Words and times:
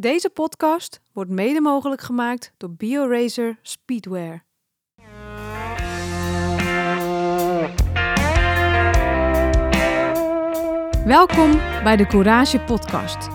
Deze 0.00 0.30
podcast 0.30 1.00
wordt 1.12 1.30
mede 1.30 1.60
mogelijk 1.60 2.00
gemaakt 2.00 2.52
door 2.56 2.70
BioRacer 2.70 3.58
Speedwear. 3.62 4.44
Welkom 11.04 11.52
bij 11.84 11.96
de 11.96 12.06
Courage 12.06 12.60
Podcast. 12.60 13.30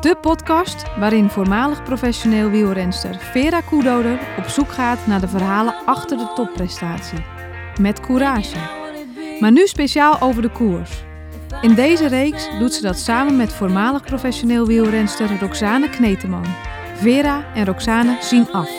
De 0.00 0.16
podcast 0.20 0.96
waarin 0.98 1.28
voormalig 1.28 1.82
professioneel 1.82 2.50
wielrenster 2.50 3.14
Vera 3.14 3.60
Koedoder 3.60 4.20
op 4.38 4.44
zoek 4.44 4.68
gaat 4.68 5.06
naar 5.06 5.20
de 5.20 5.28
verhalen 5.28 5.74
achter 5.84 6.18
de 6.18 6.32
topprestatie. 6.34 7.24
Met 7.80 8.00
courage. 8.00 8.58
Maar 9.40 9.52
nu 9.52 9.66
speciaal 9.66 10.20
over 10.20 10.42
de 10.42 10.50
koers. 10.50 11.08
In 11.60 11.74
deze 11.74 12.08
reeks 12.08 12.48
doet 12.58 12.74
ze 12.74 12.82
dat 12.82 12.98
samen 12.98 13.36
met 13.36 13.52
voormalig 13.52 14.02
professioneel 14.02 14.66
wielrenster 14.66 15.38
Roxane 15.40 15.90
Kneteman. 15.90 16.46
Vera 16.94 17.44
en 17.54 17.64
Roxane 17.64 18.16
zien 18.20 18.52
af. 18.52 18.70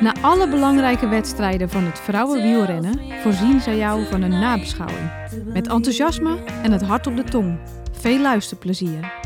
Na 0.00 0.14
alle 0.20 0.48
belangrijke 0.48 1.08
wedstrijden 1.08 1.68
van 1.68 1.84
het 1.84 1.98
vrouwenwielrennen 1.98 3.00
voorzien 3.22 3.60
zij 3.60 3.76
jou 3.76 4.06
van 4.06 4.22
een 4.22 4.38
nabeschouwing. 4.40 5.10
Met 5.52 5.68
enthousiasme 5.68 6.38
en 6.62 6.72
het 6.72 6.82
hart 6.82 7.06
op 7.06 7.16
de 7.16 7.24
tong. 7.24 7.58
Veel 7.92 8.20
luisterplezier. 8.20 9.23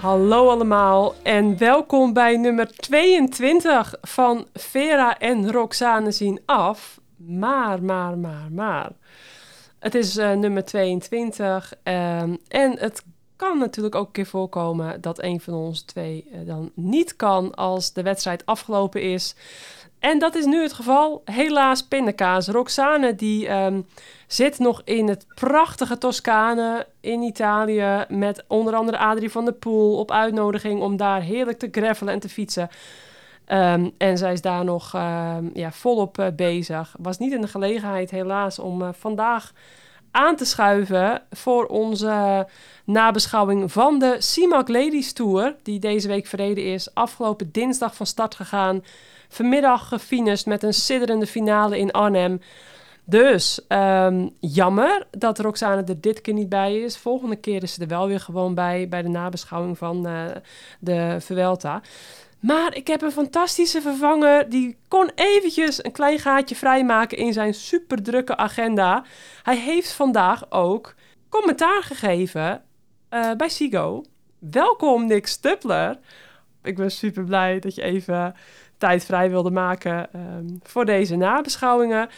Hallo 0.00 0.48
allemaal 0.48 1.14
en 1.22 1.58
welkom 1.58 2.12
bij 2.12 2.36
nummer 2.36 2.76
22 2.76 3.94
van 4.02 4.46
Vera 4.52 5.18
en 5.18 5.52
Roxane 5.52 6.10
zien 6.10 6.40
af. 6.44 7.00
Maar, 7.16 7.82
maar, 7.82 8.18
maar, 8.18 8.52
maar. 8.52 8.90
Het 9.78 9.94
is 9.94 10.16
eh, 10.16 10.32
nummer 10.32 10.64
22 10.64 11.74
ehm, 11.82 12.36
en 12.48 12.78
het 12.78 13.04
kan 13.36 13.58
natuurlijk 13.58 13.94
ook 13.94 14.06
een 14.06 14.12
keer 14.12 14.26
voorkomen 14.26 15.00
dat 15.00 15.22
een 15.22 15.40
van 15.40 15.54
ons 15.54 15.82
twee 15.82 16.28
eh, 16.32 16.38
dan 16.46 16.70
niet 16.74 17.16
kan 17.16 17.54
als 17.54 17.92
de 17.92 18.02
wedstrijd 18.02 18.46
afgelopen 18.46 19.02
is. 19.02 19.34
En 19.98 20.18
dat 20.18 20.34
is 20.34 20.44
nu 20.44 20.62
het 20.62 20.72
geval. 20.72 21.22
Helaas 21.24 21.82
pindakaas. 21.82 22.48
Roxane 22.48 23.14
die 23.14 23.48
ehm, 23.48 23.80
zit 24.26 24.58
nog 24.58 24.82
in 24.84 25.08
het 25.08 25.26
prachtige 25.34 25.98
Toscane 25.98 26.86
in 27.00 27.22
Italië 27.22 28.04
met 28.08 28.44
onder 28.48 28.74
andere 28.74 28.98
Adrie 28.98 29.30
van 29.30 29.44
der 29.44 29.54
Poel 29.54 29.98
op 29.98 30.10
uitnodiging 30.10 30.80
om 30.80 30.96
daar 30.96 31.20
heerlijk 31.20 31.58
te 31.58 31.68
gravelen 31.70 32.14
en 32.14 32.20
te 32.20 32.28
fietsen. 32.28 32.68
Ehm, 33.44 33.90
en 33.98 34.18
zij 34.18 34.32
is 34.32 34.40
daar 34.40 34.64
nog 34.64 34.94
ehm, 34.94 35.48
ja, 35.54 35.72
volop 35.72 36.18
uh, 36.18 36.26
bezig. 36.36 36.94
Was 36.98 37.18
niet 37.18 37.32
in 37.32 37.40
de 37.40 37.48
gelegenheid 37.48 38.10
helaas 38.10 38.58
om 38.58 38.82
uh, 38.82 38.88
vandaag 38.92 39.52
aan 40.10 40.36
te 40.36 40.44
schuiven 40.44 41.22
voor 41.30 41.66
onze 41.66 42.46
nabeschouwing 42.84 43.72
van 43.72 43.98
de 43.98 44.16
CIMAC 44.18 44.68
Ladies 44.68 45.12
Tour, 45.12 45.56
die 45.62 45.78
deze 45.78 46.08
week 46.08 46.26
verreden 46.26 46.64
is. 46.64 46.94
Afgelopen 46.94 47.52
dinsdag 47.52 47.94
van 47.94 48.06
start 48.06 48.34
gegaan. 48.34 48.82
Vanmiddag 49.28 49.88
gefinished 49.88 50.46
met 50.46 50.62
een 50.62 50.74
sidderende 50.74 51.26
finale 51.26 51.78
in 51.78 51.90
Arnhem. 51.90 52.40
Dus 53.04 53.60
um, 53.68 54.30
jammer 54.40 55.06
dat 55.10 55.38
Roxane 55.38 55.82
er 55.84 56.00
dit 56.00 56.20
keer 56.20 56.34
niet 56.34 56.48
bij 56.48 56.78
is. 56.78 56.96
Volgende 56.96 57.36
keer 57.36 57.62
is 57.62 57.74
ze 57.74 57.80
er 57.80 57.88
wel 57.88 58.06
weer 58.06 58.20
gewoon 58.20 58.54
bij, 58.54 58.88
bij 58.88 59.02
de 59.02 59.08
nabeschouwing 59.08 59.78
van 59.78 60.08
uh, 60.08 60.24
de 60.78 61.16
Vuelta. 61.18 61.82
Maar 62.40 62.76
ik 62.76 62.86
heb 62.86 63.02
een 63.02 63.12
fantastische 63.12 63.80
vervanger. 63.80 64.48
Die 64.48 64.76
kon 64.88 65.10
eventjes 65.14 65.84
een 65.84 65.92
klein 65.92 66.18
gaatje 66.18 66.56
vrijmaken 66.56 67.18
in 67.18 67.32
zijn 67.32 67.54
super 67.54 68.02
drukke 68.02 68.36
agenda. 68.36 69.04
Hij 69.42 69.56
heeft 69.56 69.92
vandaag 69.92 70.50
ook 70.50 70.94
commentaar 71.28 71.82
gegeven 71.82 72.62
uh, 73.10 73.30
bij 73.36 73.48
Sigo. 73.48 74.04
Welkom 74.38 75.06
Nick 75.06 75.26
Stupler. 75.26 75.98
Ik 76.62 76.76
ben 76.76 76.90
super 76.90 77.24
blij 77.24 77.58
dat 77.58 77.74
je 77.74 77.82
even 77.82 78.34
tijd 78.78 79.04
vrij 79.04 79.30
wilde 79.30 79.50
maken 79.50 80.08
um, 80.14 80.60
voor 80.62 80.84
deze 80.84 81.16
nabeschouwingen. 81.16 82.08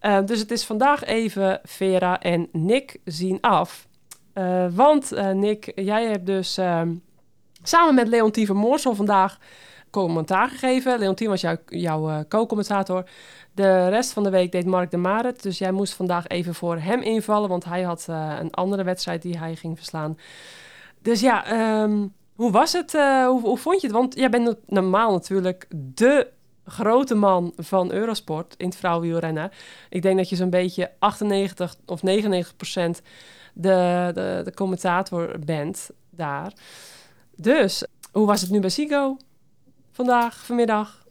Uh, 0.00 0.18
dus 0.24 0.40
het 0.40 0.50
is 0.50 0.64
vandaag 0.64 1.04
even 1.04 1.60
Vera 1.62 2.20
en 2.20 2.48
Nick 2.52 2.96
zien 3.04 3.38
af. 3.40 3.86
Uh, 4.34 4.66
want 4.70 5.12
uh, 5.12 5.30
Nick, 5.30 5.72
jij 5.74 6.06
hebt 6.06 6.26
dus 6.26 6.56
ehm, 6.58 6.94
samen 7.62 7.94
met 7.94 8.08
Leontien 8.08 8.46
van 8.46 8.56
Moorsel 8.56 8.94
vandaag 8.94 9.38
commentaar 9.90 10.48
gegeven. 10.48 10.98
Leontien 10.98 11.28
was 11.28 11.40
jou, 11.40 11.58
jouw 11.66 12.24
co-commentator. 12.28 13.04
De 13.52 13.88
rest 13.88 14.12
van 14.12 14.22
de 14.22 14.30
week 14.30 14.52
deed 14.52 14.66
Mark 14.66 14.90
de 14.90 14.96
Maret. 14.96 15.42
Dus 15.42 15.58
jij 15.58 15.72
moest 15.72 15.94
vandaag 15.94 16.26
even 16.26 16.54
voor 16.54 16.78
hem 16.78 17.00
invallen. 17.00 17.48
Want 17.48 17.64
hij 17.64 17.82
had 17.82 18.06
een 18.40 18.50
andere 18.50 18.82
wedstrijd 18.82 19.22
die 19.22 19.38
hij 19.38 19.54
ging 19.56 19.76
verslaan. 19.76 20.18
Dus 21.02 21.20
ja, 21.20 21.44
hoe 22.34 22.50
was 22.50 22.72
het? 22.72 22.92
Hoe, 22.92 23.40
hoe, 23.40 23.58
vond 23.58 23.80
je 23.80 23.86
het? 23.86 23.96
Want 23.96 24.14
jij 24.14 24.30
bent 24.30 24.56
normaal 24.66 25.12
natuurlijk 25.12 25.66
de 25.94 26.30
grote 26.66 27.14
man 27.14 27.52
van 27.56 27.92
Eurosport 27.92 28.54
in 28.56 28.66
het 28.66 28.76
vrouwenwielrennen. 28.76 29.50
Ik 29.88 30.02
denk 30.02 30.16
dat 30.16 30.28
je 30.28 30.36
zo'n 30.36 30.50
beetje 30.50 30.90
98 30.98 31.76
of 31.86 32.02
99 32.02 32.56
procent 32.56 33.02
de, 33.54 34.10
de, 34.14 34.40
de 34.44 34.54
commentator 34.54 35.38
bent 35.44 35.90
daar. 36.10 36.52
Dus, 37.36 37.84
hoe 38.12 38.26
was 38.26 38.40
het 38.40 38.50
nu 38.50 38.60
bij 38.60 38.70
Sigo? 38.70 39.16
Vandaag, 39.92 40.44
vanmiddag? 40.44 41.03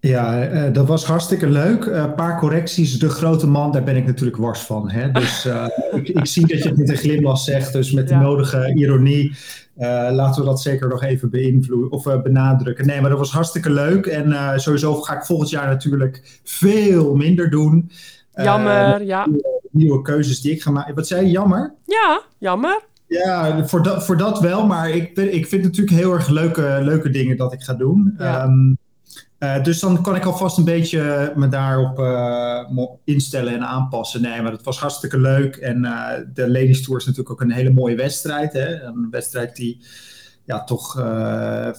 Ja, 0.00 0.50
uh, 0.50 0.72
dat 0.72 0.86
was 0.86 1.04
hartstikke 1.04 1.48
leuk. 1.48 1.84
Een 1.84 1.94
uh, 1.94 2.14
paar 2.14 2.38
correcties. 2.38 2.98
De 2.98 3.08
grote 3.08 3.46
man, 3.46 3.72
daar 3.72 3.82
ben 3.82 3.96
ik 3.96 4.06
natuurlijk 4.06 4.36
wars 4.36 4.60
van. 4.60 4.90
Hè? 4.90 5.10
Dus 5.10 5.46
uh, 5.46 5.66
ik, 6.00 6.08
ik, 6.08 6.26
zie 6.26 6.46
dat 6.46 6.62
je 6.62 6.68
het 6.68 6.78
met 6.78 6.88
een 6.88 6.96
glimlach 6.96 7.38
zegt. 7.38 7.72
Dus 7.72 7.92
met 7.92 8.08
ja. 8.08 8.18
de 8.18 8.24
nodige 8.24 8.72
ironie. 8.74 9.36
laten 10.10 10.42
we 10.42 10.48
dat 10.48 10.60
zeker 10.60 10.88
nog 10.88 11.02
even 11.02 11.30
beïnvloeden 11.30 11.90
of 11.90 12.22
benadrukken. 12.22 12.86
Nee, 12.86 13.00
maar 13.00 13.10
dat 13.10 13.18
was 13.18 13.32
hartstikke 13.32 13.70
leuk. 13.70 14.06
En 14.06 14.60
sowieso 14.60 14.94
ga 14.94 15.16
ik 15.16 15.24
volgend 15.24 15.50
jaar 15.50 15.66
natuurlijk 15.66 16.40
veel 16.44 17.14
minder 17.14 17.50
doen. 17.50 17.90
Jammer, 18.32 19.02
ja. 19.04 19.26
Nieuwe, 19.26 19.60
nieuwe, 19.70 20.02
keuzes 20.02 20.40
die 20.40 20.52
ik 20.52 20.62
ga 20.62 20.70
maken. 20.70 20.94
Wat 20.94 21.06
zei 21.06 21.24
je? 21.24 21.30
Jammer? 21.30 21.74
Ja, 21.84 22.22
jammer. 22.38 22.80
Ja, 23.06 23.66
voor 23.66 23.82
dat, 23.82 24.04
voor 24.04 24.16
dat 24.16 24.40
wel. 24.40 24.66
Maar 24.66 24.90
ik, 24.90 25.16
ik 25.16 25.46
vind 25.46 25.62
natuurlijk 25.62 25.96
heel 25.96 26.12
erg 26.12 26.28
leuke, 26.28 26.78
leuke 26.82 27.10
dingen 27.10 27.36
dat 27.36 27.52
ik 27.52 27.62
ga 27.62 27.74
doen. 27.74 28.14
Ja. 28.18 28.44
Um, 28.44 28.78
uh, 29.38 29.62
dus 29.62 29.80
dan 29.80 30.02
kan 30.02 30.16
ik 30.16 30.24
alvast 30.24 30.58
een 30.58 30.64
beetje 30.64 31.32
me 31.36 31.48
daarop 31.48 31.98
uh, 31.98 32.88
instellen 33.04 33.52
en 33.52 33.66
aanpassen. 33.66 34.22
Nee, 34.22 34.42
maar 34.42 34.52
het 34.52 34.64
was 34.64 34.78
hartstikke 34.78 35.18
leuk. 35.18 35.56
En 35.56 35.84
uh, 35.84 36.10
de 36.34 36.50
Ladies 36.50 36.82
Tour 36.82 37.00
is 37.00 37.06
natuurlijk 37.06 37.32
ook 37.32 37.40
een 37.40 37.52
hele 37.52 37.70
mooie 37.70 37.96
wedstrijd. 37.96 38.52
Hè? 38.52 38.82
Een 38.82 39.08
wedstrijd 39.10 39.56
die 39.56 39.84
ja, 40.44 40.64
toch, 40.64 40.94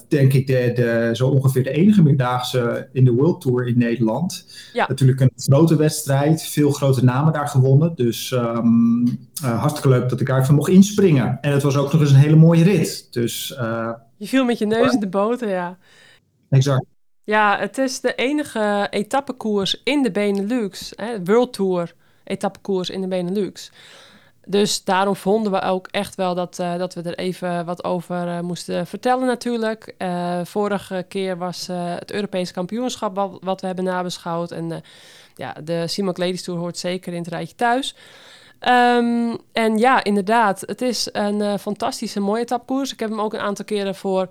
denk 0.08 0.34
ik, 0.34 0.47
de, 0.47 0.72
de, 0.75 1.09
zo 1.14 1.28
ongeveer 1.28 1.64
de 1.64 1.72
enige 1.72 2.02
meerdaagse 2.02 2.90
in 2.94 3.06
de 3.06 3.12
World 3.12 3.42
Tour 3.42 3.68
in 3.68 3.78
Nederland. 3.78 4.47
Ja. 4.74 4.86
Natuurlijk 4.88 5.20
een 5.20 5.31
grote 5.36 5.76
wedstrijd. 5.76 6.44
Veel 6.44 6.72
grote 6.72 7.03
namen 7.03 7.34
daar 7.34 7.47
gewonnen. 7.47 7.96
Dus 7.96 8.31
um, 8.31 9.28
hartstikke 9.41 9.90
leuk 9.90 10.09
dat 10.09 10.20
ik 10.20 10.28
daar 10.28 10.41
even 10.41 10.56
mocht 10.56 10.70
inspringen. 10.70 11.38
En 11.41 11.52
het 11.52 11.64
was 11.64 11.78
ook 11.78 11.91
nog 11.91 12.02
eens 12.02 12.12
een 12.12 12.18
hele 12.18 12.36
mooie 12.36 12.64
rit. 12.64 13.08
Dus, 13.12 13.47
je 14.18 14.28
viel 14.28 14.46
met 14.46 14.58
je 14.58 14.66
neus 14.66 14.94
in 14.94 15.00
de 15.00 15.09
boter, 15.09 15.50
ja. 15.50 15.78
Exact. 16.50 16.86
Ja, 17.29 17.57
het 17.57 17.78
is 17.78 18.00
de 18.00 18.16
enige 18.16 18.88
etappekoers 18.90 19.81
in 19.84 20.03
de 20.03 20.12
Benelux. 20.12 20.94
Hè, 20.95 21.23
World 21.23 21.53
Tour 21.53 21.94
etappekoers 22.23 22.90
in 22.90 23.01
de 23.01 23.07
Benelux. 23.07 23.72
Dus 24.45 24.84
daarom 24.84 25.16
vonden 25.16 25.51
we 25.51 25.62
ook 25.62 25.88
echt 25.88 26.16
wel 26.16 26.35
dat, 26.35 26.59
uh, 26.59 26.78
dat 26.78 26.94
we 26.94 27.01
er 27.01 27.17
even 27.17 27.66
wat 27.66 27.84
over 27.84 28.28
uh, 28.28 28.40
moesten 28.40 28.88
vertellen 28.88 29.28
natuurlijk. 29.28 29.94
Uh, 29.97 30.40
vorige 30.44 31.06
keer 31.07 31.38
was 31.38 31.67
het 31.72 32.12
Europese 32.12 32.53
kampioenschap 32.53 33.40
wat, 33.41 33.61
we 33.61 33.67
hebben 33.67 33.85
nabeschouwd. 33.85 34.51
En 34.51 34.84
ja, 35.35 35.56
de 35.63 35.88
Simon 35.88 36.13
Ladies 36.17 36.44
Tour 36.44 36.59
hoort 36.59 36.78
zeker 36.78 37.13
in 37.13 37.19
het 37.19 37.31
rijtje 37.31 37.56
thuis. 37.56 37.96
Um, 38.67 39.38
en 39.51 39.78
ja, 39.78 40.03
inderdaad, 40.03 40.64
het 40.66 40.81
is 40.81 41.09
een 41.11 41.59
fantastische 41.59 42.20
mooie 42.20 42.41
etappekoers. 42.41 42.93
Ik 42.93 42.99
heb 42.99 43.09
hem 43.09 43.22
ook 43.22 43.34
een 43.34 43.40
aantal 43.40 43.66
keren 43.66 43.96
voor 43.96 44.29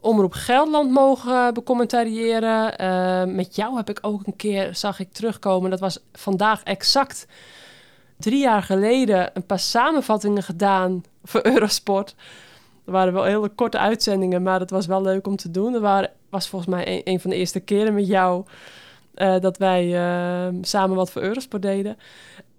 Omroep 0.00 0.32
Gelderland 0.32 0.90
mogen 0.90 1.54
becommentariëren. 1.54 2.82
Uh, 2.82 3.34
met 3.34 3.56
jou 3.56 3.76
heb 3.76 3.90
ik 3.90 3.98
ook 4.00 4.26
een 4.26 4.36
keer, 4.36 4.74
zag 4.74 5.00
ik 5.00 5.12
terugkomen, 5.12 5.70
dat 5.70 5.80
was 5.80 5.98
vandaag 6.12 6.62
exact 6.62 7.26
drie 8.18 8.40
jaar 8.40 8.62
geleden, 8.62 9.30
een 9.34 9.46
paar 9.46 9.58
samenvattingen 9.58 10.42
gedaan 10.42 11.04
voor 11.24 11.46
Eurosport. 11.54 12.14
Er 12.84 12.92
waren 12.92 13.12
wel 13.12 13.24
hele 13.24 13.48
korte 13.48 13.78
uitzendingen, 13.78 14.42
maar 14.42 14.60
het 14.60 14.70
was 14.70 14.86
wel 14.86 15.02
leuk 15.02 15.26
om 15.26 15.36
te 15.36 15.50
doen. 15.50 15.74
Er 15.74 16.10
was 16.30 16.48
volgens 16.48 16.70
mij 16.70 17.00
een, 17.04 17.20
van 17.20 17.30
de 17.30 17.36
eerste 17.36 17.60
keren 17.60 17.94
met 17.94 18.06
jou 18.06 18.44
uh, 19.14 19.40
dat 19.40 19.58
wij 19.58 19.90
samen 20.60 20.96
wat 20.96 21.10
voor 21.10 21.22
Eurosport 21.22 21.62
deden. 21.62 21.96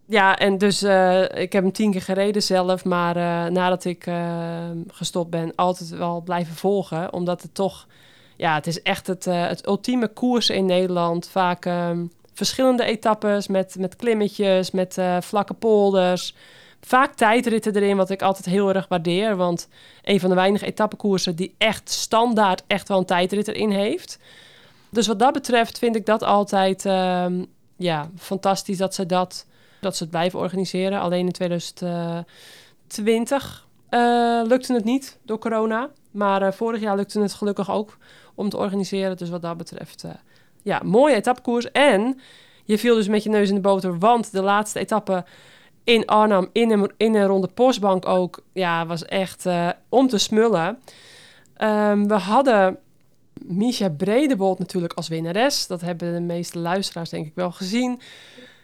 Ja, 0.09 0.37
en 0.37 0.57
dus 0.57 0.83
uh, 0.83 1.21
ik 1.21 1.53
heb 1.53 1.63
hem 1.63 1.71
tien 1.71 1.91
keer 1.91 2.01
gereden 2.01 2.43
zelf, 2.43 2.85
maar 2.85 3.17
uh, 3.17 3.45
nadat 3.45 3.85
ik 3.85 4.05
uh, 4.05 4.69
gestopt 4.87 5.29
ben, 5.29 5.55
altijd 5.55 5.89
wel 5.89 6.21
blijven 6.21 6.55
volgen. 6.55 7.13
Omdat 7.13 7.41
het 7.41 7.53
toch, 7.53 7.87
ja, 8.35 8.53
het 8.53 8.67
is 8.67 8.81
echt 8.81 9.07
het, 9.07 9.25
het 9.25 9.67
ultieme 9.67 10.07
koers 10.07 10.49
in 10.49 10.65
Nederland. 10.65 11.27
Vaak 11.27 11.69
verschillende 12.33 12.83
etappes 12.83 13.47
met, 13.47 13.75
met 13.79 13.95
klimmetjes, 13.95 14.71
met 14.71 14.97
vlakke 15.19 15.53
polders. 15.53 16.35
Vaak 16.81 17.13
tijdritten 17.13 17.75
erin, 17.75 17.97
wat 17.97 18.09
ik 18.09 18.21
altijd 18.21 18.45
heel 18.45 18.73
erg 18.73 18.87
waardeer. 18.87 19.35
Want 19.35 19.67
een 20.03 20.19
van 20.19 20.29
de 20.29 20.35
weinige 20.35 20.65
etappekoersen 20.65 21.35
die 21.35 21.55
echt 21.57 21.89
standaard 21.89 22.63
echt 22.67 22.87
wel 22.87 22.97
een 22.97 23.05
tijdrit 23.05 23.47
erin 23.47 23.71
heeft. 23.71 24.19
Dus 24.89 25.07
wat 25.07 25.19
dat 25.19 25.33
betreft 25.33 25.77
vind 25.77 25.95
ik 25.95 26.05
dat 26.05 26.23
altijd 26.23 26.85
uh, 26.85 27.25
ja, 27.77 28.09
fantastisch 28.17 28.77
dat 28.77 28.95
ze 28.95 29.05
dat 29.05 29.45
dat 29.79 29.95
ze 29.95 30.03
het 30.03 30.11
blijven 30.11 30.39
organiseren. 30.39 30.99
Alleen 30.99 31.25
in 31.25 31.31
2020 31.31 33.67
uh, 33.89 34.39
eh, 34.39 34.47
lukte 34.47 34.73
het 34.73 34.83
niet 34.83 35.19
door 35.25 35.39
corona. 35.39 35.89
Maar 36.11 36.41
uh, 36.41 36.51
vorig 36.51 36.81
jaar 36.81 36.95
lukte 36.95 37.21
het 37.21 37.33
gelukkig 37.33 37.71
ook 37.71 37.97
om 38.35 38.49
te 38.49 38.57
organiseren. 38.57 39.17
Dus 39.17 39.29
wat 39.29 39.41
dat 39.41 39.57
betreft, 39.57 40.03
uh, 40.03 40.11
ja, 40.63 40.81
mooie 40.83 41.15
etappekoers. 41.15 41.71
En 41.71 42.19
je 42.63 42.77
viel 42.77 42.95
dus 42.95 43.07
met 43.07 43.23
je 43.23 43.29
neus 43.29 43.49
in 43.49 43.55
de 43.55 43.61
boter, 43.61 43.99
want 43.99 44.31
de 44.31 44.41
laatste 44.41 44.79
etappe 44.79 45.25
in 45.83 46.05
Arnhem, 46.05 46.49
in 46.51 46.71
een, 46.71 46.91
in 46.97 47.15
een 47.15 47.25
ronde 47.25 47.47
postbank 47.47 48.05
ook, 48.05 48.39
ja, 48.53 48.85
was 48.85 49.05
echt 49.05 49.45
om 49.89 50.07
te 50.07 50.17
smullen. 50.17 50.79
Um, 51.61 52.07
we 52.07 52.13
hadden 52.13 52.77
Misha 53.41 53.89
Bredebold 53.89 54.59
natuurlijk 54.59 54.93
als 54.93 55.07
winnares. 55.07 55.67
Dat 55.67 55.81
hebben 55.81 56.13
de 56.13 56.19
meeste 56.19 56.59
luisteraars 56.59 57.09
denk 57.09 57.25
ik 57.25 57.35
wel 57.35 57.51
gezien. 57.51 57.99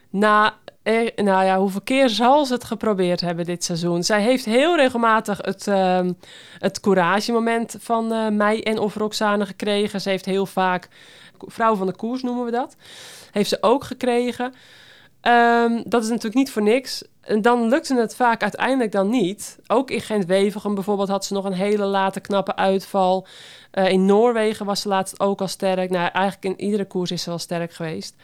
Na 0.09 0.57
eh, 0.83 1.09
nou 1.15 1.45
ja, 1.45 1.57
hoeveel 1.57 1.81
keer 1.81 2.09
zal 2.09 2.45
ze 2.45 2.53
het 2.53 2.63
geprobeerd 2.63 3.21
hebben 3.21 3.45
dit 3.45 3.63
seizoen? 3.63 4.03
Zij 4.03 4.21
heeft 4.21 4.45
heel 4.45 4.75
regelmatig 4.75 5.38
het, 5.41 5.68
uh, 5.68 6.00
het 6.59 6.80
courage-moment 6.80 7.75
van 7.80 8.13
uh, 8.13 8.27
mij 8.27 8.63
en 8.63 8.80
of 8.80 8.95
Roxane 8.95 9.45
gekregen. 9.45 10.01
Ze 10.01 10.09
heeft 10.09 10.25
heel 10.25 10.45
vaak, 10.45 10.88
vrouw 11.38 11.75
van 11.75 11.88
de 11.88 11.95
koers 11.95 12.21
noemen 12.21 12.45
we 12.45 12.51
dat, 12.51 12.75
heeft 13.31 13.50
ze 13.50 13.57
ook 13.62 13.83
gekregen. 13.83 14.53
Um, 15.27 15.83
dat 15.85 16.03
is 16.03 16.09
natuurlijk 16.09 16.35
niet 16.35 16.51
voor 16.51 16.62
niks. 16.62 17.03
En 17.21 17.41
dan 17.41 17.69
lukte 17.69 17.95
het 17.95 18.15
vaak 18.15 18.41
uiteindelijk 18.41 18.91
dan 18.91 19.09
niet. 19.09 19.59
Ook 19.68 19.91
in 19.91 20.01
Gent-Wevelgem 20.01 20.75
bijvoorbeeld 20.75 21.09
had 21.09 21.25
ze 21.25 21.33
nog 21.33 21.45
een 21.45 21.53
hele 21.53 21.85
late 21.85 22.19
knappe 22.19 22.56
uitval. 22.56 23.27
Uh, 23.74 23.89
in 23.89 24.06
Noorwegen 24.06 24.65
was 24.65 24.81
ze 24.81 24.88
laatst 24.88 25.19
ook 25.19 25.41
al 25.41 25.47
sterk. 25.47 25.89
Nou, 25.89 26.09
eigenlijk 26.12 26.59
in 26.59 26.65
iedere 26.65 26.85
koers 26.85 27.12
is 27.12 27.24
ze 27.24 27.30
wel 27.30 27.39
sterk 27.39 27.74
geweest. 27.74 28.15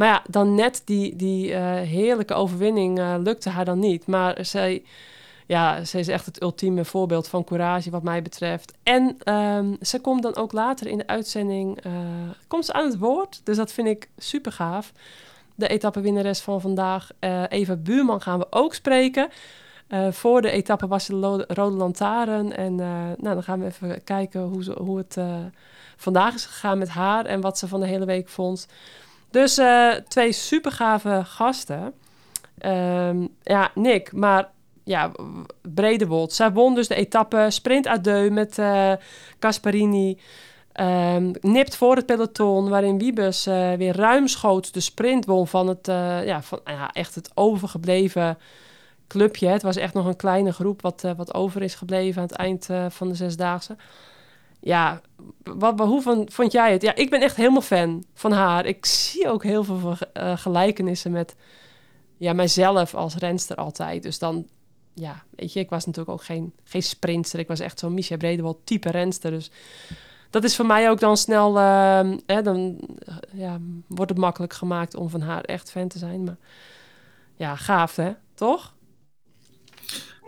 Maar 0.00 0.08
ja, 0.08 0.22
dan 0.28 0.54
net 0.54 0.82
die, 0.84 1.16
die 1.16 1.48
uh, 1.48 1.74
heerlijke 1.74 2.34
overwinning 2.34 2.98
uh, 2.98 3.14
lukte 3.18 3.50
haar 3.50 3.64
dan 3.64 3.78
niet. 3.78 4.06
Maar 4.06 4.44
zij, 4.44 4.82
ja, 5.46 5.84
zij 5.84 6.00
is 6.00 6.08
echt 6.08 6.26
het 6.26 6.42
ultieme 6.42 6.84
voorbeeld 6.84 7.28
van 7.28 7.44
courage 7.44 7.90
wat 7.90 8.02
mij 8.02 8.22
betreft. 8.22 8.72
En 8.82 9.34
um, 9.34 9.76
ze 9.80 10.00
komt 10.00 10.22
dan 10.22 10.36
ook 10.36 10.52
later 10.52 10.86
in 10.86 10.98
de 10.98 11.06
uitzending 11.06 11.84
uh, 11.86 11.92
komt 12.46 12.64
ze 12.64 12.72
aan 12.72 12.84
het 12.84 12.98
woord. 12.98 13.40
Dus 13.44 13.56
dat 13.56 13.72
vind 13.72 13.88
ik 13.88 14.08
super 14.16 14.52
gaaf. 14.52 14.92
De 15.54 15.68
etappewinnares 15.68 16.40
van 16.40 16.60
vandaag, 16.60 17.10
Eva 17.48 17.76
Buurman, 17.76 18.22
gaan 18.22 18.38
we 18.38 18.46
ook 18.50 18.74
spreken. 18.74 19.28
voor 20.10 20.42
de 20.42 20.50
etappe 20.50 20.86
was 20.86 21.06
de 21.06 21.44
Rode 21.48 21.76
Lantaarn. 21.76 22.52
En 22.56 22.74
nou, 22.74 23.16
dan 23.18 23.42
gaan 23.42 23.60
we 23.60 23.66
even 23.66 24.04
kijken 24.04 24.40
hoe, 24.40 24.64
ze, 24.64 24.72
hoe 24.78 24.98
het 24.98 25.16
vandaag 25.96 26.34
is 26.34 26.44
gegaan 26.44 26.78
met 26.78 26.88
haar 26.88 27.26
en 27.26 27.40
wat 27.40 27.58
ze 27.58 27.68
van 27.68 27.80
de 27.80 27.86
hele 27.86 28.04
week 28.04 28.28
vond. 28.28 28.66
Dus 29.30 29.58
uh, 29.58 29.92
twee 29.94 30.32
super 30.32 30.72
gave 30.72 31.22
gasten. 31.24 31.92
Um, 32.66 33.28
ja, 33.42 33.70
Nick, 33.74 34.12
maar 34.12 34.48
ja, 34.84 35.10
Bredewold. 35.62 36.32
Zij 36.32 36.52
won 36.52 36.74
dus 36.74 36.88
de 36.88 36.94
etappe 36.94 37.46
sprint 37.48 37.86
à 37.86 37.98
deux 37.98 38.30
met 38.30 38.58
Casparini. 39.38 40.18
Um, 40.80 41.32
nipt 41.40 41.76
voor 41.76 41.96
het 41.96 42.06
peloton, 42.06 42.68
waarin 42.68 42.98
Wiebes 42.98 43.46
uh, 43.46 43.72
weer 43.72 43.96
ruimschoots 43.96 44.72
de 44.72 44.80
sprint 44.80 45.26
won 45.26 45.46
van 45.46 45.68
het, 45.68 45.86
ja, 46.24 46.42
van, 46.42 46.60
ja, 46.64 46.90
echt 46.92 47.14
het 47.14 47.30
overgebleven 47.34 48.38
clubje. 49.08 49.48
Het 49.48 49.62
was 49.62 49.76
echt 49.76 49.94
nog 49.94 50.06
een 50.06 50.16
kleine 50.16 50.52
groep 50.52 50.82
wat, 50.82 51.04
wat 51.16 51.34
over 51.34 51.62
is 51.62 51.74
gebleven 51.74 52.22
aan 52.22 52.28
het 52.28 52.36
eind 52.36 52.68
van 52.88 53.08
de 53.08 53.14
zesdaagse 53.14 53.76
ja, 54.60 55.00
wat, 55.42 55.78
hoe 55.78 56.26
vond, 56.26 56.52
jij 56.52 56.72
het? 56.72 56.82
Ja, 56.82 56.94
ik 56.94 57.10
ben 57.10 57.20
echt 57.20 57.36
helemaal 57.36 57.60
fan 57.60 58.04
van 58.14 58.32
haar. 58.32 58.66
Ik 58.66 58.86
zie 58.86 59.28
ook 59.28 59.42
heel 59.42 59.64
veel 59.64 59.96
uh, 60.14 60.36
gelijkenissen 60.36 61.10
met 61.10 61.36
ja, 62.16 62.32
mijzelf 62.32 62.94
als 62.94 63.14
renster 63.14 63.56
altijd. 63.56 64.02
Dus 64.02 64.18
dan, 64.18 64.46
ja, 64.94 65.22
weet 65.36 65.52
je, 65.52 65.60
ik 65.60 65.70
was 65.70 65.86
natuurlijk 65.86 66.18
ook 66.18 66.24
geen, 66.24 66.52
geen 66.64 66.82
sprinter. 66.82 67.38
Ik 67.38 67.48
was 67.48 67.60
echt 67.60 67.78
zo'n 67.78 67.94
Micha 67.94 68.16
Bredewald 68.16 68.58
type 68.64 68.90
renster. 68.90 69.30
Dus 69.30 69.50
dat 70.30 70.44
is 70.44 70.56
voor 70.56 70.66
mij 70.66 70.90
ook 70.90 71.00
dan 71.00 71.16
snel, 71.16 71.56
uh, 71.58 72.02
dan 72.42 72.80
ja, 73.32 73.58
wordt 73.86 74.10
het 74.10 74.20
makkelijk 74.20 74.52
gemaakt 74.52 74.94
om 74.94 75.08
van 75.08 75.20
haar 75.20 75.44
echt 75.44 75.70
fan 75.70 75.88
te 75.88 75.98
zijn. 75.98 76.24
Maar 76.24 76.36
ja, 77.36 77.56
gaaf 77.56 77.96
hè, 77.96 78.12
toch? 78.34 78.74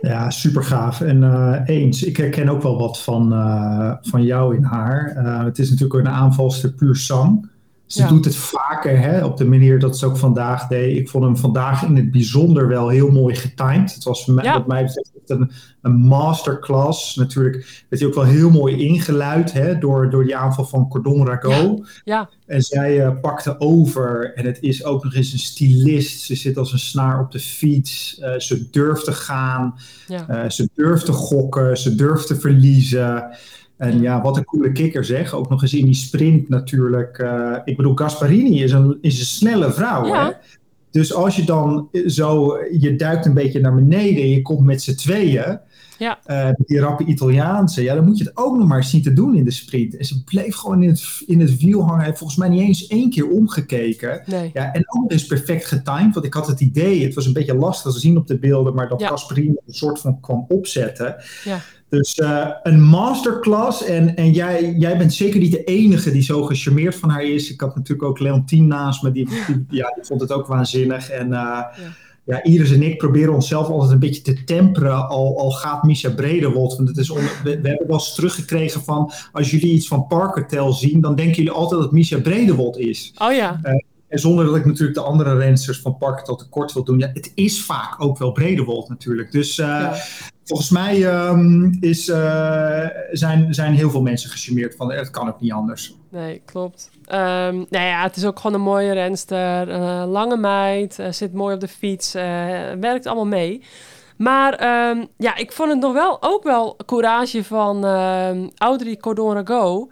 Ja, 0.07 0.29
super 0.29 0.63
gaaf. 0.63 1.01
En 1.01 1.21
uh, 1.21 1.59
eens, 1.65 2.03
ik 2.03 2.17
herken 2.17 2.49
ook 2.49 2.61
wel 2.61 2.77
wat 2.77 3.01
van, 3.01 3.33
uh, 3.33 3.93
van 4.01 4.23
jou 4.23 4.55
in 4.55 4.63
haar. 4.63 5.13
Uh, 5.17 5.43
het 5.43 5.59
is 5.59 5.69
natuurlijk 5.69 5.99
een 5.99 6.13
aanvalster 6.13 6.71
puur 6.71 6.95
zang. 6.95 7.49
Ze 7.93 8.07
doet 8.07 8.25
het 8.25 8.35
vaker 8.35 8.99
hè, 8.99 9.25
op 9.25 9.37
de 9.37 9.45
manier 9.45 9.79
dat 9.79 9.97
ze 9.97 10.05
ook 10.05 10.17
vandaag 10.17 10.67
deed. 10.67 10.97
Ik 10.97 11.09
vond 11.09 11.23
hem 11.23 11.37
vandaag 11.37 11.83
in 11.83 11.95
het 11.95 12.11
bijzonder 12.11 12.67
wel 12.67 12.87
heel 12.87 13.09
mooi 13.09 13.35
getimed. 13.35 13.93
Het 13.93 14.03
was 14.03 14.25
mij, 14.25 14.53
wat 14.53 14.67
mij 14.67 14.83
betreft 14.83 15.11
een, 15.25 15.51
een 15.81 15.95
masterclass. 15.95 17.15
Natuurlijk 17.15 17.85
werd 17.89 18.01
hij 18.01 18.05
ook 18.09 18.15
wel 18.15 18.25
heel 18.25 18.49
mooi 18.49 18.77
ingeluid 18.77 19.53
hè, 19.53 19.77
door, 19.77 20.09
door 20.09 20.23
die 20.23 20.35
aanval 20.35 20.65
van 20.65 20.87
Cordon 20.87 21.27
Rago. 21.27 21.83
Ja. 22.03 22.29
En 22.45 22.61
zij 22.61 23.05
uh, 23.05 23.19
pakte 23.21 23.59
over. 23.59 24.33
En 24.35 24.45
het 24.45 24.57
is 24.61 24.83
ook 24.83 25.03
nog 25.03 25.13
eens 25.13 25.33
een 25.33 25.39
stylist. 25.39 26.21
Ze 26.21 26.35
zit 26.35 26.57
als 26.57 26.71
een 26.71 26.79
snaar 26.79 27.19
op 27.19 27.31
de 27.31 27.39
fiets. 27.39 28.19
Uh, 28.19 28.39
ze 28.39 28.69
durft 28.69 29.05
te 29.05 29.13
gaan. 29.13 29.75
Ja. 30.07 30.43
Uh, 30.43 30.49
ze 30.49 30.69
durft 30.73 31.05
te 31.05 31.11
gokken. 31.11 31.77
Ze 31.77 31.95
durft 31.95 32.27
te 32.27 32.35
verliezen. 32.35 33.35
En 33.77 34.01
ja, 34.01 34.21
wat 34.21 34.37
een 34.37 34.45
coole 34.45 34.71
kikker 34.71 35.05
zeg. 35.05 35.33
Ook 35.33 35.49
nog 35.49 35.61
eens 35.61 35.73
in 35.73 35.85
die 35.85 35.93
sprint 35.93 36.49
natuurlijk. 36.49 37.17
Uh, 37.17 37.57
ik 37.65 37.77
bedoel, 37.77 37.95
Gasparini 37.95 38.63
is 38.63 38.71
een, 38.71 38.97
is 39.01 39.19
een 39.19 39.25
snelle 39.25 39.71
vrouw. 39.71 40.05
Ja. 40.05 40.25
Hè? 40.25 40.31
Dus 40.91 41.13
als 41.13 41.35
je 41.35 41.43
dan 41.43 41.89
zo, 42.05 42.57
je 42.79 42.95
duikt 42.95 43.25
een 43.25 43.33
beetje 43.33 43.59
naar 43.59 43.75
beneden 43.75 44.23
en 44.23 44.29
je 44.29 44.41
komt 44.41 44.65
met 44.65 44.81
z'n 44.81 44.95
tweeën. 44.95 45.59
Ja. 45.97 46.19
Uh, 46.27 46.49
die 46.65 46.79
rappe 46.79 47.05
Italiaanse. 47.05 47.83
Ja, 47.83 47.95
dan 47.95 48.05
moet 48.05 48.17
je 48.17 48.23
het 48.23 48.37
ook 48.37 48.57
nog 48.57 48.67
maar 48.67 48.83
zien 48.83 49.01
te 49.01 49.13
doen 49.13 49.35
in 49.35 49.43
de 49.43 49.51
sprint. 49.51 49.97
En 49.97 50.05
ze 50.05 50.23
bleef 50.23 50.55
gewoon 50.55 50.83
in 50.83 50.89
het, 50.89 51.03
in 51.25 51.39
het 51.39 51.57
wiel 51.57 51.85
hangen. 51.85 52.05
Heeft 52.05 52.17
volgens 52.17 52.39
mij 52.39 52.49
niet 52.49 52.61
eens 52.61 52.87
één 52.87 53.09
keer 53.09 53.29
omgekeken. 53.29 54.21
Nee. 54.25 54.49
Ja, 54.53 54.73
en 54.73 54.83
ook 54.85 55.11
is 55.11 55.25
perfect 55.25 55.65
getimed. 55.65 56.13
Want 56.13 56.25
ik 56.25 56.33
had 56.33 56.47
het 56.47 56.59
idee, 56.59 57.03
het 57.03 57.13
was 57.13 57.25
een 57.25 57.33
beetje 57.33 57.55
lastig 57.55 57.91
te 57.93 57.99
zien 57.99 58.17
op 58.17 58.27
de 58.27 58.37
beelden. 58.37 58.75
Maar 58.75 58.87
dat 58.87 58.99
ja. 58.99 59.07
Gasparini 59.07 59.55
een 59.65 59.73
soort 59.73 59.99
van 59.99 60.19
kwam 60.19 60.45
opzetten. 60.47 61.15
Ja. 61.43 61.59
Dus 61.93 62.17
uh, 62.17 62.49
een 62.63 62.81
masterclass. 62.81 63.83
En, 63.83 64.15
en 64.15 64.31
jij, 64.31 64.73
jij 64.77 64.97
bent 64.97 65.13
zeker 65.13 65.39
niet 65.39 65.51
de 65.51 65.63
enige 65.63 66.11
die 66.11 66.21
zo 66.21 66.43
gecharmeerd 66.43 66.95
van 66.95 67.09
haar 67.09 67.23
is. 67.23 67.51
Ik 67.51 67.59
had 67.61 67.75
natuurlijk 67.75 68.09
ook 68.09 68.19
Leontien 68.19 68.67
naast 68.67 69.03
me. 69.03 69.11
Die, 69.11 69.27
die, 69.47 69.65
ja, 69.69 69.91
die 69.95 70.03
vond 70.03 70.21
het 70.21 70.31
ook 70.31 70.47
waanzinnig. 70.47 71.09
En 71.09 71.25
uh, 71.25 71.31
ja. 71.31 71.71
ja. 72.23 72.43
Iris 72.43 72.71
en 72.71 72.83
ik 72.83 72.97
proberen 72.97 73.33
onszelf 73.33 73.67
altijd 73.67 73.91
een 73.91 73.99
beetje 73.99 74.21
te 74.21 74.43
temperen. 74.43 75.07
Al, 75.07 75.39
al 75.39 75.51
gaat 75.51 75.83
Misha 75.83 76.09
Brederwold. 76.09 76.75
Want 76.75 76.89
het 76.89 76.97
is 76.97 77.09
we, 77.09 77.39
we, 77.43 77.49
hebben 77.49 77.87
wel 77.87 77.97
eens 77.97 78.15
teruggekregen 78.15 78.83
van... 78.83 79.11
Als 79.31 79.51
jullie 79.51 79.73
iets 79.73 79.87
van 79.87 80.07
Parkertel 80.07 80.73
zien... 80.73 81.01
dan 81.01 81.15
denken 81.15 81.35
jullie 81.35 81.51
altijd 81.51 81.81
dat 81.81 81.91
Misha 81.91 82.19
Brederwold 82.19 82.77
is. 82.77 83.13
Oh 83.17 83.33
ja. 83.33 83.59
Uh, 83.63 83.73
en 84.13 84.19
zonder 84.19 84.45
dat 84.45 84.55
ik 84.55 84.65
natuurlijk 84.65 84.97
de 84.97 85.03
andere 85.03 85.37
rensters 85.37 85.79
van 85.79 85.97
Parker 85.97 86.23
tot 86.23 86.39
tekort 86.39 86.73
wil 86.73 86.83
doen. 86.83 86.99
Ja, 86.99 87.09
het 87.13 87.31
is 87.35 87.63
vaak 87.63 88.03
ook 88.03 88.17
wel 88.17 88.31
Bredewold 88.31 88.89
natuurlijk. 88.89 89.31
Dus 89.31 89.57
uh, 89.57 89.65
ja. 89.65 89.95
volgens 90.43 90.69
mij 90.69 91.27
um, 91.27 91.77
is, 91.79 92.07
uh, 92.07 92.85
zijn, 93.11 93.53
zijn 93.53 93.73
heel 93.73 93.89
veel 93.89 94.01
mensen 94.01 94.29
gecharmeerd 94.29 94.75
van 94.75 94.91
het 94.91 95.09
kan 95.09 95.27
ook 95.27 95.41
niet 95.41 95.51
anders. 95.51 95.95
Nee, 96.09 96.41
klopt. 96.45 96.89
Um, 97.05 97.65
nou 97.69 97.85
ja, 97.85 98.03
het 98.03 98.15
is 98.15 98.25
ook 98.25 98.39
gewoon 98.39 98.55
een 98.55 98.65
mooie 98.65 98.93
renster. 98.93 99.69
Uh, 99.69 100.03
lange 100.07 100.37
meid, 100.37 100.99
zit 101.09 101.33
mooi 101.33 101.53
op 101.53 101.61
de 101.61 101.67
fiets, 101.67 102.13
werkt 102.79 103.05
allemaal 103.05 103.25
mee. 103.25 103.61
Maar 104.17 104.53
um, 104.89 105.07
ja, 105.17 105.35
ik 105.35 105.51
vond 105.51 105.69
het 105.69 105.79
nog 105.79 105.93
wel 105.93 106.17
ook 106.19 106.43
wel 106.43 106.77
courage 106.85 107.43
van 107.43 107.85
Audrey 108.57 108.97
Cordon 108.97 109.47
Go. 109.47 109.89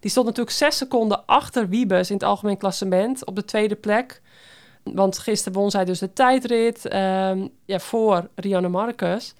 Die 0.00 0.10
stond 0.10 0.26
natuurlijk 0.26 0.56
zes 0.56 0.76
seconden 0.76 1.26
achter 1.26 1.68
Wiebes 1.68 2.08
in 2.08 2.14
het 2.14 2.24
algemeen 2.24 2.56
klassement 2.56 3.24
op 3.24 3.36
de 3.36 3.44
tweede 3.44 3.74
plek. 3.74 4.20
Want 4.82 5.18
gisteren 5.18 5.58
won 5.58 5.70
zij 5.70 5.84
dus 5.84 5.98
de 5.98 6.12
tijdrit 6.12 6.94
um, 6.94 7.50
ja, 7.64 7.78
voor 7.78 8.28
Rianne 8.34 8.68
Marcus. 8.68 9.34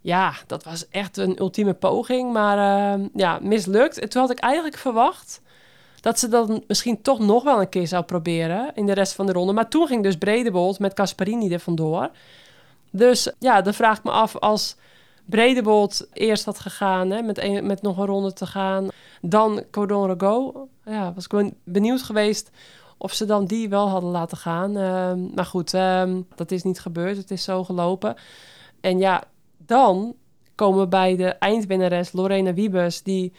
Ja, 0.00 0.34
dat 0.46 0.64
was 0.64 0.88
echt 0.88 1.16
een 1.16 1.40
ultieme 1.40 1.74
poging, 1.74 2.32
maar 2.32 2.98
uh, 2.98 3.06
ja, 3.14 3.38
mislukt. 3.42 3.98
En 3.98 4.08
toen 4.08 4.20
had 4.20 4.30
ik 4.30 4.38
eigenlijk 4.38 4.76
verwacht 4.76 5.40
dat 6.00 6.18
ze 6.18 6.28
dan 6.28 6.64
misschien 6.66 7.02
toch 7.02 7.18
nog 7.18 7.42
wel 7.42 7.60
een 7.60 7.68
keer 7.68 7.86
zou 7.86 8.04
proberen 8.04 8.72
in 8.74 8.86
de 8.86 8.92
rest 8.92 9.12
van 9.12 9.26
de 9.26 9.32
ronde. 9.32 9.52
Maar 9.52 9.68
toen 9.68 9.86
ging 9.86 10.02
dus 10.02 10.16
Bredebold 10.16 10.78
met 10.78 10.94
Casparini 10.94 11.52
er 11.52 11.60
vandoor. 11.60 12.10
Dus 12.90 13.32
ja, 13.38 13.62
dan 13.62 13.74
vraag 13.74 13.98
ik 13.98 14.04
me 14.04 14.10
af 14.10 14.36
als 14.36 14.76
Bredebold 15.24 16.08
eerst 16.12 16.44
had 16.44 16.58
gegaan, 16.58 17.10
hè, 17.10 17.22
met, 17.22 17.62
met 17.62 17.82
nog 17.82 17.98
een 17.98 18.06
ronde 18.06 18.32
te 18.32 18.46
gaan. 18.46 18.88
Dan 19.20 19.64
Cordon 19.70 20.06
Rago. 20.06 20.68
Ja, 20.84 21.12
was 21.14 21.26
ik 21.26 21.52
benieuwd 21.64 22.02
geweest 22.02 22.50
of 22.96 23.12
ze 23.12 23.24
dan 23.24 23.44
die 23.44 23.68
wel 23.68 23.88
hadden 23.88 24.10
laten 24.10 24.36
gaan. 24.36 24.76
Ehm, 24.76 25.34
maar 25.34 25.44
goed, 25.44 25.74
ehm, 25.74 26.20
dat 26.34 26.50
is 26.50 26.62
niet 26.62 26.80
gebeurd. 26.80 27.16
Het 27.16 27.30
is 27.30 27.44
zo 27.44 27.64
gelopen. 27.64 28.16
En 28.80 28.98
ja, 28.98 29.24
dan 29.56 30.14
komen 30.54 30.80
we 30.80 30.88
bij 30.88 31.16
de 31.16 31.28
eindwinnares 31.28 32.12
Lorena 32.12 32.54
Wiebes, 32.54 33.02
die 33.02 33.32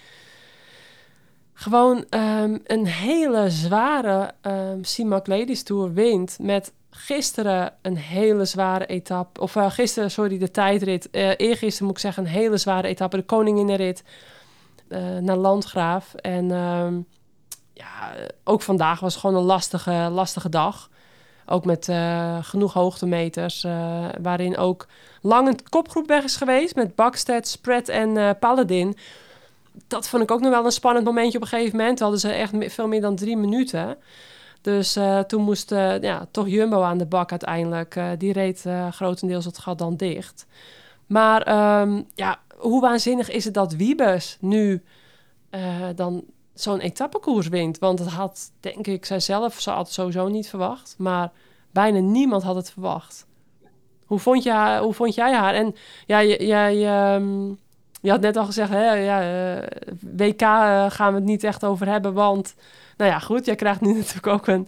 gewoon 1.54 2.06
ehm, 2.10 2.58
een 2.63 2.88
hele 2.88 3.50
zware 3.50 4.32
um, 4.42 4.84
CIMAC 4.84 5.27
Ladies 5.27 5.63
Tour 5.63 5.94
wint 5.94 6.38
met 6.42 6.74
gisteren 6.98 7.74
een 7.82 7.98
hele 7.98 8.46
zware 8.46 8.86
etappe. 8.86 9.42
Of 9.42 9.56
uh, 9.56 9.72
gisteren, 9.72 10.12
sorry, 10.12 10.38
de 10.38 10.52
tijdrit. 10.52 11.08
Uh, 11.12 11.32
eergisteren 11.38 11.86
moet 11.86 11.96
ik 11.96 12.02
zeggen, 12.02 12.24
een 12.24 12.30
hele 12.30 12.58
zware 12.58 12.88
etappe. 12.88 13.18
De 13.18 13.24
koninginnenrit 13.24 14.04
uh, 14.90 15.18
naar 15.18 15.36
Landgraaf. 15.36 16.14
En 16.14 16.52
um, 16.52 17.08
ja, 17.74 18.14
ook 18.44 18.62
vandaag 18.62 19.00
was 19.00 19.16
gewoon 19.16 19.36
een 19.36 19.42
lastige, 19.42 20.10
lastige 20.12 20.50
dag. 20.50 20.90
Ook 21.46 21.66
met 21.66 21.90
genoeg 22.42 22.74
hoogtemeters. 22.74 23.62
waarin 24.22 24.58
ook 24.58 24.88
lang 25.22 25.48
een 25.48 25.70
kopgroep 25.70 26.08
weg 26.08 26.24
is 26.24 26.36
geweest. 26.36 26.75
Met 26.75 26.96
Bakstedt, 26.96 27.48
Spread 27.48 27.88
en 27.88 28.38
Paladin. 28.40 28.98
Dat 29.88 30.08
vond 30.08 30.24
ik 30.24 30.32
ook 30.32 30.42
nog 30.42 30.52
wel 30.52 30.66
een 30.66 30.72
spannend 30.72 31.06
momentje 31.06 31.38
op 31.38 31.44
een 31.44 31.50
gegeven 31.50 31.78
moment. 31.78 32.00
Hadden 32.00 32.20
ze 32.20 32.32
echt 32.32 32.54
veel 32.58 32.88
meer 32.88 33.02
dan 33.02 33.16
drie 33.16 33.38
minuten. 33.38 33.98
Dus 34.66 34.98
uh, 34.98 35.20
toen 35.20 35.42
moest 35.42 35.72
uh, 35.72 36.02
ja, 36.02 36.28
toch 36.32 36.48
Jumbo 36.48 36.82
aan 36.82 36.98
de 36.98 37.06
bak 37.06 37.32
uiteindelijk. 37.32 37.96
Uh, 37.96 38.10
die 38.18 38.34
reed 38.34 38.66
grotendeels 38.92 39.46
het 39.46 39.58
gat 39.58 39.78
dan 39.78 39.96
dicht. 39.96 40.46
Maar 41.06 41.80
um, 41.82 42.08
ja, 42.16 42.40
hoe 42.58 42.82
waanzinnig 42.82 43.30
is 43.30 43.46
het 43.46 43.54
dat 43.54 43.74
Wiebes 43.74 44.38
nu 44.40 44.84
dan 45.96 46.24
zo'n 46.54 46.80
etappekoers 46.80 47.48
wint? 47.48 47.80
Want 47.80 48.00
het 48.00 48.08
had, 48.08 48.52
denk 48.60 48.88
ik, 48.88 49.06
zijzelf 49.06 49.60
ze 49.60 49.70
had 49.70 49.92
sowieso 49.92 50.28
niet 50.28 50.50
verwacht. 50.50 50.96
Maar 50.98 51.32
bijna 51.72 52.00
niemand 52.00 52.44
had 52.44 52.56
het 52.56 52.72
verwacht. 52.72 53.26
Hoe 54.06 54.20
vond, 54.20 54.44
je, 54.44 54.80
hoe 54.82 54.94
vond 54.94 55.16
jij 55.16 55.34
haar? 55.34 55.54
En 55.54 55.76
ja, 56.06 56.24
jij... 56.24 57.14
Um, 57.16 57.60
je 58.02 58.12
had 58.12 58.22
net 58.22 58.38
al 58.38 58.46
gezegd, 58.46 58.70
hè, 58.70 58.94
ja, 58.94 59.20
WK 60.00 60.42
gaan 60.92 61.14
we 61.14 61.16
het 61.16 61.24
niet 61.24 61.44
echt 61.44 61.66
over 61.66 61.88
hebben, 61.88 62.14
want 62.14 62.56
nou 62.98 63.12
ja, 63.12 63.20
goed, 63.20 63.46
jij 63.46 63.56
krijgt 63.56 63.82
nu 63.82 63.94
natuurlijk 63.98 64.28
ook 64.28 64.48
een, 64.48 64.68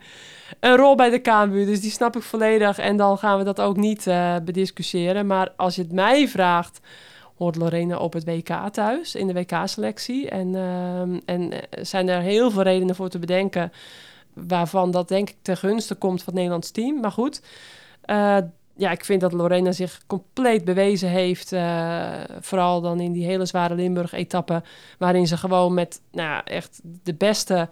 een 0.60 0.76
rol 0.76 0.96
bij 0.96 1.10
de 1.10 1.20
KMU, 1.20 1.66
dus 1.66 1.82
die 1.82 1.92
snap 1.92 2.16
ik 2.16 2.22
volledig. 2.24 2.78
En 2.78 2.98
dan 2.98 3.18
gaan 3.18 3.38
we 3.38 3.44
dat 3.44 3.62
ook 3.62 3.78
niet 3.78 4.06
uh, 4.08 4.36
bediscussiëren. 4.44 5.28
Maar 5.28 5.54
als 5.56 5.76
je 5.76 5.82
het 5.82 5.92
mij 5.92 6.28
vraagt, 6.28 6.80
hoort 7.38 7.56
Lorena 7.56 7.98
op 7.98 8.14
het 8.14 8.26
WK 8.26 8.70
thuis, 8.72 9.16
in 9.16 9.28
de 9.28 9.34
WK-selectie. 9.34 10.30
En, 10.30 10.48
uh, 10.48 11.02
en 11.26 11.52
eh, 11.52 11.84
zijn 11.84 12.08
er 12.08 12.22
heel 12.22 12.52
veel 12.52 12.62
redenen 12.62 12.96
voor 12.96 13.10
te 13.10 13.20
bedenken, 13.20 13.72
waarvan 14.34 14.92
dat 14.92 15.08
denk 15.08 15.30
ik 15.30 15.36
ten 15.42 15.58
gunste 15.58 15.96
komt 15.96 16.18
van 16.18 16.26
het 16.26 16.36
Nederlands 16.36 16.72
team. 16.72 17.00
Maar 17.00 17.12
goed, 17.12 17.42
uh, 18.06 18.38
ja, 18.76 18.92
ik 18.92 19.06
vind 19.06 19.22
dat 19.22 19.34
Lorena 19.34 19.72
zich 19.72 20.02
compleet 20.08 20.66
bewezen 20.66 21.10
heeft. 21.10 21.56
Vooral 22.40 22.82
dan 22.82 23.00
in 23.00 23.12
die 23.12 23.26
hele 23.26 23.46
zware 23.46 23.76
Limburg-etappe. 23.76 24.64
Waarin 24.98 25.28
ze 25.28 25.38
gewoon 25.38 25.74
met 25.74 26.02
nou, 26.12 26.42
echt 26.46 26.80
de 27.04 27.14
beste 27.14 27.70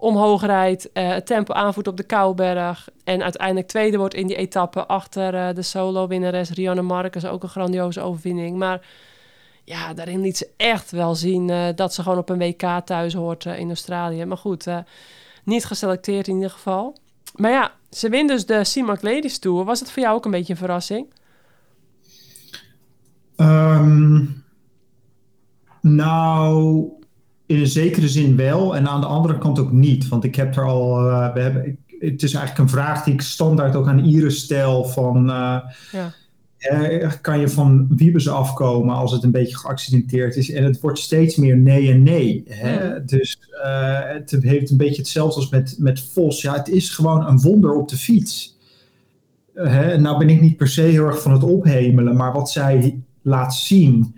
omhoog 0.00 0.42
rijdt, 0.42 0.88
uh, 0.92 1.08
het 1.08 1.26
tempo 1.26 1.52
aanvoert 1.52 1.88
op 1.88 1.96
de 1.96 2.02
Kouberg 2.02 2.88
en 3.04 3.22
uiteindelijk 3.22 3.68
tweede 3.68 3.96
wordt 3.96 4.14
in 4.14 4.26
die 4.26 4.36
etappe 4.36 4.86
achter 4.86 5.34
uh, 5.34 5.54
de 5.54 5.62
solo-winnares 5.62 6.50
Rianne 6.50 6.82
Marcus. 6.82 7.26
Ook 7.26 7.42
een 7.42 7.48
grandioze 7.48 8.00
overwinning. 8.00 8.56
Maar 8.56 8.86
ja, 9.64 9.94
daarin 9.94 10.20
liet 10.20 10.36
ze 10.36 10.48
echt 10.56 10.90
wel 10.90 11.14
zien 11.14 11.48
uh, 11.48 11.66
dat 11.74 11.94
ze 11.94 12.02
gewoon 12.02 12.18
op 12.18 12.28
een 12.28 12.38
WK 12.38 12.80
thuis 12.84 13.14
hoort 13.14 13.44
in 13.44 13.68
Australië. 13.68 14.24
Maar 14.24 14.36
goed, 14.36 14.66
niet 15.44 15.64
geselecteerd 15.64 16.28
in 16.28 16.34
ieder 16.34 16.50
geval. 16.50 16.96
Maar 17.34 17.50
ja, 17.50 17.72
ze 17.90 18.08
wint 18.08 18.28
dus 18.28 18.46
de 18.46 18.64
CIMAC 18.64 19.02
Ladies 19.02 19.38
Tour. 19.38 19.64
Was 19.64 19.80
het 19.80 19.90
voor 19.90 20.02
jou 20.02 20.16
ook 20.16 20.24
een 20.24 20.30
beetje 20.30 20.52
een 20.52 20.58
verrassing? 20.58 21.06
Um, 23.36 24.44
nou, 25.80 26.88
in 27.48 27.58
een 27.58 27.66
zekere 27.66 28.08
zin 28.08 28.36
wel 28.36 28.76
en 28.76 28.88
aan 28.88 29.00
de 29.00 29.06
andere 29.06 29.38
kant 29.38 29.58
ook 29.58 29.72
niet. 29.72 30.08
Want 30.08 30.24
ik 30.24 30.34
heb 30.34 30.56
er 30.56 30.64
al, 30.64 31.08
uh, 31.08 31.32
we 31.34 31.40
hebben, 31.40 31.78
het 31.98 32.22
is 32.22 32.34
eigenlijk 32.34 32.58
een 32.58 32.78
vraag 32.78 33.04
die 33.04 33.14
ik 33.14 33.20
standaard 33.20 33.76
ook 33.76 33.86
aan 33.86 34.04
Iris 34.04 34.38
stel 34.38 34.84
van... 34.84 35.30
Uh, 35.30 35.58
ja. 35.92 36.14
Uh, 36.72 37.12
kan 37.20 37.40
je 37.40 37.48
van 37.48 37.86
Wiebes 37.96 38.28
afkomen 38.28 38.94
als 38.94 39.12
het 39.12 39.22
een 39.22 39.30
beetje 39.30 39.56
geaccidenteerd 39.56 40.36
is? 40.36 40.50
En 40.50 40.64
het 40.64 40.80
wordt 40.80 40.98
steeds 40.98 41.36
meer 41.36 41.56
nee 41.56 41.90
en 41.90 42.02
nee. 42.02 42.44
Hè? 42.48 42.84
Ja. 42.84 42.98
Dus 42.98 43.38
het 44.12 44.36
heeft 44.40 44.70
een 44.70 44.76
beetje 44.76 45.02
hetzelfde 45.02 45.40
als 45.40 45.50
met, 45.50 45.76
met 45.78 46.00
Vos. 46.00 46.42
Ja, 46.42 46.54
het 46.54 46.68
is 46.68 46.90
gewoon 46.90 47.26
een 47.26 47.40
wonder 47.40 47.74
op 47.74 47.88
de 47.88 47.96
fiets. 47.96 48.56
Hè? 49.54 49.98
Nou 49.98 50.18
ben 50.18 50.28
ik 50.28 50.40
niet 50.40 50.56
per 50.56 50.68
se 50.68 50.82
heel 50.82 51.06
erg 51.06 51.22
van 51.22 51.32
het 51.32 51.42
ophemelen, 51.42 52.16
maar 52.16 52.32
wat 52.32 52.50
zij 52.50 53.00
laat 53.22 53.54
zien 53.54 54.14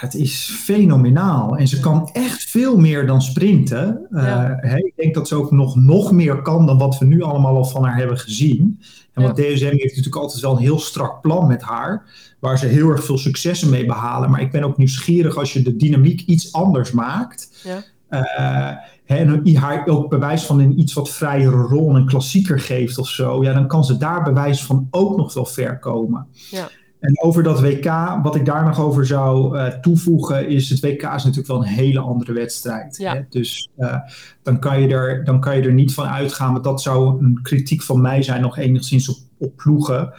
dat 0.00 0.14
is 0.14 0.58
fenomenaal. 0.64 1.56
En 1.56 1.68
ze 1.68 1.80
kan 1.80 2.10
echt 2.12 2.44
veel 2.50 2.78
meer 2.78 3.06
dan 3.06 3.22
sprinten. 3.22 4.06
Ja. 4.10 4.64
Uh, 4.64 4.76
ik 4.76 4.92
denk 4.96 5.14
dat 5.14 5.28
ze 5.28 5.34
ook 5.34 5.50
nog, 5.50 5.76
nog 5.76 6.12
meer 6.12 6.42
kan 6.42 6.66
dan 6.66 6.78
wat 6.78 6.98
we 6.98 7.04
nu 7.04 7.22
allemaal 7.22 7.56
al 7.56 7.64
van 7.64 7.84
haar 7.84 7.96
hebben 7.96 8.18
gezien. 8.18 8.80
En 9.12 9.22
want 9.22 9.36
DSM 9.36 9.64
heeft 9.64 9.82
natuurlijk 9.82 10.16
altijd 10.16 10.42
wel 10.42 10.52
een 10.52 10.62
heel 10.62 10.78
strak 10.78 11.20
plan 11.20 11.46
met 11.46 11.62
haar. 11.62 12.04
Waar 12.38 12.58
ze 12.58 12.66
heel 12.66 12.90
erg 12.90 13.04
veel 13.04 13.18
successen 13.18 13.70
mee 13.70 13.86
behalen. 13.86 14.30
Maar 14.30 14.40
ik 14.40 14.50
ben 14.50 14.64
ook 14.64 14.76
nieuwsgierig 14.76 15.36
als 15.36 15.52
je 15.52 15.62
de 15.62 15.76
dynamiek 15.76 16.20
iets 16.20 16.52
anders 16.52 16.90
maakt. 16.90 17.62
Ja. 17.64 17.82
Uh, 18.10 19.16
en 19.18 19.56
haar 19.56 19.86
ook 19.86 20.10
bewijs 20.10 20.42
van 20.42 20.60
een 20.60 20.80
iets 20.80 20.92
wat 20.92 21.10
vrijere 21.10 21.62
rol, 21.62 21.96
een 21.96 22.06
klassieker 22.06 22.60
geeft 22.60 22.98
of 22.98 23.08
zo. 23.08 23.42
Ja, 23.42 23.52
dan 23.52 23.66
kan 23.66 23.84
ze 23.84 23.96
daar 23.96 24.22
bewijs 24.22 24.64
van 24.64 24.88
ook 24.90 25.16
nog 25.16 25.34
wel 25.34 25.46
ver 25.46 25.78
komen. 25.78 26.26
Ja. 26.50 26.68
En 27.00 27.22
over 27.22 27.42
dat 27.42 27.60
WK, 27.60 28.18
wat 28.22 28.34
ik 28.34 28.44
daar 28.44 28.64
nog 28.64 28.80
over 28.80 29.06
zou 29.06 29.56
uh, 29.56 29.66
toevoegen, 29.66 30.48
is 30.48 30.70
het 30.70 30.80
WK 30.80 31.02
is 31.02 31.24
natuurlijk 31.24 31.46
wel 31.46 31.56
een 31.56 31.62
hele 31.62 32.00
andere 32.00 32.32
wedstrijd. 32.32 32.96
Ja. 32.96 33.14
Hè? 33.14 33.20
Dus 33.28 33.68
uh, 33.78 33.94
dan, 34.42 34.58
kan 34.58 34.80
je 34.80 34.88
er, 34.88 35.24
dan 35.24 35.40
kan 35.40 35.56
je 35.56 35.62
er 35.62 35.72
niet 35.72 35.94
van 35.94 36.06
uitgaan, 36.06 36.52
want 36.52 36.64
dat 36.64 36.82
zou 36.82 37.24
een 37.24 37.38
kritiek 37.42 37.82
van 37.82 38.00
mij 38.00 38.22
zijn, 38.22 38.40
nog 38.40 38.58
enigszins 38.58 39.08
op, 39.08 39.16
op 39.38 39.56
ploegen. 39.56 40.12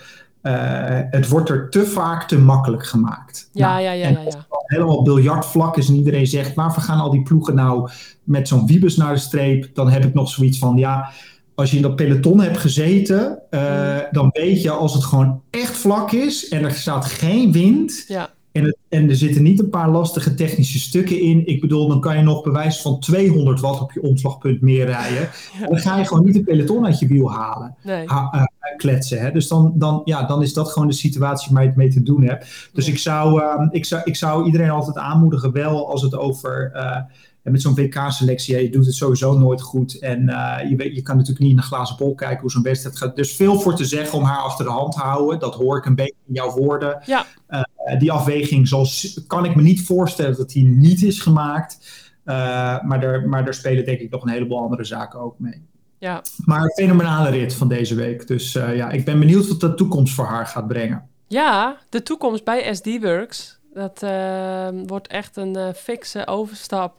Uh, 0.43 0.53
het 1.09 1.27
wordt 1.27 1.49
er 1.49 1.69
te 1.69 1.85
vaak 1.85 2.27
te 2.27 2.39
makkelijk 2.39 2.85
gemaakt. 2.85 3.49
Ja, 3.53 3.69
nou, 3.69 3.81
ja, 3.81 3.91
ja. 3.91 4.09
ja, 4.09 4.19
ja. 4.19 4.45
Helemaal 4.65 5.03
biljartvlak 5.03 5.77
is 5.77 5.87
en 5.87 5.95
iedereen 5.95 6.27
zegt, 6.27 6.53
waarvoor 6.53 6.83
gaan 6.83 6.99
al 6.99 7.11
die 7.11 7.23
ploegen 7.23 7.55
nou 7.55 7.89
met 8.23 8.47
zo'n 8.47 8.67
wiebes 8.67 8.97
naar 8.97 9.13
de 9.13 9.19
streep? 9.19 9.75
Dan 9.75 9.89
heb 9.89 10.05
ik 10.05 10.13
nog 10.13 10.29
zoiets 10.29 10.59
van, 10.59 10.77
ja, 10.77 11.11
als 11.59 11.69
je 11.69 11.75
in 11.75 11.81
dat 11.81 11.95
peloton 11.95 12.39
hebt 12.39 12.57
gezeten, 12.57 13.39
uh, 13.51 13.97
dan 14.11 14.29
weet 14.31 14.61
je 14.61 14.71
als 14.71 14.93
het 14.93 15.03
gewoon 15.03 15.41
echt 15.49 15.77
vlak 15.77 16.11
is 16.11 16.47
en 16.47 16.63
er 16.63 16.71
staat 16.71 17.05
geen 17.05 17.51
wind. 17.51 18.05
Ja. 18.07 18.29
En, 18.51 18.63
het, 18.63 18.77
en 18.89 19.09
er 19.09 19.15
zitten 19.15 19.43
niet 19.43 19.59
een 19.59 19.69
paar 19.69 19.89
lastige 19.89 20.33
technische 20.33 20.79
stukken 20.79 21.21
in. 21.21 21.47
Ik 21.47 21.61
bedoel, 21.61 21.87
dan 21.87 21.99
kan 21.99 22.17
je 22.17 22.23
nog 22.23 22.43
bewijs 22.43 22.81
van 22.81 22.99
200 22.99 23.59
watt 23.59 23.81
op 23.81 23.91
je 23.91 24.01
omslagpunt 24.01 24.61
meer 24.61 24.85
rijden. 24.85 25.29
Ja. 25.59 25.67
Dan 25.67 25.79
ga 25.79 25.97
je 25.97 26.05
gewoon 26.05 26.25
niet 26.25 26.35
een 26.35 26.43
peloton 26.43 26.85
uit 26.85 26.99
je 26.99 27.07
wiel 27.07 27.31
halen. 27.31 27.75
Nee. 27.83 28.07
Ha, 28.07 28.33
uh, 28.35 28.43
kletsen. 28.77 29.19
Hè? 29.19 29.31
Dus 29.31 29.47
dan, 29.47 29.73
dan, 29.75 30.01
ja, 30.05 30.23
dan 30.23 30.41
is 30.41 30.53
dat 30.53 30.71
gewoon 30.71 30.87
de 30.87 30.93
situatie 30.93 31.53
waar 31.53 31.61
je 31.61 31.67
het 31.67 31.77
mee 31.77 31.89
te 31.89 32.03
doen 32.03 32.23
hebt. 32.23 32.69
Dus 32.73 32.87
ik, 32.87 32.97
zou, 32.97 33.41
uh, 33.41 33.67
ik, 33.69 33.85
zou, 33.85 34.01
ik 34.05 34.15
zou 34.15 34.45
iedereen 34.45 34.69
altijd 34.69 34.97
aanmoedigen, 34.97 35.51
wel 35.51 35.89
als 35.89 36.01
het 36.01 36.15
over 36.15 36.71
en 37.49 37.55
met 37.55 37.61
zo'n 37.61 37.75
WK-selectie, 37.75 38.55
ja, 38.55 38.61
je 38.61 38.69
doet 38.69 38.85
het 38.85 38.95
sowieso 38.95 39.37
nooit 39.37 39.61
goed. 39.61 39.99
En 39.99 40.21
uh, 40.21 40.69
je, 40.69 40.75
weet, 40.75 40.95
je 40.95 41.01
kan 41.01 41.15
natuurlijk 41.15 41.41
niet 41.41 41.51
in 41.51 41.57
een 41.57 41.63
glazen 41.63 41.95
bol 41.97 42.15
kijken 42.15 42.41
hoe 42.41 42.51
zo'n 42.51 42.63
wedstrijd 42.63 42.97
gaat. 42.97 43.15
Dus 43.15 43.35
veel 43.35 43.59
voor 43.59 43.75
te 43.75 43.85
zeggen 43.85 44.17
om 44.17 44.23
haar 44.23 44.37
achter 44.37 44.65
de 44.65 44.71
hand 44.71 44.93
te 44.93 44.99
houden. 44.99 45.39
Dat 45.39 45.55
hoor 45.55 45.77
ik 45.77 45.85
een 45.85 45.95
beetje 45.95 46.15
in 46.27 46.33
jouw 46.33 46.51
woorden. 46.51 47.01
Ja. 47.05 47.25
Uh, 47.49 47.61
die 47.99 48.11
afweging 48.11 48.67
zal, 48.67 48.87
kan 49.27 49.45
ik 49.45 49.55
me 49.55 49.61
niet 49.61 49.85
voorstellen 49.85 50.37
dat 50.37 50.49
die 50.49 50.65
niet 50.65 51.03
is 51.03 51.19
gemaakt. 51.19 51.77
Uh, 52.25 52.35
maar, 52.83 53.03
er, 53.03 53.29
maar 53.29 53.47
er 53.47 53.53
spelen 53.53 53.85
denk 53.85 53.99
ik 53.99 54.09
nog 54.09 54.23
een 54.23 54.29
heleboel 54.29 54.59
andere 54.59 54.83
zaken 54.83 55.19
ook 55.19 55.39
mee. 55.39 55.67
Ja. 55.97 56.21
Maar 56.45 56.61
een 56.61 56.73
fenomenale 56.73 57.29
rit 57.29 57.53
van 57.53 57.67
deze 57.67 57.95
week. 57.95 58.27
Dus 58.27 58.51
ja, 58.53 58.89
ik 58.89 59.05
ben 59.05 59.19
benieuwd 59.19 59.47
wat 59.47 59.59
de 59.59 59.73
toekomst 59.73 60.13
voor 60.13 60.25
haar 60.25 60.45
gaat 60.45 60.67
brengen. 60.67 61.07
Ja, 61.27 61.77
de 61.89 62.03
toekomst 62.03 62.43
bij 62.43 62.73
SD 62.73 62.87
Works. 63.01 63.59
Dat 63.73 64.03
wordt 64.87 65.07
echt 65.07 65.37
een 65.37 65.73
fikse 65.75 66.27
overstap 66.27 66.98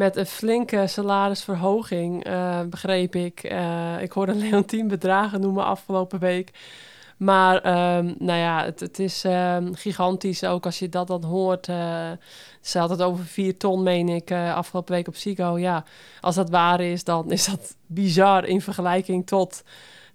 met 0.00 0.16
een 0.16 0.26
flinke 0.26 0.86
salarisverhoging, 0.86 2.26
uh, 2.26 2.60
begreep 2.62 3.14
ik. 3.14 3.50
Uh, 3.52 4.02
ik 4.02 4.12
hoorde 4.12 4.34
Leontien 4.44 4.88
bedragen 4.88 5.40
noemen 5.40 5.64
afgelopen 5.64 6.18
week. 6.18 6.50
Maar 7.16 7.56
um, 7.96 8.14
nou 8.18 8.38
ja, 8.38 8.64
het, 8.64 8.80
het 8.80 8.98
is 8.98 9.24
um, 9.24 9.74
gigantisch 9.74 10.44
ook 10.44 10.64
als 10.64 10.78
je 10.78 10.88
dat 10.88 11.06
dan 11.06 11.24
hoort. 11.24 11.68
Uh, 11.68 12.10
ze 12.60 12.78
had 12.78 12.90
het 12.90 13.02
over 13.02 13.24
4 13.24 13.56
ton, 13.56 13.82
meen 13.82 14.08
ik, 14.08 14.32
afgelopen 14.32 14.94
week 14.94 15.08
op 15.08 15.16
Sigo. 15.16 15.58
Ja, 15.58 15.84
als 16.20 16.34
dat 16.34 16.50
waar 16.50 16.80
is, 16.80 17.04
dan 17.04 17.30
is 17.30 17.44
dat 17.44 17.76
bizar 17.86 18.44
in 18.44 18.60
vergelijking 18.60 19.26
tot 19.26 19.62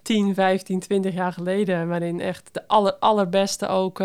10, 0.02 0.34
15, 0.34 0.80
20 0.80 1.14
jaar 1.14 1.34
geleden. 1.34 1.88
Waarin 1.88 2.22
echt 2.22 2.50
de 2.52 2.68
aller, 2.68 2.94
allerbeste 2.94 3.68
ook 3.68 4.00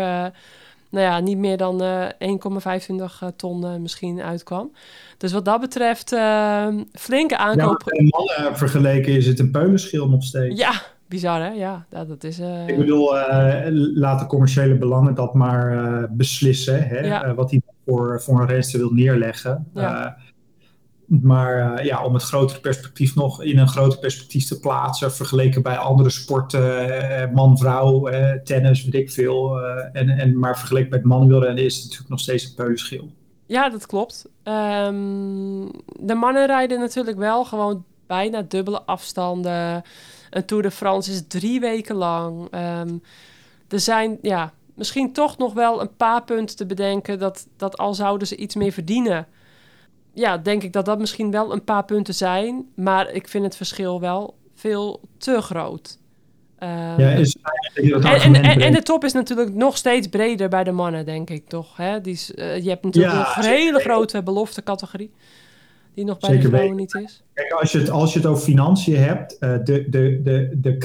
nou 0.91 1.05
ja, 1.05 1.19
niet 1.19 1.37
meer 1.37 1.57
dan 1.57 1.81
1,25 1.81 3.35
ton 3.35 3.81
misschien 3.81 4.21
uitkwam. 4.21 4.71
Dus 5.17 5.31
wat 5.31 5.45
dat 5.45 5.59
betreft, 5.59 6.15
flinke 6.93 7.37
aankoop. 7.37 7.83
Ja, 7.85 8.03
mannen 8.07 8.57
vergeleken 8.57 9.13
is 9.13 9.27
het 9.27 9.39
een 9.39 9.51
peulenschil 9.51 10.09
nog 10.09 10.23
steeds. 10.23 10.59
Ja, 10.59 10.81
bizar 11.07 11.41
hè? 11.41 11.49
Ja, 11.49 11.85
dat 11.89 12.23
is... 12.23 12.39
Ik 12.67 12.77
bedoel, 12.77 13.13
laat 13.93 14.19
de 14.19 14.25
commerciële 14.25 14.77
belangen 14.77 15.15
dat 15.15 15.33
maar 15.33 16.07
beslissen. 16.11 16.87
Hè? 16.87 17.33
wat 17.33 17.51
hij 17.51 17.61
voor, 17.85 18.21
voor 18.21 18.41
een 18.41 18.47
renster 18.47 18.79
wil 18.79 18.91
neerleggen. 18.91 19.67
Ja. 19.73 20.17
Maar 21.19 21.79
uh, 21.79 21.85
ja, 21.85 22.05
om 22.05 22.13
het 22.13 22.23
grotere 22.23 22.59
perspectief 22.59 23.15
nog 23.15 23.43
in 23.43 23.57
een 23.57 23.67
groter 23.67 23.99
perspectief 23.99 24.45
te 24.45 24.59
plaatsen, 24.59 25.13
vergeleken 25.13 25.61
bij 25.61 25.77
andere 25.77 26.09
sporten, 26.09 26.89
eh, 26.89 27.31
man-vrouw, 27.33 28.07
eh, 28.07 28.31
tennis, 28.43 28.83
weet 28.83 28.93
ik 28.93 29.11
veel. 29.11 29.59
en, 29.93 30.09
en, 30.09 30.39
maar 30.39 30.57
vergeleken 30.57 30.89
met 30.89 31.03
mannenwielrennen 31.03 31.63
is 31.63 31.73
het 31.73 31.83
natuurlijk 31.83 32.09
nog 32.09 32.19
steeds 32.19 32.45
een 32.45 32.55
peulenschil. 32.55 33.11
Ja, 33.45 33.69
dat 33.69 33.85
klopt. 33.85 34.25
Um, 34.43 35.71
de 35.99 36.15
mannen 36.15 36.45
rijden 36.45 36.79
natuurlijk 36.79 37.17
wel 37.17 37.45
gewoon 37.45 37.83
bijna 38.07 38.41
dubbele 38.41 38.81
afstanden. 38.81 39.83
Een 40.29 40.45
Tour 40.45 40.63
de 40.63 40.71
France 40.71 41.11
is 41.11 41.23
drie 41.27 41.59
weken 41.59 41.95
lang. 41.95 42.55
Um, 42.55 43.01
er 43.67 43.79
zijn 43.79 44.17
ja, 44.21 44.53
misschien 44.75 45.13
toch 45.13 45.37
nog 45.37 45.53
wel 45.53 45.81
een 45.81 45.95
paar 45.95 46.23
punten 46.23 46.55
te 46.55 46.65
bedenken 46.65 47.19
dat, 47.19 47.47
dat 47.57 47.77
al 47.77 47.93
zouden 47.93 48.27
ze 48.27 48.35
iets 48.35 48.55
meer 48.55 48.71
verdienen 48.71 49.27
ja, 50.13 50.37
denk 50.37 50.63
ik 50.63 50.73
dat 50.73 50.85
dat 50.85 50.99
misschien 50.99 51.31
wel 51.31 51.53
een 51.53 51.63
paar 51.63 51.85
punten 51.85 52.13
zijn. 52.13 52.65
Maar 52.75 53.11
ik 53.11 53.27
vind 53.27 53.43
het 53.43 53.55
verschil 53.55 53.99
wel 53.99 54.35
veel 54.55 55.01
te 55.17 55.41
groot. 55.41 55.99
Um, 56.63 56.69
ja, 56.69 57.09
is 57.09 57.35
en, 57.73 58.03
en, 58.03 58.35
en, 58.35 58.61
en, 58.61 58.73
de 58.73 58.81
top 58.81 59.03
is 59.03 59.13
natuurlijk 59.13 59.53
nog 59.53 59.77
steeds 59.77 60.07
breder 60.07 60.49
bij 60.49 60.63
de 60.63 60.71
mannen, 60.71 61.05
denk 61.05 61.29
ik 61.29 61.47
toch? 61.47 61.77
Hè? 61.77 62.01
Die 62.01 62.13
is, 62.13 62.31
uh, 62.35 62.63
je 62.63 62.69
hebt 62.69 62.83
natuurlijk 62.83 63.13
ja, 63.13 63.37
een 63.37 63.43
hele 63.43 63.79
grote 63.79 64.23
belofte 64.23 64.63
categorie. 64.63 65.11
Die 65.93 66.05
nog 66.05 66.17
bij 66.17 66.37
de 66.37 66.47
vrouwen 66.47 66.75
niet 66.75 66.95
is. 66.95 67.23
Kijk, 67.33 67.51
als 67.51 67.71
je 67.71 67.77
het, 67.79 67.89
als 67.89 68.13
je 68.13 68.19
het 68.19 68.27
over 68.27 68.43
financiën 68.43 68.97
hebt, 68.97 69.37
uh, 69.39 69.51
de, 69.51 69.63
de, 69.63 69.89
de, 69.89 70.21
de, 70.23 70.57
de 70.61 70.77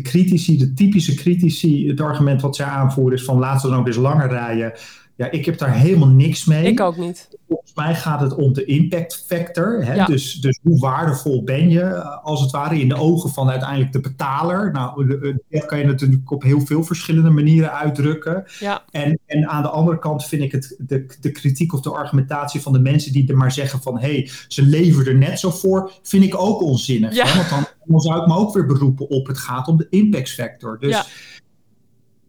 critici, 0.00 0.58
de 0.58 0.72
typische 0.74 1.14
critici, 1.14 1.88
het 1.88 2.00
argument 2.00 2.40
wat 2.40 2.56
zij 2.56 2.66
aanvoeren 2.66 3.18
is 3.18 3.24
van 3.24 3.38
laten 3.38 3.62
we 3.62 3.68
dan 3.68 3.80
ook 3.80 3.86
eens 3.86 3.96
langer 3.96 4.28
rijden. 4.28 4.72
Ja, 5.22 5.30
ik 5.30 5.44
heb 5.44 5.58
daar 5.58 5.74
helemaal 5.74 6.08
niks 6.08 6.44
mee. 6.44 6.64
Ik 6.64 6.80
ook 6.80 6.96
niet. 6.96 7.28
Volgens 7.48 7.74
mij 7.74 7.94
gaat 7.94 8.20
het 8.20 8.34
om 8.34 8.52
de 8.52 8.64
impact 8.64 9.24
factor. 9.26 9.84
Hè? 9.84 10.04
Dus, 10.04 10.34
dus 10.34 10.58
hoe 10.62 10.78
waardevol 10.78 11.44
ben 11.44 11.68
je, 11.68 11.80
eh, 11.80 12.24
als 12.24 12.40
het 12.40 12.50
ware, 12.50 12.80
in 12.80 12.88
de 12.88 12.94
ogen 12.94 13.30
van 13.30 13.50
uiteindelijk 13.50 13.92
de 13.92 14.00
betaler. 14.00 14.72
Nou, 14.72 15.06
dat 15.48 15.66
kan 15.66 15.78
je 15.78 15.84
natuurlijk 15.84 16.30
op 16.30 16.42
heel 16.42 16.60
veel 16.60 16.84
verschillende 16.84 17.30
manieren 17.30 17.72
uitdrukken. 17.72 18.44
Ja. 18.58 18.82
En, 18.90 19.18
en 19.26 19.48
aan 19.48 19.62
de 19.62 19.68
andere 19.68 19.98
kant 19.98 20.24
vind 20.24 20.42
ik 20.42 20.52
het, 20.52 20.76
de, 20.78 21.16
de 21.20 21.30
kritiek 21.30 21.72
of 21.72 21.80
de 21.80 21.90
argumentatie 21.90 22.60
van 22.60 22.72
de 22.72 22.80
mensen 22.80 23.12
die 23.12 23.28
er 23.28 23.36
maar 23.36 23.52
zeggen 23.52 23.82
van... 23.82 23.98
hé, 23.98 24.12
hey, 24.12 24.30
ze 24.48 24.62
leveren 24.62 25.12
er 25.12 25.18
net 25.18 25.38
zo 25.38 25.50
voor, 25.50 25.92
vind 26.02 26.24
ik 26.24 26.38
ook 26.38 26.62
onzinnig. 26.62 27.14
Ja. 27.14 27.26
Hè? 27.26 27.36
Want 27.36 27.50
dan, 27.50 27.66
dan, 27.84 28.00
zou 28.00 28.20
ik 28.20 28.26
me 28.26 28.36
ook 28.36 28.54
weer 28.54 28.66
beroepen 28.66 29.08
op 29.08 29.26
het 29.26 29.38
gaat 29.38 29.68
om 29.68 29.76
de 29.76 29.86
impact 29.90 30.30
factor. 30.30 30.78
Dus 30.80 30.90
ja. 30.90 31.04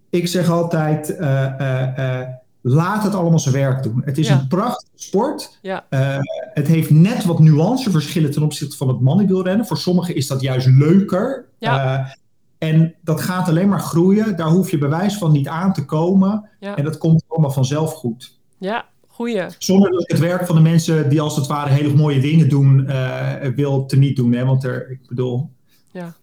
ik 0.10 0.28
zeg 0.28 0.50
altijd... 0.50 1.10
Uh, 1.20 2.22
Laat 2.66 3.04
het 3.04 3.16
allemaal 3.16 3.40
zijn 3.40 3.56
werk 3.56 3.84
doen. 3.84 4.02
Het 4.06 4.18
is 4.18 4.30
een 4.30 4.48
prachtige 4.48 4.92
sport. 4.96 5.60
Ja. 5.62 5.86
Uh, 5.90 6.18
het 6.54 6.68
heeft 6.68 6.90
net 6.90 7.26
wat 7.26 7.40
nuanceverschillen 7.40 8.32
ten 8.32 8.44
opzichte 8.44 8.78
van 8.78 8.88
het 8.88 9.00
mannenwielrennen. 9.00 9.66
Voor 9.66 9.78
sommigen 9.78 10.16
is 10.16 10.28
dat 10.28 10.42
juist 10.42 10.68
leuker. 10.68 11.46
Ja. 11.58 12.00
Uh, 12.00 12.12
en 12.58 12.96
dat 13.02 13.22
gaat 13.22 13.48
alleen 13.48 13.70
maar 13.70 13.80
groeien. 13.80 14.38
Daar 14.38 14.48
hoef 14.48 14.72
je 14.72 14.78
bewijs 14.78 15.18
van 15.18 15.32
niet 15.32 15.48
aan 15.48 15.74
te 15.74 15.86
komen. 15.86 16.50
En 16.60 16.84
dat 16.84 16.98
komt 16.98 17.24
allemaal 17.28 17.52
vanzelf 17.52 17.94
goed. 17.94 18.40
Ja, 18.58 18.86
goeie. 19.08 19.46
Zonder 19.58 19.92
dat 19.92 20.08
het 20.08 20.20
werk 20.20 20.46
van 20.46 20.56
de 20.56 20.62
mensen 20.62 21.10
die 21.10 21.22
als 21.22 21.36
het 21.36 21.48
ware 21.48 21.70
hele 21.70 21.94
mooie 21.94 22.20
dingen 22.20 22.50
doen, 22.50 22.86
uh, 22.90 23.32
wil 23.56 23.86
te 23.86 23.98
niet 23.98 24.16
doen. 24.16 24.34
Hè? 24.34 24.46
Want 24.46 24.64
er, 24.64 24.92
ik 24.92 25.08
bedoel, 25.08 25.50
ja. 25.92 26.14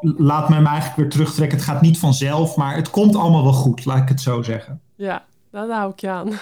laat 0.00 0.48
mij 0.48 0.60
me 0.60 0.68
eigenlijk 0.68 0.96
weer 0.96 1.08
terugtrekken. 1.08 1.58
Het 1.58 1.66
gaat 1.66 1.80
niet 1.80 1.98
vanzelf, 1.98 2.56
maar 2.56 2.76
het 2.76 2.90
komt 2.90 3.16
allemaal 3.16 3.42
wel 3.42 3.52
goed, 3.52 3.84
laat 3.84 4.02
ik 4.02 4.08
het 4.08 4.20
zo 4.20 4.42
zeggen. 4.42 4.80
Ja, 4.94 5.24
daar 5.54 5.78
hou 5.78 5.92
ik 5.92 6.00
je 6.00 6.08
aan. 6.08 6.38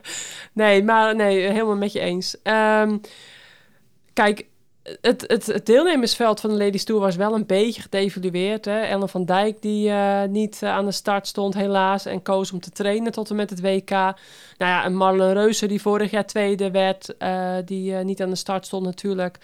nee, 0.52 0.82
maar 0.82 1.16
nee, 1.16 1.38
helemaal 1.38 1.76
met 1.76 1.92
je 1.92 2.00
eens. 2.00 2.36
Um, 2.42 3.00
kijk, 4.12 4.46
het, 5.00 5.24
het, 5.26 5.46
het, 5.46 5.66
deelnemersveld 5.66 6.40
van 6.40 6.50
de 6.50 6.56
Ladies 6.56 6.84
Tour 6.84 7.00
was 7.00 7.16
wel 7.16 7.34
een 7.34 7.46
beetje 7.46 7.82
gedevalueerd. 7.82 8.64
Hè? 8.64 8.80
Ellen 8.80 9.08
van 9.08 9.24
Dijk 9.24 9.62
die 9.62 9.88
uh, 9.88 10.22
niet 10.22 10.60
uh, 10.62 10.70
aan 10.70 10.84
de 10.84 10.92
start 10.92 11.26
stond 11.26 11.54
helaas 11.54 12.06
en 12.06 12.22
koos 12.22 12.52
om 12.52 12.60
te 12.60 12.70
trainen 12.70 13.12
tot 13.12 13.30
en 13.30 13.36
met 13.36 13.50
het 13.50 13.60
WK. 13.60 13.90
Nou 13.90 14.14
ja, 14.56 14.84
en 14.84 14.94
Marlen 14.94 15.32
Reuser 15.32 15.68
die 15.68 15.80
vorig 15.80 16.10
jaar 16.10 16.26
tweede 16.26 16.70
werd, 16.70 17.14
uh, 17.18 17.56
die 17.64 17.92
niet 17.92 18.22
aan 18.22 18.30
de 18.30 18.36
start 18.36 18.66
stond 18.66 18.84
natuurlijk. 18.84 19.38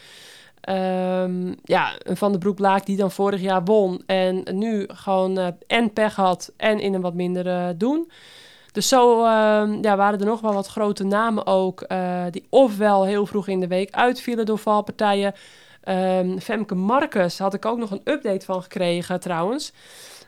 Um, 0.69 1.55
ja, 1.65 1.93
Van 2.05 2.33
de 2.33 2.39
Broek 2.39 2.59
Laak 2.59 2.87
die 2.87 2.97
dan 2.97 3.11
vorig 3.11 3.41
jaar 3.41 3.65
won 3.65 4.03
en 4.07 4.45
nu 4.53 4.85
gewoon 4.89 5.57
en 5.67 5.93
pech 5.93 6.15
had 6.15 6.53
en 6.57 6.81
in 6.81 6.95
een 6.95 7.01
wat 7.01 7.15
minder 7.15 7.79
doen. 7.79 8.11
Dus 8.73 8.89
zo 8.89 9.19
uh, 9.19 9.25
ja, 9.81 9.97
waren 9.97 10.21
er 10.21 10.27
nog 10.27 10.41
wel 10.41 10.55
wat 10.55 10.67
grote 10.67 11.05
namen 11.05 11.47
ook, 11.47 11.85
uh, 11.89 12.25
die 12.31 12.47
ofwel 12.49 13.05
heel 13.05 13.27
vroeg 13.27 13.49
in 13.49 13.61
de 13.61 13.67
week 13.67 13.91
uitvielen 13.91 14.47
door 14.47 14.59
valpartijen. 14.59 15.35
Um, 15.89 16.41
Femke 16.41 16.75
Marcus 16.75 17.39
had 17.39 17.55
ik 17.55 17.67
ook 17.67 17.79
nog 17.79 17.91
een 17.91 18.01
update 18.05 18.45
van 18.45 18.63
gekregen 18.63 19.21
trouwens. 19.21 19.73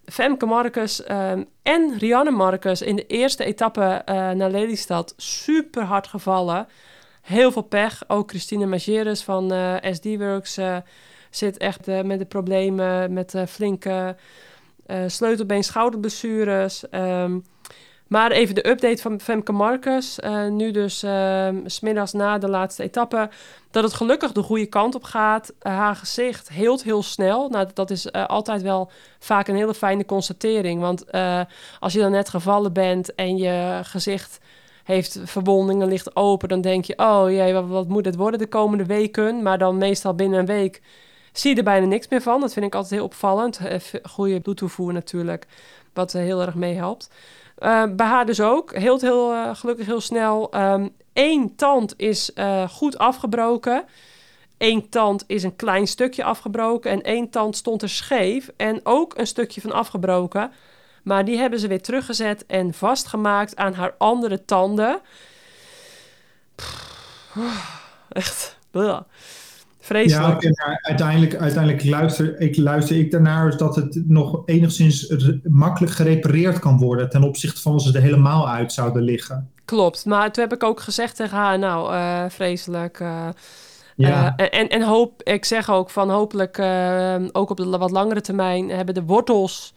Femke 0.04 0.46
Marcus 0.46 1.10
um, 1.10 1.48
en 1.62 1.98
Rianne 1.98 2.30
Marcus 2.30 2.82
in 2.82 2.96
de 2.96 3.06
eerste 3.06 3.44
etappe 3.44 4.02
uh, 4.08 4.14
naar 4.30 4.50
Lelystad 4.50 5.14
super 5.16 5.82
hard 5.82 6.06
gevallen. 6.06 6.68
Heel 7.20 7.52
veel 7.52 7.62
pech. 7.62 8.02
Ook 8.06 8.30
Christine 8.30 8.66
Mageres 8.66 9.22
van 9.22 9.52
uh, 9.52 9.74
SD 9.80 10.04
Works 10.04 10.58
zit 11.30 11.56
echt 11.56 11.86
met 11.86 12.18
de 12.18 12.24
problemen 12.24 13.12
met 13.12 13.34
flinke 13.48 14.16
sleutelbeen 15.06 15.64
schouderblessures. 15.64 16.84
Maar 18.06 18.30
even 18.30 18.54
de 18.54 18.68
update 18.68 19.02
van 19.02 19.20
Femke 19.20 19.52
Marcus. 19.52 20.18
Uh, 20.24 20.48
nu 20.48 20.70
dus 20.70 21.04
uh, 21.04 21.48
smiddags 21.64 22.12
na 22.12 22.38
de 22.38 22.48
laatste 22.48 22.82
etappe. 22.82 23.28
Dat 23.70 23.84
het 23.84 23.92
gelukkig 23.92 24.32
de 24.32 24.42
goede 24.42 24.66
kant 24.66 24.94
op 24.94 25.04
gaat. 25.04 25.52
Uh, 25.62 25.72
haar 25.72 25.96
gezicht 25.96 26.48
heelt 26.48 26.82
heel 26.82 27.02
snel. 27.02 27.48
Nou, 27.48 27.68
dat 27.74 27.90
is 27.90 28.10
eh, 28.10 28.26
altijd 28.26 28.62
wel 28.62 28.90
vaak 29.18 29.48
een 29.48 29.56
hele 29.56 29.74
fijne 29.74 30.04
constatering. 30.04 30.80
Want 30.80 31.04
als 31.80 31.92
je 31.92 31.98
dan 31.98 32.10
net 32.10 32.28
gevallen 32.28 32.72
bent 32.72 33.14
en 33.14 33.36
je 33.36 33.80
gezicht 33.82 34.38
heeft 34.84 35.18
verwondingen, 35.24 35.88
ligt 35.88 36.16
open. 36.16 36.48
Dan 36.48 36.60
denk 36.60 36.84
je, 36.84 36.98
oh 36.98 37.30
jee, 37.30 37.52
wat, 37.52 37.66
wat 37.66 37.88
moet 37.88 38.04
het 38.04 38.16
worden 38.16 38.38
de 38.38 38.46
komende 38.46 38.84
weken? 38.84 39.42
Maar 39.42 39.58
dan 39.58 39.78
meestal 39.78 40.14
binnen 40.14 40.38
een 40.38 40.46
week 40.46 40.82
zie 41.32 41.50
je 41.50 41.56
er 41.56 41.64
bijna 41.64 41.86
niks 41.86 42.08
meer 42.08 42.22
van. 42.22 42.40
Dat 42.40 42.52
vind 42.52 42.66
ik 42.66 42.74
altijd 42.74 42.92
heel 42.94 43.04
opvallend. 43.04 43.60
goede 44.02 44.40
bloedtoevoer 44.40 44.92
natuurlijk, 44.92 45.46
wat 45.92 46.12
heel 46.12 46.40
erg 46.40 46.54
meehelpt. 46.54 47.10
Uh, 47.58 47.84
bij 47.90 48.06
haar 48.06 48.26
dus 48.26 48.40
ook. 48.40 48.76
Heel, 48.76 49.00
heel 49.00 49.32
uh, 49.32 49.54
gelukkig 49.54 49.86
heel 49.86 50.00
snel. 50.00 50.54
Eén 51.12 51.56
tand 51.56 51.94
is 51.96 52.30
uh, 52.34 52.68
goed 52.68 52.98
afgebroken. 52.98 53.84
Eén 54.58 54.88
tand 54.88 55.24
is 55.26 55.42
een 55.42 55.56
klein 55.56 55.86
stukje 55.86 56.24
afgebroken. 56.24 56.90
En 56.90 57.02
één 57.02 57.30
tand 57.30 57.56
stond 57.56 57.82
er 57.82 57.88
scheef. 57.88 58.50
En 58.56 58.80
ook 58.82 59.18
een 59.18 59.26
stukje 59.26 59.60
van 59.60 59.72
afgebroken. 59.72 60.52
Maar 61.02 61.24
die 61.24 61.38
hebben 61.38 61.58
ze 61.58 61.68
weer 61.68 61.82
teruggezet 61.82 62.46
en 62.46 62.74
vastgemaakt 62.74 63.56
aan 63.56 63.74
haar 63.74 63.94
andere 63.98 64.44
tanden. 64.44 65.00
Echt. 68.08 68.58
Vreselijk. 69.84 70.42
Ja, 70.42 70.48
en 70.48 70.78
uiteindelijk, 70.82 71.34
uiteindelijk 71.34 71.84
luister, 71.84 72.40
ik, 72.40 72.56
luister 72.56 72.96
ik 72.96 73.10
daarnaar 73.10 73.56
dat 73.56 73.76
het 73.76 74.02
nog 74.06 74.42
enigszins 74.44 75.12
makkelijk 75.42 75.92
gerepareerd 75.92 76.58
kan 76.58 76.78
worden 76.78 77.10
ten 77.10 77.22
opzichte 77.22 77.60
van 77.60 77.72
als 77.72 77.84
ze 77.84 77.92
er 77.96 78.02
helemaal 78.02 78.48
uit 78.48 78.72
zouden 78.72 79.02
liggen. 79.02 79.50
Klopt, 79.64 80.04
maar 80.04 80.32
toen 80.32 80.44
heb 80.44 80.52
ik 80.52 80.62
ook 80.62 80.80
gezegd 80.80 81.16
tegen 81.16 81.36
haar, 81.36 81.58
nou, 81.58 81.94
uh, 81.94 82.24
vreselijk. 82.28 83.00
Uh, 83.00 83.28
ja. 83.96 84.34
Uh, 84.36 84.46
en, 84.50 84.68
en 84.68 84.82
hoop, 84.82 85.22
ik 85.22 85.44
zeg 85.44 85.70
ook 85.70 85.90
van 85.90 86.10
hopelijk, 86.10 86.58
ook 87.32 87.50
op 87.50 87.56
de 87.56 87.78
wat 87.78 87.90
langere 87.90 88.20
termijn, 88.20 88.70
hebben 88.70 88.94
de 88.94 89.04
wortels, 89.04 89.74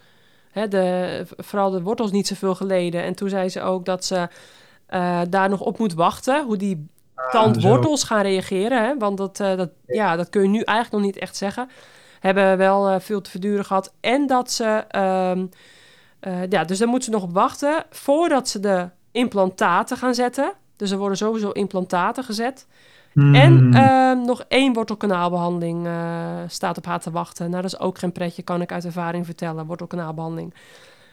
hè, 0.52 0.68
de, 0.68 1.26
vooral 1.38 1.70
de 1.70 1.82
wortels 1.82 2.12
niet 2.12 2.28
zoveel 2.28 2.56
geleden. 2.56 3.04
En 3.04 3.16
toen 3.16 3.30
zei 3.30 3.50
ze 3.50 3.62
ook 3.62 3.86
dat 3.86 4.06
ze 4.06 4.28
daar 5.30 5.50
nog 5.50 5.60
op 5.60 5.80
moet 5.80 5.94
wachten, 5.94 6.46
hoe 6.46 6.58
die 6.58 6.88
tandwortels 7.32 8.04
gaan 8.04 8.22
reageren. 8.22 8.84
Hè? 8.84 8.98
Want 8.98 9.18
dat, 9.18 9.40
uh, 9.40 9.56
dat, 9.56 9.70
ja, 9.86 10.16
dat 10.16 10.30
kun 10.30 10.42
je 10.42 10.48
nu 10.48 10.62
eigenlijk 10.62 11.04
nog 11.04 11.14
niet 11.14 11.22
echt 11.24 11.36
zeggen. 11.36 11.70
Hebben 12.20 12.58
wel 12.58 12.90
uh, 12.90 12.96
veel 13.00 13.22
te 13.22 13.30
verduren 13.30 13.66
gehad. 13.66 13.94
En 14.00 14.28
dat 14.28 14.52
ze... 14.52 14.84
Um, 15.36 15.50
uh, 16.22 16.48
ja, 16.50 16.64
dus 16.64 16.78
daar 16.78 16.88
moeten 16.88 17.12
ze 17.12 17.18
nog 17.18 17.28
op 17.28 17.34
wachten 17.34 17.86
voordat 17.90 18.50
ze 18.50 18.60
de 18.60 18.90
implantaten 19.12 19.98
gaan 19.98 20.16
zetten. 20.16 20.52
Dus 20.76 20.92
er 20.92 20.98
worden 20.98 21.18
sowieso 21.18 21.50
implantaten 21.50 22.24
gezet. 22.24 22.68
Hmm. 23.14 23.36
En 23.36 23.74
uh, 23.74 24.26
nog 24.26 24.44
één 24.48 24.74
wortelkanaalbehandeling 24.74 25.86
uh, 25.86 25.94
staat 26.48 26.78
op 26.78 26.86
haar 26.86 27.00
te 27.00 27.12
wachten. 27.12 27.50
Nou, 27.50 27.62
dat 27.62 27.72
is 27.72 27.80
ook 27.80 27.98
geen 27.98 28.12
pretje, 28.12 28.42
kan 28.42 28.62
ik 28.62 28.72
uit 28.72 28.86
ervaring 28.86 29.26
vertellen, 29.26 29.66
wortelkanaalbehandeling. 29.66 30.54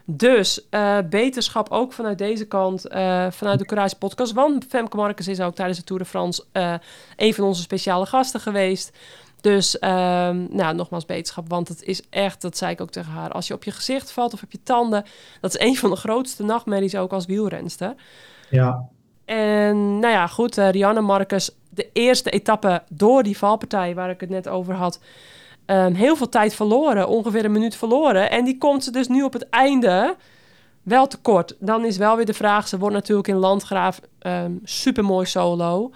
Dus 0.04 0.66
uh, 0.70 0.98
beterschap 1.10 1.70
ook 1.70 1.92
vanuit 1.92 2.18
deze 2.18 2.46
kant, 2.46 2.86
uh, 2.86 3.26
vanuit 3.30 3.58
de 3.58 3.64
Courage 3.64 3.96
Podcast. 3.96 4.32
Want 4.32 4.64
Femke 4.68 4.96
Marcus 4.96 5.28
is 5.28 5.40
ook 5.40 5.54
tijdens 5.54 5.78
de 5.78 5.84
Tour 5.84 6.02
de 6.02 6.08
France 6.08 6.44
uh, 6.52 6.74
een 7.16 7.34
van 7.34 7.44
onze 7.44 7.62
speciale 7.62 8.06
gasten 8.06 8.40
geweest. 8.40 8.92
Dus 9.40 9.74
um, 9.74 10.48
nou, 10.50 10.74
nogmaals 10.74 11.06
beterschap, 11.06 11.48
want 11.48 11.68
het 11.68 11.82
is 11.82 12.02
echt, 12.10 12.42
dat 12.42 12.56
zei 12.56 12.72
ik 12.72 12.80
ook 12.80 12.90
tegen 12.90 13.12
haar, 13.12 13.32
als 13.32 13.46
je 13.46 13.54
op 13.54 13.64
je 13.64 13.70
gezicht 13.70 14.10
valt 14.10 14.32
of 14.32 14.42
op 14.42 14.52
je 14.52 14.62
tanden, 14.62 15.04
dat 15.40 15.54
is 15.54 15.66
een 15.66 15.76
van 15.76 15.90
de 15.90 15.96
grootste 15.96 16.42
nachtmerries 16.42 16.96
ook 16.96 17.12
als 17.12 17.26
wielrenster. 17.26 17.94
Ja. 18.50 18.88
En 19.24 19.98
nou 19.98 20.12
ja, 20.12 20.26
goed, 20.26 20.56
Rianne 20.56 21.00
Marcus, 21.00 21.50
de 21.70 21.88
eerste 21.92 22.30
etappe 22.30 22.82
door 22.88 23.22
die 23.22 23.38
valpartij 23.38 23.94
waar 23.94 24.10
ik 24.10 24.20
het 24.20 24.30
net 24.30 24.48
over 24.48 24.74
had, 24.74 25.00
um, 25.66 25.94
heel 25.94 26.16
veel 26.16 26.28
tijd 26.28 26.54
verloren, 26.54 27.08
ongeveer 27.08 27.44
een 27.44 27.52
minuut 27.52 27.76
verloren. 27.76 28.30
En 28.30 28.44
die 28.44 28.58
komt 28.58 28.84
ze 28.84 28.90
dus 28.90 29.08
nu 29.08 29.22
op 29.22 29.32
het 29.32 29.48
einde 29.48 30.16
wel 30.82 31.06
tekort. 31.06 31.56
Dan 31.58 31.84
is 31.84 31.96
wel 31.96 32.16
weer 32.16 32.26
de 32.26 32.34
vraag, 32.34 32.68
ze 32.68 32.78
wordt 32.78 32.94
natuurlijk 32.94 33.28
in 33.28 33.36
Landgraaf 33.36 34.00
um, 34.26 34.60
super 34.64 35.04
mooi 35.04 35.26
solo. 35.26 35.90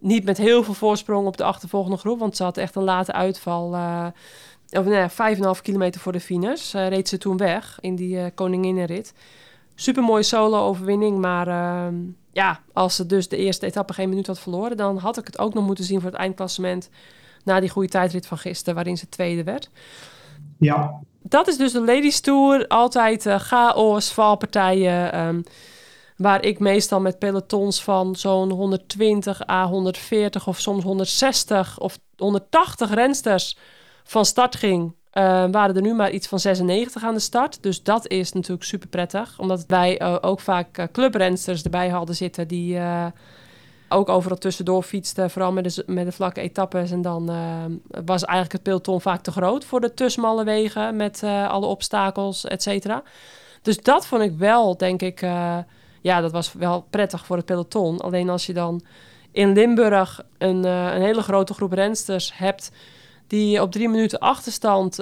Niet 0.00 0.24
met 0.24 0.38
heel 0.38 0.64
veel 0.64 0.74
voorsprong 0.74 1.26
op 1.26 1.36
de 1.36 1.44
achtervolgende 1.44 1.96
groep, 1.96 2.18
want 2.18 2.36
ze 2.36 2.42
had 2.42 2.56
echt 2.56 2.74
een 2.74 2.82
late 2.82 3.12
uitval. 3.12 3.74
Uh, 3.74 4.06
of 4.70 4.84
nee, 4.84 5.08
5,5 5.56 5.62
kilometer 5.62 6.00
voor 6.00 6.12
de 6.12 6.20
finish 6.20 6.74
uh, 6.74 6.88
reed 6.88 7.08
ze 7.08 7.18
toen 7.18 7.36
weg 7.36 7.78
in 7.80 7.96
die 7.96 8.16
uh, 8.16 8.24
koninginnenrit. 8.34 9.12
Super 9.74 10.02
mooie 10.02 10.22
solo-overwinning, 10.22 11.18
maar 11.18 11.48
uh, 11.48 11.98
ja, 12.32 12.60
als 12.72 12.96
ze 12.96 13.06
dus 13.06 13.28
de 13.28 13.36
eerste 13.36 13.66
etappe 13.66 13.92
geen 13.92 14.08
minuut 14.08 14.26
had 14.26 14.38
verloren, 14.38 14.76
dan 14.76 14.96
had 14.96 15.18
ik 15.18 15.26
het 15.26 15.38
ook 15.38 15.54
nog 15.54 15.66
moeten 15.66 15.84
zien 15.84 16.00
voor 16.00 16.10
het 16.10 16.18
eindklassement 16.18 16.90
na 17.44 17.60
die 17.60 17.68
goede 17.68 17.88
tijdrit 17.88 18.26
van 18.26 18.38
gisteren, 18.38 18.74
waarin 18.74 18.96
ze 18.96 19.08
tweede 19.08 19.44
werd. 19.44 19.70
Ja. 20.58 21.00
Dat 21.22 21.48
is 21.48 21.56
dus 21.56 21.72
de 21.72 21.80
Ladies 21.80 22.20
Tour. 22.20 22.66
Altijd 22.68 23.26
uh, 23.26 23.38
chaos, 23.38 24.12
valpartijen. 24.12 25.20
Um, 25.26 25.42
waar 26.16 26.44
ik 26.44 26.58
meestal 26.58 27.00
met 27.00 27.18
pelotons 27.18 27.82
van 27.82 28.16
zo'n 28.16 28.50
120 28.50 29.48
à 29.48 29.66
140 29.66 30.46
of 30.46 30.60
soms 30.60 30.82
160 30.82 31.78
of 31.78 31.98
180 32.16 32.94
rensters 32.94 33.56
van 34.04 34.24
start 34.24 34.56
ging. 34.56 34.82
Uh, 35.12 35.22
waren 35.50 35.76
er 35.76 35.82
nu 35.82 35.94
maar 35.94 36.10
iets 36.10 36.26
van 36.26 36.40
96 36.40 37.04
aan 37.04 37.14
de 37.14 37.20
start. 37.20 37.62
Dus 37.62 37.82
dat 37.82 38.08
is 38.08 38.32
natuurlijk 38.32 38.64
super 38.64 38.88
prettig. 38.88 39.38
Omdat 39.38 39.64
wij 39.66 40.02
uh, 40.02 40.16
ook 40.20 40.40
vaak 40.40 40.78
uh, 40.78 40.84
clubrensters 40.92 41.62
erbij 41.62 41.88
hadden 41.88 42.14
zitten 42.14 42.48
die 42.48 42.78
ook 43.94 44.08
overal 44.08 44.38
tussendoor 44.38 44.82
fietste, 44.82 45.28
vooral 45.28 45.52
met 45.52 45.74
de, 45.74 45.84
met 45.86 46.04
de 46.04 46.12
vlakke 46.12 46.40
etappes. 46.40 46.90
En 46.90 47.02
dan 47.02 47.30
uh, 47.30 47.64
was 48.04 48.24
eigenlijk 48.24 48.52
het 48.52 48.62
peloton 48.62 49.00
vaak 49.00 49.22
te 49.22 49.30
groot 49.30 49.64
voor 49.64 49.80
de 49.80 49.94
te 49.94 50.08
smalle 50.08 50.44
wegen 50.44 50.96
met 50.96 51.22
uh, 51.24 51.48
alle 51.48 51.66
obstakels, 51.66 52.44
et 52.44 52.62
cetera. 52.62 53.02
Dus 53.62 53.80
dat 53.80 54.06
vond 54.06 54.22
ik 54.22 54.32
wel, 54.38 54.76
denk 54.76 55.02
ik, 55.02 55.22
uh, 55.22 55.58
ja, 56.00 56.20
dat 56.20 56.32
was 56.32 56.52
wel 56.52 56.86
prettig 56.90 57.26
voor 57.26 57.36
het 57.36 57.44
peloton. 57.44 58.00
Alleen 58.00 58.28
als 58.28 58.46
je 58.46 58.52
dan 58.52 58.82
in 59.32 59.52
Limburg 59.52 60.22
een, 60.38 60.64
een 60.64 61.02
hele 61.02 61.22
grote 61.22 61.54
groep 61.54 61.72
rensters 61.72 62.36
hebt 62.36 62.70
die 63.26 63.62
op 63.62 63.72
drie 63.72 63.88
minuten 63.88 64.18
achterstand 64.18 64.94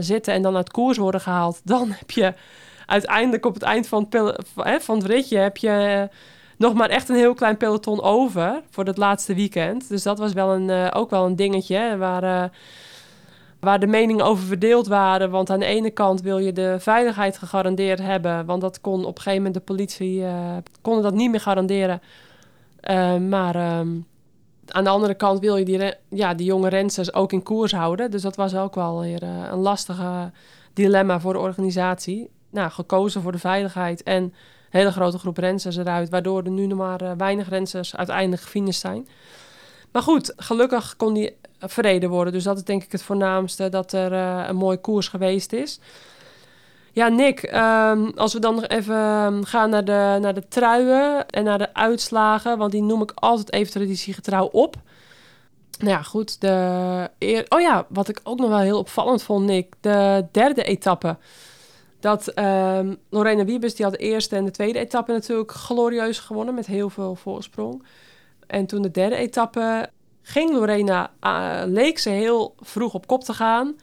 zitten 0.00 0.34
en 0.34 0.42
dan 0.42 0.56
uit 0.56 0.70
koers 0.70 0.98
worden 0.98 1.20
gehaald, 1.20 1.60
dan 1.72 1.90
heb 1.90 2.10
je 2.10 2.34
uiteindelijk 2.86 3.46
op 3.46 3.54
het 3.54 3.62
eind 3.62 3.88
van 3.88 4.06
het, 4.10 4.84
van 4.84 4.96
het 4.96 5.06
ritje 5.06 5.38
heb 5.38 5.56
je 5.56 6.08
nog 6.56 6.74
maar 6.74 6.88
echt 6.88 7.08
een 7.08 7.16
heel 7.16 7.34
klein 7.34 7.56
peloton 7.56 8.02
over 8.02 8.62
voor 8.70 8.84
het 8.84 8.96
laatste 8.96 9.34
weekend. 9.34 9.88
Dus 9.88 10.02
dat 10.02 10.18
was 10.18 10.32
wel 10.32 10.54
een, 10.54 10.68
uh, 10.68 10.90
ook 10.92 11.10
wel 11.10 11.26
een 11.26 11.36
dingetje 11.36 11.96
waar, 11.96 12.24
uh, 12.24 12.44
waar 13.60 13.80
de 13.80 13.86
meningen 13.86 14.24
over 14.24 14.44
verdeeld 14.44 14.86
waren. 14.86 15.30
Want 15.30 15.50
aan 15.50 15.58
de 15.58 15.64
ene 15.64 15.90
kant 15.90 16.20
wil 16.20 16.38
je 16.38 16.52
de 16.52 16.76
veiligheid 16.78 17.38
gegarandeerd 17.38 17.98
hebben. 17.98 18.46
Want 18.46 18.60
dat 18.60 18.80
kon 18.80 19.00
op 19.00 19.16
een 19.16 19.22
gegeven 19.22 19.36
moment 19.36 19.54
de 19.54 19.60
politie 19.60 20.18
uh, 20.18 20.56
kon 20.80 21.02
dat 21.02 21.14
niet 21.14 21.30
meer 21.30 21.40
garanderen. 21.40 22.00
maar 23.28 23.78
um, 23.78 24.06
aan 24.66 24.84
de 24.84 24.90
andere 24.90 25.14
kant 25.14 25.40
wil 25.40 25.56
je 25.56 25.64
die, 25.64 25.94
ja, 26.08 26.34
die 26.34 26.46
jonge 26.46 26.68
rensters 26.68 27.14
ook 27.14 27.32
in 27.32 27.42
koers 27.42 27.72
houden. 27.72 28.10
Dus 28.10 28.22
dat 28.22 28.36
was 28.36 28.54
ook 28.54 28.74
wel 28.74 29.00
weer 29.00 29.22
een 29.22 29.58
lastige 29.58 30.30
dilemma 30.72 31.20
voor 31.20 31.32
de 31.32 31.38
organisatie. 31.38 32.30
Nou, 32.50 32.70
gekozen 32.70 33.22
voor 33.22 33.32
de 33.32 33.38
veiligheid 33.38 34.02
en 34.02 34.34
hele 34.76 34.92
grote 34.92 35.18
groep 35.18 35.38
rensers 35.38 35.76
eruit, 35.76 36.08
waardoor 36.08 36.42
er 36.42 36.50
nu 36.50 36.66
nog 36.66 36.78
maar 36.78 37.02
uh, 37.02 37.10
weinig 37.16 37.48
rensers 37.48 37.96
uiteindelijk 37.96 38.42
gefinished 38.42 38.80
zijn. 38.80 39.08
Maar 39.92 40.02
goed, 40.02 40.32
gelukkig 40.36 40.96
kon 40.96 41.14
die 41.14 41.36
verreden 41.60 42.10
worden. 42.10 42.32
Dus 42.32 42.44
dat 42.44 42.56
is 42.56 42.64
denk 42.64 42.82
ik 42.82 42.92
het 42.92 43.02
voornaamste, 43.02 43.68
dat 43.68 43.92
er 43.92 44.12
uh, 44.12 44.44
een 44.48 44.56
mooi 44.56 44.76
koers 44.76 45.08
geweest 45.08 45.52
is. 45.52 45.80
Ja, 46.92 47.08
Nick, 47.08 47.42
um, 47.42 48.12
als 48.14 48.32
we 48.32 48.38
dan 48.38 48.54
nog 48.54 48.66
even 48.66 48.94
ehm, 48.94 49.42
gaan 49.42 49.70
naar 49.70 49.84
de, 49.84 50.18
naar 50.20 50.34
de 50.34 50.48
truien 50.48 51.28
en 51.28 51.44
naar 51.44 51.58
de 51.58 51.74
uitslagen, 51.74 52.58
want 52.58 52.72
die 52.72 52.82
noem 52.82 53.02
ik 53.02 53.12
altijd 53.14 53.52
even 53.52 53.72
traditiegetrouw 53.72 54.46
op. 54.46 54.76
Nou 55.78 55.90
ja, 55.90 56.02
goed. 56.02 56.40
De. 56.40 57.44
Oh 57.48 57.60
ja, 57.60 57.86
wat 57.88 58.08
ik 58.08 58.20
ook 58.22 58.38
nog 58.38 58.48
wel 58.48 58.58
heel 58.58 58.78
opvallend 58.78 59.22
vond, 59.22 59.46
Nick. 59.46 59.74
De 59.80 60.26
derde 60.32 60.62
etappe 60.62 61.16
dat 62.06 62.38
um, 62.38 62.96
Lorena 63.10 63.44
Wiebes, 63.44 63.74
die 63.74 63.84
had 63.84 63.94
de 63.94 64.00
eerste 64.00 64.36
en 64.36 64.44
de 64.44 64.50
tweede 64.50 64.78
etappe 64.78 65.12
natuurlijk 65.12 65.50
glorieus 65.50 66.18
gewonnen 66.18 66.54
met 66.54 66.66
heel 66.66 66.90
veel 66.90 67.14
voorsprong. 67.14 67.82
En 68.46 68.66
toen 68.66 68.82
de 68.82 68.90
derde 68.90 69.16
etappe 69.16 69.90
ging 70.22 70.52
Lorena, 70.52 71.10
uh, 71.20 71.62
leek 71.64 71.98
ze 71.98 72.10
heel 72.10 72.54
vroeg 72.60 72.94
op 72.94 73.06
kop 73.06 73.24
te 73.24 73.34
gaan. 73.34 73.76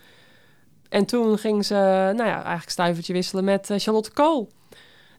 En 0.89 1.05
toen 1.05 1.38
ging 1.38 1.65
ze, 1.65 1.73
nou 2.15 2.29
ja, 2.29 2.36
eigenlijk 2.36 2.69
stuivertje 2.69 3.13
wisselen 3.13 3.43
met 3.43 3.69
uh, 3.69 3.77
Charlotte 3.79 4.12
Kool. 4.12 4.49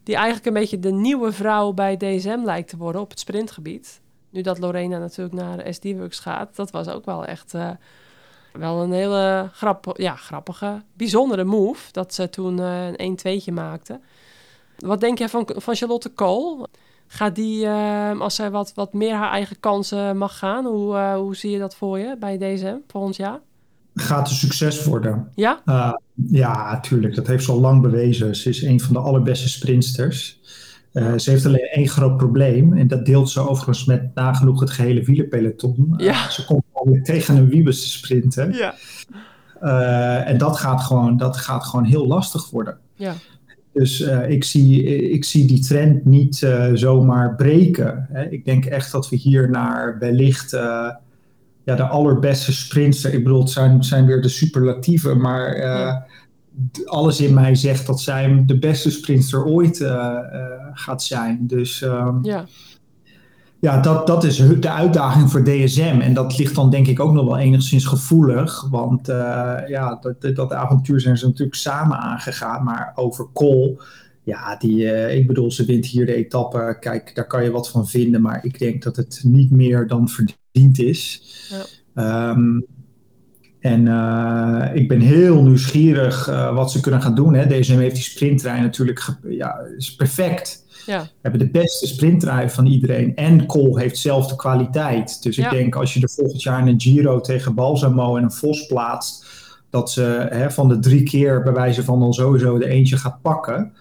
Die 0.02 0.14
eigenlijk 0.14 0.46
een 0.46 0.52
beetje 0.52 0.78
de 0.78 0.92
nieuwe 0.92 1.32
vrouw 1.32 1.72
bij 1.72 1.96
DSM 1.96 2.40
lijkt 2.44 2.68
te 2.68 2.76
worden 2.76 3.00
op 3.00 3.10
het 3.10 3.20
sprintgebied. 3.20 4.00
Nu 4.30 4.40
dat 4.40 4.58
Lorena 4.58 4.98
natuurlijk 4.98 5.34
naar 5.34 5.74
SD-Works 5.74 6.18
gaat, 6.18 6.56
dat 6.56 6.70
was 6.70 6.88
ook 6.88 7.04
wel 7.04 7.24
echt... 7.24 7.54
Uh, 7.54 7.70
wel 8.58 8.82
een 8.82 8.92
hele 8.92 9.48
grappige, 9.52 10.02
ja, 10.02 10.16
grappige, 10.16 10.82
bijzondere 10.96 11.44
move. 11.44 11.92
Dat 11.92 12.14
ze 12.14 12.30
toen 12.30 12.58
uh, 12.58 12.86
een 12.96 13.18
1-2'tje 13.18 13.52
maakte. 13.52 14.00
Wat 14.78 15.00
denk 15.00 15.18
jij 15.18 15.28
van, 15.28 15.50
van 15.56 15.74
Charlotte 15.74 16.08
Kool? 16.08 16.66
Gaat 17.06 17.34
die, 17.34 17.64
uh, 17.64 18.20
als 18.20 18.34
zij 18.34 18.50
wat, 18.50 18.72
wat 18.74 18.92
meer 18.92 19.14
haar 19.14 19.30
eigen 19.30 19.60
kansen 19.60 20.16
mag 20.16 20.38
gaan, 20.38 20.64
hoe, 20.64 20.94
uh, 20.94 21.14
hoe 21.14 21.36
zie 21.36 21.50
je 21.50 21.58
dat 21.58 21.74
voor 21.74 21.98
je 21.98 22.16
bij 22.18 22.38
DSM 22.38 22.76
volgend 22.86 23.16
jaar? 23.16 23.40
Gaat 23.94 24.28
een 24.28 24.34
succes 24.34 24.84
worden. 24.84 25.30
Ja? 25.34 25.62
ja, 26.14 26.72
natuurlijk. 26.72 27.14
Dat 27.14 27.26
heeft 27.26 27.44
ze 27.44 27.52
al 27.52 27.60
lang 27.60 27.82
bewezen. 27.82 28.36
Ze 28.36 28.48
is 28.48 28.62
een 28.62 28.80
van 28.80 28.92
de 28.92 28.98
allerbeste 28.98 29.48
sprinters. 29.48 30.40
Uh, 30.94 31.18
ze 31.18 31.30
heeft 31.30 31.46
alleen 31.46 31.68
één 31.72 31.88
groot 31.88 32.16
probleem. 32.16 32.76
En 32.76 32.86
dat 32.86 33.06
deelt 33.06 33.30
ze 33.30 33.48
overigens 33.48 33.84
met 33.84 34.14
nagenoeg 34.14 34.60
het 34.60 34.70
gehele 34.70 35.02
wielerpeloton. 35.02 35.94
Ja. 35.96 36.30
ze 36.30 36.44
komt 36.44 37.04
tegen 37.04 37.36
een 37.36 37.48
Wiebes 37.48 37.80
te 37.80 37.88
sprinten. 37.88 38.52
Ja. 38.52 38.74
Uh, 39.62 40.28
en 40.28 40.38
dat 40.38 40.58
gaat, 40.58 40.80
gewoon, 40.80 41.16
dat 41.16 41.36
gaat 41.36 41.64
gewoon 41.64 41.84
heel 41.84 42.06
lastig 42.06 42.50
worden. 42.50 42.78
Ja. 42.94 43.14
Dus 43.72 44.00
ik, 44.28 44.44
zie, 44.44 44.84
ik 45.10 45.24
zie 45.24 45.46
die 45.46 45.60
trend 45.60 46.04
niet 46.04 46.48
zomaar 46.74 47.34
breken. 47.34 48.06
Hè. 48.12 48.28
Ik 48.28 48.44
denk 48.44 48.64
echt 48.64 48.92
dat 48.92 49.08
we 49.08 49.16
hier 49.16 49.50
naar 49.50 49.98
wellicht 49.98 50.50
ja, 51.64 51.74
de 51.76 51.86
allerbeste 51.86 52.52
sprints. 52.52 53.04
Ik 53.04 53.24
bedoel, 53.24 53.40
het 53.40 53.50
zijn, 53.50 53.84
zijn 53.84 54.06
weer 54.06 54.22
de 54.22 54.28
superlatieven, 54.28 55.20
maar 55.20 55.56
ja. 55.56 56.06
Alles 56.84 57.20
in 57.20 57.34
mij 57.34 57.54
zegt 57.54 57.86
dat 57.86 58.00
zij 58.00 58.42
de 58.46 58.58
beste 58.58 58.90
sprinter 58.90 59.44
ooit 59.44 59.86
gaat 60.72 61.02
zijn. 61.02 61.46
Dus 61.46 61.80
um, 61.80 62.18
ja 62.22 62.46
ja, 63.64 63.80
dat, 63.80 64.06
dat 64.06 64.24
is 64.24 64.36
de 64.36 64.70
uitdaging 64.70 65.30
voor 65.30 65.44
DSM. 65.44 65.98
En 66.00 66.14
dat 66.14 66.38
ligt 66.38 66.54
dan 66.54 66.70
denk 66.70 66.86
ik 66.86 67.00
ook 67.00 67.12
nog 67.12 67.24
wel 67.24 67.38
enigszins 67.38 67.86
gevoelig. 67.86 68.68
Want 68.70 69.08
uh, 69.08 69.14
ja, 69.66 69.98
dat, 70.00 70.36
dat 70.36 70.52
avontuur 70.52 71.00
zijn 71.00 71.18
ze 71.18 71.26
natuurlijk 71.26 71.56
samen 71.56 71.98
aangegaan. 71.98 72.64
Maar 72.64 72.92
over 72.94 73.28
Cole, 73.32 73.82
ja, 74.22 74.56
die, 74.56 74.82
uh, 74.82 75.14
ik 75.14 75.26
bedoel, 75.26 75.50
ze 75.50 75.64
wint 75.64 75.86
hier 75.86 76.06
de 76.06 76.14
etappe. 76.14 76.76
Kijk, 76.80 77.14
daar 77.14 77.26
kan 77.26 77.44
je 77.44 77.50
wat 77.50 77.70
van 77.70 77.88
vinden. 77.88 78.22
Maar 78.22 78.44
ik 78.44 78.58
denk 78.58 78.82
dat 78.82 78.96
het 78.96 79.20
niet 79.22 79.50
meer 79.50 79.86
dan 79.86 80.08
verdiend 80.08 80.78
is. 80.78 81.22
Ja. 81.94 82.30
Um, 82.30 82.66
en 83.64 83.86
uh, 83.86 84.64
ik 84.74 84.88
ben 84.88 85.00
heel 85.00 85.42
nieuwsgierig 85.42 86.26
wat 86.54 86.70
ze 86.72 86.80
kunnen 86.80 87.02
gaan 87.02 87.14
doen. 87.14 87.34
Hè. 87.34 87.46
DSM 87.46 87.78
heeft 87.78 87.94
die 87.94 88.04
sprinttrein 88.04 88.62
natuurlijk, 88.62 89.06
ja, 89.28 89.60
is 89.76 89.94
perfect. 89.94 90.64
Ja. 90.86 91.02
We 91.02 91.08
hebben 91.20 91.40
de 91.40 91.50
beste 91.50 91.86
sprintdrive 91.86 92.48
van 92.48 92.66
iedereen. 92.66 93.16
En 93.16 93.46
Cole 93.46 93.80
heeft 93.80 93.98
zelf 93.98 94.26
de 94.26 94.36
kwaliteit. 94.36 95.22
Dus 95.22 95.38
ik 95.38 95.50
denk 95.50 95.74
als 95.74 95.94
je 95.94 96.00
er 96.00 96.10
volgend 96.10 96.42
jaar 96.42 96.66
een 96.66 96.80
Giro 96.80 97.20
tegen 97.20 97.54
Balsamo 97.54 98.16
en 98.16 98.22
een 98.22 98.32
Vos 98.32 98.66
plaatst. 98.66 99.26
Dat 99.70 99.90
ze 99.90 100.26
hè, 100.30 100.50
van 100.50 100.68
de 100.68 100.78
drie 100.78 101.02
keer 101.02 101.42
bij 101.42 101.52
wijze 101.52 101.84
van 101.84 102.00
dan 102.00 102.12
sowieso 102.12 102.58
de 102.58 102.68
eentje 102.68 102.96
gaat 102.96 103.22
pakken. 103.22 103.72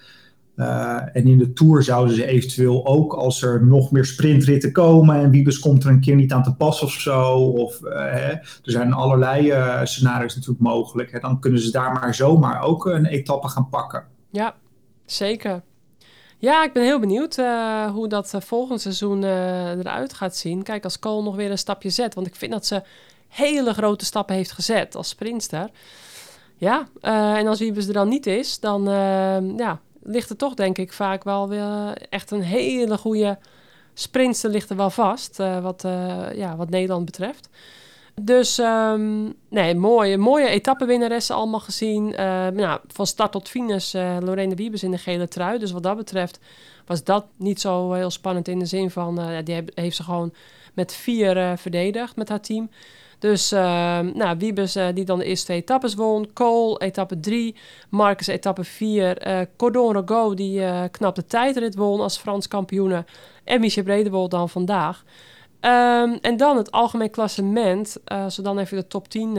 Uh, 0.56 1.16
en 1.16 1.28
in 1.28 1.38
de 1.38 1.54
Tour 1.54 1.84
zouden 1.84 2.16
ze 2.16 2.26
eventueel 2.26 2.86
ook, 2.86 3.14
als 3.14 3.42
er 3.42 3.66
nog 3.66 3.92
meer 3.92 4.06
sprintritten 4.06 4.72
komen 4.72 5.16
en 5.16 5.30
Wiebes 5.30 5.60
komt 5.60 5.84
er 5.84 5.90
een 5.90 6.02
keer 6.02 6.16
niet 6.16 6.34
aan 6.34 6.44
te 6.44 6.56
pas 6.56 6.82
of 6.82 6.92
zo, 6.92 7.34
of 7.36 7.82
uh, 7.82 7.92
hè, 7.92 8.32
er 8.32 8.62
zijn 8.64 8.94
allerlei 8.94 9.52
uh, 9.52 9.80
scenario's 9.84 10.36
natuurlijk 10.36 10.64
mogelijk, 10.64 11.12
hè, 11.12 11.20
dan 11.20 11.40
kunnen 11.40 11.60
ze 11.60 11.72
daar 11.72 11.92
maar 11.92 12.16
zomaar 12.16 12.62
ook 12.62 12.86
een 12.86 13.06
etappe 13.06 13.48
gaan 13.48 13.70
pakken. 13.70 14.04
Ja, 14.32 14.56
Zeker. 15.06 15.62
Ja, 16.38 16.64
ik 16.64 16.74
ben 16.74 16.84
heel 16.84 17.00
benieuwd 17.00 17.36
hoe 17.94 18.08
dat 18.08 18.36
volgend 18.40 18.82
seizoen 18.82 19.24
eruit 19.24 20.14
gaat 20.14 20.36
zien. 20.36 20.64
Kijk, 20.64 20.84
als 20.84 21.00
Cole 21.00 21.24
nog 21.24 21.36
weer 21.36 21.52
een 21.52 21.58
stapje 21.58 21.90
zet. 21.90 22.14
Want 22.14 22.28
ik 22.28 22.36
vind 22.36 22.52
dat 22.52 22.66
ze 22.66 22.84
hele 23.28 23.74
grote 23.74 24.06
stappen 24.06 24.36
heeft 24.36 24.52
gezet 24.52 24.96
als 24.96 25.10
sprinter. 25.10 25.70
Ja, 26.58 26.88
en 27.02 27.48
als 27.48 27.60
Wiebes 27.60 27.88
er 27.88 27.94
dan 27.94 28.08
niet 28.08 28.26
is, 28.26 28.60
dan 28.60 28.84
ja, 29.58 29.80
ligt 30.04 30.30
er 30.30 30.36
toch 30.36 30.54
denk 30.54 30.78
ik 30.78 30.94
vaak 30.94 31.24
wel 31.24 31.50
weer 31.50 31.98
echt 32.10 32.32
een 32.32 32.42
hele 32.42 32.98
goede 32.98 33.38
sprinter 33.94 34.50
ligt 34.50 34.70
er 34.70 34.76
wel 34.76 34.90
vast. 34.90 35.38
wat, 35.38 35.82
ja, 36.36 36.56
wat 36.56 36.70
Nederland 36.70 37.06
betreft. 37.06 37.50
Dus 38.22 38.58
um, 38.58 39.34
nee, 39.50 39.76
mooie, 39.76 40.18
mooie 40.18 40.48
etappenwinnaressen 40.48 41.36
allemaal 41.36 41.60
gezien. 41.60 42.12
Uh, 42.12 42.18
nou, 42.48 42.80
van 42.88 43.08
start 43.08 43.32
tot 43.32 43.50
finish 43.50 43.94
Lorena 43.94 44.56
Wiebes 44.56 44.84
in 44.84 44.92
de 44.92 44.98
gele 44.98 45.28
trui. 45.28 45.60
Dus 45.60 45.72
wat 45.72 45.84
dat 45.84 45.98
betreft 45.98 46.40
was 46.86 47.04
dat 47.04 47.26
niet 47.38 47.62
zo 47.62 47.92
heel 47.92 48.12
spannend 48.12 48.48
in 48.48 48.60
de 48.60 48.66
zin 48.66 48.92
van... 48.92 49.22
Die 49.44 49.64
heeft 49.74 49.96
ze 49.96 50.04
gewoon 50.04 50.34
met 50.74 50.94
vier 50.94 51.58
verdedigd 51.58 52.16
met 52.16 52.30
haar 52.30 52.42
team. 52.42 52.70
Dus 53.24 53.52
ehm, 53.52 54.12
nou, 54.14 54.38
Wiebes 54.38 54.78
die 54.94 55.06
dan 55.06 55.20
de 55.20 55.26
eerste 55.26 55.46
twee 55.46 55.60
etappes 55.60 55.96
won. 55.96 56.34
Cole 56.34 56.80
etappe 56.80 57.20
3. 57.20 57.56
Marcus 57.90 58.28
etappe 58.28 58.64
4. 58.64 59.48
Cordon 59.58 59.94
Rogo 59.94 60.34
die 60.34 60.90
knap 60.92 61.16
de 61.16 61.26
tijdrit 61.26 61.76
won 61.76 62.00
als 62.00 62.18
Frans 62.18 62.48
kampioene. 62.48 63.06
En 63.44 63.60
Michel 63.60 63.84
Bredewold 63.84 64.32
dan 64.32 64.50
vandaag. 64.50 65.04
Um, 65.62 66.18
en 66.22 66.38
dan 66.38 66.58
het 66.58 66.72
algemeen 66.72 67.10
klassement. 67.10 67.98
Uh, 68.06 68.24
als 68.24 68.36
we 68.36 68.42
dan 68.42 68.60
even 68.60 68.78
de 68.78 68.88
top 68.88 69.08
10. 69.08 69.38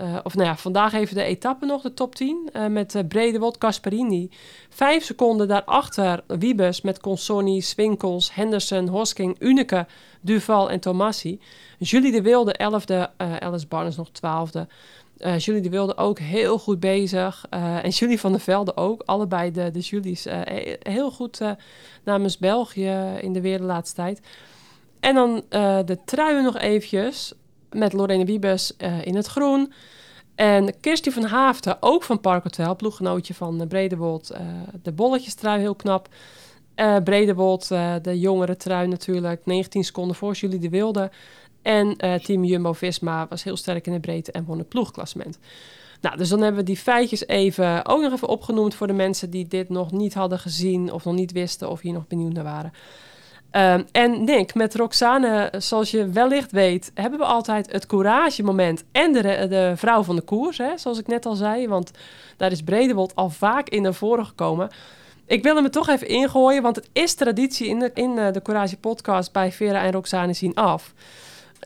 Uh, 0.00 0.18
of 0.22 0.34
nou 0.34 0.48
ja, 0.48 0.56
vandaag 0.56 0.92
even 0.92 1.14
de 1.14 1.22
etappe 1.22 1.66
nog, 1.66 1.82
de 1.82 1.94
top 1.94 2.14
10. 2.14 2.50
met 2.68 2.94
uh, 2.94 3.02
Bredewold, 3.08 3.58
Casparini. 3.58 4.30
Vijf 4.68 5.04
seconden 5.04 5.48
daarachter 5.48 6.22
Wiebes 6.26 6.80
met 6.80 7.00
Consoni, 7.00 7.60
Swinkels, 7.60 8.34
Henderson, 8.34 8.88
Hosking, 8.88 9.36
Unike, 9.38 9.86
Duval 10.20 10.70
en 10.70 10.80
Tomassi. 10.80 11.40
Julie 11.78 12.12
de 12.12 12.22
Wilde, 12.22 12.54
11e. 12.54 13.16
Alice 13.40 13.66
Barnes 13.66 13.96
nog 13.96 14.08
12e. 14.08 14.66
Julie 15.38 15.60
de 15.60 15.70
Wilde 15.70 15.96
ook 15.96 16.18
heel 16.18 16.58
goed 16.58 16.80
bezig. 16.80 17.46
en 17.50 17.90
Julie 17.90 18.20
van 18.20 18.32
der 18.32 18.40
Velde 18.40 18.76
ook. 18.76 19.02
Allebei 19.04 19.50
de, 19.50 19.70
de 19.70 19.80
Julies 19.80 20.26
heel 20.82 21.10
goed 21.10 21.40
namens 22.04 22.38
België 22.38 23.16
in 23.20 23.32
de 23.32 23.40
weer 23.40 23.58
de 23.58 23.64
laatste 23.64 23.96
tijd. 23.96 24.20
En 25.00 25.14
dan 25.14 25.42
de 25.86 25.98
truien 26.04 26.44
nog 26.44 26.58
eventjes 26.58 27.34
met 27.72 27.92
Lorena 27.92 28.24
Wiebes 28.24 28.72
uh, 28.78 29.06
in 29.06 29.16
het 29.16 29.26
groen. 29.26 29.72
En 30.34 30.80
Kirsty 30.80 31.10
van 31.10 31.24
Haafden, 31.24 31.76
ook 31.80 32.02
van 32.02 32.20
Parkhotel, 32.20 32.76
ploeggenootje 32.76 33.34
van 33.34 33.60
uh, 33.60 33.66
Bredewold. 33.66 34.34
de 34.82 34.92
bolletjestrui, 34.92 35.60
heel 35.60 35.74
knap. 35.74 36.08
Bredewold, 37.04 37.68
de 38.02 38.18
jongere 38.18 38.56
trui 38.56 38.88
natuurlijk, 38.88 39.46
19 39.46 39.84
seconden 39.84 40.16
voor 40.16 40.32
Julie 40.32 40.58
de 40.58 40.68
Wilde. 40.68 41.10
En 41.62 41.96
team 41.96 42.44
Jumbo-Visma 42.44 43.26
was 43.28 43.42
heel 43.42 43.56
sterk 43.56 43.86
in 43.86 43.92
de 43.92 44.00
breedte 44.00 44.32
en 44.32 44.44
won 44.44 44.58
het 44.58 44.68
ploegklassement. 44.68 45.38
Nou, 46.00 46.16
dus 46.16 46.28
dan 46.28 46.40
hebben 46.40 46.60
we 46.60 46.66
die 46.66 46.76
feitjes 46.76 47.26
even, 47.26 47.86
ook 47.86 48.02
nog 48.02 48.12
even 48.12 48.28
opgenoemd 48.28 48.74
voor 48.74 48.86
de 48.86 48.92
mensen 48.92 49.30
die 49.30 49.48
dit 49.48 49.68
nog 49.68 49.92
niet 49.92 50.14
hadden 50.14 50.38
gezien 50.38 50.92
of 50.92 51.04
nog 51.04 51.14
niet 51.14 51.32
wisten 51.32 51.70
of 51.70 51.80
hier 51.80 51.92
nog 51.92 52.06
benieuwd 52.06 52.32
naar 52.32 52.44
waren. 52.44 52.72
Um, 53.52 53.84
en 53.92 54.24
Nick, 54.24 54.54
met 54.54 54.74
Roxane, 54.74 55.52
zoals 55.58 55.90
je 55.90 56.08
wellicht 56.08 56.52
weet, 56.52 56.90
hebben 56.94 57.18
we 57.18 57.24
altijd 57.24 57.72
het 57.72 57.86
courage-moment 57.86 58.84
en 58.92 59.12
de, 59.12 59.22
de 59.22 59.72
vrouw 59.76 60.02
van 60.02 60.16
de 60.16 60.22
koers, 60.22 60.58
hè, 60.58 60.78
zoals 60.78 60.98
ik 60.98 61.06
net 61.06 61.26
al 61.26 61.34
zei. 61.34 61.68
Want 61.68 61.90
daar 62.36 62.52
is 62.52 62.62
Bredewold 62.62 63.14
al 63.14 63.30
vaak 63.30 63.68
in 63.68 63.82
naar 63.82 63.94
voren 63.94 64.26
gekomen. 64.26 64.68
Ik 65.26 65.42
wil 65.42 65.54
hem 65.54 65.64
er 65.64 65.70
toch 65.70 65.88
even 65.88 66.08
ingooien, 66.08 66.62
want 66.62 66.76
het 66.76 66.88
is 66.92 67.14
traditie 67.14 67.68
in 67.68 67.78
de, 67.78 67.90
in 67.94 68.18
eh, 68.18 68.32
de 68.32 68.42
Courage 68.42 68.76
podcast 68.76 69.32
bij 69.32 69.52
Vera 69.52 69.82
en 69.82 69.92
Roxane 69.92 70.32
zien 70.32 70.54
af. 70.54 70.94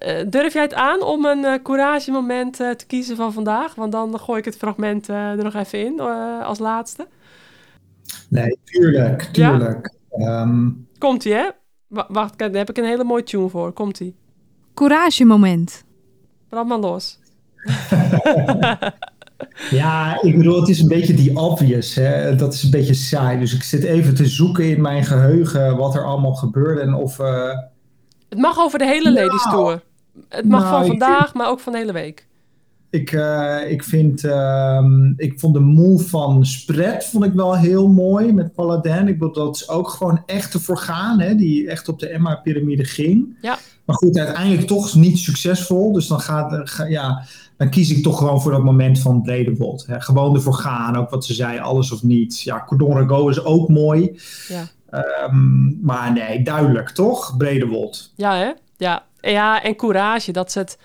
Uh, 0.06 0.20
durf 0.26 0.52
jij 0.52 0.62
het 0.62 0.74
aan 0.74 1.02
om 1.02 1.24
een 1.24 1.44
uh, 1.44 1.54
courage-moment 1.62 2.60
uh, 2.60 2.70
te 2.70 2.86
kiezen 2.86 3.16
van 3.16 3.32
vandaag? 3.32 3.74
Want 3.74 3.92
dan 3.92 4.18
gooi 4.18 4.38
ik 4.38 4.44
het 4.44 4.56
fragment 4.56 5.08
er 5.08 5.44
nog 5.44 5.54
even 5.54 5.84
in 5.86 6.00
als 6.42 6.58
laatste. 6.58 7.06
Nee, 8.28 8.58
tuurlijk, 8.64 9.22
tuurlijk. 9.22 9.94
Ja? 10.16 10.42
Um... 10.42 10.86
Komt-ie, 10.98 11.32
hè? 11.32 11.48
Wacht, 12.08 12.38
daar 12.38 12.50
heb 12.50 12.70
ik 12.70 12.78
een 12.78 12.84
hele 12.84 13.04
mooie 13.04 13.22
tune 13.22 13.48
voor. 13.48 13.72
Komt-ie. 13.72 14.14
Courage 14.74 15.24
moment. 15.24 15.84
Brand 16.48 16.68
maar 16.68 16.78
los. 16.78 17.18
ja, 19.70 20.22
ik 20.22 20.36
bedoel, 20.36 20.60
het 20.60 20.68
is 20.68 20.80
een 20.80 20.88
beetje 20.88 21.14
die 21.14 21.36
obvious. 21.36 21.94
Hè? 21.94 22.36
Dat 22.36 22.54
is 22.54 22.62
een 22.62 22.70
beetje 22.70 22.94
saai. 22.94 23.38
Dus 23.38 23.54
ik 23.54 23.62
zit 23.62 23.82
even 23.82 24.14
te 24.14 24.26
zoeken 24.26 24.64
in 24.64 24.80
mijn 24.80 25.04
geheugen 25.04 25.76
wat 25.76 25.94
er 25.94 26.04
allemaal 26.04 26.34
gebeurde 26.34 26.80
en 26.80 26.94
of... 26.94 27.18
Uh... 27.18 27.58
Het 28.28 28.38
mag 28.38 28.58
over 28.58 28.78
de 28.78 28.86
hele 28.86 29.12
Ladies 29.12 29.42
Tour. 29.42 29.82
Het 30.28 30.44
mag 30.44 30.62
nou, 30.62 30.74
van 30.74 30.86
vandaag, 30.86 31.34
maar 31.34 31.48
ook 31.48 31.60
van 31.60 31.72
de 31.72 31.78
hele 31.78 31.92
week. 31.92 32.26
Ik, 32.94 33.12
uh, 33.12 33.70
ik, 33.70 33.84
vind, 33.84 34.24
uh, 34.24 34.84
ik 35.16 35.40
vond 35.40 35.54
de 35.54 35.60
move 35.60 36.08
van 36.08 36.46
Spread 36.46 37.04
vond 37.04 37.24
ik 37.24 37.32
wel 37.32 37.56
heel 37.56 37.88
mooi 37.88 38.32
met 38.32 38.54
Paladin. 38.54 39.08
Ik 39.08 39.18
bedoel, 39.18 39.44
dat 39.44 39.56
is 39.56 39.68
ook 39.68 39.88
gewoon 39.88 40.22
echt 40.26 40.54
ervoor 40.54 40.76
gaan, 40.76 41.20
hè, 41.20 41.34
die 41.34 41.68
echt 41.68 41.88
op 41.88 41.98
de 41.98 42.08
Emma-pyramide 42.08 42.84
ging. 42.84 43.36
Ja. 43.42 43.58
Maar 43.84 43.96
goed, 43.96 44.18
uiteindelijk 44.18 44.66
toch 44.66 44.94
niet 44.94 45.18
succesvol. 45.18 45.92
Dus 45.92 46.06
dan, 46.06 46.20
gaat, 46.20 46.84
ja, 46.88 47.24
dan 47.56 47.70
kies 47.70 47.90
ik 47.90 48.02
toch 48.02 48.18
gewoon 48.18 48.42
voor 48.42 48.52
dat 48.52 48.62
moment 48.62 48.98
van 48.98 49.22
Bredewold. 49.22 49.86
Hè. 49.86 50.00
Gewoon 50.00 50.34
ervoor 50.34 50.54
gaan, 50.54 50.96
ook 50.96 51.10
wat 51.10 51.24
ze 51.24 51.34
zei, 51.34 51.58
alles 51.58 51.92
of 51.92 52.02
niets. 52.02 52.44
Ja, 52.44 52.64
Cordon 52.66 53.08
Go 53.08 53.28
is 53.28 53.44
ook 53.44 53.68
mooi. 53.68 54.20
Ja. 54.48 54.64
Um, 55.24 55.78
maar 55.82 56.12
nee, 56.12 56.42
duidelijk, 56.42 56.90
toch? 56.90 57.36
Bredewold. 57.36 58.12
Ja, 58.16 58.36
hè? 58.36 58.52
Ja. 58.76 59.04
ja, 59.20 59.62
en 59.62 59.76
courage, 59.76 60.32
dat 60.32 60.52
ze 60.52 60.58
het 60.58 60.78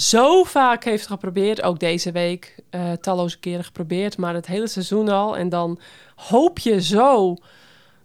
zo 0.00 0.44
vaak 0.44 0.84
heeft 0.84 1.06
geprobeerd. 1.06 1.62
Ook 1.62 1.78
deze 1.78 2.12
week 2.12 2.54
uh, 2.70 2.92
talloze 2.92 3.38
keren 3.38 3.64
geprobeerd, 3.64 4.18
maar 4.18 4.34
het 4.34 4.46
hele 4.46 4.66
seizoen 4.66 5.08
al. 5.08 5.36
En 5.36 5.48
dan 5.48 5.78
hoop 6.14 6.58
je 6.58 6.82
zo 6.82 7.36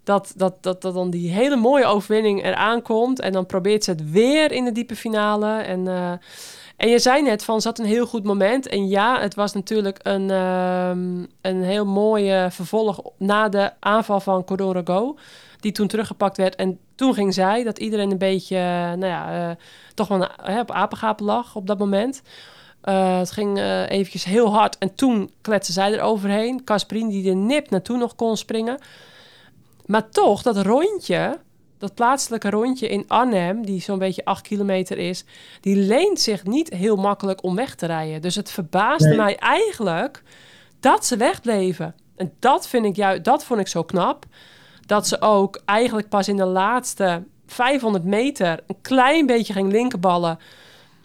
dat, 0.03 0.33
dat, 0.35 0.57
dat, 0.61 0.81
dat 0.81 0.93
dan 0.93 1.09
die 1.09 1.31
hele 1.31 1.55
mooie 1.55 1.85
overwinning 1.85 2.43
eraan 2.43 2.81
komt. 2.81 3.19
En 3.19 3.31
dan 3.31 3.45
probeert 3.45 3.83
ze 3.83 3.91
het 3.91 4.11
weer 4.11 4.51
in 4.51 4.65
de 4.65 4.71
diepe 4.71 4.95
finale. 4.95 5.61
En, 5.61 5.85
uh, 5.85 6.11
en 6.77 6.89
je 6.89 6.99
zei 6.99 7.21
net 7.21 7.43
van, 7.43 7.61
zat 7.61 7.79
een 7.79 7.85
heel 7.85 8.07
goed 8.07 8.23
moment. 8.23 8.67
En 8.67 8.87
ja, 8.87 9.19
het 9.19 9.35
was 9.35 9.53
natuurlijk 9.53 9.99
een, 10.03 10.29
um, 10.29 11.27
een 11.41 11.63
heel 11.63 11.85
mooie 11.85 12.47
vervolg 12.51 12.99
na 13.17 13.49
de 13.49 13.71
aanval 13.79 14.19
van 14.19 14.43
Cordon 14.43 14.81
Go 14.85 15.15
die 15.65 15.73
toen 15.73 15.87
teruggepakt 15.87 16.37
werd. 16.37 16.55
En 16.55 16.79
toen 16.95 17.13
ging 17.13 17.33
zij, 17.33 17.63
dat 17.63 17.79
iedereen 17.79 18.11
een 18.11 18.17
beetje, 18.17 18.57
nou 18.95 19.05
ja, 19.05 19.49
uh, 19.49 19.55
toch 19.93 20.07
wel 20.07 20.27
uh, 20.49 20.59
op 20.59 20.71
apengapen 20.71 21.25
lag 21.25 21.55
op 21.55 21.67
dat 21.67 21.77
moment. 21.77 22.21
Uh, 22.83 23.17
het 23.17 23.31
ging 23.31 23.57
uh, 23.57 23.89
eventjes 23.89 24.23
heel 24.23 24.53
hard 24.53 24.77
en 24.77 24.95
toen 24.95 25.31
kletste 25.41 25.71
zij 25.71 25.93
er 25.93 26.01
overheen. 26.01 26.63
Casperin 26.63 27.07
die 27.07 27.29
er 27.29 27.35
nip 27.35 27.69
naartoe 27.69 27.97
nog 27.97 28.15
kon 28.15 28.37
springen. 28.37 28.77
Maar 29.85 30.09
toch, 30.09 30.41
dat 30.41 30.57
rondje, 30.57 31.39
dat 31.77 31.95
plaatselijke 31.95 32.49
rondje 32.49 32.87
in 32.87 33.05
Arnhem, 33.07 33.65
die 33.65 33.81
zo'n 33.81 33.99
beetje 33.99 34.25
acht 34.25 34.41
kilometer 34.41 34.97
is, 34.97 35.25
die 35.61 35.75
leent 35.75 36.19
zich 36.19 36.43
niet 36.43 36.69
heel 36.69 36.95
makkelijk 36.95 37.43
om 37.43 37.55
weg 37.55 37.75
te 37.75 37.85
rijden. 37.85 38.21
Dus 38.21 38.35
het 38.35 38.51
verbaasde 38.51 39.15
mij 39.15 39.37
eigenlijk 39.37 40.23
dat 40.79 41.05
ze 41.05 41.17
wegbleven. 41.17 41.95
En 42.15 42.33
dat 42.39 42.67
vind 42.67 42.85
ik 42.85 42.95
juist, 42.95 43.23
dat 43.23 43.43
vond 43.43 43.59
ik 43.59 43.67
zo 43.67 43.83
knap 43.83 44.25
dat 44.85 45.07
ze 45.07 45.21
ook 45.21 45.61
eigenlijk 45.65 46.09
pas 46.09 46.27
in 46.27 46.37
de 46.37 46.45
laatste 46.45 47.23
500 47.47 48.03
meter 48.03 48.59
een 48.67 48.81
klein 48.81 49.25
beetje 49.25 49.53
ging 49.53 49.71
linkerballen. 49.71 50.39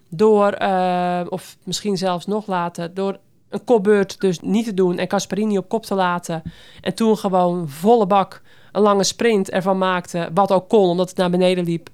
Door, 0.08 0.62
uh, 0.62 1.20
of 1.28 1.56
misschien 1.64 1.96
zelfs 1.96 2.26
nog 2.26 2.46
later, 2.46 2.94
door 2.94 3.18
een 3.48 3.64
kopbeurt 3.64 4.20
dus 4.20 4.40
niet 4.40 4.64
te 4.64 4.74
doen 4.74 4.98
en 4.98 5.08
Casperini 5.08 5.58
op 5.58 5.68
kop 5.68 5.86
te 5.86 5.94
laten. 5.94 6.42
En 6.80 6.94
toen 6.94 7.16
gewoon 7.16 7.68
volle 7.68 8.06
bak 8.06 8.42
een 8.72 8.82
lange 8.82 9.04
sprint 9.04 9.50
ervan 9.50 9.78
maakte. 9.78 10.28
Wat 10.34 10.52
ook 10.52 10.68
kon, 10.68 10.88
omdat 10.88 11.08
het 11.08 11.18
naar 11.18 11.30
beneden 11.30 11.64
liep. 11.64 11.88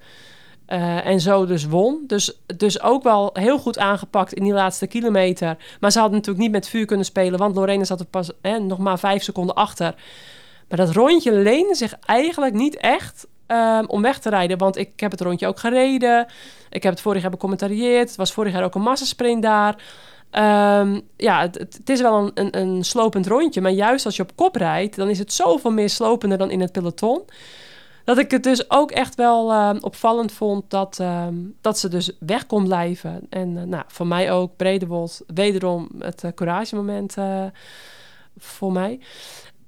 Uh, 0.68 1.06
en 1.06 1.20
zo 1.20 1.46
dus 1.46 1.64
won. 1.64 2.04
Dus, 2.06 2.40
dus 2.56 2.82
ook 2.82 3.02
wel 3.02 3.30
heel 3.32 3.58
goed 3.58 3.78
aangepakt 3.78 4.32
in 4.32 4.42
die 4.42 4.52
laatste 4.52 4.86
kilometer. 4.86 5.56
Maar 5.80 5.92
ze 5.92 5.98
hadden 5.98 6.16
natuurlijk 6.16 6.44
niet 6.44 6.54
met 6.54 6.68
vuur 6.68 6.86
kunnen 6.86 7.06
spelen, 7.06 7.38
want 7.38 7.56
Lorena 7.56 7.84
zat 7.84 8.00
er 8.00 8.06
pas 8.06 8.30
eh, 8.40 8.56
nog 8.56 8.78
maar 8.78 8.98
vijf 8.98 9.22
seconden 9.22 9.54
achter. 9.54 9.94
Maar 10.68 10.78
dat 10.78 10.90
rondje 10.90 11.32
leende 11.32 11.74
zich 11.74 11.98
eigenlijk 12.04 12.54
niet 12.54 12.76
echt 12.76 13.26
um, 13.46 13.86
om 13.86 14.02
weg 14.02 14.18
te 14.18 14.30
rijden. 14.30 14.58
Want 14.58 14.76
ik 14.76 15.00
heb 15.00 15.10
het 15.10 15.20
rondje 15.20 15.46
ook 15.46 15.58
gereden. 15.58 16.26
Ik 16.70 16.82
heb 16.82 16.92
het 16.92 17.02
vorig 17.02 17.22
jaar 17.22 17.30
becommentarieerd. 17.30 18.08
Het 18.08 18.16
was 18.16 18.32
vorig 18.32 18.52
jaar 18.52 18.64
ook 18.64 18.74
een 18.74 18.82
massasprint 18.82 19.42
daar. 19.42 19.74
Um, 20.32 21.00
ja, 21.16 21.40
het, 21.40 21.58
het, 21.58 21.90
is 21.90 22.00
wel 22.00 22.16
een, 22.16 22.30
een, 22.34 22.58
een, 22.60 22.84
slopend 22.84 23.26
rondje. 23.26 23.60
Maar 23.60 23.70
juist 23.70 24.04
als 24.04 24.16
je 24.16 24.22
op 24.22 24.36
kop 24.36 24.56
rijdt, 24.56 24.96
dan 24.96 25.08
is 25.08 25.18
het 25.18 25.32
zoveel 25.32 25.70
meer 25.70 25.90
slopender 25.90 26.38
dan 26.38 26.50
in 26.50 26.60
het 26.60 26.72
peloton. 26.72 27.22
Dat 28.04 28.18
ik 28.18 28.30
het 28.30 28.42
dus 28.42 28.70
ook 28.70 28.90
echt 28.90 29.14
wel 29.14 29.52
uh, 29.52 29.70
opvallend 29.80 30.32
vond 30.32 30.70
dat, 30.70 31.00
dat 31.60 31.78
ze 31.78 31.88
dus 31.88 32.16
weg 32.18 32.46
kon 32.46 32.64
blijven. 32.64 33.26
En 33.30 33.56
uh, 33.56 33.62
nou, 33.62 33.84
voor 33.86 34.06
mij 34.06 34.32
ook 34.32 34.56
Bredewold, 34.56 35.22
wederom 35.34 35.88
het 35.98 36.22
uh, 36.24 36.30
courage 36.34 36.74
moment 36.74 37.14
voor 38.38 38.72
mij. 38.72 39.00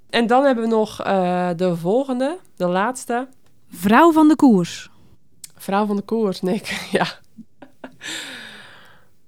En 0.09 0.27
dan 0.27 0.43
hebben 0.43 0.63
we 0.63 0.69
nog 0.69 1.05
uh, 1.05 1.49
de 1.55 1.75
volgende, 1.75 2.37
de 2.55 2.67
laatste. 2.67 3.27
Vrouw 3.69 4.11
van 4.11 4.27
de 4.27 4.35
koers. 4.35 4.89
Vrouw 5.55 5.85
van 5.85 5.95
de 5.95 6.01
koers, 6.01 6.41
Nick. 6.41 6.67
ja. 6.91 7.07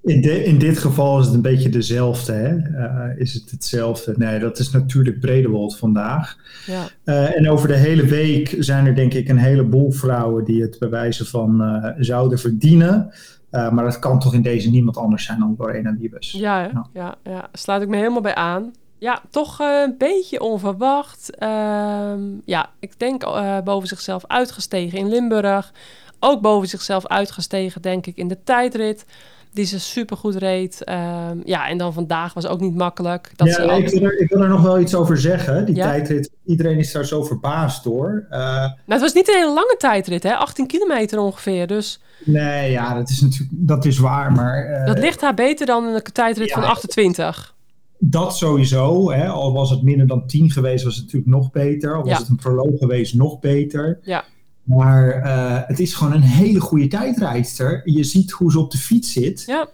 In, 0.02 0.22
de, 0.22 0.44
in 0.44 0.58
dit 0.58 0.78
geval 0.78 1.20
is 1.20 1.26
het 1.26 1.36
een 1.36 1.42
beetje 1.42 1.70
dezelfde. 1.70 2.34
Hè? 2.34 2.56
Uh, 2.56 3.20
is 3.20 3.34
het 3.34 3.52
hetzelfde? 3.52 4.14
Nee, 4.18 4.40
dat 4.40 4.60
is 4.60 4.72
natuurlijk 4.72 5.20
Bredewold 5.20 5.78
vandaag. 5.78 6.38
Ja. 6.66 6.88
Uh, 7.06 7.38
en 7.38 7.50
over 7.50 7.68
de 7.68 7.76
hele 7.76 8.06
week 8.06 8.56
zijn 8.60 8.86
er 8.86 8.96
denk 8.96 9.14
ik 9.14 9.30
een 9.30 9.38
heleboel 9.38 9.92
vrouwen 9.92 10.46
die 10.46 10.62
het 10.62 10.80
bewijzen 10.80 11.26
van 11.26 11.62
uh, 11.62 11.92
zouden 11.98 12.40
verdienen. 12.40 13.14
maar 13.50 13.84
dat 13.84 14.00
kan 14.00 14.20
toch 14.20 14.34
in 14.34 14.42
deze 14.42 14.70
niemand 14.70 14.98
anders 14.98 15.26
zijn 15.26 15.40
dan 15.40 15.56
Lorena 15.58 15.96
Wiebes. 15.98 16.32
Ja, 16.32 16.62
ja, 16.62 16.88
ja, 16.94 17.16
ja, 17.24 17.50
sluit 17.52 17.82
ik 17.82 17.88
me 17.88 17.98
helemaal 17.98 18.22
bij 18.22 18.36
aan. 18.36 18.72
Ja, 19.02 19.22
toch 19.30 19.60
een 19.60 19.96
beetje 19.98 20.40
onverwacht. 20.40 21.36
Ehm, 21.36 22.20
ja, 22.46 22.70
ik 22.80 23.00
denk 23.00 23.24
boven 23.64 23.88
zichzelf 23.88 24.24
uitgestegen 24.28 24.98
in 24.98 25.10
Limburg. 25.10 25.72
Ook 26.20 26.42
boven 26.42 26.68
zichzelf 26.68 27.08
uitgestegen, 27.08 27.82
denk 27.82 28.06
ik, 28.06 28.18
in 28.18 28.28
de 28.28 28.38
tijdrit 28.44 29.06
die 29.54 29.66
ze 29.66 29.80
supergoed 29.80 30.36
reed. 30.36 30.84
Ehm, 30.84 31.38
ja, 31.44 31.68
en 31.68 31.78
dan 31.78 31.94
vandaag 31.94 32.34
was 32.34 32.48
ook 32.48 32.60
niet 32.60 32.76
makkelijk. 32.76 33.32
Dat 33.36 33.48
ja, 33.48 33.54
ik, 33.54 33.90
wil 33.90 34.04
er, 34.04 34.20
ik, 34.20 34.30
wil 34.30 34.42
er, 34.42 34.50
nog 34.50 34.62
wel 34.62 34.80
iets 34.80 34.96
over 34.96 35.18
zeggen. 35.18 35.66
Die 35.66 35.76
tijdrit, 35.76 36.32
iedereen 36.46 36.78
is 36.78 36.92
daar 36.92 37.06
zo 37.06 37.24
verbaasd 37.24 37.84
door. 37.84 38.26
Uh, 38.32 38.38
nou, 38.40 38.72
het 38.86 39.02
was 39.02 39.14
niet 39.14 39.28
een 39.28 39.36
hele 39.36 39.54
lange 39.54 39.76
tijdrit, 39.78 40.24
hè? 40.24 40.36
18 40.36 40.68
kilometer 40.68 41.20
ongeveer, 41.20 41.68
dus... 41.68 42.02
Nee, 42.24 42.72
ja, 42.72 42.94
dat 42.94 43.10
is 43.10 43.22
natuurlijk 43.22 43.52
dat 43.52 43.86
is 43.86 43.98
waar, 43.98 44.32
maar... 44.32 44.86
Dat 44.86 45.00
ligt 45.00 45.22
haar 45.22 45.34
beter 45.34 45.66
dan 45.66 45.86
een 45.86 46.02
tijdrit 46.02 46.52
van 46.52 46.64
28. 46.64 47.56
Dat 48.04 48.38
sowieso. 48.38 49.12
Hè? 49.12 49.28
Al 49.28 49.54
was 49.54 49.70
het 49.70 49.82
minder 49.82 50.08
dan 50.08 50.28
10 50.28 50.52
geweest, 50.52 50.84
was 50.84 50.96
het 50.96 51.04
natuurlijk 51.04 51.32
nog 51.32 51.52
beter. 51.52 51.96
Al 51.96 52.04
was 52.04 52.18
het 52.18 52.30
een 52.30 52.36
proloog 52.36 52.80
geweest, 52.80 53.14
nog 53.14 53.40
beter. 53.40 54.00
Ja. 54.02 54.24
Maar 54.64 55.26
uh, 55.26 55.60
het 55.68 55.80
is 55.80 55.94
gewoon 55.94 56.14
een 56.14 56.22
hele 56.22 56.60
goede 56.60 56.88
tijdrijdster. 56.88 57.82
Je 57.84 58.04
ziet 58.04 58.32
hoe 58.32 58.52
ze 58.52 58.60
op 58.60 58.72
de 58.72 58.78
fiets 58.78 59.12
zit. 59.14 59.44
Ja. 59.46 59.68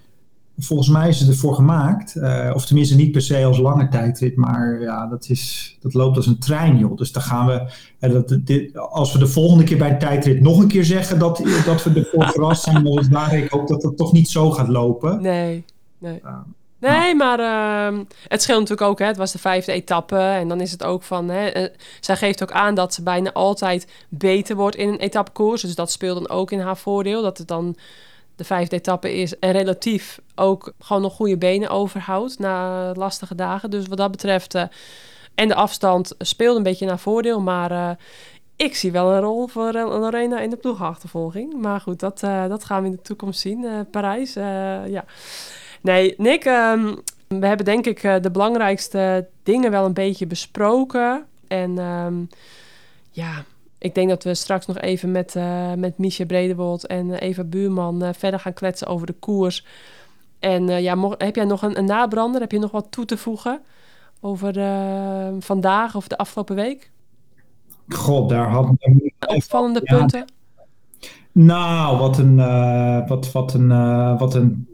Volgens 0.57 0.89
mij 0.89 1.09
is 1.09 1.17
ze 1.17 1.27
ervoor 1.27 1.55
gemaakt. 1.55 2.15
Uh, 2.15 2.51
of 2.53 2.65
tenminste 2.65 2.95
niet 2.95 3.11
per 3.11 3.21
se 3.21 3.45
als 3.45 3.57
lange 3.57 3.87
tijdrit. 3.87 4.35
Maar 4.35 4.81
ja, 4.81 5.07
dat, 5.07 5.29
is, 5.29 5.77
dat 5.81 5.93
loopt 5.93 6.17
als 6.17 6.27
een 6.27 6.39
trein, 6.39 6.77
joh. 6.77 6.97
Dus 6.97 7.11
dan 7.11 7.21
gaan 7.23 7.47
we... 7.47 7.71
Uh, 7.99 8.11
dat, 8.11 8.39
dit, 8.43 8.77
als 8.77 9.13
we 9.13 9.19
de 9.19 9.27
volgende 9.27 9.63
keer 9.63 9.77
bij 9.77 9.91
een 9.91 9.99
tijdrit 9.99 10.41
nog 10.41 10.59
een 10.59 10.67
keer 10.67 10.85
zeggen... 10.85 11.19
dat, 11.19 11.37
dat 11.65 11.83
we 11.83 11.93
ervoor 11.93 12.27
verrast 12.27 12.63
zijn. 12.69 12.83
Dan 12.83 12.99
is 12.99 13.07
waar 13.07 13.37
ik 13.37 13.49
hoop 13.49 13.67
dat 13.67 13.83
het 13.83 13.97
toch 13.97 14.13
niet 14.13 14.29
zo 14.29 14.51
gaat 14.51 14.67
lopen. 14.67 15.21
Nee, 15.21 15.63
nee. 15.97 16.21
Nee, 16.79 17.15
maar 17.15 17.39
uh, 17.39 17.99
het 18.27 18.41
scheelt 18.41 18.59
natuurlijk 18.59 18.89
ook. 18.89 18.99
Hè. 18.99 19.05
Het 19.05 19.17
was 19.17 19.31
de 19.31 19.39
vijfde 19.39 19.71
etappe. 19.71 20.17
En 20.17 20.47
dan 20.47 20.61
is 20.61 20.71
het 20.71 20.83
ook 20.83 21.03
van... 21.03 21.29
Hè, 21.29 21.61
uh, 21.61 21.67
zij 21.99 22.15
geeft 22.15 22.43
ook 22.43 22.51
aan 22.51 22.75
dat 22.75 22.93
ze 22.93 23.03
bijna 23.03 23.31
altijd 23.31 23.87
beter 24.09 24.55
wordt 24.55 24.75
in 24.75 24.89
een 24.89 24.99
etappekoers. 24.99 25.61
Dus 25.61 25.75
dat 25.75 25.91
speelt 25.91 26.17
dan 26.17 26.37
ook 26.37 26.51
in 26.51 26.59
haar 26.59 26.77
voordeel. 26.77 27.21
Dat 27.21 27.37
het 27.37 27.47
dan 27.47 27.77
de 28.35 28.43
vijfde 28.43 28.75
etappe 28.75 29.13
is. 29.13 29.39
En 29.39 29.51
relatief 29.51 30.19
ook 30.35 30.73
gewoon 30.79 31.01
nog 31.01 31.13
goede 31.13 31.37
benen 31.37 31.69
overhoudt 31.69 32.39
na 32.39 32.91
lastige 32.93 33.35
dagen. 33.35 33.69
Dus 33.69 33.87
wat 33.87 33.97
dat 33.97 34.11
betreft... 34.11 34.55
Uh, 34.55 34.63
en 35.35 35.47
de 35.47 35.55
afstand 35.55 36.15
speelt 36.17 36.57
een 36.57 36.63
beetje 36.63 36.85
naar 36.85 36.99
voordeel. 36.99 37.41
Maar 37.41 37.71
uh, 37.71 37.89
ik 38.55 38.75
zie 38.75 38.91
wel 38.91 39.11
een 39.11 39.21
rol 39.21 39.47
voor 39.47 39.71
Lorena 39.73 40.39
in 40.39 40.49
de 40.49 40.57
ploegachtervolging. 40.57 41.61
Maar 41.61 41.81
goed, 41.81 41.99
dat, 41.99 42.19
dat 42.19 42.63
gaan 42.63 42.81
we 42.81 42.87
in 42.87 42.95
de 42.95 43.01
toekomst 43.01 43.39
zien. 43.39 43.87
Parijs, 43.91 44.33
ja... 44.33 45.05
Nee, 45.87 46.13
Nick, 46.17 46.45
um, 46.45 46.95
we 47.27 47.45
hebben 47.45 47.65
denk 47.65 47.85
ik 47.85 48.03
uh, 48.03 48.15
de 48.21 48.31
belangrijkste 48.31 49.27
dingen 49.43 49.71
wel 49.71 49.85
een 49.85 49.93
beetje 49.93 50.27
besproken. 50.27 51.25
En 51.47 51.77
um, 51.77 52.29
ja, 53.11 53.43
ik 53.77 53.95
denk 53.95 54.09
dat 54.09 54.23
we 54.23 54.33
straks 54.33 54.65
nog 54.65 54.77
even 54.77 55.11
met, 55.11 55.35
uh, 55.35 55.73
met 55.73 55.97
Miesje 55.97 56.25
Bredewold 56.25 56.87
en 56.87 57.13
Eva 57.13 57.43
Buurman 57.43 58.03
uh, 58.03 58.09
verder 58.17 58.39
gaan 58.39 58.53
kletsen 58.53 58.87
over 58.87 59.07
de 59.07 59.13
koers. 59.13 59.65
En 60.39 60.67
ja, 60.81 60.95
mocht, 60.95 61.21
heb 61.21 61.35
jij 61.35 61.45
nog 61.45 61.61
een, 61.61 61.77
een, 61.77 61.85
nabrander? 61.85 62.41
Heb 62.41 62.51
je 62.51 62.59
nog 62.59 62.71
wat 62.71 62.87
toe 62.89 63.05
te 63.05 63.17
voegen 63.17 63.61
over 64.19 64.53
vandaag 65.39 65.95
of 65.95 66.07
de 66.07 66.17
afgelopen 66.17 66.55
week? 66.55 66.91
God, 67.89 68.29
daar 68.29 68.49
hadden 68.49 68.77
we... 68.79 69.11
Opvallende 69.19 69.81
ja. 69.83 69.97
punten? 69.97 70.25
Nou, 71.31 71.97
wat 71.97 72.17
een, 72.17 72.35
wat, 73.07 73.31
wat 73.31 73.53
een, 73.53 73.67
wat 74.17 74.35
een 74.35 74.67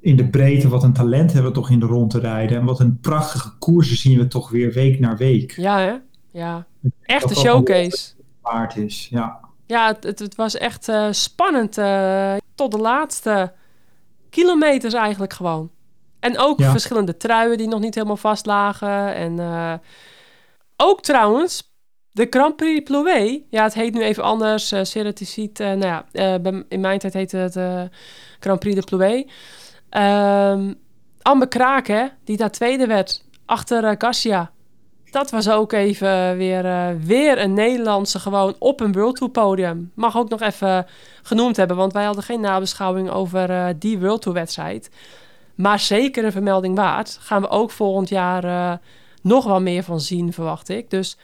in 0.00 0.16
de 0.16 0.28
breedte 0.28 0.68
wat 0.68 0.82
een 0.82 0.92
talent 0.92 1.32
hebben 1.32 1.50
we 1.50 1.58
toch 1.58 1.70
in 1.70 1.80
de 1.80 1.86
rond 1.86 2.10
te 2.10 2.18
rijden. 2.18 2.58
En 2.58 2.64
wat 2.64 2.80
een 2.80 3.00
prachtige 3.00 3.58
koersen 3.58 3.96
zien 3.96 4.18
we 4.18 4.26
toch 4.26 4.50
weer 4.50 4.72
week 4.72 5.00
na 5.00 5.16
week. 5.16 5.52
Ja, 5.52 5.78
hè? 5.78 5.94
Ja. 6.30 6.66
Echt 7.02 7.30
een 7.30 7.36
showcase. 7.36 8.12
Waard 8.40 8.76
is, 8.76 9.08
ja. 9.10 9.40
Ja, 9.66 9.96
het, 10.00 10.18
het 10.18 10.34
was 10.34 10.56
echt 10.56 10.88
uh, 10.88 11.06
spannend. 11.10 11.78
Uh, 11.78 12.34
tot 12.54 12.70
de 12.70 12.78
laatste 12.78 13.52
kilometers 14.30 14.94
eigenlijk 14.94 15.32
gewoon. 15.32 15.70
En 16.20 16.38
ook 16.38 16.58
ja. 16.58 16.70
verschillende 16.70 17.16
truien 17.16 17.58
die 17.58 17.68
nog 17.68 17.80
niet 17.80 17.94
helemaal 17.94 18.16
vast 18.16 18.46
lagen. 18.46 19.14
En 19.14 19.38
uh, 19.38 19.72
ook 20.76 21.02
trouwens, 21.02 21.74
de 22.10 22.26
Grand 22.30 22.56
Prix 22.56 22.82
Plouet. 22.82 23.42
Ja, 23.50 23.62
het 23.62 23.74
heet 23.74 23.94
nu 23.94 24.02
even 24.02 24.22
anders. 24.22 24.72
Uh, 24.72 24.80
Ceraticiet, 24.82 25.58
nou 25.58 25.84
ja, 25.84 26.04
in 26.68 26.80
mijn 26.80 26.98
tijd 26.98 27.12
heette 27.12 27.36
het 27.36 27.58
Grand 28.40 28.58
Prix 28.58 28.74
de 28.74 28.84
Plouet. 28.84 29.30
Um, 29.90 30.74
Amber 31.22 31.48
Kraken, 31.48 32.12
die 32.24 32.36
daar 32.36 32.50
tweede 32.50 32.86
werd 32.86 33.24
achter 33.46 33.84
uh, 33.84 33.90
Garcia. 33.98 34.50
Dat 35.10 35.30
was 35.30 35.50
ook 35.50 35.72
even 35.72 36.36
weer, 36.36 36.64
uh, 36.64 36.88
weer 37.00 37.40
een 37.40 37.52
Nederlandse 37.52 38.18
gewoon 38.18 38.54
op 38.58 38.80
een 38.80 38.92
World 38.92 39.16
Tour 39.16 39.32
podium. 39.32 39.92
Mag 39.94 40.16
ook 40.16 40.28
nog 40.28 40.40
even 40.40 40.86
genoemd 41.22 41.56
hebben, 41.56 41.76
want 41.76 41.92
wij 41.92 42.04
hadden 42.04 42.24
geen 42.24 42.40
nabeschouwing 42.40 43.10
over 43.10 43.50
uh, 43.50 43.66
die 43.78 43.98
World 43.98 44.22
Tour 44.22 44.38
wedstrijd. 44.38 44.90
Maar 45.54 45.78
zeker 45.78 46.24
een 46.24 46.32
vermelding 46.32 46.76
waard. 46.76 47.18
Gaan 47.20 47.42
we 47.42 47.48
ook 47.48 47.70
volgend 47.70 48.08
jaar 48.08 48.80
nog 49.22 49.44
wel 49.44 49.60
meer 49.60 49.82
van 49.82 50.00
zien, 50.00 50.32
verwacht 50.32 50.68
ik. 50.68 50.90
Dus 50.90 51.18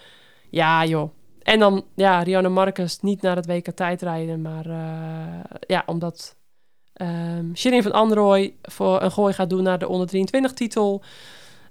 ja, 0.50 0.84
joh. 0.84 1.10
En 1.42 1.58
dan, 1.58 1.84
ja, 1.94 2.22
Rianne 2.22 2.48
Marcus 2.48 3.00
niet 3.00 3.22
naar 3.22 3.36
het 3.36 3.46
WK 3.46 3.70
tijdrijden, 3.70 4.42
maar 4.42 4.66
ja, 5.66 5.82
omdat 5.86 6.36
Um, 7.02 7.56
Shirin 7.56 7.82
van 7.82 7.92
Androoy 7.92 8.54
voor 8.62 9.02
een 9.02 9.10
gooi 9.10 9.32
gaat 9.32 9.50
doen 9.50 9.62
naar 9.62 9.78
de 9.78 9.88
onder 9.88 10.06
23 10.06 10.52
titel. 10.52 11.02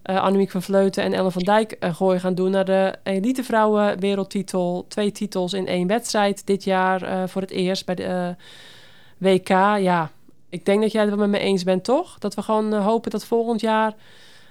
Uh, 0.06 0.22
Annemiek 0.22 0.52
van 0.52 0.62
Vleuten 0.62 1.04
en 1.04 1.14
Ellen 1.14 1.32
van 1.32 1.44
Dijk 1.44 1.76
een 1.80 1.96
gooi 1.96 2.20
gaan 2.20 2.36
doen 2.36 2.52
naar 2.52 2.66
de 2.66 2.96
elite 3.04 3.44
vrouwen 3.44 4.00
wereldtitel. 4.00 4.86
Twee 4.88 5.12
titels 5.12 5.54
in 5.54 5.68
één 5.68 5.88
wedstrijd 5.88 6.46
dit 6.46 6.64
jaar 6.64 7.04
uh, 7.04 7.24
voor 7.28 7.42
het 7.42 7.52
eerst 7.52 7.86
bij 7.86 7.96
de 7.96 8.04
uh, 8.04 8.28
WK. 9.18 9.48
Ja, 9.80 10.12
ik 10.50 10.66
denk 10.66 10.82
dat 10.82 10.92
jij 10.92 11.02
het 11.02 11.10
wel 11.10 11.20
met 11.20 11.30
me 11.30 11.40
eens 11.40 11.64
bent, 11.64 11.84
toch? 11.84 12.18
Dat 12.18 12.34
we 12.34 12.42
gewoon 12.42 12.74
hopen 12.74 13.12
dat 13.12 13.26
volgend 13.26 13.62
jaar 13.62 13.94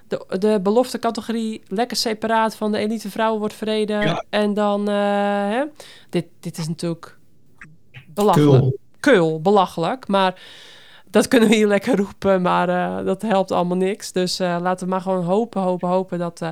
de, 0.09 0.39
de 0.39 0.61
belofte 0.63 0.99
categorie 0.99 1.63
lekker 1.67 1.97
separaat 1.97 2.57
van 2.57 2.73
de 2.73 2.79
elite 2.79 3.11
vrouwen 3.11 3.39
wordt 3.39 3.55
verreden. 3.55 4.01
Ja. 4.01 4.25
En 4.31 4.55
dan, 4.55 4.89
hè? 4.89 5.65
Dit, 6.11 6.27
dit 6.41 6.59
is 6.59 6.69
natuurlijk 6.69 7.19
belachelijk. 8.15 8.61
Cool 8.61 8.79
keul, 9.01 9.41
belachelijk. 9.41 10.09
Maar 10.09 10.41
dat 11.11 11.29
kunnen 11.29 11.49
we 11.49 11.55
hier 11.55 11.67
lekker 11.67 11.97
roepen, 11.97 12.43
maar 12.43 12.69
uh, 12.69 13.05
dat 13.05 13.23
helpt 13.23 13.51
allemaal 13.51 13.77
niks. 13.77 14.13
Dus 14.13 14.41
uh, 14.41 14.57
laten 14.61 14.85
we 14.87 14.93
maar 14.93 15.01
gewoon 15.01 15.25
hopen, 15.25 15.63
hopen, 15.63 15.89
hopen 15.89 16.19
dat 16.19 16.41
uh, 16.43 16.49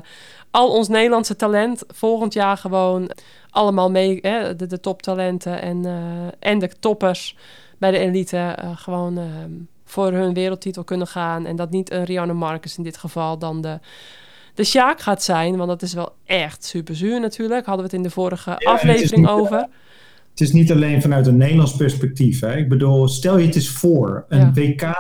al 0.51 0.71
ons 0.71 0.89
Nederlandse 0.89 1.37
talent 1.37 1.83
volgend 1.89 2.33
jaar 2.33 2.57
gewoon 2.57 3.11
allemaal 3.51 3.91
mee, 3.91 4.19
hè, 4.23 4.57
de, 4.57 4.67
de 4.67 4.81
toptalenten 4.81 5.63
en, 5.63 5.85
en 6.39 6.59
de 6.59 6.71
toppers 6.81 7.37
bij 7.79 7.91
de 7.91 7.99
elite 7.99 8.57
gewoon 8.75 9.19
ehm, 9.19 9.51
voor 9.85 10.13
hun 10.13 10.35
wereldtitel 10.35 10.85
kunnen 10.85 11.07
gaan. 11.07 11.47
En 11.47 11.57
dat 11.57 11.71
niet 11.71 11.91
een 11.91 12.05
Rianne 12.05 12.33
Marcus 12.33 12.77
in 12.77 12.83
dit 12.83 12.97
geval 12.97 13.39
dan 13.39 13.61
de, 13.61 13.79
de 14.55 14.65
Sjaak 14.65 15.01
gaat 15.01 15.23
zijn, 15.23 15.57
want 15.57 15.69
dat 15.69 15.83
is 15.83 15.95
wel 15.95 16.13
echt 16.25 16.65
super 16.65 16.97
zuur 16.97 17.21
natuurlijk. 17.21 17.67
Hadden 17.67 17.85
we 17.85 17.91
het 17.91 18.01
in 18.01 18.09
de 18.09 18.15
vorige 18.15 18.55
ja, 18.59 18.71
aflevering 18.71 19.29
over 19.29 19.69
het 20.39 20.49
is 20.49 20.55
niet 20.55 20.73
alleen 20.73 21.03
vanuit 21.03 21.27
een 21.27 21.37
Nederlands 21.37 21.77
perspectief. 21.77 22.41
Hè. 22.41 22.57
Ik 22.57 22.69
bedoel, 22.69 23.09
stel 23.09 23.39
je 23.39 23.47
het 23.47 23.55
eens 23.55 23.69
voor. 23.69 24.25
Een 24.29 24.55
WK 24.55 24.95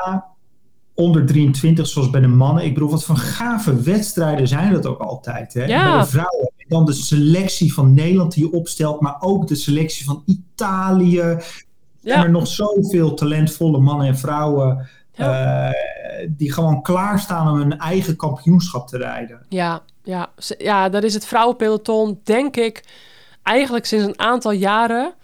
onder 0.94 1.26
23, 1.26 1.86
zoals 1.86 2.10
bij 2.10 2.20
de 2.20 2.26
mannen. 2.26 2.64
Ik 2.64 2.74
bedoel, 2.74 2.90
wat 2.90 3.04
voor 3.04 3.16
gave 3.16 3.82
wedstrijden 3.82 4.48
zijn 4.48 4.72
dat 4.72 4.86
ook 4.86 5.00
altijd. 5.00 5.54
Hè? 5.54 5.64
Ja. 5.64 5.90
Bij 5.90 6.00
de 6.00 6.06
vrouwen. 6.06 6.52
En 6.56 6.64
dan 6.68 6.84
de 6.84 6.92
selectie 6.92 7.74
van 7.74 7.94
Nederland 7.94 8.32
die 8.34 8.44
je 8.44 8.52
opstelt, 8.52 9.00
maar 9.00 9.16
ook 9.20 9.46
de 9.46 9.54
selectie 9.54 10.04
van 10.04 10.22
Italië. 10.26 11.36
Ja. 12.00 12.14
En 12.14 12.22
er 12.22 12.30
nog 12.30 12.46
zoveel 12.46 13.14
talentvolle 13.14 13.78
mannen 13.78 14.06
en 14.06 14.18
vrouwen 14.18 14.88
ja. 15.12 15.68
uh, 15.68 15.74
die 16.28 16.52
gewoon 16.52 16.82
klaarstaan 16.82 17.50
om 17.50 17.58
hun 17.58 17.78
eigen 17.78 18.16
kampioenschap 18.16 18.88
te 18.88 18.96
rijden. 18.96 19.46
Ja, 19.48 19.82
ja. 20.02 20.30
ja, 20.58 20.88
dat 20.88 21.02
is 21.02 21.14
het 21.14 21.26
vrouwenpeloton, 21.26 22.20
denk 22.24 22.56
ik, 22.56 22.84
eigenlijk 23.42 23.86
sinds 23.86 24.04
een 24.04 24.18
aantal 24.18 24.52
jaren 24.52 25.14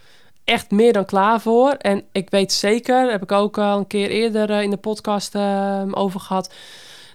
echt 0.45 0.71
meer 0.71 0.93
dan 0.93 1.05
klaar 1.05 1.41
voor. 1.41 1.69
En 1.71 2.03
ik 2.11 2.29
weet 2.29 2.53
zeker, 2.53 3.11
heb 3.11 3.23
ik 3.23 3.31
ook 3.31 3.57
al 3.57 3.77
een 3.77 3.87
keer 3.87 4.09
eerder 4.09 4.49
eh, 4.49 4.61
in 4.61 4.69
de 4.69 4.77
podcast 4.77 5.35
uh, 5.35 5.81
over 5.91 6.19
gehad. 6.19 6.53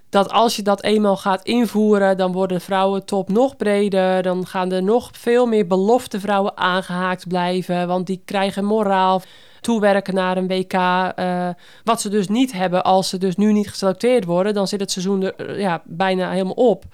dat 0.08 0.30
als 0.30 0.56
je 0.56 0.62
dat 0.62 0.82
eenmaal 0.82 1.16
gaat 1.16 1.42
invoeren, 1.42 2.16
dan 2.16 2.32
worden 2.32 2.58
de 2.58 2.64
vrouwentop 2.64 3.28
nog 3.28 3.56
breder. 3.56 4.22
Dan 4.22 4.46
gaan 4.46 4.72
er 4.72 4.82
nog 4.82 5.10
veel 5.12 5.46
meer 5.46 5.66
belofte 5.66 6.20
vrouwen 6.20 6.56
aangehaakt 6.56 7.28
blijven. 7.28 7.86
Want 7.86 8.06
die 8.06 8.22
krijgen 8.24 8.64
moraal 8.64 9.22
toewerken 9.60 10.14
naar 10.14 10.36
een 10.36 10.48
WK. 10.48 10.72
eh, 10.72 11.48
wat 11.84 12.00
ze 12.00 12.08
dus 12.08 12.28
niet 12.28 12.52
hebben 12.52 12.84
als 12.84 13.08
ze 13.08 13.18
dus 13.18 13.36
nu 13.36 13.52
niet 13.52 13.68
geselecteerd 13.68 14.24
worden. 14.24 14.54
Dan 14.54 14.68
zit 14.68 14.80
het 14.80 14.90
seizoen 14.90 15.22
er 15.22 15.34
eh, 15.34 15.60
ja, 15.60 15.82
bijna 15.84 16.30
helemaal 16.30 16.52
op. 16.52 16.84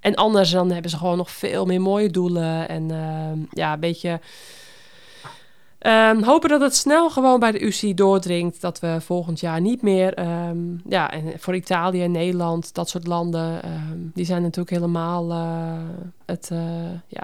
En 0.00 0.14
anders 0.14 0.50
dan 0.50 0.70
hebben 0.70 0.90
ze 0.90 0.96
gewoon 0.96 1.16
nog 1.16 1.30
veel 1.30 1.64
meer 1.64 1.80
mooie 1.80 2.10
doelen. 2.10 2.68
En 2.68 2.90
eh, 2.90 3.46
ja, 3.50 3.72
een 3.72 3.80
beetje... 3.80 4.20
Ehm, 5.78 6.22
hopen 6.22 6.48
dat 6.48 6.60
het 6.60 6.74
snel 6.76 7.10
gewoon 7.10 7.40
bij 7.40 7.52
de 7.52 7.60
UCI 7.60 7.94
doordringt. 7.94 8.60
Dat 8.60 8.80
we 8.80 8.96
volgend 9.00 9.40
jaar 9.40 9.60
niet 9.60 9.82
meer. 9.82 10.14
ehm, 10.14 10.58
ja, 10.88 11.10
en 11.10 11.32
voor 11.40 11.54
Italië 11.56 12.08
Nederland, 12.08 12.74
dat 12.74 12.88
soort 12.88 13.06
landen. 13.06 13.62
ehm, 13.62 13.98
die 14.14 14.24
zijn 14.24 14.42
natuurlijk 14.42 14.70
helemaal 14.70 15.30
eh, 15.30 15.78
het, 16.26 16.48
eh, 16.52 16.90
ja, 17.06 17.22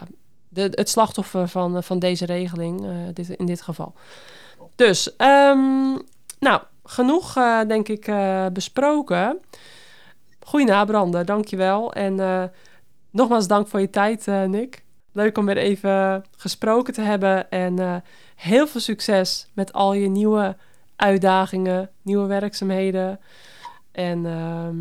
de, 0.48 0.68
het 0.70 0.88
slachtoffer 0.88 1.48
van, 1.48 1.82
van 1.82 1.98
deze 1.98 2.26
regeling. 2.26 2.84
eh, 2.84 2.90
dit, 3.12 3.28
in 3.28 3.46
dit 3.46 3.62
geval. 3.62 3.94
Dus, 4.76 5.16
nou, 6.38 6.62
genoeg 6.84 7.36
eh, 7.36 7.60
denk 7.68 7.88
ik 7.88 8.06
eh, 8.06 8.46
besproken. 8.52 9.38
Goeie 10.40 10.66
nabranden, 10.66 11.26
dankjewel. 11.26 11.92
En 11.92 12.20
eh, 12.20 12.42
nogmaals 13.10 13.46
dank 13.46 13.68
voor 13.68 13.80
je 13.80 13.90
tijd, 13.90 14.28
eh, 14.28 14.42
Nick. 14.44 14.83
Leuk 15.14 15.38
om 15.38 15.46
weer 15.46 15.56
even 15.56 16.24
gesproken 16.36 16.94
te 16.94 17.00
hebben. 17.00 17.50
En 17.50 17.78
eh, 17.78 17.96
heel 18.36 18.66
veel 18.66 18.80
succes 18.80 19.48
met 19.52 19.72
al 19.72 19.92
je 19.92 20.08
nieuwe 20.08 20.56
uitdagingen, 20.96 21.90
nieuwe 22.02 22.26
werkzaamheden. 22.26 23.20
En 23.92 24.26
ehm, 24.26 24.78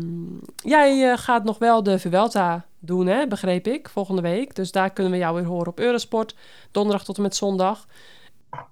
jij 0.68 1.10
eh, 1.10 1.18
gaat 1.18 1.44
nog 1.44 1.58
wel 1.58 1.82
de 1.82 1.98
Vuelta 1.98 2.64
doen, 2.78 3.06
hè? 3.06 3.26
begreep 3.26 3.66
ik, 3.66 3.88
volgende 3.88 4.22
week. 4.22 4.54
Dus 4.54 4.72
daar 4.72 4.90
kunnen 4.90 5.12
we 5.12 5.18
jou 5.18 5.34
weer 5.34 5.44
horen 5.44 5.68
op 5.68 5.78
Eurosport. 5.78 6.34
Donderdag 6.70 7.04
tot 7.04 7.16
en 7.16 7.22
met 7.22 7.36
zondag. 7.36 7.86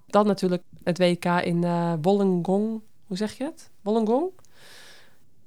Dan 0.07 0.27
natuurlijk 0.27 0.63
het 0.83 0.97
WK 0.97 1.25
in 1.25 1.63
eh 1.63 1.93
Wollongong. 2.01 2.81
Hoe 3.07 3.17
zeg 3.17 3.37
je 3.37 3.43
het? 3.43 3.69
Wollongong? 3.81 4.29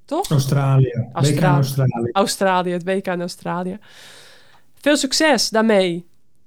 Toch? 0.05 0.31
Australië. 0.31 1.09
WK 1.13 1.13
Australië. 1.13 1.57
Australië. 1.57 2.11
Australië, 2.13 2.73
het 2.73 2.85
WK 2.85 3.07
in 3.07 3.21
Australië. 3.21 3.79
Veel 4.87 4.97
succes 4.97 5.49
daarmee 5.51 6.07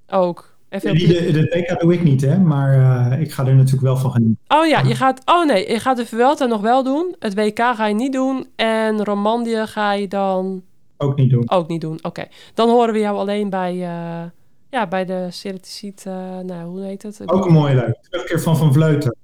ook. 0.10 0.58
En 0.70 0.80
veel 0.82 0.94
de, 0.94 1.32
de 1.32 1.76
doe 1.80 1.94
ik 1.94 2.04
niet, 2.04 2.22
hè? 2.22 2.38
Maar 2.40 2.74
eh, 3.12 3.22
ik 3.22 3.32
ga 3.32 3.46
er 3.46 3.56
natuurlijk 3.56 3.82
wel 3.84 3.98
van 3.98 4.12
genieten. 4.12 4.38
Oh 4.48 4.68
ja, 4.68 4.80
je 4.80 4.96
gaat. 4.96 5.22
Oh 5.26 5.46
nee, 5.46 5.72
je 5.72 5.80
gaat 5.80 5.98
de 5.98 6.06
Vuelta 6.06 6.46
nog 6.46 6.62
wel 6.62 6.84
doen. 6.84 7.16
Het 7.20 7.34
WK 7.34 7.60
ga 7.60 7.86
je 7.88 7.94
niet 7.94 8.14
doen. 8.14 8.48
En 8.56 9.04
Romandie 9.04 9.68
ga 9.68 9.94
je 9.94 10.08
dan 10.08 10.64
Ook 10.98 11.16
niet 11.16 11.30
doen. 11.30 11.50
ook 11.52 11.68
niet 11.68 11.82
doen. 11.82 12.00
Oké. 12.02 12.26
Dan 12.54 12.70
horen 12.70 12.94
we 12.94 13.00
jou 13.00 13.18
alleen 13.18 13.50
bij. 13.50 13.72
eh, 13.72 14.24
ja, 14.70 14.88
bij 14.88 15.06
de 15.06 15.28
Ceraticiet. 15.30 16.04
eh 16.06 16.38
nou, 16.40 16.70
hoe 16.70 16.82
heet 16.84 17.04
het? 17.04 17.22
Ook 17.26 17.46
een 17.46 17.54
mooie 17.54 17.76
leuk. 17.76 17.98
Terugkeer 18.10 18.42
van 18.42 18.58
Van 18.58 18.74
Vleuten. 18.74 19.16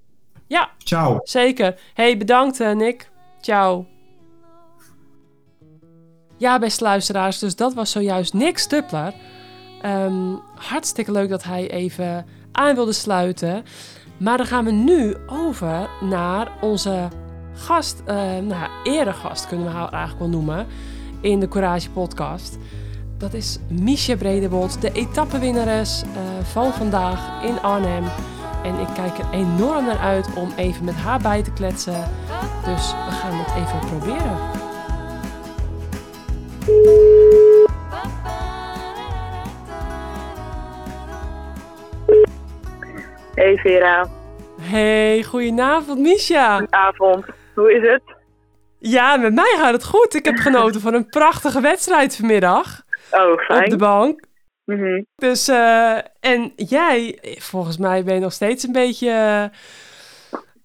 Ja. 0.47 0.69
Ciao. 0.77 1.19
Zeker. 1.23 1.79
Hey, 1.93 2.17
bedankt 2.17 2.59
Nick. 2.75 3.09
Ciao. 3.41 3.85
Ja, 6.37 6.59
beste 6.59 6.83
luisteraars, 6.83 7.39
dus 7.39 7.55
dat 7.55 7.73
was 7.73 7.91
zojuist 7.91 8.33
Nick 8.33 8.57
Stuppler. 8.57 9.13
Ehm, 9.81 10.35
hartstikke 10.55 11.11
leuk 11.11 11.29
dat 11.29 11.43
hij 11.43 11.71
even 11.71 12.25
aan 12.51 12.75
wilde 12.75 12.93
sluiten. 12.93 13.63
Maar 14.17 14.37
dan 14.37 14.45
gaan 14.45 14.65
we 14.65 14.71
nu 14.71 15.15
over 15.27 15.89
naar 16.01 16.51
onze 16.61 17.07
gast, 17.53 18.01
eh 18.05 18.15
nou, 18.41 18.69
eregast 18.83 19.47
kunnen 19.47 19.65
we 19.65 19.71
haar 19.71 19.89
eigenlijk 19.89 20.19
wel 20.19 20.29
noemen, 20.29 20.67
in 21.21 21.39
de 21.39 21.47
Courage 21.47 21.89
podcast. 21.89 22.57
Dat 23.17 23.33
is 23.33 23.59
Miesje 23.67 24.17
Bredebold, 24.17 24.81
de 24.81 24.91
etappewinnares 24.91 26.01
eh, 26.01 26.45
van 26.45 26.73
vandaag 26.73 27.43
in 27.43 27.61
Arnhem. 27.61 28.03
En 28.63 28.79
ik 28.79 28.87
kijk 28.93 29.17
er 29.17 29.29
enorm 29.31 29.85
naar 29.85 29.99
uit 29.99 30.27
om 30.35 30.51
even 30.55 30.85
met 30.85 30.95
haar 30.95 31.19
bij 31.19 31.43
te 31.43 31.51
kletsen. 31.51 32.11
Dus 32.65 32.91
we 32.91 33.11
gaan 33.11 33.33
het 33.33 33.67
even 33.67 33.79
proberen. 33.79 34.64
Hey 43.35 43.57
Vera, 43.57 44.07
Hey, 44.61 45.23
goedenavond 45.23 45.99
Misha. 45.99 46.57
goedenavond. 46.57 47.25
Hoe 47.55 47.73
is 47.73 47.89
het? 47.91 48.01
Ja, 48.79 49.15
met 49.17 49.33
mij 49.33 49.53
gaat 49.57 49.73
het 49.73 49.83
goed. 49.85 50.13
Ik 50.13 50.25
heb 50.25 50.35
genoten 50.35 50.81
van 50.81 50.93
een 50.93 51.07
prachtige 51.09 51.61
wedstrijd 51.61 52.15
vanmiddag 52.15 52.81
Oh, 53.11 53.31
op 53.31 53.37
de 53.37 53.43
fijn. 53.45 53.77
bank. 53.77 54.23
Mhm. 54.65 55.03
Dus, 55.15 55.47
eh, 55.47 55.97
en 56.19 56.51
jij, 56.55 57.19
volgens 57.39 57.77
mij 57.77 58.03
ben 58.03 58.13
je 58.13 58.19
nog 58.19 58.33
steeds 58.33 58.63
een 58.63 58.71
beetje 58.71 59.49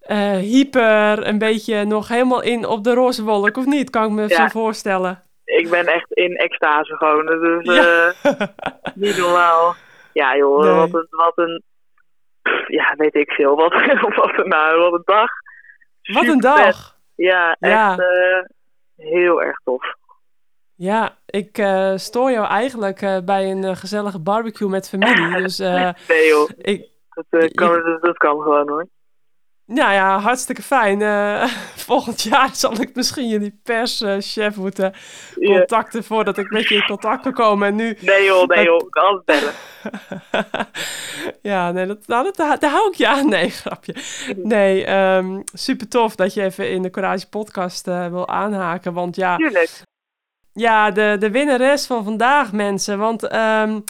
eh, 0.00 0.30
hyper, 0.36 1.26
een 1.26 1.38
beetje 1.38 1.84
nog 1.84 2.08
helemaal 2.08 2.42
in 2.42 2.66
op 2.66 2.84
de 2.84 2.94
roze 2.94 3.22
wolk, 3.24 3.56
of 3.56 3.64
niet? 3.66 3.90
Kan 3.90 4.04
ik 4.04 4.10
me 4.10 4.28
Ja. 4.28 4.36
zo 4.36 4.46
voorstellen. 4.60 5.22
Ik 5.58 5.70
ben 5.70 5.86
echt 5.86 6.12
in 6.12 6.36
extase 6.36 6.96
gewoon. 6.96 7.26
Dus 7.26 7.64
Ja. 7.76 8.12
niet 8.94 9.16
normaal. 9.18 9.74
Ja 10.12 10.36
joh, 10.36 10.60
Nee. 10.62 10.74
wat 10.74 10.94
een, 10.94 11.06
wat 11.10 11.32
een... 11.38 11.62
Ja, 12.66 12.94
weet 12.96 13.14
ik 13.14 13.30
veel. 13.32 13.56
Wat, 13.56 13.72
wat, 14.16 14.38
een, 14.38 14.48
nou, 14.48 14.78
wat 14.80 14.92
een 14.92 15.02
dag. 15.04 15.30
Wat 16.02 16.26
een 16.26 16.40
dag. 16.40 16.96
Ja, 17.14 17.56
Ja. 17.60 17.90
echt 17.90 18.00
eh, 18.00 18.44
heel 19.06 19.42
erg 19.42 19.58
tof. 19.64 19.94
Ja, 20.74 21.16
ik 21.26 21.58
eh, 21.58 21.92
stoor 21.96 22.30
jou 22.30 22.46
eigenlijk 22.46 23.22
bij 23.24 23.50
een 23.50 23.76
gezellige 23.76 24.18
barbecue 24.20 24.68
met 24.68 24.88
familie. 24.88 25.36
Dus 25.42 25.58
Nee 25.58 26.26
joh, 26.28 26.48
ik, 26.56 26.88
dat, 27.28 27.42
Je- 27.42 27.54
kan, 27.54 27.82
dat, 27.82 28.02
dat 28.02 28.16
kan 28.16 28.40
gewoon 28.42 28.68
hoor. 28.68 28.86
Nou 29.72 29.92
ja, 29.92 30.18
hartstikke 30.18 30.62
fijn. 30.62 31.02
Eh, 31.02 31.44
volgend 31.88 32.22
jaar 32.22 32.50
zal 32.52 32.80
ik 32.80 32.94
misschien 32.94 33.28
jullie 33.28 33.60
perschef 33.62 34.56
moeten 34.56 34.94
contacten 35.34 36.04
voordat 36.04 36.38
ik 36.38 36.50
met 36.50 36.68
je 36.68 36.74
in 36.74 36.86
contact 36.86 37.22
kan 37.22 37.32
komen. 37.32 37.68
En 37.68 37.74
nu, 37.74 37.96
Nee 38.00 38.24
joh, 38.24 38.46
nee 38.46 38.64
joh, 38.64 38.86
ik 38.86 38.90
kan 38.90 39.04
altijd 39.04 39.24
bellen. 39.24 39.54
ja, 41.52 41.72
nee, 41.72 41.86
dat, 41.86 42.06
nou, 42.06 42.24
dat, 42.24 42.60
daar 42.60 42.70
hou 42.70 42.90
ik 42.90 42.94
je 42.94 43.08
aan. 43.08 43.28
Nee, 43.28 43.50
grapje. 43.62 43.94
Nee, 44.36 44.84
ehm, 44.84 45.40
super 45.52 45.88
tof 45.88 46.14
dat 46.14 46.34
je 46.34 46.42
even 46.42 46.70
in 46.70 46.82
de 46.82 46.90
Courage 46.90 47.28
podcast 47.28 47.88
eh, 47.88 48.06
wil 48.06 48.28
aanhaken. 48.28 48.92
Want 48.92 49.16
ja, 49.16 49.36
Tuurlijk. 49.36 49.82
ja 50.52 50.90
de, 50.90 51.16
de 51.18 51.30
winnares 51.30 51.86
van 51.86 52.04
vandaag, 52.04 52.52
mensen. 52.52 52.98
Want 52.98 53.28
ehm, 53.28 53.80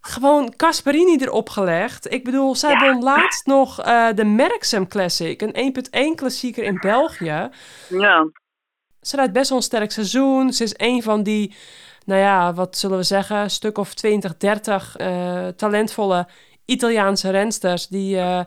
gewoon 0.00 0.54
Casperini 0.56 1.16
erop 1.16 1.48
gelegd. 1.48 2.12
Ik 2.12 2.24
bedoel, 2.24 2.54
zij 2.56 2.70
Ja. 2.72 2.92
won 2.92 3.02
laatst 3.02 3.46
nog 3.46 3.80
eh, 3.80 4.08
de 4.14 4.24
Merksem 4.24 4.88
Classic. 4.88 5.42
Een 5.42 5.54
1.1 6.12 6.14
klassieker 6.14 6.64
in 6.64 6.78
België. 6.80 7.48
Ja, 7.88 8.28
Ze 9.00 9.16
rijdt 9.16 9.32
best 9.32 9.48
wel 9.48 9.58
een 9.58 9.64
sterk 9.64 9.90
seizoen. 9.92 10.52
Ze 10.52 10.62
is 10.64 10.74
een 10.76 11.02
van 11.02 11.22
die, 11.22 11.54
nou 12.04 12.20
ja, 12.20 12.54
wat 12.54 12.76
zullen 12.78 12.96
we 12.96 13.02
zeggen, 13.02 13.36
een 13.36 13.50
stuk 13.50 13.78
of 13.78 13.94
20, 13.94 14.36
30 14.36 14.96
eh, 14.96 15.46
talentvolle 15.48 16.26
Italiaanse 16.64 17.30
rensters 17.30 17.86
die 17.88 18.18
eh, 18.18 18.40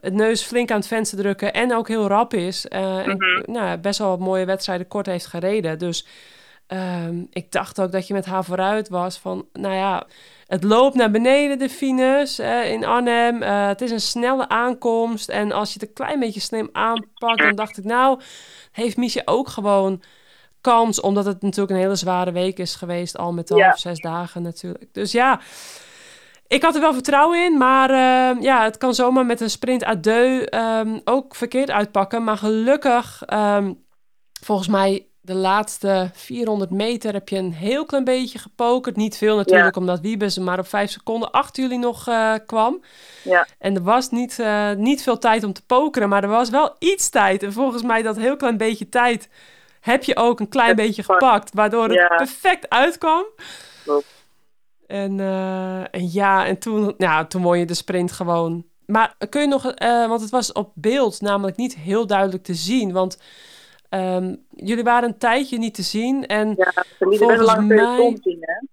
het 0.00 0.12
neus 0.14 0.42
flink 0.42 0.70
aan 0.70 0.76
het 0.78 0.86
venster 0.86 1.18
drukken 1.18 1.52
en 1.52 1.74
ook 1.74 1.88
heel 1.88 2.06
rap 2.08 2.34
is. 2.34 2.66
en 2.68 3.08
Mhm. 3.08 3.50
nou, 3.52 3.78
best 3.78 3.98
wel 3.98 4.16
mooie 4.16 4.44
wedstrijden 4.44 4.88
kort 4.88 5.06
heeft 5.06 5.26
gereden. 5.26 5.78
Dus 5.78 6.06
ehm, 6.66 7.22
ik 7.30 7.52
dacht 7.52 7.80
ook 7.80 7.92
dat 7.92 8.06
je 8.06 8.14
met 8.14 8.26
haar 8.26 8.44
vooruit 8.44 8.88
was 8.88 9.18
van, 9.18 9.46
nou 9.52 9.74
ja, 9.74 10.06
het 10.48 10.64
loopt 10.64 10.94
naar 10.94 11.10
beneden 11.10 11.58
de 11.58 11.68
fines 11.68 12.38
eh, 12.38 12.70
in 12.72 12.84
Arnhem. 12.84 13.42
Eh, 13.42 13.66
het 13.66 13.80
is 13.80 13.90
een 13.90 14.00
snelle 14.00 14.48
aankomst 14.48 15.28
en 15.28 15.52
als 15.52 15.72
je 15.72 15.78
het 15.80 15.88
een 15.88 15.94
klein 15.94 16.20
beetje 16.20 16.40
slim 16.40 16.68
aanpakt, 16.72 17.38
dan 17.38 17.54
dacht 17.54 17.78
ik, 17.78 17.84
nou, 17.84 18.20
heeft 18.72 18.96
Miesje 18.96 19.22
ook 19.24 19.48
gewoon 19.48 20.02
kans, 20.60 21.00
omdat 21.00 21.24
het 21.24 21.42
natuurlijk 21.42 21.70
een 21.70 21.82
hele 21.82 21.94
zware 21.96 22.32
week 22.32 22.58
is 22.58 22.74
geweest, 22.74 23.18
al 23.18 23.32
met 23.32 23.50
al 23.50 23.58
Ja. 23.58 23.76
zes 23.76 24.00
dagen 24.00 24.42
natuurlijk. 24.42 24.94
Dus 24.94 25.12
ja, 25.12 25.40
ik 26.46 26.62
had 26.62 26.74
er 26.74 26.80
wel 26.80 26.92
vertrouwen 26.92 27.44
in, 27.44 27.56
maar 27.56 27.90
eh, 27.90 28.42
ja, 28.42 28.62
het 28.64 28.76
kan 28.76 28.94
zomaar 28.94 29.26
met 29.26 29.40
een 29.40 29.50
sprint 29.50 29.84
à 29.84 29.94
deux 29.94 30.44
ehm, 30.44 30.98
ook 31.04 31.34
verkeerd 31.34 31.70
uitpakken. 31.70 32.24
Maar 32.24 32.36
gelukkig, 32.36 33.22
ehm, 33.26 33.72
volgens 34.42 34.68
mij 34.68 35.07
de 35.28 35.34
laatste 35.34 36.10
400 36.14 36.70
meter 36.70 37.12
heb 37.12 37.28
je 37.28 37.36
een 37.36 37.52
heel 37.52 37.84
klein 37.84 38.04
beetje 38.04 38.38
gepokerd. 38.38 38.96
Niet 38.96 39.16
veel 39.16 39.36
natuurlijk, 39.36 39.76
omdat 39.76 40.00
Wiebes 40.00 40.38
maar 40.38 40.58
op 40.58 40.66
vijf 40.66 40.90
seconden 40.90 41.30
achter 41.30 41.62
jullie 41.62 41.78
nog 41.78 42.08
eh, 42.08 42.34
kwam. 42.46 42.82
Ja. 43.24 43.46
En 43.58 43.74
er 43.74 43.82
was 43.82 44.10
niet, 44.10 44.38
eh, 44.38 44.72
niet 44.72 45.02
veel 45.02 45.18
tijd 45.18 45.44
om 45.44 45.52
te 45.52 45.64
pokeren, 45.66 46.08
maar 46.08 46.22
er 46.22 46.28
was 46.28 46.50
wel 46.50 46.76
iets 46.78 47.08
tijd. 47.08 47.42
En 47.42 47.52
volgens 47.52 47.82
mij 47.82 48.02
dat 48.02 48.16
heel 48.16 48.36
klein 48.36 48.56
beetje 48.56 48.88
tijd 48.88 49.28
heb 49.80 50.04
je 50.04 50.16
ook 50.16 50.40
een 50.40 50.48
klein 50.48 50.76
beetje 50.76 51.02
gepakt. 51.02 51.50
waardoor 51.54 51.84
het 51.84 51.92
Ja. 51.92 52.16
perfect 52.16 52.68
uitkwam. 52.68 53.24
Klopt. 53.84 54.06
En, 54.86 55.20
eh, 55.20 55.80
en 55.94 56.12
ja, 56.12 56.46
en 56.46 56.58
toen, 56.58 56.94
ja, 56.98 57.24
toen 57.24 57.42
won 57.42 57.58
je 57.58 57.64
de 57.66 57.74
sprint 57.74 58.12
gewoon. 58.12 58.64
Maar 58.86 59.14
kun 59.28 59.40
je 59.40 59.46
nog, 59.46 59.62
want 60.08 60.20
het 60.20 60.30
was 60.30 60.52
op 60.52 60.70
beeld 60.74 61.20
namelijk 61.20 61.56
niet 61.56 61.76
heel 61.76 62.06
duidelijk 62.06 62.42
te 62.44 62.54
zien. 62.54 62.92
Want 62.92 63.18
Ehm, 63.88 64.34
jullie 64.64 64.84
waren 64.84 65.08
een 65.08 65.18
tijdje 65.18 65.58
niet 65.58 65.74
te 65.74 65.82
zien. 65.82 66.26
En 66.26 66.54
Ja, 66.56 66.72
volgens 66.98 67.40
lang 67.40 67.66
mij... 67.66 68.18
zien, 68.22 68.38
hè? 68.40 68.66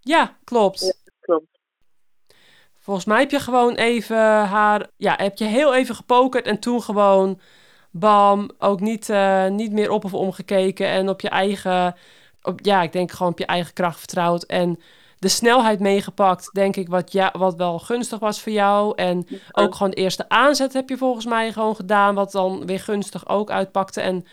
Ja, 0.00 0.36
klopt. 0.44 0.80
Ja. 0.80 0.92
Klopt. 1.20 1.58
Volgens 2.78 3.06
mij 3.06 3.20
heb 3.20 3.30
je 3.30 3.40
gewoon 3.40 3.74
even 3.74 4.16
haar... 4.46 4.86
Ja, 4.96 5.14
heb 5.16 5.36
je 5.38 5.44
heel 5.44 5.74
even 5.74 5.94
gepokerd 5.94 6.46
en 6.46 6.58
toen 6.58 6.82
gewoon... 6.82 7.40
Bam, 7.90 8.50
ook 8.58 8.80
niet, 8.80 9.08
eh, 9.08 9.48
niet 9.48 9.72
meer 9.72 9.90
op 9.90 10.04
of 10.04 10.14
omgekeken. 10.14 10.86
En 10.86 11.08
op 11.08 11.20
je 11.20 11.28
eigen... 11.28 11.96
Op, 12.42 12.60
ja, 12.62 12.82
ik 12.82 12.92
denk 12.92 13.12
gewoon 13.12 13.32
op 13.32 13.38
je 13.38 13.46
eigen 13.46 13.72
kracht 13.72 13.98
vertrouwd. 13.98 14.42
En 14.42 14.80
de 15.18 15.28
snelheid 15.28 15.80
meegepakt, 15.80 16.50
denk 16.52 16.76
ik, 16.76 16.88
wat, 16.88 17.12
ja, 17.12 17.34
wat 17.38 17.54
wel 17.54 17.78
gunstig 17.78 18.18
was 18.18 18.40
voor 18.40 18.52
jou. 18.52 18.92
En 18.96 19.26
ook 19.52 19.74
gewoon 19.74 19.90
de 19.90 19.96
eerste 19.96 20.28
aanzet 20.28 20.72
heb 20.72 20.88
je 20.88 20.96
volgens 20.96 21.24
mij 21.24 21.52
gewoon 21.52 21.76
gedaan, 21.76 22.14
wat 22.14 22.32
dan 22.32 22.66
weer 22.66 22.80
gunstig 22.80 23.28
ook 23.28 23.50
uitpakte. 23.50 24.00
En 24.00 24.26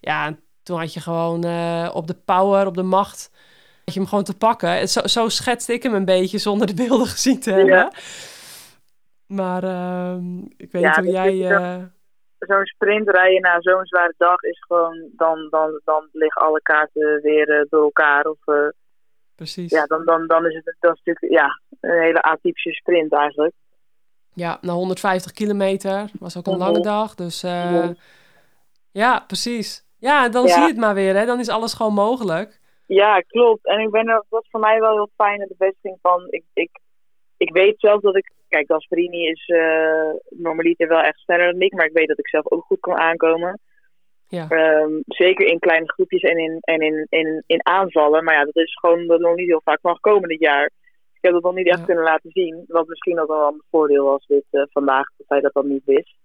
ja, 0.00 0.36
toen 0.62 0.78
had 0.78 0.94
je 0.94 1.00
gewoon 1.00 1.44
eh, 1.44 1.90
op 1.94 2.06
de 2.06 2.14
power, 2.24 2.66
op 2.66 2.74
de 2.76 2.82
macht, 2.82 3.30
had 3.84 3.94
je 3.94 4.00
hem 4.00 4.08
gewoon 4.08 4.24
te 4.24 4.36
pakken. 4.36 4.68
En 4.68 4.88
Zo, 4.88 5.06
zo 5.06 5.28
schetste 5.28 5.72
ik 5.72 5.82
hem 5.82 5.94
een 5.94 6.04
beetje 6.04 6.38
zonder 6.38 6.66
de 6.66 6.74
beelden 6.74 7.06
gezien 7.16 7.40
te 7.40 7.50
hebben. 7.50 7.74
Ja. 7.74 7.92
Maar 9.26 9.62
ehm, 9.64 10.38
ik 10.56 10.72
weet 10.72 10.82
Ja, 10.82 11.00
niet 11.00 11.04
hoe 11.04 11.04
dat 11.14 11.24
jij... 11.36 11.50
eh, 11.50 11.82
Zo'n 12.38 12.64
sprint 12.66 13.08
rijden 13.10 13.40
na 13.40 13.60
zo'n 13.60 13.86
zware 13.86 14.14
dag 14.16 14.42
is 14.42 14.58
gewoon... 14.68 15.08
Dan, 15.16 15.46
dan, 15.50 15.80
dan 15.84 16.08
liggen 16.12 16.42
alle 16.42 16.60
kaarten 16.62 17.20
weer 17.22 17.48
eh, 17.60 17.66
door 17.68 17.82
elkaar. 17.82 18.24
Of 18.24 18.38
precies. 19.34 19.70
ja, 19.70 19.86
dan, 19.86 20.04
dan, 20.04 20.26
dan 20.26 20.46
is 20.46 20.54
het 20.54 20.76
dat 20.80 20.94
is 20.96 21.00
natuurlijk 21.04 21.32
ja, 21.42 21.60
een 21.90 22.00
hele 22.02 22.22
atypische 22.22 22.72
sprint 22.72 23.12
eigenlijk. 23.12 23.54
Ja, 24.34 24.58
na 24.60 24.72
150 24.72 25.32
kilometer. 25.32 26.10
Was 26.18 26.36
ook 26.36 26.46
een 26.46 26.52
Mhm. 26.52 26.62
lange 26.62 26.80
dag. 26.80 27.14
Dus 27.14 27.42
Mhm. 27.42 27.92
ja, 28.90 29.24
precies. 29.26 29.84
Ja, 30.00 30.28
dan 30.28 30.46
Ja. 30.46 30.52
zie 30.52 30.62
je 30.62 30.68
het 30.68 30.76
maar 30.76 30.94
weer. 30.94 31.16
Hè? 31.16 31.26
Dan 31.26 31.38
is 31.38 31.48
alles 31.48 31.74
gewoon 31.74 31.94
mogelijk. 31.94 32.58
Ja, 32.86 33.20
klopt. 33.20 33.66
En 33.66 33.78
ik 33.80 33.90
ben 33.90 34.08
er, 34.08 34.14
dat 34.14 34.26
was 34.28 34.48
voor 34.50 34.60
mij 34.60 34.80
wel 34.80 34.92
heel 34.92 35.10
fijn, 35.16 35.38
de 35.38 35.54
bevestiging 35.58 35.98
van, 36.02 36.26
ik, 36.30 36.44
ik, 36.52 36.70
ik 37.36 37.52
weet 37.52 37.74
zelf 37.80 38.00
dat 38.00 38.16
ik, 38.16 38.30
kijk, 38.48 38.66
Gasperini 38.66 39.26
is 39.28 39.46
eh 39.46 40.10
normaliter 40.28 40.88
wel 40.88 41.00
echt 41.00 41.18
sneller 41.18 41.52
dan 41.52 41.60
ik, 41.60 41.72
maar 41.72 41.86
ik 41.86 41.92
weet 41.92 42.08
dat 42.08 42.18
ik 42.18 42.28
zelf 42.28 42.50
ook 42.50 42.64
goed 42.64 42.80
kan 42.80 42.96
aankomen. 42.96 43.60
Ja. 44.28 44.48
Ehm, 44.48 44.92
zeker 45.06 45.46
in 45.46 45.58
kleine 45.58 45.92
groepjes 45.92 46.22
en, 46.22 46.38
in, 46.38 46.58
en 46.60 46.80
in, 46.80 47.06
in, 47.08 47.42
in 47.46 47.66
aanvallen. 47.66 48.24
Maar 48.24 48.34
ja, 48.34 48.44
dat 48.44 48.56
is 48.56 48.74
gewoon 48.80 49.06
dat 49.06 49.20
nog 49.20 49.34
niet 49.34 49.48
heel 49.48 49.60
vaak 49.64 49.80
van 49.80 49.94
gekomen 49.94 50.28
dit 50.28 50.40
jaar. 50.40 50.64
Ik 51.12 51.18
heb 51.20 51.32
dat 51.32 51.42
nog 51.42 51.54
niet 51.54 51.68
echt 51.68 51.78
Ja. 51.78 51.84
kunnen 51.84 52.04
laten 52.04 52.30
zien. 52.30 52.64
Wat 52.66 52.86
misschien 52.88 53.20
ook 53.20 53.28
wel 53.28 53.46
een 53.48 53.62
voordeel 53.70 54.04
was 54.04 54.26
dit 54.26 54.44
eh, 54.50 54.62
vandaag, 54.70 55.08
dat 55.16 55.28
hij 55.28 55.40
dat 55.40 55.52
dan 55.52 55.68
niet 55.68 55.84
wist. 55.84 56.16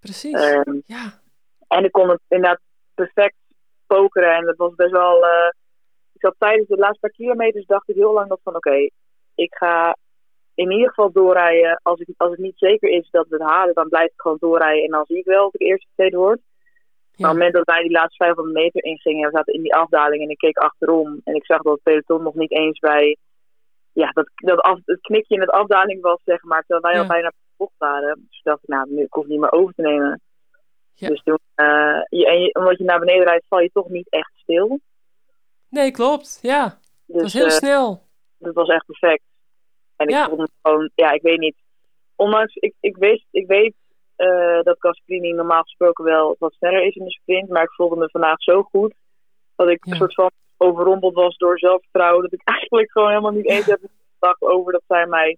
Precies. 0.00 0.32
Ehm, 0.50 0.78
ja. 0.86 1.20
en 1.68 1.84
ik 1.84 1.92
kon 1.92 2.08
het 2.08 2.20
inderdaad 2.28 2.60
perfect 2.96 3.36
pokeren. 3.86 4.34
En 4.34 4.44
dat 4.44 4.56
was 4.56 4.74
best 4.74 4.90
wel. 4.92 5.24
eh, 5.24 5.48
ik 6.12 6.20
zat 6.20 6.34
tijdens 6.38 6.68
de 6.68 6.76
laatste 6.76 7.00
paar 7.00 7.10
kilometers, 7.10 7.66
dacht 7.66 7.88
ik 7.88 7.94
heel 7.94 8.12
lang 8.12 8.28
nog 8.28 8.38
van: 8.42 8.56
oké, 8.56 8.88
ik 9.34 9.54
ga 9.54 9.96
in 10.54 10.70
ieder 10.70 10.88
geval 10.88 11.12
doorrijden. 11.12 11.80
Als, 11.82 12.00
ik, 12.00 12.08
als 12.16 12.30
het 12.30 12.38
niet 12.38 12.58
zeker 12.58 12.88
is 12.90 13.08
dat 13.10 13.28
we 13.28 13.36
het 13.36 13.48
halen, 13.48 13.74
dan 13.74 13.88
blijf 13.88 14.06
ik 14.06 14.20
gewoon 14.20 14.36
doorrijden. 14.40 14.84
En 14.84 14.90
dan 14.90 15.04
zie 15.06 15.18
ik 15.18 15.24
wel 15.24 15.46
of 15.46 15.54
ik 15.54 15.60
eerste 15.60 15.86
of 15.86 15.92
tweede 15.94 16.16
word. 16.16 16.40
Maar 17.16 17.30
op 17.30 17.36
het 17.36 17.44
moment 17.44 17.52
dat 17.54 17.74
wij 17.74 17.82
die 17.82 17.90
laatste 17.98 18.24
500 18.24 18.56
meter 18.56 18.84
ingingen, 18.84 19.24
en 19.24 19.30
we 19.30 19.36
zaten 19.36 19.54
in 19.54 19.62
die 19.62 19.74
afdaling 19.74 20.22
en 20.22 20.30
ik 20.30 20.38
keek 20.38 20.56
achterom. 20.58 21.20
En 21.24 21.34
ik 21.34 21.44
zag 21.44 21.62
dat 21.62 21.72
het 21.72 21.82
peloton 21.82 22.22
nog 22.22 22.34
niet 22.34 22.50
eens 22.50 22.78
bij. 22.78 23.16
Ja, 23.92 24.10
dat, 24.10 24.30
dat 24.34 24.60
af, 24.60 24.78
het 24.84 25.00
knikje 25.00 25.34
in 25.34 25.40
het 25.40 25.50
afdaling 25.50 26.02
was, 26.02 26.20
zeg 26.24 26.42
maar. 26.42 26.60
Terwijl 26.66 26.82
wij 26.82 26.92
Ja. 26.94 27.00
al 27.00 27.06
bijna 27.06 27.32
bocht 27.56 27.74
waren. 27.78 28.26
Dus 28.30 28.42
dacht 28.42 28.62
ik, 28.62 28.68
nou, 28.68 28.90
nu 28.90 29.02
ik 29.02 29.12
hoef 29.12 29.26
niet 29.26 29.40
meer 29.40 29.52
over 29.52 29.74
te 29.74 29.82
nemen. 29.82 30.20
Ja. 30.98 31.08
Dus 31.08 31.22
toen, 31.22 31.38
eh, 31.54 31.66
je, 32.08 32.26
en 32.26 32.40
je, 32.40 32.54
omdat 32.54 32.78
je 32.78 32.84
naar 32.84 32.98
beneden 32.98 33.24
rijdt, 33.24 33.46
val 33.48 33.60
je 33.60 33.70
toch 33.72 33.88
niet 33.88 34.10
echt 34.10 34.30
stil. 34.34 34.80
Nee, 35.68 35.90
klopt. 35.90 36.38
Ja. 36.42 36.62
Het 36.64 36.80
Dus 37.06 37.22
was 37.22 37.32
heel 37.32 37.44
eh, 37.44 37.50
snel. 37.50 38.02
dat 38.38 38.54
was 38.54 38.68
echt 38.68 38.86
perfect. 38.86 39.22
En 39.96 40.08
ik 40.08 40.16
vond 40.16 40.40
het 40.40 40.50
gewoon, 40.62 40.90
ja, 40.94 41.10
ik 41.12 41.22
weet 41.22 41.38
niet. 41.38 41.56
Ondanks, 42.16 42.54
ik, 42.54 42.74
ik, 42.80 42.96
wist, 42.96 43.26
ik 43.30 43.46
weet 43.46 43.74
eh, 44.16 44.62
dat 44.62 44.76
Gasperini 44.78 45.32
normaal 45.32 45.62
gesproken 45.62 46.04
wel 46.04 46.36
wat 46.38 46.52
sneller 46.52 46.82
is 46.86 46.94
in 46.94 47.04
de 47.04 47.10
sprint. 47.10 47.48
Maar 47.48 47.62
ik 47.62 47.72
voelde 47.72 47.96
me 47.96 48.08
vandaag 48.10 48.42
zo 48.42 48.62
goed. 48.62 48.94
Dat 49.56 49.68
ik 49.68 49.84
Ja. 49.84 49.92
een 49.92 49.96
soort 49.98 50.14
van 50.14 50.30
overrompeld 50.56 51.14
was 51.14 51.36
door 51.36 51.58
zelfvertrouwen. 51.58 52.22
Dat 52.22 52.32
ik 52.32 52.40
eigenlijk 52.58 52.90
gewoon 52.90 53.08
helemaal 53.08 53.30
niet 53.32 53.48
eens 53.48 53.66
heb 53.66 53.80
gedacht 54.18 54.42
over 54.42 54.72
dat 54.72 54.82
zij 54.86 55.06
mij. 55.06 55.36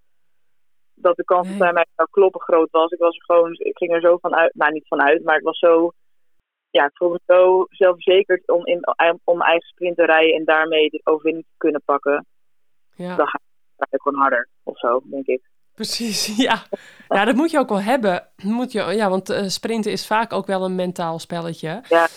Dat 1.00 1.16
de 1.16 1.24
kans 1.24 1.48
dat 1.48 1.56
zij 1.56 1.72
mij 1.72 1.86
zou 1.96 2.08
kloppen 2.10 2.40
groot 2.40 2.70
was. 2.70 2.90
Ik 2.90 2.98
was 2.98 3.16
er 3.16 3.24
gewoon, 3.24 3.52
ik 3.52 3.76
ging 3.76 3.92
er 3.92 4.00
zo 4.00 4.16
van 4.20 4.34
uit, 4.34 4.54
nou 4.54 4.72
niet 4.72 4.88
van 4.88 5.02
uit, 5.02 5.24
maar 5.24 5.36
ik 5.36 5.44
was 5.44 5.58
zo. 5.58 5.92
Ja, 6.70 6.84
ik 6.84 6.96
voelde 6.96 7.20
me 7.26 7.34
zo 7.34 7.66
zelfverzekerd 7.68 8.48
om, 8.50 8.66
in, 8.66 8.80
om 9.24 9.36
mijn 9.36 9.50
eigen 9.50 9.68
sprint 9.68 9.96
te 9.96 10.04
rijden 10.04 10.34
en 10.34 10.44
daarmee 10.44 10.90
de 10.90 11.00
overwinning 11.04 11.44
te 11.44 11.54
kunnen 11.56 11.82
pakken 11.84 12.26
Ja. 12.94 13.16
dan 13.16 13.26
ga 13.26 13.38
ik 13.90 14.00
gewoon 14.00 14.20
harder 14.20 14.48
of 14.62 14.78
zo, 14.78 15.00
denk 15.04 15.26
ik. 15.26 15.40
Precies, 15.74 16.26
ja. 16.46 16.62
Ja, 17.08 17.24
dat 17.24 17.34
moet 17.34 17.50
je 17.50 17.58
ook 17.58 17.68
wel 17.68 17.80
hebben. 17.80 18.28
Moet 18.42 18.72
je, 18.72 18.80
ja, 18.82 19.08
want 19.10 19.30
eh, 19.30 19.42
sprinten 19.46 19.92
is 19.92 20.06
vaak 20.06 20.32
ook 20.32 20.46
wel 20.46 20.64
een 20.64 20.74
mentaal 20.74 21.18
spelletje. 21.18 21.80
Ja. 21.88 22.08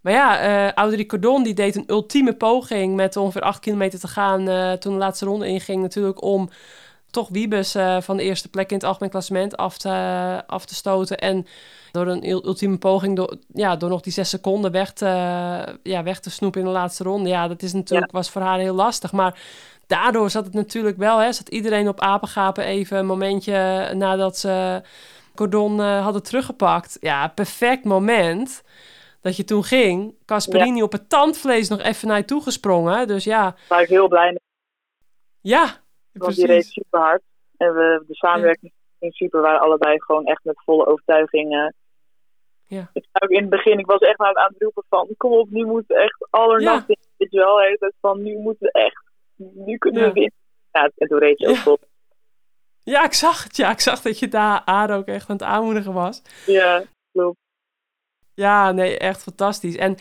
Maar 0.00 0.12
ja, 0.12 0.38
eh 0.40 0.72
Audrey 0.72 1.06
Cordon 1.06 1.42
die 1.42 1.54
deed 1.54 1.76
een 1.76 1.90
ultieme 1.90 2.36
poging 2.36 2.94
met 2.94 3.16
ongeveer 3.16 3.42
acht 3.42 3.60
kilometer 3.60 3.98
te 3.98 4.08
gaan 4.08 4.48
eh, 4.48 4.72
toen 4.72 4.92
de 4.92 4.98
laatste 4.98 5.24
ronde 5.24 5.46
inging. 5.46 5.82
Natuurlijk 5.82 6.22
om 6.22 6.48
toch 7.16 7.28
Wiebes 7.28 7.74
eh, 7.74 8.00
van 8.00 8.16
de 8.16 8.22
eerste 8.22 8.48
plek 8.48 8.70
in 8.70 8.76
het 8.76 8.86
algemeen 8.86 9.10
klassement 9.10 9.56
af 9.56 9.78
te, 9.78 9.90
af 10.46 10.64
te 10.64 10.74
stoten. 10.74 11.18
En 11.18 11.46
door 11.92 12.06
een 12.06 12.28
ul- 12.28 12.46
ultieme 12.46 12.78
poging, 12.78 13.16
door, 13.16 13.36
ja, 13.52 13.76
door 13.76 13.88
nog 13.88 14.00
die 14.00 14.12
zes 14.12 14.28
seconden 14.28 14.70
weg 14.70 14.92
te, 14.92 15.06
ja, 15.82 16.02
weg 16.02 16.20
te 16.20 16.30
snoepen 16.30 16.60
in 16.60 16.66
de 16.66 16.72
laatste 16.72 17.02
ronde. 17.02 17.28
Ja, 17.28 17.48
dat 17.48 17.62
is 17.62 17.72
natuurlijk, 17.72 18.12
was 18.12 18.30
voor 18.30 18.42
haar 18.42 18.58
heel 18.58 18.74
lastig. 18.74 19.12
Maar 19.12 19.38
daardoor 19.86 20.30
zat 20.30 20.44
het 20.44 20.54
natuurlijk 20.54 20.96
wel, 20.96 21.18
hè, 21.18 21.32
zat 21.32 21.48
iedereen 21.48 21.88
op 21.88 22.00
apengapen 22.00 22.64
even 22.64 22.98
een 22.98 23.06
momentje 23.06 23.90
nadat 23.94 24.38
ze 24.38 24.82
Cordon 25.34 25.80
eh, 25.80 26.02
hadden 26.02 26.22
teruggepakt. 26.22 26.96
Ja, 27.00 27.28
perfect 27.28 27.84
moment 27.84 28.62
dat 29.20 29.36
je 29.36 29.44
toen 29.44 29.64
ging. 29.64 30.14
Casperini 30.24 30.82
op 30.82 30.92
het 30.92 31.08
tandvlees 31.08 31.68
nog 31.68 31.80
even 31.80 32.08
naar 32.08 32.16
je 32.16 32.24
toe 32.24 32.42
gesprongen. 32.42 33.06
Dus 33.06 33.24
ja, 33.24 33.42
Daar 33.42 33.64
ben 33.68 33.80
ik 33.80 33.88
heel 33.88 34.08
blij 34.08 34.28
mee, 34.30 34.44
ja, 35.40 35.84
want 36.18 36.34
die 36.34 36.46
reed 36.46 36.64
super 36.64 37.00
hard. 37.00 37.22
En 37.56 37.74
we, 37.74 38.04
de 38.06 38.14
samenwerking 38.14 38.72
ging 38.98 39.14
super. 39.14 39.40
We 39.40 39.46
waren 39.46 39.60
allebei 39.60 40.02
gewoon 40.02 40.26
echt 40.26 40.44
met 40.44 40.62
volle 40.64 40.86
overtuiging. 40.86 41.52
eh. 41.54 41.68
Ja. 42.68 42.90
Ik 42.92 43.06
ook 43.12 43.30
in 43.30 43.40
het 43.40 43.50
begin, 43.50 43.78
ik 43.78 43.86
was 43.86 44.00
echt 44.00 44.18
aan 44.18 44.34
het 44.34 44.62
roepen 44.62 44.84
van, 44.88 45.08
kom 45.16 45.32
op, 45.32 45.50
nu 45.50 45.64
moeten 45.64 45.96
we 45.96 46.02
echt 46.02 46.26
allernacht 46.30 46.88
in. 46.88 46.96
Weet 47.16 47.30
je 47.30 47.38
wel, 47.38 47.60
het 47.60 47.94
van, 48.00 48.22
nu 48.22 48.36
moeten 48.36 48.66
we 48.66 48.72
echt, 48.72 49.02
nu 49.36 49.78
kunnen 49.78 50.02
we 50.02 50.12
winnen. 50.12 50.32
Ja, 50.72 50.90
en 50.96 51.08
toen 51.08 51.18
reed 51.18 51.38
je 51.38 51.48
ook 51.48 51.56
vol. 51.56 51.78
Ja, 52.82 53.04
ik 53.04 53.12
zag 53.12 53.44
het. 53.44 53.56
Ja, 53.56 53.70
ik 53.70 53.80
zag 53.80 54.00
dat 54.00 54.18
je 54.18 54.28
daar 54.28 54.62
Aard 54.64 54.90
ook 54.90 55.06
echt 55.06 55.28
aan 55.28 55.36
het 55.36 55.44
aanmoedigen 55.44 55.92
was. 55.92 56.22
Ja, 56.46 56.84
klopt. 57.12 57.38
Ja, 58.34 58.72
nee, 58.72 58.98
echt 58.98 59.22
fantastisch. 59.22 59.76
En, 59.76 59.96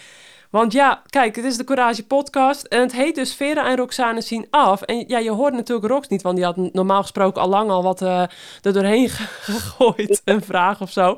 want 0.55 0.71
ja, 0.71 1.01
kijk, 1.09 1.35
het 1.35 1.45
is 1.45 1.57
de 1.57 1.63
Courage 1.63 2.07
podcast 2.07 2.63
en 2.63 2.79
het 2.79 2.91
heet 2.91 3.15
dus 3.15 3.35
Vera 3.35 3.69
en 3.69 3.75
Roxane 3.75 4.21
zien 4.21 4.47
af. 4.49 4.81
En 4.81 5.07
ja, 5.07 5.17
je 5.17 5.31
hoort 5.31 5.53
natuurlijk 5.53 5.87
Rox 5.87 6.07
niet, 6.07 6.21
want 6.21 6.35
die 6.35 6.45
had 6.45 6.55
normaal 6.73 7.01
gesproken 7.01 7.41
al 7.41 7.49
lang 7.49 7.69
al 7.69 7.83
wat 7.83 8.01
eh, 8.01 8.21
er 8.61 8.73
doorheen 8.73 9.09
gegooid, 9.49 10.21
een 10.25 10.41
vraag 10.41 10.81
of 10.81 10.91
zo. 10.91 11.15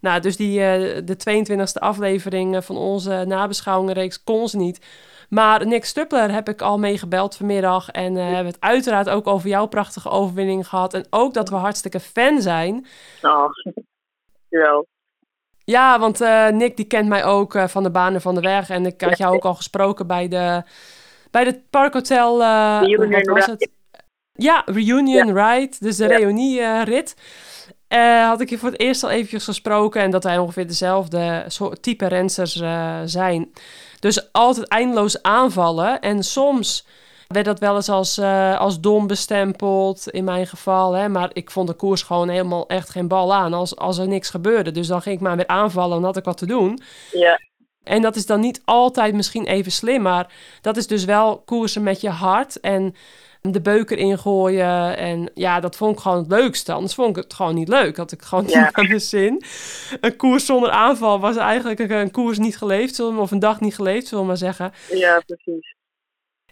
Nou, 0.00 0.20
dus 0.20 0.36
die, 0.36 0.60
eh, 0.60 1.02
de 1.04 1.16
22e 1.16 1.78
aflevering 1.78 2.54
eh, 2.54 2.62
van 2.62 2.76
onze 2.76 3.24
nabeschouwingenreeks 3.26 4.22
kon 4.22 4.48
ze 4.48 4.56
niet. 4.56 4.86
Maar 5.28 5.66
Nick 5.66 5.84
Stuppler 5.84 6.32
heb 6.32 6.48
ik 6.48 6.62
al 6.62 6.78
meegebeld 6.78 7.36
vanmiddag. 7.36 7.90
En 7.90 8.16
eh 8.16 8.24
hebben 8.24 8.52
het 8.52 8.60
uiteraard 8.60 9.08
ook 9.08 9.26
over 9.26 9.48
jouw 9.48 9.66
prachtige 9.66 10.08
overwinning 10.08 10.68
gehad. 10.68 10.94
En 10.94 11.06
ook 11.10 11.34
dat 11.34 11.48
we 11.48 11.54
hartstikke 11.54 12.00
fan 12.00 12.40
zijn. 12.40 12.86
Oh, 13.22 13.48
dankjewel. 14.50 14.86
Ja, 15.64 15.98
want 15.98 16.20
eh, 16.20 16.48
Nick 16.48 16.76
die 16.76 16.84
kent 16.84 17.08
mij 17.08 17.24
ook 17.24 17.54
eh, 17.54 17.66
van 17.68 17.82
de 17.82 17.90
banen 17.90 18.20
van 18.20 18.34
de 18.34 18.40
weg. 18.40 18.70
En 18.70 18.86
ik 18.86 19.00
had 19.00 19.18
jou 19.18 19.34
ook 19.34 19.44
al 19.44 19.54
gesproken 19.54 20.06
bij 20.06 20.28
de 20.28 20.62
bij 21.30 21.44
het 21.44 21.70
Parkhotel. 21.70 22.38
Reunion 22.80 23.10
wat 23.10 23.26
was 23.26 23.46
ride. 23.46 23.50
het? 23.50 23.70
Ja, 24.32 24.62
Reunion 24.66 25.36
Ride. 25.38 25.76
Dus 25.80 25.96
de 25.96 26.08
Ja. 26.08 26.16
reunie-rit. 26.16 27.16
Had 28.26 28.40
ik 28.40 28.50
je 28.50 28.58
voor 28.58 28.70
het 28.70 28.80
eerst 28.80 29.02
al 29.04 29.10
eventjes 29.10 29.44
gesproken. 29.44 30.02
En 30.02 30.10
dat 30.10 30.24
wij 30.24 30.38
ongeveer 30.38 30.66
dezelfde 30.66 31.44
soort 31.48 31.82
type 31.82 32.06
rensters 32.06 32.62
zijn. 33.04 33.52
Dus 34.00 34.32
altijd 34.32 34.68
eindeloos 34.68 35.22
aanvallen. 35.22 36.00
En 36.00 36.22
soms 36.22 36.86
werd 37.28 37.44
dat 37.44 37.58
wel 37.58 37.76
eens 37.76 37.88
als, 37.88 38.18
eh, 38.18 38.60
als 38.60 38.80
dom 38.80 39.06
bestempeld, 39.06 40.08
in 40.10 40.24
mijn 40.24 40.46
geval. 40.46 40.92
Hè? 40.92 41.08
Maar 41.08 41.30
ik 41.32 41.50
vond 41.50 41.68
de 41.68 41.74
koers 41.74 42.02
gewoon 42.02 42.28
helemaal 42.28 42.66
echt 42.66 42.90
geen 42.90 43.08
bal 43.08 43.34
aan 43.34 43.52
als, 43.52 43.76
als 43.76 43.98
er 43.98 44.08
niks 44.08 44.30
gebeurde. 44.30 44.70
Dus 44.70 44.86
dan 44.86 45.02
ging 45.02 45.16
ik 45.16 45.20
maar 45.20 45.36
weer 45.36 45.46
aanvallen 45.46 45.96
en 45.96 46.04
had 46.04 46.16
ik 46.16 46.24
wat 46.24 46.38
te 46.38 46.46
doen. 46.46 46.80
Ja, 47.12 47.40
En 47.82 48.02
dat 48.02 48.16
is 48.16 48.26
dan 48.26 48.40
niet 48.40 48.62
altijd 48.64 49.14
misschien 49.14 49.46
even 49.46 49.72
slim, 49.72 50.02
maar 50.02 50.32
dat 50.60 50.76
is 50.76 50.86
dus 50.86 51.04
wel 51.04 51.42
koersen 51.44 51.82
met 51.82 52.00
je 52.00 52.10
hart. 52.10 52.60
En 52.60 52.94
de 53.50 53.60
beuker 53.60 53.98
ingooien. 53.98 54.96
En 54.96 55.30
ja, 55.34 55.60
dat 55.60 55.76
vond 55.76 55.96
ik 55.96 56.02
gewoon 56.02 56.18
het 56.18 56.28
leukste. 56.28 56.72
Anders 56.72 56.94
vond 56.94 57.16
ik 57.16 57.22
het 57.22 57.34
gewoon 57.34 57.54
niet 57.54 57.68
leuk. 57.68 57.96
Had 57.96 58.12
ik 58.12 58.22
gewoon 58.22 58.44
niet 58.44 58.68
aan 58.72 58.86
de 58.86 58.98
zin. 58.98 59.42
Een 60.00 60.16
koers 60.16 60.46
zonder 60.46 60.70
aanval 60.70 61.20
was 61.20 61.36
eigenlijk 61.36 61.78
een, 61.78 62.10
koers 62.10 62.38
niet 62.38 62.56
geleefd. 62.56 63.00
Of 63.00 63.30
een 63.30 63.38
dag 63.38 63.60
niet 63.60 63.74
geleefd, 63.74 64.06
zullen 64.06 64.22
we 64.22 64.28
maar 64.28 64.38
zeggen. 64.38 64.72
Ja, 64.90 65.22
precies. 65.26 65.73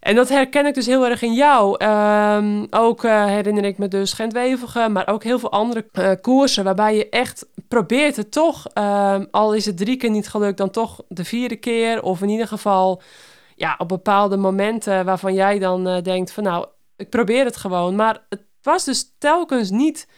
En 0.03 0.15
dat 0.15 0.29
herken 0.29 0.67
ik 0.67 0.75
dus 0.75 0.87
heel 0.87 1.07
erg 1.07 1.23
in 1.23 1.35
jou. 1.35 1.77
Ehm, 1.79 2.67
ook 2.71 3.05
uh, 3.05 3.25
herinner 3.25 3.65
ik 3.65 3.79
me 3.79 3.89
dus 3.89 4.13
Gent-Wevelgem, 4.13 4.93
maar 4.93 5.09
ook 5.09 5.23
heel 5.25 5.39
veel 5.39 5.51
andere 5.51 5.87
uh, 5.93 6.11
koersen 6.21 6.65
waarbij 6.65 6.97
je 6.97 7.09
echt 7.09 7.47
probeert 7.69 8.17
het 8.17 8.33
toch, 8.33 8.67
ehm, 8.73 9.25
al 9.31 9.55
is 9.55 9.67
het 9.67 9.77
drie 9.77 9.97
keer 9.97 10.11
niet 10.11 10.29
gelukt, 10.29 10.57
dan 10.57 10.71
toch 10.71 11.03
de 11.09 11.25
vierde 11.25 11.57
keer. 11.57 12.03
Of 12.03 12.23
in 12.23 12.29
ieder 12.29 12.47
geval 12.47 13.03
ja, 13.57 13.75
op 13.79 13.89
bepaalde 13.89 14.37
momenten 14.37 15.05
waarvan 15.05 15.35
jij 15.35 15.59
dan 15.59 15.89
uh, 15.89 16.03
denkt 16.03 16.33
van 16.33 16.43
nou, 16.43 16.67
ik 16.97 17.11
probeer 17.11 17.45
het 17.45 17.57
gewoon. 17.57 17.97
Maar 17.97 18.23
het 18.29 18.43
was 18.63 18.85
dus 18.85 19.15
telkens 19.19 19.71
niet, 19.71 20.09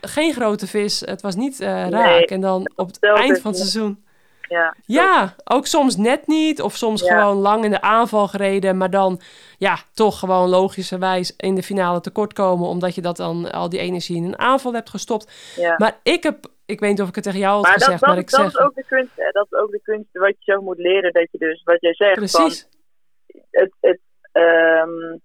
geen 0.00 0.32
grote 0.32 0.66
vis, 0.66 1.00
het 1.00 1.22
was 1.22 1.34
niet 1.34 1.58
raak. 1.58 1.90
Nee, 1.90 2.26
en 2.26 2.40
dan 2.40 2.70
op 2.76 2.86
het 2.86 2.98
eind 3.00 3.40
van 3.40 3.50
het 3.50 3.60
seizoen 3.60 4.04
ja. 4.48 4.74
Ja, 4.84 5.34
ook 5.44 5.66
soms 5.66 5.96
net 5.96 6.26
niet. 6.26 6.62
Of 6.62 6.74
soms 6.74 7.02
gewoon 7.02 7.36
lang 7.36 7.64
in 7.64 7.70
de 7.70 7.80
aanval 7.80 8.28
gereden. 8.28 8.76
Maar 8.76 8.90
dan 8.90 9.20
ja, 9.58 9.76
toch 9.94 10.18
gewoon 10.18 10.48
logischerwijs 10.48 11.36
in 11.36 11.54
de 11.54 11.62
finale 11.62 12.00
tekort 12.00 12.32
komen. 12.32 12.68
Omdat 12.68 12.94
je 12.94 13.00
dat 13.00 13.16
dan 13.16 13.52
al 13.52 13.68
die 13.68 13.80
energie 13.80 14.16
in 14.16 14.24
een 14.24 14.38
aanval 14.38 14.72
hebt 14.72 14.90
gestopt. 14.90 15.54
Ja. 15.56 15.74
Maar 15.78 16.00
ik 16.02 16.22
heb, 16.22 16.46
ik 16.66 16.80
weet 16.80 16.90
niet 16.90 17.00
of 17.00 17.08
ik 17.08 17.14
het 17.14 17.24
tegen 17.24 17.38
jou 17.38 17.56
had 17.56 17.66
gezegd. 17.66 18.00
Dat, 18.00 18.08
maar 18.08 18.18
ik 18.18 18.30
dat 18.30 18.40
zeg... 18.40 18.48
is 18.48 18.58
ook 18.58 18.74
de 18.74 18.84
kunst. 18.88 19.16
Hè? 19.16 19.30
Dat 19.30 19.46
is 19.50 19.58
ook 19.58 19.70
de 19.70 19.80
kunst 19.82 20.08
wat 20.12 20.34
je 20.38 20.52
zo 20.52 20.60
moet 20.60 20.78
leren. 20.78 21.12
Dat 21.12 21.28
je 21.30 21.38
dus, 21.38 21.62
wat 21.62 21.80
jij 21.80 21.94
zegt. 21.94 22.14
Precies. 22.14 22.68
Van, 22.68 23.40
het, 23.50 23.72
het 23.80 24.00
um, 24.32 25.20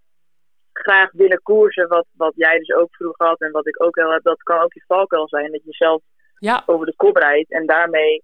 graag 0.74 1.11
willen 1.11 1.41
koersen. 1.41 1.88
Wat, 1.88 2.05
wat 2.11 2.34
jij 2.36 2.57
dus 2.57 2.74
ook 2.74 2.95
vroeger 2.95 3.28
had. 3.28 3.41
En 3.41 3.51
wat 3.51 3.67
ik 3.67 3.84
ook 3.84 3.95
wel 3.95 4.11
heb. 4.11 4.24
Dat 4.24 4.43
kan 4.43 4.59
ook 4.59 4.74
je 4.74 4.84
valkuil 4.88 5.28
zijn. 5.28 5.51
Dat 5.51 5.63
je 5.63 5.74
zelf 5.74 6.01
ja. 6.39 6.63
over 6.65 6.86
de 6.86 6.95
kop 6.95 7.15
rijdt. 7.15 7.51
En 7.51 7.65
daarmee 7.65 8.24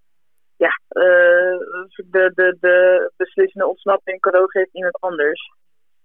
ja, 0.57 0.79
uh, 0.89 1.57
de, 1.95 2.31
de, 2.35 2.57
de 2.59 3.11
beslissende 3.17 3.67
ontsnapping 3.67 4.19
cadeau 4.19 4.45
geeft 4.49 4.73
iemand 4.73 4.99
anders. 4.99 5.51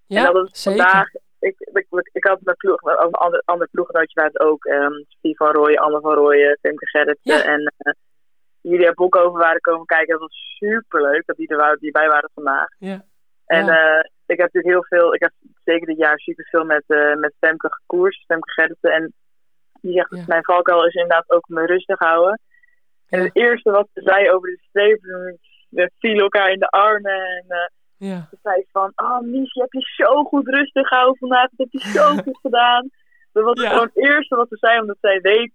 Ja, 0.07 0.27
en 0.27 0.33
dat 0.33 0.51
is 0.53 0.63
vandaag. 0.63 1.09
Ik, 1.39 1.57
ik, 1.59 1.87
ik, 2.13 2.25
had 2.25 2.41
mijn 2.41 2.57
ploeg, 2.57 2.83
een 2.83 3.11
ander, 3.11 3.43
ander 3.45 3.69
ploeggenootje 3.71 4.21
waar 4.21 4.31
het 4.31 4.41
ook. 4.41 4.65
Um, 4.65 5.05
Steve 5.09 5.37
van 5.37 5.53
Rooyen, 5.53 5.79
Anne 5.79 6.01
van 6.01 6.15
Rooyen, 6.15 6.59
Femke 6.61 6.87
Gerritsen 6.87 7.37
ja. 7.37 7.45
en 7.45 7.73
uh, 7.79 7.93
Julia 8.61 8.93
Boekhoven 8.93 9.39
waren 9.39 9.61
komen 9.61 9.87
kijken. 9.87 10.13
Dat 10.13 10.21
was 10.21 10.57
super 10.59 11.03
leuk 11.03 11.27
dat 11.27 11.37
die 11.37 11.49
er 11.49 11.79
die 11.79 11.91
bij 11.91 12.09
waren 12.09 12.31
vandaag. 12.35 12.69
Ja. 12.79 13.05
En 13.47 13.65
ja. 13.65 13.97
Uh, 13.97 14.05
ik 14.27 14.39
heb 14.41 14.53
natuurlijk 14.53 14.75
heel 14.75 14.99
veel, 14.99 15.15
ik 15.15 15.21
heb 15.21 15.33
zeker 15.65 15.87
dit 15.87 15.97
jaar 15.97 16.19
super 16.19 16.45
veel 16.45 16.65
met, 16.65 16.85
uh, 16.87 17.15
met 17.15 17.35
Femke 17.41 17.73
gekoerst, 17.73 18.25
Femke 18.27 18.53
Gerritsen. 18.53 18.93
En 18.93 19.13
die 19.81 19.93
zegt, 19.93 20.11
Ja. 20.11 20.25
mijn 20.27 20.45
valkuil 20.45 20.87
is 20.87 20.95
inderdaad 20.95 21.31
ook 21.31 21.49
me 21.49 21.67
rustig 21.67 21.99
houden. 21.99 22.41
En 23.13 23.21
het 23.23 23.37
eerste 23.37 23.71
wat 23.71 23.89
ze 23.95 24.01
zei 24.03 24.31
over 24.31 24.49
de 24.49 24.63
streep, 24.69 25.01
we 25.69 25.91
vielen 25.99 26.23
elkaar 26.23 26.51
in 26.51 26.59
de 26.59 26.69
armen. 26.69 27.13
En 27.13 27.45
uh, 27.49 27.67
Ja. 28.09 28.27
ze 28.31 28.37
zei 28.43 28.65
van, 28.73 28.93
oh 28.97 29.21
Mies, 29.21 29.53
je 29.53 29.61
hebt 29.61 29.73
je 29.73 30.05
zo 30.05 30.23
goed 30.25 30.49
rustig 30.49 30.89
gehouden 30.89 31.19
vandaag. 31.19 31.49
Dat 31.51 31.59
heb 31.71 31.83
je 31.83 31.91
zo 31.91 32.15
goed 32.17 32.39
gedaan. 32.47 32.91
Dat 33.33 33.45
was 33.45 33.61
Ja. 33.61 33.69
gewoon 33.69 33.91
het 33.93 34.05
eerste 34.05 34.37
wat 34.37 34.49
ze 34.49 34.57
zei, 34.57 34.81
omdat 34.81 34.97
zij 35.01 35.21
weet, 35.21 35.53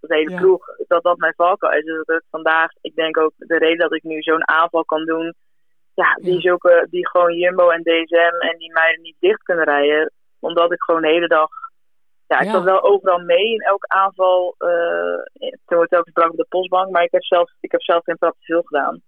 dat 0.00 0.10
hele 0.10 0.30
Ja. 0.30 0.40
ploeg, 0.40 0.64
dat 0.86 1.02
dat 1.02 1.16
mijn 1.18 1.34
valkuil 1.36 1.78
is. 1.78 1.84
Dus 1.84 2.04
dat 2.04 2.22
vandaag, 2.30 2.70
ik 2.80 2.94
denk 2.94 3.18
ook, 3.18 3.32
de 3.36 3.58
reden 3.58 3.78
dat 3.78 3.94
ik 3.94 4.02
nu 4.02 4.22
zo'n 4.22 4.48
aanval 4.48 4.84
kan 4.84 5.04
doen, 5.04 5.34
ja, 5.94 6.14
die, 6.22 6.40
zulke, 6.40 6.86
die 6.90 7.08
gewoon 7.08 7.34
Jumbo 7.36 7.68
en 7.70 7.82
DSM 7.82 8.36
en 8.48 8.58
die 8.58 8.72
mij 8.72 8.98
niet 9.02 9.16
dicht 9.18 9.42
kunnen 9.42 9.64
rijden. 9.64 10.12
Omdat 10.40 10.72
ik 10.72 10.82
gewoon 10.82 11.02
de 11.02 11.08
hele 11.08 11.26
dag 11.28 11.48
ja, 12.34 12.40
ik 12.40 12.46
Ja. 12.46 12.52
zat 12.52 12.62
wel 12.64 12.82
overal 12.82 13.18
mee 13.18 13.52
in 13.52 13.60
elke 13.60 13.88
aanval. 13.88 14.54
Uh, 14.58 15.48
toen 15.64 15.76
wordt 15.76 15.94
ook 15.94 16.12
brak 16.12 16.30
op 16.30 16.36
de 16.36 16.46
postbank, 16.48 16.90
maar 16.90 17.02
ik 17.02 17.12
heb 17.12 17.24
zelf, 17.24 17.50
ik 17.60 17.72
heb 17.72 17.82
zelf 17.82 18.04
geen 18.04 18.16
trap 18.16 18.32
te 18.38 18.44
veel 18.44 18.62
gedaan. 18.62 19.02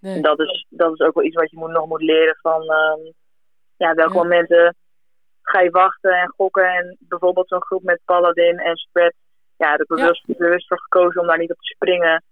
Nee. 0.00 0.14
En 0.14 0.22
dat 0.22 0.40
is, 0.40 0.66
dat 0.68 0.92
is 0.92 1.00
ook 1.00 1.14
wel 1.14 1.24
iets 1.24 1.36
wat 1.36 1.50
je 1.50 1.56
moet, 1.56 1.70
nog 1.70 1.86
moet 1.86 2.02
leren 2.02 2.36
van 2.40 2.60
um, 2.60 3.12
ja, 3.76 3.94
welke 3.94 4.12
Ja. 4.14 4.22
momenten 4.22 4.74
ga 5.42 5.60
je 5.60 5.70
wachten 5.70 6.12
en 6.12 6.28
gokken. 6.28 6.68
En 6.74 6.96
bijvoorbeeld 7.00 7.48
zo'n 7.48 7.64
groep 7.64 7.82
met 7.82 8.00
Paladin 8.04 8.58
en 8.58 8.76
Spread. 8.76 9.14
Ja, 9.56 9.66
daar 9.66 9.78
heb 9.78 9.80
ik 9.80 9.96
bewust, 9.96 10.26
bewust 10.26 10.66
voor 10.68 10.80
gekozen 10.80 11.20
om 11.20 11.26
daar 11.26 11.38
niet 11.38 11.50
op 11.50 11.58
te 11.60 11.74
springen. 11.74 12.24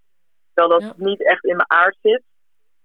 Terwijl 0.54 0.80
dat 0.80 0.96
niet 0.96 1.26
echt 1.26 1.44
in 1.44 1.56
mijn 1.56 1.70
aard 1.70 1.96
zit. 2.00 2.22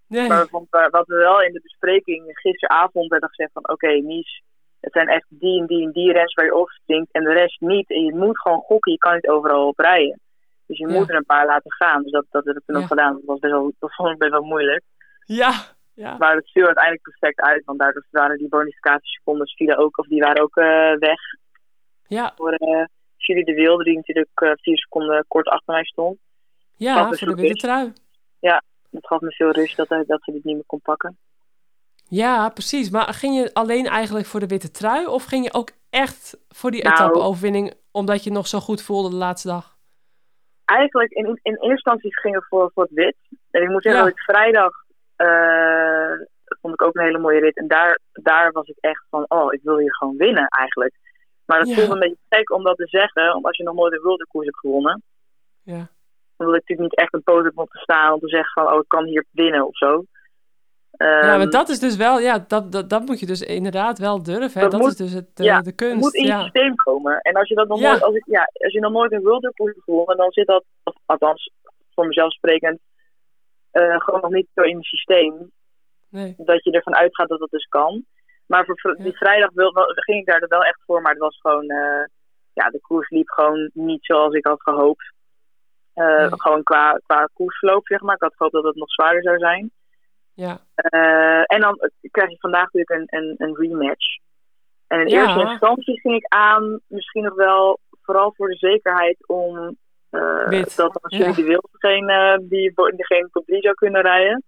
Nee. 0.08 0.28
Maar 0.28 0.48
wat 0.90 1.08
we 1.08 1.16
wel 1.16 1.42
in 1.42 1.54
de 1.54 1.62
bespreking 1.62 2.24
gisteravond 2.40 3.12
hebben 3.12 3.30
gezegd 3.30 3.52
van 3.54 3.64
oké, 3.64 3.74
okay, 3.74 4.00
Mies, 4.00 4.42
het 4.84 4.94
zijn 4.94 5.08
echt 5.08 5.26
die 5.30 5.60
en 5.60 5.66
die 5.68 5.84
en 5.86 5.92
die 5.92 6.12
rens 6.12 6.34
waar 6.34 6.46
je 6.46 6.56
op 6.56 6.70
springt 6.70 7.12
en 7.12 7.24
de 7.24 7.34
rest 7.34 7.62
niet. 7.62 7.90
En 7.90 8.04
je 8.04 8.16
moet 8.16 8.40
gewoon 8.40 8.60
gokken, 8.62 8.92
je 8.92 8.98
kan 8.98 9.14
niet 9.14 9.28
overal 9.28 9.68
op 9.68 9.80
rijden. 9.80 10.20
Dus 10.68 10.78
je 10.78 10.88
Ja. 10.88 10.94
moet 11.00 11.10
er 11.10 11.16
een 11.16 11.26
paar 11.26 11.46
laten 11.46 11.72
gaan. 11.72 12.02
Dus 12.04 12.12
dat, 12.12 12.26
dat 12.30 12.46
heb 12.46 12.56
ik 12.56 12.62
toen 12.66 12.76
Ja. 12.76 12.82
ook 12.82 12.88
gedaan. 12.88 13.14
Dat, 13.14 13.22
was 13.26 13.40
best 13.40 13.54
wel, 13.54 13.74
dat 13.80 13.94
vond 13.96 14.10
ik 14.10 14.18
best 14.18 14.32
wel 14.32 14.44
moeilijk. 14.44 14.84
Ja. 15.26 15.52
Ja. 15.94 16.18
Maar 16.18 16.36
het 16.36 16.52
viel 16.52 16.66
uiteindelijk 16.66 17.04
perfect 17.04 17.40
uit, 17.42 17.66
want 17.66 17.80
daardoor 17.80 18.06
waren 18.10 18.38
die 18.38 18.48
bonificatiesecondes 18.50 19.54
vielen 19.56 19.78
ook, 19.78 19.98
of 19.98 20.08
die 20.08 20.22
waren 20.22 20.42
ook 20.42 20.56
eh, 20.58 20.94
weg. 21.00 21.20
Ja. 22.08 22.34
Voor 22.36 22.56
uh, 22.58 22.84
Julie 23.18 23.46
de 23.46 23.54
Wilde, 23.54 23.84
die 23.84 23.96
natuurlijk 23.96 24.42
uh, 24.44 24.52
vier 24.56 24.78
seconden 24.78 25.26
kort 25.28 25.48
achter 25.48 25.74
mij 25.74 25.84
stond. 25.84 26.18
Ja, 26.76 27.12
voor 27.14 27.28
de 27.36 27.42
witte 27.42 27.68
trui. 27.68 27.94
Dat 28.90 29.08
gaf 29.08 29.22
me 29.22 29.32
veel 29.32 29.52
rust 29.52 29.78
dat, 29.78 29.90
hij- 29.90 30.04
dat 30.08 30.24
ze 30.24 30.32
dit 30.32 30.44
niet 30.44 30.56
meer 30.56 30.66
kon 30.66 30.82
pakken. 30.82 31.18
Ja, 32.08 32.50
precies. 32.50 32.90
Maar 32.90 33.14
ging 33.14 33.36
je 33.36 33.54
alleen 33.54 33.86
eigenlijk 33.86 34.26
voor 34.26 34.40
de 34.40 34.48
witte 34.48 34.72
trui? 34.72 35.06
Of 35.06 35.24
ging 35.26 35.44
je 35.46 35.54
ook 35.54 35.70
echt 35.90 36.38
voor 36.50 36.72
die 36.72 36.84
Nou- 36.84 36.96
etappe-overwinning 36.96 37.74
omdat 37.92 38.24
je 38.24 38.32
nog 38.32 38.48
zo 38.48 38.60
goed 38.60 38.82
voelde 38.82 39.10
de 39.10 39.16
laatste 39.16 39.48
dag? 39.48 39.72
eigenlijk 40.66 41.12
in, 41.12 41.26
in 41.26 41.40
eerste 41.44 41.70
instantie 41.70 42.20
gingen 42.20 42.40
we 42.40 42.46
voor, 42.50 42.72
voor 42.74 42.84
het 42.84 42.94
wit. 42.94 43.16
En 43.52 43.62
ik 43.62 43.70
moet 43.70 43.82
zeggen 43.84 44.02
Ja. 44.02 44.08
dat 44.08 44.18
ik 44.18 44.24
vrijdag, 44.24 44.72
dat 46.44 46.58
vond 46.62 46.74
ik 46.74 46.82
ook 46.82 46.96
een 46.96 47.04
hele 47.04 47.20
mooie 47.20 47.40
rit. 47.40 47.58
En 47.58 47.68
daar, 47.68 48.00
daar 48.12 48.52
was 48.52 48.68
ik 48.68 48.78
echt 48.80 49.06
van, 49.10 49.26
oh, 49.28 49.54
ik 49.54 49.60
wil 49.64 49.78
hier 49.78 49.96
gewoon 49.96 50.18
winnen 50.18 50.48
eigenlijk. 50.48 50.96
Maar 51.46 51.60
dat 51.60 51.68
Ja. 51.68 51.76
voelde 51.76 51.94
een 51.94 52.00
beetje 52.00 52.18
gek 52.30 52.52
om 52.52 52.64
dat 52.64 52.78
te 52.78 52.88
zeggen, 52.88 53.28
omdat 53.28 53.44
als 53.46 53.58
je 53.58 53.64
nog 53.64 53.76
nooit 53.76 53.94
een 53.94 54.02
World 54.02 54.24
Koers 54.28 54.46
hebt 54.46 54.58
gewonnen. 54.60 55.04
Ja. 55.62 55.88
Wil 56.36 56.48
ik 56.48 56.54
natuurlijk 56.54 56.90
niet 56.90 56.98
echt 57.00 57.14
een 57.14 57.24
podium 57.24 57.52
op 57.56 57.70
te 57.70 57.78
staan 57.80 58.14
om 58.14 58.20
te 58.20 58.28
zeggen 58.30 58.52
van, 58.64 58.74
oh, 58.74 58.80
ik 58.80 58.88
kan 58.88 59.06
hier 59.06 59.26
winnen 59.32 59.68
of 59.68 59.78
zo. 59.78 60.04
Ja, 60.98 61.22
Ehm, 61.22 61.38
maar 61.38 61.50
dat 61.50 61.70
is 61.70 61.80
dus 61.80 61.96
wel, 61.96 62.20
ja, 62.20 62.46
dat, 62.48 62.72
dat, 62.72 62.90
dat 62.90 63.06
moet 63.06 63.20
je 63.20 63.26
dus 63.26 63.42
inderdaad 63.42 63.98
wel 64.00 64.24
durven. 64.24 64.62
Hè? 64.62 64.68
Dat, 64.68 64.80
moet- 64.80 64.90
is 64.90 64.96
dus 64.96 65.12
het, 65.14 65.36
de, 65.36 65.44
ja, 65.44 65.62
de 65.62 65.68
Het 65.68 65.76
kunst. 65.76 66.00
moet 66.02 66.14
in 66.14 66.22
je 66.24 66.28
ja. 66.28 66.42
systeem 66.42 66.76
komen. 66.76 67.20
En 67.22 67.34
als 67.34 67.48
je 67.48 67.56
dat 67.56 67.68
nog 67.68 67.80
Ja. 67.80 67.90
nooit, 67.90 68.04
als 68.04 68.16
ik, 68.16 68.24
ja, 68.26 68.50
als 68.54 68.74
je 68.74 68.80
nog 68.80 68.92
nooit 68.92 69.12
een 69.12 69.22
World 69.22 69.52
Tour 69.56 69.72
hebt 69.72 69.84
gewonnen, 69.84 70.18
dan 70.18 70.32
zit 70.32 70.48
dat, 70.48 70.64
althans 71.06 71.52
voor 71.94 72.08
mezelf 72.08 72.32
sprekend, 72.34 72.80
eh, 73.72 74.00
gewoon 74.00 74.22
nog 74.22 74.32
niet 74.32 74.48
zo 74.54 74.62
in 74.62 74.76
het 74.76 74.86
systeem. 74.86 75.52
Nee. 76.10 76.34
Dat 76.38 76.64
je 76.64 76.72
ervan 76.72 76.96
uitgaat 76.96 77.28
dat 77.30 77.40
dat 77.40 77.50
dus 77.50 77.66
kan. 77.66 78.06
Maar 78.46 78.66
voor 78.66 78.96
die 79.00 79.18
vrijdag 79.18 79.50
wil, 79.54 79.74
wel- 79.74 79.94
ging 79.96 80.20
ik 80.20 80.26
daar 80.26 80.42
er 80.42 80.48
wel 80.48 80.64
echt 80.64 80.80
voor, 80.86 81.02
maar 81.02 81.12
het 81.12 81.22
was 81.22 81.38
gewoon, 81.40 81.70
eh, 81.70 82.04
ja, 82.54 82.70
de 82.70 82.80
koers 82.82 83.10
liep 83.10 83.30
gewoon 83.30 83.70
niet 83.74 84.06
zoals 84.06 84.34
ik 84.34 84.46
had 84.46 84.62
gehoopt. 84.62 85.14
Eh, 85.94 86.06
Nee. 86.18 86.30
Gewoon 86.40 86.64
qua, 86.64 87.00
qua 87.06 87.30
koersverloop, 87.34 87.88
zeg 87.88 88.02
maar. 88.02 88.16
Ik 88.16 88.22
had 88.22 88.36
gehoopt 88.36 88.54
dat 88.56 88.64
het 88.64 88.76
nog 88.76 88.92
zwaarder 88.92 89.24
zou 89.24 89.38
zijn. 89.38 89.72
Ja. 90.34 90.60
Eh, 90.76 91.44
en 91.46 91.62
dan 91.62 91.80
krijg 92.12 92.30
je 92.30 92.38
vandaag 92.40 92.70
natuurlijk 92.72 93.12
een, 93.12 93.22
een, 93.24 93.36
een 93.38 93.56
rematch. 93.56 94.18
En 94.88 95.00
in 95.00 95.08
Ja. 95.08 95.22
eerste 95.22 95.40
instantie 95.52 96.00
ging 96.00 96.16
ik 96.16 96.26
aan, 96.28 96.80
misschien 96.88 97.24
nog 97.24 97.36
wel, 97.36 97.80
vooral 98.02 98.34
voor 98.36 98.50
de 98.50 98.58
zekerheid 98.58 99.28
om 99.28 99.78
eh, 100.10 100.64
dat 100.76 101.02
als 101.02 101.18
jullie 101.18 101.36
de 101.36 101.44
wild 101.44 101.68
geen, 101.72 102.06
die, 102.50 102.74
geen 102.98 103.30
top 103.32 103.46
3 103.46 103.62
zou 103.62 103.74
kunnen 103.74 104.02
rijden. 104.02 104.44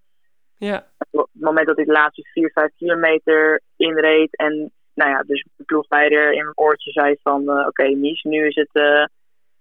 Ja. 0.56 0.86
Op 1.10 1.28
het 1.32 1.42
moment 1.42 1.66
dat 1.66 1.78
ik 1.78 1.86
de 1.86 1.92
laatste 1.92 2.22
4, 2.32 2.50
5 2.50 2.70
kilometer 2.76 3.60
inreed 3.76 4.36
en 4.36 4.72
nou 4.94 5.10
ja, 5.10 5.22
dus 5.22 5.46
de 5.56 5.64
ploegleider 5.64 6.32
in 6.32 6.42
mijn 6.42 6.58
oortje 6.58 6.90
zei 6.90 7.16
van 7.22 7.48
eh, 7.50 7.66
oké 7.66 7.88
Mies, 7.88 8.22
nu 8.22 8.46
is 8.46 8.54
het 8.54 9.08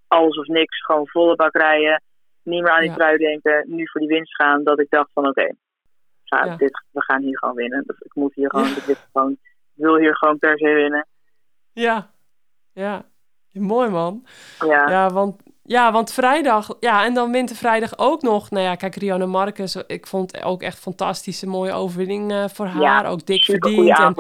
alles 0.08 0.38
of 0.38 0.48
niks, 0.48 0.86
gewoon 0.86 1.08
volle 1.08 1.36
bak 1.36 1.54
rijden. 1.56 2.02
Niet 2.44 2.62
meer 2.64 2.72
aan 2.72 2.80
die 2.80 2.90
Ja. 2.90 2.96
trui 2.96 3.18
denken, 3.18 3.64
nu 3.68 3.90
voor 3.90 4.02
die 4.02 4.10
winst 4.10 4.36
gaan. 4.36 4.64
Dat 4.64 4.80
ik 4.80 4.90
dacht 4.90 5.10
van 5.14 5.28
oké, 5.28 5.56
ja, 6.26 6.46
Ja. 6.46 6.56
dit, 6.56 6.84
we 6.92 7.02
gaan 7.04 7.22
hier 7.22 7.38
gewoon 7.38 7.56
winnen. 7.56 7.84
Dus 7.88 8.00
ik 8.00 8.16
moet 8.16 8.34
hier 8.36 8.50
gewoon, 8.50 8.68
Ja. 8.68 8.76
ik 8.76 8.84
wil 8.84 8.96
gewoon, 9.14 9.32
ik 9.76 9.84
wil 9.84 9.98
hier 9.98 10.16
gewoon 10.16 10.40
per 10.40 10.58
se 10.58 10.68
winnen. 10.74 11.08
Ja. 11.72 12.10
Ja. 12.74 13.06
Mooi 13.52 13.90
man. 13.90 14.26
Ja, 14.60 14.90
Ja, 14.90 15.10
want, 15.10 15.42
ja, 15.64 15.92
want 15.92 16.12
vrijdag, 16.14 16.76
ja, 16.80 17.06
en 17.06 17.14
dan 17.14 17.32
wint 17.32 17.50
de 17.50 17.56
vrijdag 17.56 17.98
ook 17.98 18.22
nog. 18.22 18.50
Nou 18.50 18.64
ja, 18.64 18.76
kijk, 18.76 18.96
Rianne 18.96 19.26
Marcus, 19.26 19.76
ik 19.88 20.08
vond 20.08 20.32
het 20.32 20.44
ook 20.44 20.62
echt 20.62 20.80
fantastisch, 20.80 21.42
een 21.42 21.50
mooie 21.50 21.74
overwinning 21.74 22.32
eh, 22.32 22.44
voor 22.48 22.66
haar. 22.66 22.82
Ja, 22.82 23.08
ook 23.08 23.26
dik 23.26 23.44
verdiend. 23.44 24.00
En 24.00 24.16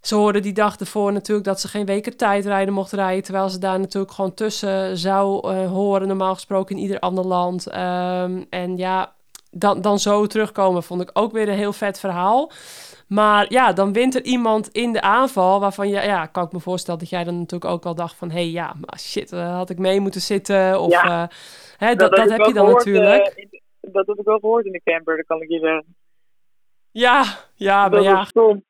ze 0.00 0.14
hoorden 0.14 0.42
die 0.42 0.52
dag 0.52 0.76
ervoor 0.76 1.12
natuurlijk 1.12 1.46
dat 1.46 1.60
ze 1.60 1.68
geen 1.68 1.86
weken 1.86 2.16
tijdrijden 2.16 2.74
mocht 2.74 2.92
rijden. 2.92 3.24
Terwijl 3.24 3.48
ze 3.48 3.58
daar 3.58 3.78
natuurlijk 3.80 4.12
gewoon 4.12 4.34
tussen 4.34 4.96
zou 4.96 5.50
eh, 5.52 5.70
horen, 5.70 6.08
normaal 6.08 6.34
gesproken 6.34 6.76
in 6.76 6.82
ieder 6.82 6.98
ander 6.98 7.24
land. 7.26 7.66
Ehm, 7.66 8.44
en 8.50 8.76
ja, 8.76 9.14
dan, 9.50 9.80
dan 9.80 9.98
zo 9.98 10.26
terugkomen 10.26 10.82
vond 10.82 11.00
ik 11.00 11.10
ook 11.12 11.32
weer 11.32 11.48
een 11.48 11.54
heel 11.54 11.72
vet 11.72 12.00
verhaal. 12.00 12.50
Maar 13.08 13.46
ja, 13.52 13.72
dan 13.72 13.92
wint 13.92 14.14
er 14.14 14.22
iemand 14.24 14.68
in 14.68 14.92
de 14.92 15.00
aanval 15.00 15.60
waarvan 15.60 15.88
je, 15.88 15.94
ja, 16.00 16.26
kan 16.26 16.44
ik 16.44 16.52
me 16.52 16.60
voorstellen 16.60 17.00
dat 17.00 17.08
jij 17.08 17.24
dan 17.24 17.38
natuurlijk 17.38 17.70
ook 17.72 17.84
al 17.86 17.94
dacht 17.94 18.14
van, 18.16 18.30
hé, 18.30 18.34
hey, 18.40 18.50
ja, 18.50 18.74
maar 18.86 18.98
shit, 18.98 19.32
uh, 19.32 19.54
had 19.56 19.70
ik 19.70 19.78
mee 19.78 20.00
moeten 20.00 20.20
zitten? 20.20 20.80
Of, 20.80 20.90
Ja. 20.90 21.04
eh, 21.22 21.36
hè, 21.76 21.94
dat, 21.94 22.10
heb 22.10 22.18
dat 22.18 22.28
heb 22.38 22.46
je 22.46 22.52
dan 22.52 22.64
gehoord, 22.66 22.84
natuurlijk. 22.84 23.26
eh, 23.26 23.42
in- 23.42 23.60
dat 23.92 24.06
heb 24.06 24.18
ik 24.18 24.24
wel 24.24 24.38
gehoord 24.38 24.66
in 24.66 24.72
de 24.72 24.80
camper, 24.84 25.16
dat 25.16 25.26
kan 25.26 25.42
ik 25.42 25.48
je 25.48 25.58
zeggen. 25.58 25.96
ja, 26.90 27.24
ja, 27.54 27.80
maar 27.80 27.90
dat 27.90 28.04
ja, 28.04 28.14
was 28.16 28.28
stom. 28.28 28.64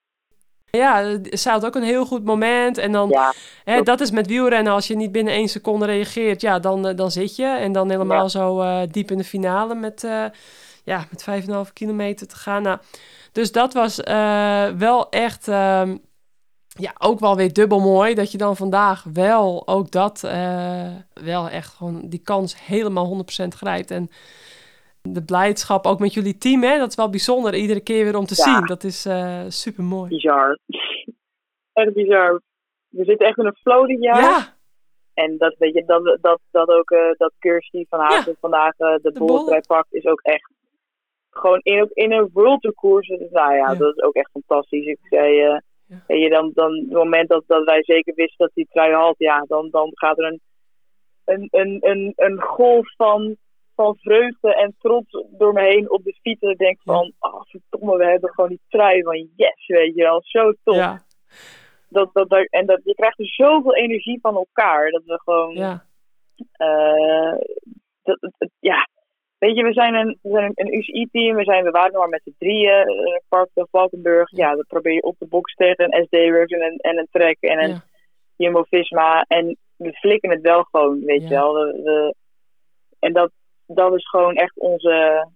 ja, 0.71 1.19
ze 1.37 1.51
had 1.51 1.67
ook 1.67 1.75
een 1.75 1.83
heel 1.83 2.07
goed 2.07 2.25
moment. 2.25 2.79
En 2.79 2.93
dan, 2.93 3.09
Ja, 3.09 3.33
hè, 3.65 3.77
dat- 3.77 3.87
dat 3.87 4.01
is 4.01 4.11
met 4.11 4.27
wielrennen, 4.27 4.73
als 4.73 4.87
je 4.87 4.97
niet 4.97 5.13
binnen 5.13 5.33
één 5.33 5.49
seconde 5.49 5.87
reageert, 5.87 6.41
ja, 6.41 6.59
dan, 6.59 6.87
eh, 6.87 6.97
dan 6.97 7.11
zit 7.11 7.37
je. 7.37 7.47
En 7.47 7.73
dan 7.73 7.91
helemaal 7.91 8.23
Ja. 8.23 8.29
zo 8.29 8.61
eh, 8.61 8.81
diep 8.91 9.11
in 9.11 9.19
de 9.19 9.25
finale 9.25 9.75
met, 9.75 10.05
eh 10.05 10.25
ja, 10.89 11.05
met 11.11 11.23
5,5 11.67 11.73
kilometer 11.73 12.27
te 12.27 12.37
gaan. 12.37 12.63
Nou, 12.63 12.79
dus 13.33 13.53
dat 13.53 13.73
was 13.75 14.01
eh, 14.01 14.69
wel 14.71 15.11
echt, 15.11 15.49
ehm, 15.49 15.97
ja, 16.69 16.93
ook 16.99 17.21
wel 17.21 17.37
weer 17.37 17.53
dubbel 17.53 17.81
mooi. 17.81 18.15
Dat 18.15 18.33
je 18.33 18.39
dan 18.39 18.57
vandaag 18.57 19.05
wel 19.13 19.63
ook 19.67 19.91
dat, 19.91 20.25
eh, 20.25 20.95
wel 21.15 21.49
echt 21.49 21.75
gewoon 21.75 22.09
die 22.09 22.23
kans 22.23 22.67
helemaal 22.67 23.07
100% 23.07 23.55
grijpt. 23.55 23.91
En 23.91 24.09
de 25.03 25.25
blijdschap 25.25 25.87
ook 25.87 25.99
met 25.99 26.15
jullie 26.15 26.39
team, 26.39 26.63
hè, 26.63 26.79
dat 26.79 26.89
is 26.89 26.95
wel 26.95 27.11
bijzonder. 27.11 27.55
Iedere 27.55 27.81
keer 27.81 28.05
weer 28.05 28.17
om 28.17 28.27
te 28.27 28.35
Ja. 28.37 28.43
zien. 28.45 28.67
Dat 28.67 28.85
is 28.85 29.07
super 29.49 29.85
mooi. 29.85 30.09
bizar. 30.09 30.59
Echt 31.73 31.93
bizar. 31.93 32.43
We 32.89 33.05
zitten 33.05 33.27
echt 33.27 33.39
in 33.39 33.47
een 33.47 33.57
flow 33.63 33.87
dit 33.87 34.03
jaar. 34.03 34.23
Ja, 34.23 34.57
En 35.15 35.39
dat, 35.39 35.55
weet 35.59 35.75
je, 35.75 35.85
dat, 35.85 36.19
dat, 36.21 36.41
dat 36.51 36.69
ook 36.69 36.91
eh, 36.91 36.99
dat 37.17 37.33
Kirsty 37.39 37.85
van 37.89 38.01
Hagen 38.01 38.37
vandaag 38.41 38.73
eh, 38.77 38.95
de, 39.03 39.11
De 39.13 39.19
bolletrein 39.19 39.65
pakt, 39.67 39.93
is 39.95 40.05
ook 40.05 40.21
echt 40.21 40.51
gewoon 41.31 41.61
in, 41.63 41.83
ook 41.83 41.91
in 41.93 42.13
een 42.13 42.31
World 42.33 42.73
Tour. 42.81 43.01
Dus, 43.01 43.31
nou 43.31 43.55
ja, 43.55 43.71
Ja. 43.71 43.75
dat 43.75 43.97
is 43.97 44.03
ook 44.03 44.15
echt 44.15 44.31
fantastisch. 44.31 44.87
Ik 44.87 44.99
zei, 45.03 45.35
Ja. 45.35 45.63
weet 46.07 46.23
je, 46.23 46.29
dan, 46.29 46.51
dan 46.55 46.75
het 46.75 46.91
moment 46.91 47.29
dat, 47.29 47.45
dat 47.47 47.65
wij 47.65 47.85
zeker 47.85 48.15
wisten 48.15 48.37
dat 48.47 48.51
die 48.55 48.69
trui 48.71 48.93
had, 48.93 49.15
ja, 49.19 49.45
dan, 49.47 49.69
dan 49.71 49.91
gaat 49.95 50.19
er 50.19 50.25
een, 50.25 50.41
een, 51.25 51.49
een, 51.51 51.79
een, 51.81 52.13
een 52.17 52.41
golf 52.41 52.95
van, 52.97 53.37
van 53.75 53.97
vreugde 53.99 54.55
en 54.55 54.75
trots 54.79 55.25
door 55.31 55.53
me 55.53 55.63
heen 55.63 55.91
op 55.91 56.05
de 56.05 56.17
fiets. 56.23 56.41
En 56.41 56.51
ik 56.51 56.59
denk 56.59 56.79
van, 56.85 57.13
oh 57.19 57.41
verdomme, 57.43 57.97
we 57.97 58.05
hebben 58.07 58.31
gewoon 58.31 58.51
die 58.51 58.61
trui 58.69 59.03
van 59.03 59.29
yes, 59.37 59.67
weet 59.67 59.95
je 59.95 60.03
wel, 60.03 60.21
zo 60.25 60.53
tof 60.65 60.77
ja, 60.77 61.03
dat, 61.89 62.11
dat, 62.13 62.29
dat, 62.29 62.47
en 62.51 62.67
dat, 62.67 62.81
je 62.85 62.95
krijgt 62.95 63.19
er 63.19 63.27
zoveel 63.27 63.75
energie 63.75 64.19
van 64.21 64.35
elkaar. 64.37 64.91
Dat 64.91 65.03
we 65.05 65.21
gewoon. 65.25 65.55
ja, 65.55 65.85
eh, 66.53 67.39
dat, 68.03 68.19
ja. 68.61 68.89
Weet 69.39 69.57
je, 69.57 69.63
we 69.63 69.73
zijn 69.73 69.95
een, 69.95 70.19
we 70.23 70.31
zijn 70.31 70.45
een, 70.45 70.53
een 70.67 70.75
UCI-team. 70.79 71.37
We, 71.37 71.45
zijn, 71.45 71.65
we 71.65 71.71
waren 71.71 71.93
nog 71.93 72.01
maar 72.01 72.09
met 72.09 72.23
z'n 72.25 72.35
drieën. 72.39 72.89
Uh, 72.89 73.17
Park 73.29 73.51
van 73.55 73.67
Valkenburg. 73.71 74.31
Ja, 74.31 74.55
dan 74.55 74.65
probeer 74.69 74.93
je 74.93 75.03
op 75.03 75.17
de 75.19 75.27
box 75.27 75.55
tegen 75.55 75.85
een 75.95 76.05
SD-Works 76.05 76.53
en 76.53 76.63
een, 76.63 76.77
en 76.79 76.99
een 76.99 77.09
Trek 77.11 77.37
en 77.41 77.63
een 77.63 77.69
ja, 77.69 77.85
Jumbo-Visma. 78.37 79.23
En 79.29 79.57
we 79.77 79.93
flikken 79.93 80.31
het 80.31 80.41
wel 80.41 80.63
gewoon, 80.63 81.05
weet 81.05 81.23
Ja. 81.23 81.29
je 81.29 81.35
wel. 81.35 81.55
We, 81.55 81.81
we- 81.83 82.15
en 82.99 83.13
dat, 83.13 83.31
dat 83.67 83.95
is 83.95 84.09
gewoon 84.09 84.35
echt 84.35 84.59
onze... 84.59 85.27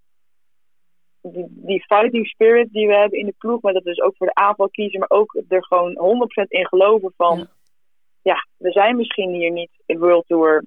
Die, 1.20 1.46
die 1.50 1.84
fighting 1.84 2.26
spirit 2.26 2.72
die 2.72 2.86
we 2.86 2.94
hebben 2.96 3.18
in 3.18 3.26
de 3.26 3.34
ploeg. 3.38 3.60
Maar 3.60 3.72
dat 3.72 3.84
dus 3.84 4.00
ook 4.00 4.16
voor 4.16 4.26
de 4.26 4.34
aanval 4.34 4.68
kiezen. 4.70 4.98
Maar 4.98 5.10
ook 5.10 5.42
er 5.48 5.64
gewoon 5.64 6.18
100% 6.44 6.46
in 6.48 6.66
geloven 6.66 7.12
van... 7.16 7.38
Ja. 7.38 7.46
Ja, 8.22 8.46
we 8.56 8.70
zijn 8.70 8.96
misschien 8.96 9.30
hier 9.30 9.50
niet 9.50 9.70
in 9.86 9.98
World 9.98 10.26
Tour... 10.26 10.64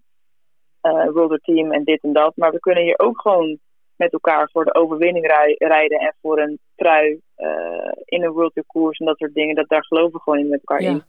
eh 0.86 1.10
World 1.12 1.44
team 1.44 1.72
en 1.72 1.84
dit 1.84 2.02
en 2.04 2.14
dat. 2.14 2.36
Maar 2.36 2.52
we 2.52 2.60
kunnen 2.60 2.84
hier 2.84 3.00
ook 3.00 3.22
gewoon 3.22 3.60
met 3.96 4.14
elkaar 4.14 4.50
voor 4.52 4.66
de 4.66 4.74
overwinning 4.74 5.28
rij- 5.28 5.56
rijden. 5.58 6.00
En 6.00 6.16
voor 6.22 6.40
een 6.40 6.60
trui 6.76 7.20
eh, 7.36 7.92
in 8.06 8.24
een 8.24 8.32
World 8.32 8.54
Tour 8.54 8.68
koers 8.68 9.00
en 9.00 9.06
dat 9.06 9.18
soort 9.18 9.34
dingen. 9.34 9.56
Dat, 9.56 9.68
daar 9.70 9.86
geloven 9.86 10.12
we 10.12 10.20
gewoon 10.22 10.40
in 10.40 10.48
met 10.50 10.60
elkaar 10.66 10.80
in. 10.86 11.04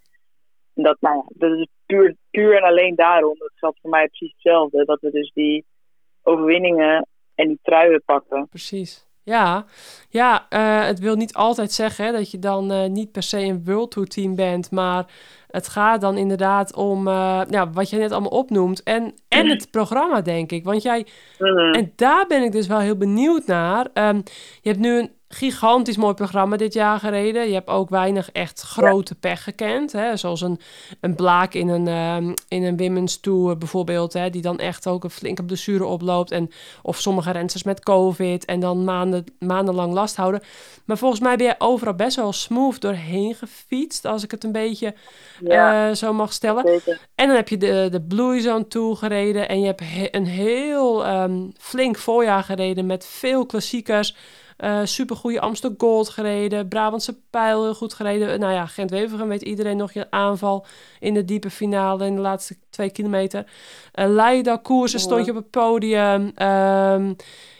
En 0.74 0.82
dat, 0.82 0.96
nou 1.00 1.16
ja, 1.16 1.24
dat 1.48 1.58
is 1.58 1.66
puur, 1.86 2.16
puur 2.30 2.56
en 2.56 2.62
alleen 2.62 2.94
daarom. 2.94 3.34
Dat 3.38 3.50
geldt 3.54 3.78
voor 3.80 3.90
mij 3.90 4.06
precies 4.06 4.32
hetzelfde. 4.32 4.84
Dat 4.84 5.00
we 5.00 5.10
dus 5.10 5.30
die 5.34 5.64
overwinningen 6.22 7.06
en 7.34 7.48
die 7.48 7.58
truien 7.62 8.02
pakken. 8.04 8.48
precies. 8.48 9.05
Ja, 9.26 9.64
ja 10.08 10.46
eh, 10.48 10.84
het 10.86 10.98
wil 10.98 11.16
niet 11.16 11.34
altijd 11.34 11.72
zeggen 11.72 12.04
hè, 12.04 12.12
dat 12.12 12.30
je 12.30 12.38
dan 12.38 12.70
eh, 12.72 12.88
niet 12.88 13.12
per 13.12 13.22
se 13.22 13.38
een 13.38 13.62
World 13.64 13.90
Tour 13.90 14.08
team 14.08 14.34
bent, 14.34 14.70
maar 14.70 15.04
het 15.50 15.68
gaat 15.68 16.00
dan 16.00 16.16
inderdaad 16.16 16.74
om 16.74 17.08
ja, 17.08 17.70
wat 17.72 17.90
je 17.90 17.96
net 17.96 18.12
allemaal 18.12 18.30
opnoemt 18.30 18.82
en, 18.82 19.14
en 19.28 19.48
het 19.48 19.70
programma, 19.70 20.20
denk 20.20 20.52
ik. 20.52 20.64
Want 20.64 20.82
jij, 20.82 21.06
Mhm. 21.38 21.74
en 21.74 21.92
daar 21.96 22.24
ben 22.26 22.42
ik 22.42 22.52
dus 22.52 22.66
wel 22.66 22.78
heel 22.78 22.96
benieuwd 22.96 23.46
naar. 23.46 23.86
Ehm, 23.92 24.16
je 24.60 24.68
hebt 24.68 24.78
nu 24.78 24.98
een 24.98 25.10
gigantisch 25.28 25.96
mooi 25.96 26.14
programma 26.14 26.56
dit 26.56 26.72
jaar 26.72 26.98
gereden. 26.98 27.46
Je 27.48 27.54
hebt 27.54 27.68
ook 27.68 27.90
weinig 27.90 28.30
echt 28.32 28.60
grote 28.60 29.14
pech 29.14 29.42
gekend. 29.42 29.92
Hè? 29.92 30.16
Zoals 30.16 30.40
een, 30.40 30.60
een 31.00 31.14
Blaak 31.14 31.54
in 31.54 31.68
een, 31.68 31.88
ehm, 31.88 32.34
in 32.48 32.62
een 32.64 32.76
Women's 32.76 33.20
Tour 33.20 33.58
bijvoorbeeld. 33.58 34.12
Hè? 34.12 34.30
Die 34.30 34.42
dan 34.42 34.58
echt 34.58 34.86
ook 34.86 35.04
een 35.04 35.10
flinke 35.10 35.44
blessure 35.44 35.84
oploopt. 35.84 36.30
En, 36.30 36.50
of 36.82 37.00
sommige 37.00 37.30
rensters 37.30 37.62
met 37.62 37.80
COVID. 37.82 38.44
En 38.44 38.60
dan 38.60 38.84
maanden, 38.84 39.24
maandenlang 39.38 39.92
last 39.92 40.16
houden. 40.16 40.40
Maar 40.84 40.98
volgens 40.98 41.20
mij 41.20 41.36
ben 41.36 41.46
je 41.46 41.54
overal 41.58 41.94
best 41.94 42.16
wel 42.16 42.32
smooth 42.32 42.80
doorheen 42.80 43.34
gefietst. 43.34 44.04
Als 44.04 44.22
ik 44.24 44.30
het 44.30 44.44
een 44.44 44.52
beetje 44.52 44.94
ja, 45.44 45.88
eh, 45.88 45.94
zo 45.94 46.12
mag 46.12 46.32
stellen. 46.32 46.66
zeker. 46.68 47.00
En 47.14 47.26
dan 47.26 47.36
heb 47.36 47.48
je 47.48 47.56
de, 47.56 47.88
de 47.90 48.00
Blue 48.02 48.40
Zone 48.40 48.68
Tour 48.68 48.96
gereden. 48.96 49.48
En 49.48 49.60
je 49.60 49.66
hebt 49.66 49.80
he- 49.80 50.08
een 50.10 50.26
heel 50.26 51.04
ehm, 51.04 51.40
flink 51.58 51.96
voorjaar 51.98 52.42
gereden 52.42 52.86
met 52.86 53.06
veel 53.06 53.46
klassiekers. 53.46 54.16
Eh 54.56 54.80
supergoeie 54.84 55.40
Amstel 55.40 55.74
Gold 55.78 56.08
gereden. 56.08 56.68
Brabantse 56.68 57.18
Pijl 57.30 57.62
heel 57.62 57.74
goed 57.74 57.94
gereden. 57.94 58.40
Nou 58.40 58.52
ja, 58.52 58.66
Gent-Wevelgem 58.66 59.28
weet 59.28 59.42
iedereen 59.42 59.76
nog 59.76 59.92
je 59.92 60.10
aanval 60.10 60.66
in 61.00 61.14
de 61.14 61.24
diepe 61.24 61.50
finale 61.50 62.06
in 62.06 62.14
de 62.14 62.20
laatste 62.20 62.56
twee 62.70 62.90
kilometer. 62.90 63.46
Eh 63.92 64.08
Leida 64.08 64.56
koersen 64.56 65.00
stond 65.00 65.24
je 65.24 65.30
op 65.30 65.36
het 65.36 65.50
podium. 65.50 66.32
Ehm, 66.34 67.12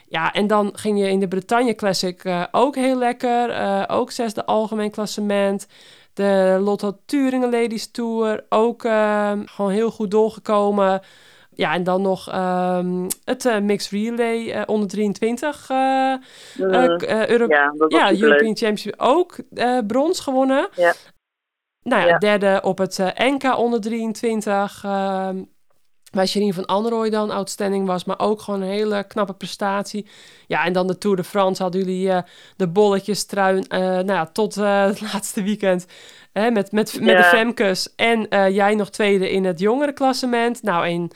ja, 0.09 0.32
en 0.32 0.47
dan 0.47 0.70
ging 0.72 0.99
je 0.99 1.11
in 1.11 1.20
de 1.20 1.28
Bretagne 1.28 1.74
Classic 1.74 2.24
eh, 2.24 2.42
ook 2.51 2.74
heel 2.74 2.99
lekker. 2.99 3.51
Eh, 3.51 3.82
ook 3.86 4.11
zesde 4.11 4.47
algemeen 4.47 4.90
klassement. 4.90 5.66
De 6.12 6.59
Lotto 6.61 6.99
Thuringen 7.07 7.51
Ladies 7.51 7.90
Tour 7.90 8.44
ook 8.49 8.84
ehm, 8.84 9.42
gewoon 9.47 9.70
heel 9.70 9.90
goed 9.90 10.11
doorgekomen. 10.11 11.01
Ja, 11.57 11.72
en 11.74 11.84
dan 11.84 12.02
nog 12.02 12.28
ehm, 12.30 13.07
het 13.24 13.44
eh, 13.46 13.59
Mixed 13.59 13.90
Relay 13.90 14.50
eh, 14.50 14.62
onder 14.66 14.88
23. 14.88 15.66
eh 15.70 16.12
eh, 16.12 16.18
Euro- 17.28 17.46
ja, 17.48 17.72
ja. 17.88 18.11
European 18.12 18.57
Championship 18.57 18.94
ook 18.96 19.36
brons 19.86 20.20
gewonnen. 20.20 20.68
Ja. 20.74 20.94
Nou 21.82 22.02
ja, 22.02 22.09
Ja. 22.09 22.18
derde 22.18 22.61
op 22.62 22.78
het 22.78 22.98
NK 23.16 23.57
onder 23.59 23.80
23. 23.80 24.82
ehm 24.84 25.42
waar 26.11 26.26
Sherine 26.26 26.52
van 26.54 26.66
Anrooy 26.66 27.11
dan 27.11 27.30
outstanding 27.30 27.86
was. 27.86 28.04
Maar 28.04 28.18
ook 28.18 28.40
gewoon 28.40 28.62
een 28.62 28.68
hele 28.68 29.04
knappe 29.07 29.32
prestatie. 29.34 30.07
Ja, 30.46 30.64
en 30.64 30.72
dan 30.72 30.86
de 30.86 30.98
Tour 30.98 31.16
de 31.16 31.24
France 31.24 31.62
hadden 31.62 31.84
jullie 31.84 32.22
de 32.57 32.68
bolletjes 32.68 33.24
trui. 33.24 33.64
nou 33.68 34.04
ja, 34.07 34.26
tot 34.26 34.54
het 34.90 35.00
laatste 35.00 35.42
weekend. 35.42 35.86
Hè, 36.39 36.51
met, 36.51 36.72
met, 36.72 37.01
met 37.01 37.16
de 37.16 37.22
Femkes. 37.22 37.95
En 37.95 38.28
eh, 38.28 38.49
jij 38.51 38.74
nog 38.74 38.91
tweede 38.91 39.30
in 39.30 39.45
het 39.45 39.61
jongere 39.61 39.93
klassement. 39.93 40.62
Nou, 40.62 40.87
en 40.87 41.11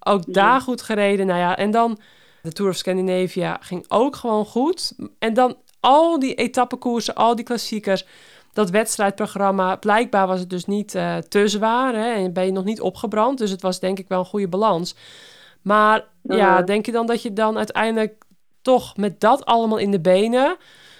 ook 0.00 0.32
daar 0.32 0.60
goed 0.60 0.82
gereden. 0.82 1.26
Nou 1.26 1.38
ja, 1.38 1.56
en 1.56 1.70
dan 1.70 1.98
de 2.42 2.52
Tour 2.52 2.70
of 2.70 2.76
Scandinavia 2.76 3.58
ging 3.60 3.84
ook 3.88 4.16
gewoon 4.16 4.46
goed. 4.46 4.92
En 5.18 5.34
dan 5.34 5.56
al 5.80 6.18
die 6.18 6.34
etappekoersen, 6.34 7.14
al 7.14 7.36
die 7.36 7.44
klassiekers. 7.44 8.06
Dat 8.52 8.70
wedstrijdprogramma, 8.70 9.76
blijkbaar 9.76 10.26
was 10.26 10.40
het 10.40 10.50
dus 10.50 10.64
niet 10.64 10.94
eh, 10.94 11.16
te 11.16 11.48
zwaar. 11.48 11.94
Hè, 11.94 12.12
en 12.12 12.32
ben 12.32 12.44
je 12.44 12.52
nog 12.52 12.64
niet 12.64 12.80
opgebrand. 12.80 13.38
Dus 13.38 13.50
het 13.50 13.62
was 13.62 13.80
denk 13.80 13.98
ik 13.98 14.08
wel 14.08 14.18
een 14.18 14.24
goede 14.24 14.48
balans. 14.48 14.94
Maar 15.62 16.04
ja, 16.22 16.62
denk 16.62 16.86
je 16.86 16.92
dan 16.92 17.06
dat 17.06 17.22
je 17.22 17.32
dan 17.32 17.56
uiteindelijk 17.56 18.24
toch 18.62 18.96
met 18.96 19.20
dat 19.20 19.44
allemaal 19.44 19.78
in 19.78 19.90
de 19.90 20.00
benen... 20.00 20.56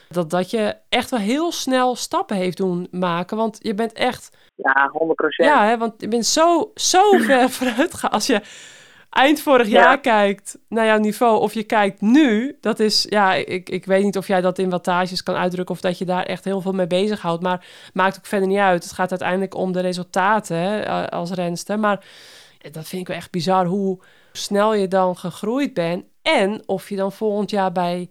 Dat, 0.09 0.31
dat 0.31 0.51
je 0.51 0.77
echt 0.89 1.11
wel 1.11 1.21
heel 1.21 1.53
snel 1.53 1.95
stappen 1.97 2.37
heeft 2.37 2.57
doen 2.57 2.89
maken. 2.91 3.37
Want 3.37 3.59
je 3.61 3.75
bent 3.75 3.93
echt 3.93 4.37
Ja, 4.55 4.91
100%. 4.93 4.95
ja, 5.37 5.67
hè, 5.67 5.79
want 5.79 5.95
je 5.99 6.09
bent 6.09 6.27
zo, 6.27 6.71
zo 6.75 7.13
ver 7.19 7.51
vooruit 7.51 7.95
gegaan. 7.95 8.11
Als 8.11 8.27
je 8.27 8.41
eind 9.11 9.41
vorig 9.41 9.67
Ja. 9.69 9.73
jaar 9.83 10.01
kijkt 10.01 10.59
naar 10.69 10.87
jouw 10.87 10.99
niveau, 10.99 11.41
of 11.41 11.55
je 11.55 11.63
kijkt 11.63 12.01
nu, 12.01 12.57
dat 12.61 12.81
is, 12.81 13.07
ja, 13.09 13.35
ik, 13.35 13.69
ik 13.69 13.85
weet 13.85 14.03
niet 14.05 14.17
of 14.17 14.27
jij 14.27 14.41
dat 14.41 14.59
in 14.59 14.71
wattages 14.71 15.23
kan 15.23 15.35
uitdrukken 15.35 15.75
of 15.75 15.81
dat 15.81 15.99
je 15.99 16.05
daar 16.05 16.23
echt 16.23 16.45
heel 16.45 16.61
veel 16.61 16.73
mee 16.73 16.87
bezighoudt. 16.87 17.43
Maar 17.43 17.67
maakt 17.93 18.17
ook 18.19 18.27
verder 18.27 18.49
niet 18.49 18.59
uit. 18.59 18.83
Het 18.85 18.93
gaat 18.93 19.11
uiteindelijk 19.11 19.55
om 19.55 19.73
de 19.73 19.81
resultaten 19.81 20.57
hè, 20.57 21.11
als 21.11 21.31
renster. 21.31 21.79
Maar 21.79 22.05
dat 22.71 22.89
vind 22.89 23.03
ik 23.03 23.09
wel 23.09 23.17
echt 23.17 23.31
bizar 23.31 23.67
hoe 23.67 23.99
snel 24.33 24.75
je 24.75 24.89
dan 24.89 25.17
gegroeid 25.17 25.75
bent. 25.75 26.05
En 26.23 26.63
of 26.67 26.89
je 26.89 26.97
dan 26.97 27.13
volgend 27.13 27.51
jaar 27.51 27.73
bij 27.73 28.11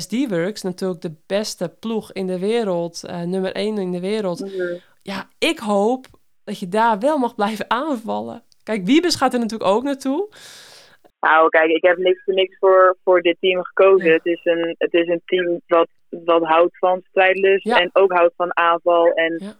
SD-Works, 0.00 0.62
natuurlijk 0.62 1.00
de 1.00 1.14
beste 1.26 1.76
ploeg 1.80 2.12
in 2.12 2.26
de 2.26 2.38
wereld, 2.38 3.04
eh, 3.04 3.22
nummer 3.22 3.56
1 3.56 3.78
in 3.78 3.92
de 3.92 4.00
wereld, 4.00 4.40
Mhm. 4.40 4.76
ja, 5.02 5.28
ik 5.38 5.58
hoop 5.58 6.06
dat 6.44 6.58
je 6.58 6.68
daar 6.68 6.98
wel 6.98 7.18
mag 7.18 7.34
blijven 7.34 7.70
aanvallen. 7.70 8.42
Kijk, 8.62 8.84
Wiebes 8.84 9.14
gaat 9.14 9.32
er 9.32 9.38
natuurlijk 9.38 9.70
ook 9.70 9.82
naartoe. 9.82 10.28
Nou, 11.20 11.48
kijk, 11.48 11.70
ik 11.70 11.82
heb 11.82 11.96
niks 11.96 12.22
voor 12.24 12.34
niks 12.34 12.56
voor, 12.58 12.96
voor 13.04 13.20
dit 13.22 13.36
team 13.40 13.64
gekozen. 13.64 14.12
Het, 14.12 14.26
is 14.26 14.40
een, 14.44 14.74
het 14.78 14.94
is 14.94 15.08
een 15.08 15.22
team 15.24 15.60
wat, 15.66 15.88
wat 16.08 16.42
houdt 16.42 16.78
van 16.78 17.02
strijdlust 17.08 17.66
en 17.66 17.90
ook 17.92 18.12
houdt 18.12 18.34
van 18.36 18.56
aanval. 18.56 19.12
En 19.12 19.38
ja, 19.42 19.56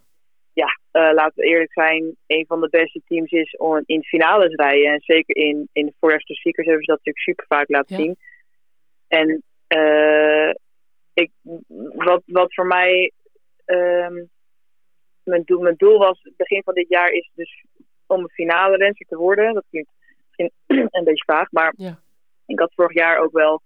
ja 0.52 0.66
uh, 0.92 1.14
laten 1.14 1.32
we 1.34 1.46
eerlijk 1.46 1.72
zijn, 1.72 2.16
een 2.26 2.44
van 2.46 2.60
de 2.60 2.68
beste 2.68 3.00
teams 3.08 3.30
is 3.30 3.56
om 3.56 3.82
in 3.86 4.02
finales 4.02 4.54
rijden. 4.54 4.92
En 4.92 5.00
zeker 5.00 5.36
in, 5.36 5.68
in 5.72 5.86
de 5.86 5.94
Forester 5.98 6.36
Seekers 6.36 6.66
hebben 6.66 6.84
ze 6.84 6.90
dat 6.90 7.00
natuurlijk 7.04 7.24
super 7.24 7.46
vaak 7.48 7.68
laten 7.68 7.96
zien. 7.96 8.16
En 9.08 9.42
uh, 9.76 10.54
ik, 11.12 11.30
wat, 11.94 12.22
wat 12.26 12.54
voor 12.54 12.66
mij 12.66 13.12
um, 13.66 14.30
mijn, 15.22 15.42
doel, 15.44 15.60
mijn 15.60 15.74
doel 15.76 15.98
was, 15.98 16.28
begin 16.36 16.62
van 16.62 16.74
dit 16.74 16.88
jaar, 16.88 17.10
is 17.10 17.30
dus 17.34 17.64
om 18.06 18.20
een 18.20 18.30
finale 18.30 18.76
renster 18.76 19.06
te 19.06 19.16
worden. 19.16 19.54
Dat 19.54 19.64
klinkt 19.70 19.90
misschien 20.26 20.52
een 20.90 21.04
beetje 21.04 21.24
vaag, 21.26 21.50
maar 21.50 21.74
ja. 21.76 21.98
ik 22.46 22.58
had 22.58 22.74
vorig 22.74 22.94
jaar 22.94 23.18
ook 23.18 23.32
wel 23.32 23.62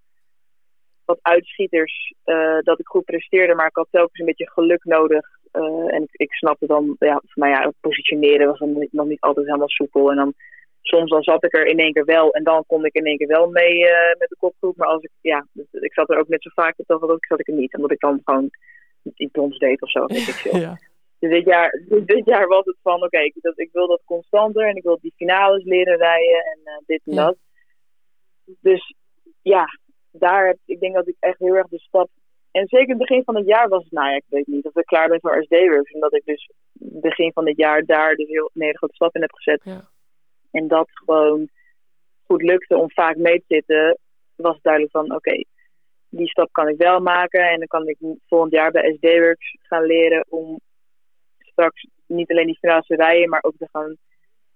wat 1.04 1.18
uitschieters 1.22 2.14
uh, 2.24 2.58
dat 2.60 2.78
ik 2.78 2.86
goed 2.86 3.04
presteerde, 3.04 3.54
maar 3.54 3.66
ik 3.66 3.76
had 3.76 3.88
telkens 3.90 4.18
een 4.18 4.26
beetje 4.26 4.50
geluk 4.50 4.84
nodig. 4.84 5.26
Uh, 5.52 5.94
en 5.94 6.02
ik, 6.02 6.10
ik 6.12 6.32
snapte 6.32 6.66
dan, 6.66 6.96
ja, 6.98 7.22
voor 7.24 7.42
mij 7.42 7.50
ja, 7.50 7.72
positioneren 7.80 8.46
was 8.46 8.58
dan 8.58 8.86
nog 8.90 9.06
niet 9.06 9.20
altijd 9.20 9.46
helemaal 9.46 9.68
soepel. 9.68 10.10
En 10.10 10.16
dan 10.16 10.34
soms 10.88 11.10
dan 11.10 11.22
zat 11.22 11.44
ik 11.44 11.54
er 11.54 11.66
in 11.66 11.78
één 11.78 11.92
keer 11.92 12.04
wel 12.04 12.30
en 12.32 12.44
dan 12.44 12.64
kon 12.66 12.84
ik 12.84 12.94
in 12.94 13.04
één 13.04 13.16
keer 13.16 13.26
wel 13.26 13.50
mee 13.50 13.78
uh, 13.78 13.90
met 14.18 14.28
de 14.28 14.36
kopgroep. 14.38 14.76
Maar 14.76 14.88
als 14.88 15.02
ik, 15.02 15.10
ja, 15.20 15.46
ik 15.72 15.92
zat 15.92 16.10
er 16.10 16.18
ook 16.18 16.28
net 16.28 16.42
zo 16.42 16.50
vaak 16.54 16.74
op, 16.76 16.86
dat 16.86 17.16
zat 17.18 17.40
ik 17.40 17.48
er 17.48 17.54
niet. 17.54 17.74
Omdat 17.74 17.90
ik 17.90 18.00
dan 18.00 18.20
gewoon 18.24 18.50
iets 19.14 19.32
doms 19.32 19.58
deed 19.58 19.82
of 19.82 19.90
zo. 19.90 20.06
Weet 20.06 20.28
ik 20.28 20.34
veel. 20.34 20.60
Ja. 20.66 20.78
Dus 21.18 21.30
dit 21.30 21.44
jaar, 21.44 21.82
dit 22.14 22.24
jaar 22.24 22.46
was 22.46 22.64
het 22.64 22.76
van, 22.82 23.02
oké, 23.02 23.18
ik, 23.18 23.34
ik 23.54 23.68
wil 23.72 23.86
dat 23.86 24.02
constanter 24.04 24.68
en 24.68 24.76
ik 24.76 24.82
wil 24.82 24.98
die 25.00 25.12
finales 25.16 25.64
leren 25.64 25.96
rijden 25.96 26.44
en 26.44 26.58
uh, 26.64 26.72
dit 26.86 27.00
en 27.04 27.14
dat. 27.14 27.36
Dus 28.60 28.94
ja, 29.42 29.66
daar 30.10 30.46
heb 30.46 30.58
ik 30.64 30.80
denk 30.80 30.94
dat 30.94 31.08
ik 31.08 31.16
echt 31.20 31.38
heel 31.38 31.54
erg 31.54 31.68
de 31.68 31.78
stap. 31.78 32.08
En 32.50 32.68
zeker 32.68 32.88
het 32.88 32.98
begin 32.98 33.24
van 33.24 33.36
het 33.36 33.46
jaar 33.46 33.68
was 33.68 33.82
het, 33.82 33.92
nou 33.92 34.08
ja, 34.08 34.16
ik 34.16 34.24
weet 34.28 34.46
niet 34.46 34.66
of 34.66 34.76
ik 34.76 34.86
klaar 34.86 35.08
ben 35.08 35.20
voor 35.20 35.42
SD-works. 35.42 35.92
Omdat 35.92 36.14
ik 36.14 36.24
dus 36.24 36.50
begin 36.80 37.32
van 37.32 37.44
dit 37.44 37.56
jaar 37.56 37.84
daar 37.84 38.14
dus 38.14 38.28
heel 38.28 38.50
een 38.54 38.62
hele 38.62 38.76
grote 38.76 38.94
stap 38.94 39.14
in 39.14 39.20
heb 39.20 39.32
gezet. 39.32 39.60
Ja. 39.64 39.88
En 40.50 40.68
dat 40.68 40.88
gewoon 40.92 41.48
goed 42.26 42.42
lukte 42.42 42.76
om 42.76 42.90
vaak 42.90 43.16
mee 43.16 43.38
te 43.38 43.44
zitten, 43.54 43.98
was 44.34 44.54
het 44.54 44.62
duidelijk 44.62 44.92
van, 44.92 45.14
oké, 45.14 45.44
die 46.08 46.28
stap 46.28 46.52
kan 46.52 46.68
ik 46.68 46.76
wel 46.76 47.00
maken. 47.00 47.50
En 47.50 47.58
dan 47.58 47.66
kan 47.66 47.88
ik 47.88 47.98
volgend 48.26 48.52
jaar 48.52 48.70
bij 48.70 48.94
SD-works 48.96 49.56
gaan 49.62 49.84
leren 49.84 50.24
om 50.28 50.60
straks 51.38 51.86
niet 52.06 52.30
alleen 52.30 52.46
die 52.46 52.58
finale 52.58 52.82
te 52.82 52.94
rijden, 52.94 53.28
maar 53.28 53.42
ook 53.42 53.56
te 53.58 53.68
gaan 53.72 53.96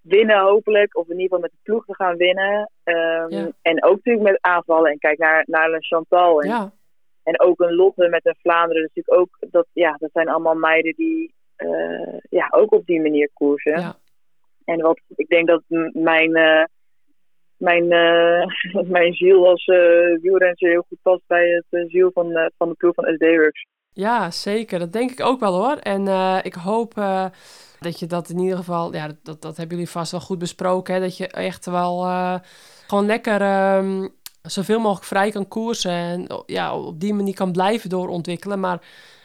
winnen 0.00 0.40
hopelijk. 0.40 0.96
Of 0.96 1.08
in 1.08 1.20
ieder 1.20 1.24
geval 1.24 1.40
met 1.40 1.50
de 1.50 1.58
ploeg 1.62 1.84
te 1.84 1.94
gaan 1.94 2.16
winnen. 2.16 2.70
Um, 2.84 3.52
En 3.62 3.84
ook 3.84 3.96
natuurlijk 3.96 4.24
met 4.24 4.38
aanvallen. 4.40 4.90
En 4.90 4.98
kijk 4.98 5.18
naar, 5.18 5.44
naar 5.46 5.72
een 5.72 5.84
Chantal. 5.84 6.40
En, 6.40 6.48
ja. 6.48 6.72
en 7.22 7.40
ook 7.40 7.60
een 7.60 7.74
Lotte 7.74 8.08
met 8.08 8.26
een 8.26 8.36
Vlaanderen. 8.38 8.82
Dus 8.82 8.92
natuurlijk 8.94 9.20
ook, 9.20 9.50
dat, 9.52 9.66
ja, 9.72 9.96
dat 9.98 10.10
zijn 10.12 10.28
allemaal 10.28 10.54
meiden 10.54 10.94
die 10.94 11.34
uh, 11.56 12.18
ja, 12.30 12.48
ook 12.50 12.72
op 12.72 12.86
die 12.86 13.00
manier 13.00 13.30
koersen. 13.32 13.80
Ja. 13.80 13.96
En 14.64 14.80
wat 14.80 15.00
ik 15.16 15.28
denk 15.28 15.46
dat 15.46 15.62
mijn, 15.92 16.36
uh, 16.36 16.64
mijn, 17.56 17.84
uh, 17.84 18.46
mijn 18.96 19.14
ziel 19.14 19.48
als 19.48 19.66
uh, 19.66 19.76
wielrenser 20.20 20.68
heel 20.68 20.84
goed 20.88 20.98
past 21.02 21.22
bij 21.26 21.62
het 21.68 21.90
ziel 21.90 22.10
van, 22.14 22.50
van 22.56 22.68
de 22.68 22.74
ploeg 22.74 22.94
van 22.94 23.14
SD 23.14 23.20
Works. 23.20 23.66
Ja, 23.92 24.30
zeker. 24.30 24.78
Dat 24.78 24.92
denk 24.92 25.10
ik 25.10 25.20
ook 25.20 25.40
wel 25.40 25.54
hoor. 25.54 25.76
En 25.76 26.06
ik 26.42 26.54
hoop 26.54 26.94
dat 27.80 27.98
je 27.98 28.06
dat 28.06 28.28
in 28.28 28.38
ieder 28.38 28.56
geval, 28.56 28.94
ja, 28.94 29.08
dat, 29.22 29.42
dat 29.42 29.56
hebben 29.56 29.76
jullie 29.76 29.92
vast 29.92 30.10
wel 30.10 30.20
goed 30.20 30.38
besproken. 30.38 30.94
Hè? 30.94 31.00
Dat 31.00 31.16
je 31.16 31.26
echt 31.26 31.66
wel 31.66 32.00
gewoon 32.86 33.06
lekker 33.06 33.42
um, 33.76 34.08
zoveel 34.42 34.78
mogelijk 34.78 35.06
vrij 35.06 35.30
kan 35.30 35.48
koersen. 35.48 35.90
En 35.90 36.26
ja, 36.46 36.76
op 36.76 37.00
die 37.00 37.14
manier 37.14 37.34
kan 37.34 37.52
blijven 37.52 37.90
doorontwikkelen. 37.90 38.60
Maar 38.60 38.80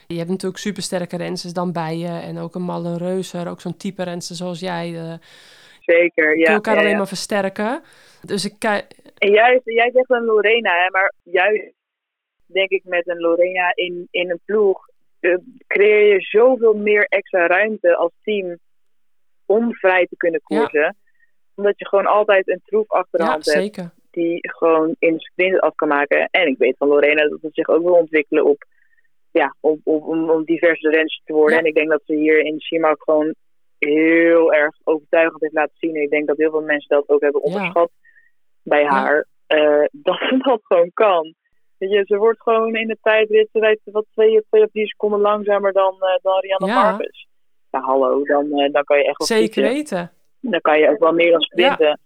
je 0.07 0.17
hebt 0.17 0.29
natuurlijk 0.29 0.61
supersterke 0.61 1.17
rensters 1.17 1.53
dan 1.53 1.71
bij 1.71 1.97
je. 1.97 2.07
En 2.07 2.37
ook 2.37 2.55
een 2.55 2.61
malle 2.61 2.97
reuzer, 2.97 3.49
ook 3.49 3.61
zo'n 3.61 3.77
type 3.77 4.03
renster 4.03 4.35
zoals 4.35 4.59
jij. 4.59 5.19
Zeker, 5.81 6.37
ja. 6.37 6.45
Kun 6.45 6.53
elkaar 6.53 6.75
ja, 6.75 6.81
alleen 6.81 6.97
maar 6.97 7.07
versterken. 7.07 7.81
Dus 8.21 8.45
ik 8.45 8.63
En 9.17 9.31
juist, 9.31 9.61
jij 9.63 9.91
zegt 9.93 10.09
een 10.09 10.25
Lorena, 10.25 10.83
hè, 10.83 10.89
maar 10.89 11.13
juist 11.23 11.73
denk 12.45 12.69
ik 12.69 12.83
met 12.83 13.07
een 13.07 13.19
Lorena 13.19 13.71
in, 13.75 14.07
in 14.11 14.29
een 14.29 14.39
ploeg, 14.45 14.87
uh, 15.19 15.37
creëer 15.67 16.13
je 16.13 16.21
zoveel 16.21 16.73
meer 16.73 17.05
extra 17.05 17.47
ruimte 17.47 17.95
als 17.95 18.11
team 18.23 18.57
om 19.45 19.73
vrij 19.73 20.05
te 20.05 20.17
kunnen 20.17 20.41
koersen. 20.43 20.95
Omdat 21.55 21.79
je 21.79 21.87
gewoon 21.87 22.05
altijd 22.05 22.47
een 22.47 22.61
troef 22.65 22.91
achterhand 22.91 23.45
ja, 23.45 23.61
hebt 23.61 23.95
die 24.11 24.39
gewoon 24.41 24.95
in 24.99 25.13
de 25.13 25.19
sprint 25.19 25.59
af 25.59 25.75
kan 25.75 25.87
maken. 25.87 26.27
En 26.31 26.47
ik 26.47 26.57
weet 26.57 26.77
van 26.77 26.87
Lorena 26.87 27.29
dat 27.29 27.39
ze 27.41 27.49
zich 27.51 27.67
ook 27.67 27.83
wil 27.83 27.93
ontwikkelen 27.93 28.45
op, 28.45 28.65
ja, 29.31 29.55
om, 29.59 29.81
om, 29.83 30.29
om 30.29 30.43
diverse 30.43 30.89
renners 30.89 31.21
te 31.25 31.33
worden. 31.33 31.59
En 31.59 31.65
ik 31.65 31.75
denk 31.75 31.89
dat 31.89 32.01
ze 32.05 32.15
hier 32.15 32.39
in 32.39 32.59
Chima 32.59 32.89
ook 32.89 33.03
gewoon 33.03 33.35
heel 33.77 34.53
erg 34.53 34.75
overtuigend 34.83 35.41
heeft 35.41 35.53
laten 35.53 35.75
zien. 35.77 35.95
En 35.95 36.01
ik 36.01 36.09
denk 36.09 36.27
dat 36.27 36.37
heel 36.37 36.51
veel 36.51 36.61
mensen 36.61 36.95
dat 36.95 37.09
ook 37.09 37.21
hebben 37.21 37.41
onderschat 37.41 37.91
bij 38.63 38.85
haar. 38.85 39.27
Uh, 39.47 39.85
dat 40.07 40.17
ze 40.17 40.37
dat 40.37 40.59
gewoon 40.63 40.91
kan. 40.93 41.33
Weet 41.77 41.91
je, 41.91 42.03
ze 42.05 42.17
wordt 42.17 42.41
gewoon 42.41 42.75
in 42.75 42.87
de 42.87 42.97
tijdrit, 43.01 43.49
ze 43.51 43.59
rijdt 43.59 43.81
wat 43.83 44.05
twee, 44.11 44.43
twee 44.49 44.63
of 44.63 44.71
drie 44.71 44.87
seconden 44.87 45.19
langzamer 45.19 45.73
dan, 45.73 45.93
uh, 45.93 46.17
dan 46.21 46.39
Rianne 46.39 46.67
ja. 46.67 46.81
Marcus. 46.81 47.27
Ja, 47.69 47.79
hallo, 47.79 48.23
dan, 48.23 48.45
uh, 48.45 48.71
dan 48.71 48.83
kan 48.83 48.97
je 48.97 49.03
echt 49.05 49.17
wel 49.17 49.39
Zeker 49.39 49.63
weten. 49.63 50.11
Dan 50.39 50.61
kan 50.61 50.79
je 50.79 50.89
ook 50.89 50.99
wel 50.99 51.13
meer 51.13 51.31
dan 51.31 51.41
sprinten. 51.41 51.99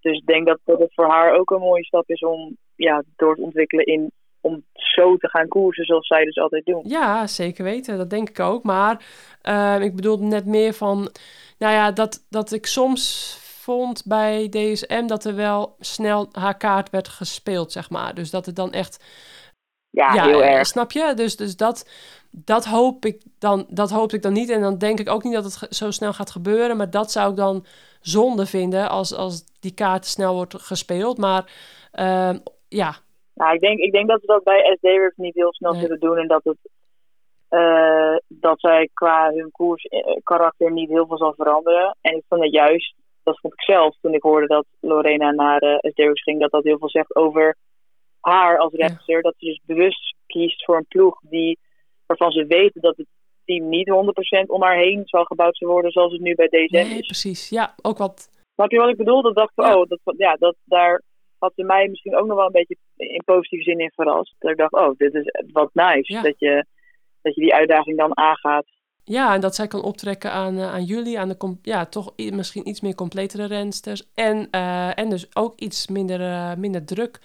Dus 0.00 0.18
ik 0.18 0.26
denk 0.26 0.46
dat, 0.46 0.58
dat 0.64 0.78
het 0.78 0.94
voor 0.94 1.06
haar 1.06 1.32
ook 1.38 1.50
een 1.50 1.60
mooie 1.60 1.84
stap 1.84 2.08
is 2.08 2.20
om 2.20 2.56
ja, 2.76 3.02
door 3.16 3.34
te 3.34 3.42
ontwikkelen 3.42 3.84
in 3.84 4.12
om 4.44 4.64
zo 4.74 5.16
te 5.16 5.28
gaan 5.28 5.48
koersen 5.48 5.84
zoals 5.84 6.06
zij 6.06 6.24
dus 6.24 6.38
altijd 6.38 6.66
doen. 6.66 6.82
Ja, 6.86 7.26
zeker 7.26 7.64
weten. 7.64 7.98
Dat 7.98 8.10
denk 8.10 8.28
ik 8.28 8.40
ook. 8.40 8.62
Maar 8.62 9.04
uh, 9.42 9.80
ik 9.80 9.96
bedoel 9.96 10.18
net 10.18 10.46
meer 10.46 10.72
van... 10.72 11.08
Nou 11.58 11.72
ja, 11.72 11.92
dat, 11.92 12.26
dat 12.30 12.52
ik 12.52 12.66
soms 12.66 13.36
vond 13.64 14.02
bij 14.04 14.48
DSM 14.48 15.06
dat 15.06 15.24
er 15.24 15.34
wel 15.34 15.76
snel 15.78 16.28
haar 16.32 16.56
kaart 16.56 16.90
werd 16.90 17.08
gespeeld, 17.08 17.72
zeg 17.72 17.90
maar. 17.90 18.14
Dus 18.14 18.30
dat 18.30 18.46
het 18.46 18.56
dan 18.56 18.72
echt. 18.72 19.04
Ja, 19.90 20.12
heel 20.12 20.42
eh, 20.42 20.52
erg. 20.52 20.66
Snap 20.66 20.92
je? 20.92 21.12
Dus, 21.14 21.36
dus 21.36 21.56
dat, 21.56 21.88
dat, 22.30 22.64
hoop 22.64 23.04
ik 23.04 23.22
dan, 23.38 23.66
dat 23.68 23.90
hoop 23.90 24.12
ik 24.12 24.22
dan 24.22 24.32
niet. 24.32 24.50
En 24.50 24.60
dan 24.60 24.78
denk 24.78 25.00
ik 25.00 25.08
ook 25.08 25.24
niet 25.24 25.32
dat 25.32 25.44
het 25.44 25.74
zo 25.74 25.90
snel 25.90 26.12
gaat 26.12 26.30
gebeuren. 26.30 26.76
Maar 26.76 26.90
dat 26.90 27.12
zou 27.12 27.30
ik 27.30 27.36
dan 27.36 27.66
zonde 28.00 28.46
vinden 28.46 28.88
als, 28.90 29.14
als 29.14 29.44
die 29.60 29.74
kaart 29.74 30.06
snel 30.06 30.34
wordt 30.34 30.54
gespeeld. 30.58 31.18
Maar 31.18 31.52
uh, 31.94 32.30
ja. 32.68 32.96
Nou, 33.34 33.54
ik 33.54 33.60
denk, 33.60 33.78
ik 33.78 33.92
denk 33.92 34.08
dat 34.08 34.20
ze 34.20 34.26
dat 34.26 34.44
bij 34.44 34.76
SD 34.80 35.16
niet 35.16 35.34
heel 35.34 35.54
snel 35.54 35.72
nee. 35.72 35.80
zullen 35.80 36.00
doen. 36.00 36.18
En 36.18 36.28
dat, 36.28 36.44
het, 36.44 36.58
uh, 37.50 38.16
dat 38.28 38.60
zij 38.60 38.90
qua 38.94 39.32
hun 39.32 39.50
koers 39.50 39.88
karakter 40.22 40.72
niet 40.72 40.88
heel 40.88 41.06
veel 41.06 41.16
zal 41.16 41.34
veranderen. 41.34 41.96
En 42.00 42.16
ik 42.16 42.24
vond 42.28 42.42
het 42.42 42.52
juist 42.52 42.94
dat 43.24 43.40
vond 43.40 43.52
ik 43.52 43.62
zelf 43.62 43.96
toen 44.00 44.14
ik 44.14 44.22
hoorde 44.22 44.46
dat 44.46 44.66
Lorena 44.80 45.30
naar 45.30 45.62
uh, 45.62 46.10
ging, 46.12 46.40
dat 46.40 46.50
dat 46.50 46.64
heel 46.64 46.78
veel 46.78 46.90
zegt 46.90 47.16
over 47.16 47.56
haar 48.20 48.58
als 48.58 48.72
rechter. 48.72 49.22
Dat 49.22 49.34
ze 49.38 49.46
dus 49.46 49.60
bewust 49.66 50.14
kiest 50.26 50.64
voor 50.64 50.76
een 50.76 50.86
ploeg 50.88 51.20
die, 51.20 51.58
waarvan 52.06 52.30
ze 52.30 52.46
weten 52.46 52.80
dat 52.80 52.96
het 52.96 53.06
team 53.44 53.68
niet 53.68 53.90
100% 53.90 54.46
om 54.46 54.62
haar 54.62 54.76
heen 54.76 55.02
zal 55.04 55.24
gebouwd 55.24 55.58
worden 55.58 55.90
zoals 55.90 56.12
het 56.12 56.20
nu 56.20 56.34
bij 56.34 56.48
DSM 56.48 56.74
nee, 56.74 56.98
is. 56.98 57.06
precies. 57.06 57.48
Ja, 57.48 57.74
ook 57.82 57.98
wat... 57.98 58.28
Snap 58.54 58.70
je 58.70 58.78
wat 58.78 58.88
ik 58.88 58.96
bedoel? 58.96 59.22
Dat 59.22 59.34
dacht 59.34 59.52
ik, 59.56 59.64
ja. 59.64 59.76
oh, 59.78 59.88
dat, 59.88 60.00
ja, 60.16 60.34
dat, 60.34 60.56
daar 60.64 61.02
had 61.44 61.52
ze 61.56 61.64
mij 61.64 61.88
misschien 61.88 62.16
ook 62.16 62.26
nog 62.26 62.36
wel 62.36 62.46
een 62.46 62.52
beetje 62.52 62.76
in 62.96 63.22
positieve 63.24 63.64
zin 63.64 63.78
in 63.78 63.92
verrast. 63.94 64.34
Dat 64.38 64.50
ik 64.50 64.56
dacht, 64.56 64.72
oh, 64.72 64.90
dit 64.96 65.14
is 65.14 65.30
wat 65.52 65.70
nice. 65.72 66.12
Ja. 66.12 66.22
Dat, 66.22 66.38
je, 66.38 66.66
dat 67.22 67.34
je 67.34 67.40
die 67.40 67.54
uitdaging 67.54 67.98
dan 67.98 68.16
aangaat. 68.16 68.66
Ja, 69.04 69.34
en 69.34 69.40
dat 69.40 69.54
zij 69.54 69.66
kan 69.66 69.82
optrekken 69.82 70.30
aan, 70.32 70.54
uh, 70.54 70.72
aan 70.72 70.84
jullie, 70.84 71.18
aan 71.18 71.28
de 71.28 71.56
ja, 71.62 71.86
toch 71.86 72.12
misschien 72.16 72.68
iets 72.68 72.80
meer 72.80 72.94
completere 72.94 73.46
rensters. 73.46 74.12
En, 74.14 74.48
uh, 74.50 74.98
en 74.98 75.10
dus 75.10 75.36
ook 75.36 75.58
iets 75.58 75.88
minder, 75.88 76.20
uh, 76.20 76.54
minder 76.54 76.84
druk. 76.84 77.20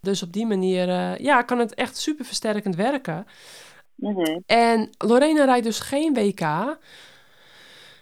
Dus 0.00 0.22
op 0.22 0.32
die 0.32 0.46
manier 0.46 0.86
ja, 1.22 1.42
kan 1.42 1.58
het 1.58 1.74
echt 1.74 1.96
super 1.96 2.24
versterkend 2.24 2.76
werken. 2.76 3.26
Mm 3.96 4.14
-hmm. 4.14 4.42
En 4.46 4.90
Lorena 5.06 5.44
rijdt 5.44 5.64
dus 5.64 5.80
geen 5.80 6.14
WK. 6.14 6.40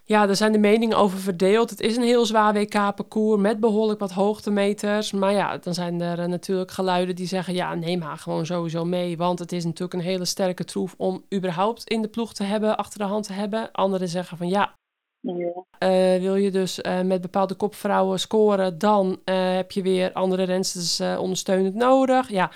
Ja, 0.09 0.27
daar 0.27 0.37
zijn 0.37 0.53
de 0.53 0.59
meningen 0.59 0.97
over 0.97 1.19
verdeeld. 1.19 1.71
Het 1.71 1.81
is 1.81 1.97
een 1.97 2.03
heel 2.03 2.27
zwaar 2.27 2.53
WK-parcours 2.53 3.41
met 3.41 3.61
behoorlijk 3.61 4.01
wat 4.01 4.11
hoogtemeters. 4.11 5.13
Maar 5.13 5.33
ja, 5.33 5.59
dan 5.59 5.75
zijn 5.75 6.01
er 6.01 6.29
natuurlijk 6.29 6.71
geluiden 6.71 7.17
die 7.17 7.27
zeggen... 7.27 7.55
ja, 7.55 7.75
neem 7.75 8.01
haar 8.01 8.17
gewoon 8.17 8.47
sowieso 8.47 8.85
mee. 8.85 9.17
Want 9.17 9.39
het 9.39 9.53
is 9.53 9.65
natuurlijk 9.65 9.93
een 9.93 10.09
hele 10.09 10.25
sterke 10.25 10.65
troef 10.65 10.95
om 10.97 11.25
überhaupt 11.35 11.85
in 11.85 12.03
de 12.03 12.09
ploeg 12.09 12.35
te 12.35 12.45
hebben... 12.45 12.77
achter 12.77 12.99
de 12.99 13.05
hand 13.05 13.27
te 13.27 13.33
hebben. 13.33 13.73
Anderen 13.73 14.09
zeggen 14.09 14.37
van 14.37 14.49
ja. 14.49 14.75
Uh, 15.23 16.21
wil 16.21 16.35
je 16.35 16.51
dus 16.51 16.79
uh, 16.79 17.01
met 17.01 17.21
bepaalde 17.21 17.55
kopvrouwen 17.55 18.21
scoren... 18.21 18.79
dan 18.79 19.21
uh, 19.25 19.55
heb 19.55 19.71
je 19.71 19.83
weer 19.83 20.13
andere 20.13 20.43
rensters 20.43 21.01
ondersteunend 21.19 21.75
nodig. 21.75 22.29
Ja, 22.29 22.51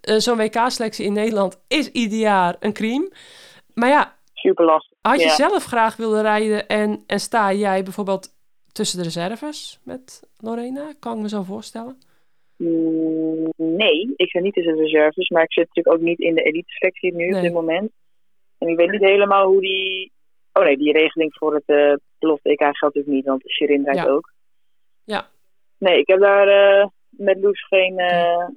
zo'n 0.00 0.36
WK-selectie 0.36 1.06
in 1.06 1.12
Nederland 1.12 1.58
is 1.68 1.90
ieder 1.90 2.18
jaar 2.18 2.56
een 2.60 2.72
crime. 2.72 3.12
Maar 3.74 3.88
ja, 3.88 4.14
super 4.42 4.64
lastig. 4.64 4.98
Had 5.00 5.20
je 5.20 5.26
ja. 5.26 5.34
zelf 5.34 5.64
graag 5.64 5.96
willen 5.96 6.22
rijden 6.22 6.68
en, 6.68 7.02
en 7.06 7.20
sta 7.20 7.52
jij 7.52 7.82
bijvoorbeeld 7.82 8.28
tussen 8.72 8.98
de 8.98 9.04
reserves 9.04 9.80
met 9.84 10.22
Lorena? 10.38 10.92
Kan 11.00 11.16
ik 11.16 11.22
me 11.22 11.28
zo 11.28 11.42
voorstellen? 11.42 11.98
Mm, 12.56 13.52
nee, 13.56 14.12
ik 14.16 14.30
zit 14.30 14.42
niet 14.42 14.56
in 14.56 14.62
de 14.74 14.82
reserves, 14.82 15.28
maar 15.28 15.42
ik 15.42 15.52
zit 15.52 15.66
natuurlijk 15.66 15.96
ook 15.96 16.02
niet 16.08 16.18
in 16.18 16.34
de 16.34 16.42
elite 16.42 16.70
selectie 16.72 17.14
nu 17.14 17.26
Nee. 17.26 17.36
op 17.36 17.42
dit 17.42 17.52
moment. 17.52 17.90
En 18.58 18.68
ik 18.68 18.76
weet 18.76 18.90
niet 18.90 19.00
helemaal 19.00 19.46
hoe 19.46 19.60
die... 19.60 20.12
Oh 20.52 20.64
nee, 20.64 20.76
die 20.76 20.92
regeling 20.92 21.34
voor 21.34 21.54
het 21.54 21.62
uh, 21.66 21.94
belofte 22.18 22.48
EK 22.48 22.58
geldt 22.58 22.80
natuurlijk 22.80 23.14
niet, 23.14 23.24
want 23.24 23.50
Shirin 23.50 23.84
rijdt 23.84 24.00
Ja. 24.00 24.06
ook. 24.08 24.32
Ja. 25.04 25.28
Nee, 25.78 25.98
ik 25.98 26.08
heb 26.08 26.20
daar 26.20 26.48
eh, 26.48 26.86
met 27.08 27.38
Loes 27.40 27.66
geen, 27.66 27.98
eh, 27.98 28.48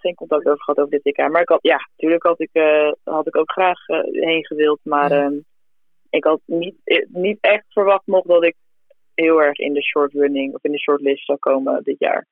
geen 0.00 0.14
contact 0.14 0.46
over 0.46 0.62
gehad 0.62 0.78
over 0.78 0.90
dit 0.90 1.04
EK. 1.16 1.28
Maar 1.30 1.40
ik 1.42 1.48
had, 1.48 1.58
ja, 1.62 1.88
natuurlijk 1.96 2.22
had 2.22 2.40
ik, 2.40 2.50
eh, 2.52 2.92
had 3.04 3.26
ik 3.26 3.36
ook 3.36 3.50
graag 3.50 3.86
eh, 3.88 3.98
heen 4.24 4.46
gewild. 4.46 4.80
Maar 4.82 5.10
Ja. 5.12 5.24
ehm, 5.24 5.34
ik 6.10 6.24
had 6.24 6.40
niet, 6.46 6.74
eh, 6.84 7.06
niet 7.08 7.38
echt 7.40 7.64
verwacht 7.68 8.06
nog 8.06 8.24
dat 8.24 8.44
ik 8.44 8.54
heel 9.14 9.42
erg 9.42 9.58
in 9.58 9.72
de 9.72 9.82
short 9.82 10.12
running 10.12 10.54
of 10.54 10.64
in 10.64 10.72
de 10.72 10.78
shortlist 10.80 11.24
zou 11.24 11.38
komen 11.38 11.82
dit 11.82 11.98
jaar. 11.98 12.26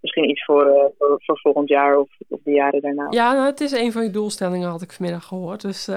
Misschien 0.00 0.30
iets 0.30 0.44
voor, 0.44 0.92
voor, 0.98 1.20
voor 1.24 1.38
volgend 1.38 1.68
jaar 1.68 1.98
of, 1.98 2.08
of 2.28 2.40
de 2.42 2.50
jaren 2.50 2.80
daarna. 2.80 3.06
Ja, 3.10 3.32
nou, 3.32 3.46
het 3.46 3.60
is 3.60 3.72
een 3.72 3.92
van 3.92 4.02
je 4.02 4.10
doelstellingen, 4.10 4.68
had 4.68 4.82
ik 4.82 4.92
vanmiddag 4.92 5.24
gehoord. 5.24 5.60
Dus 5.60 5.86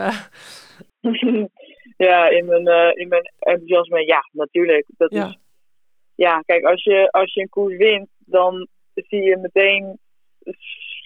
ja, 1.97 2.29
in 2.29 2.45
mijn, 2.45 2.95
in 2.97 3.07
mijn 3.07 3.31
enthousiasme, 3.39 4.05
ja, 4.05 4.29
natuurlijk. 4.31 4.85
Dat 4.97 5.11
Ja. 5.13 5.25
Is, 5.27 5.37
ja, 6.15 6.41
kijk, 6.45 6.63
als 6.63 6.83
je, 6.83 7.11
als 7.11 7.33
je 7.33 7.41
een 7.41 7.49
koers 7.49 7.77
wint, 7.77 8.07
dan 8.17 8.67
zie 8.93 9.21
je 9.21 9.37
meteen 9.37 9.99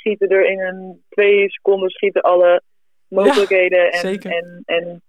schieten 0.02 0.30
er 0.30 0.46
in 0.46 0.60
een 0.60 1.04
twee 1.10 1.50
seconden 1.50 1.90
schieten 1.90 2.22
alle 2.22 2.62
mogelijkheden 3.08 3.92
en, 3.92 4.00
zeker. 4.00 4.32
en, 4.32 4.62
en 4.66 5.02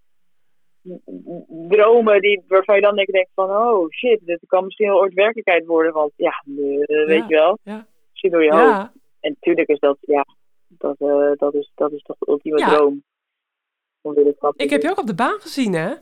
dromen 1.68 2.20
die, 2.20 2.42
waarvan 2.48 2.74
je 2.74 2.80
dan 2.80 2.96
denk, 2.96 3.08
denkt 3.08 3.30
van, 3.34 3.50
oh 3.50 3.90
shit, 3.90 4.20
dit 4.24 4.40
kan 4.46 4.64
misschien 4.64 4.88
wel 4.88 5.00
ooit 5.00 5.14
werkelijkheid 5.14 5.66
worden, 5.66 5.92
want 5.92 6.12
ja, 6.16 6.44
eh, 6.46 7.06
weet 7.06 7.08
Ja, 7.08 7.26
je 7.28 7.34
wel, 7.34 7.58
ja. 7.62 7.86
zie 8.12 8.30
door 8.30 8.44
je 8.44 8.54
hoofd. 8.54 8.90
En 9.20 9.30
natuurlijk 9.30 9.68
is 9.68 9.78
dat, 9.78 9.96
ja, 10.00 10.26
dat, 10.68 10.96
eh, 10.98 11.30
dat, 11.36 11.54
is, 11.54 11.72
dat 11.74 11.92
is 11.92 12.02
toch 12.02 12.16
de 12.18 12.30
ultieme 12.30 12.58
droom. 12.58 13.02
Ik 14.56 14.70
heb 14.70 14.82
je 14.82 14.90
ook 14.90 14.98
op 14.98 15.06
de 15.06 15.14
baan 15.14 15.40
gezien, 15.40 15.72
hè? 15.72 15.94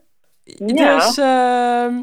Ja. 0.44 0.96
Dus 0.96 1.18
ehm, 1.18 2.02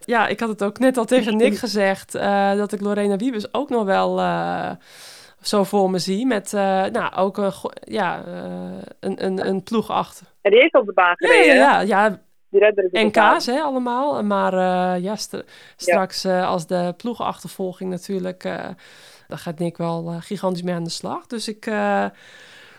ja, 0.00 0.26
ik 0.28 0.40
had 0.40 0.48
het 0.48 0.64
ook 0.64 0.78
net 0.78 0.96
al 0.96 1.04
tegen 1.04 1.36
Nick 1.36 1.54
gezegd 1.54 2.14
eh, 2.14 2.56
dat 2.56 2.72
ik 2.72 2.80
Lorena 2.80 3.16
Wiebes 3.16 3.54
ook 3.54 3.68
nog 3.68 3.84
wel 3.84 4.18
zo 5.40 5.64
voor 5.64 5.90
me 5.90 5.98
zie. 5.98 6.26
Met 6.26 6.52
eh, 6.54 6.84
nou, 6.84 7.14
ook 7.14 7.36
een, 7.36 7.52
ja, 7.84 8.24
eh, 8.26 8.86
een, 9.00 9.24
een, 9.24 9.46
een 9.48 9.62
ploeg 9.62 9.90
achter. 9.90 10.26
En 10.40 10.50
die 10.50 10.60
heeft 10.60 10.74
op 10.74 10.86
de 10.86 10.92
baan 10.92 11.14
Ja, 11.18 11.28
gereden. 11.28 11.54
ja, 11.54 11.80
ja, 11.80 12.20
ja, 12.48 12.72
baan. 12.74 13.06
NK's 13.06 13.46
hè, 13.46 13.60
allemaal. 13.60 14.22
Maar 14.24 14.52
eh, 14.52 15.02
ja, 15.02 15.16
st- 15.16 15.44
straks 15.76 16.26
als 16.26 16.66
de 16.66 16.94
ploegachtervolging 16.96 17.90
natuurlijk... 17.90 18.44
eh 18.44 18.64
daar 19.28 19.38
gaat 19.38 19.58
Nick 19.58 19.76
wel 19.76 20.04
gigantisch 20.20 20.62
mee 20.62 20.74
aan 20.74 20.84
de 20.84 20.90
slag. 20.90 21.26
Dus 21.26 21.48
ik, 21.48 21.66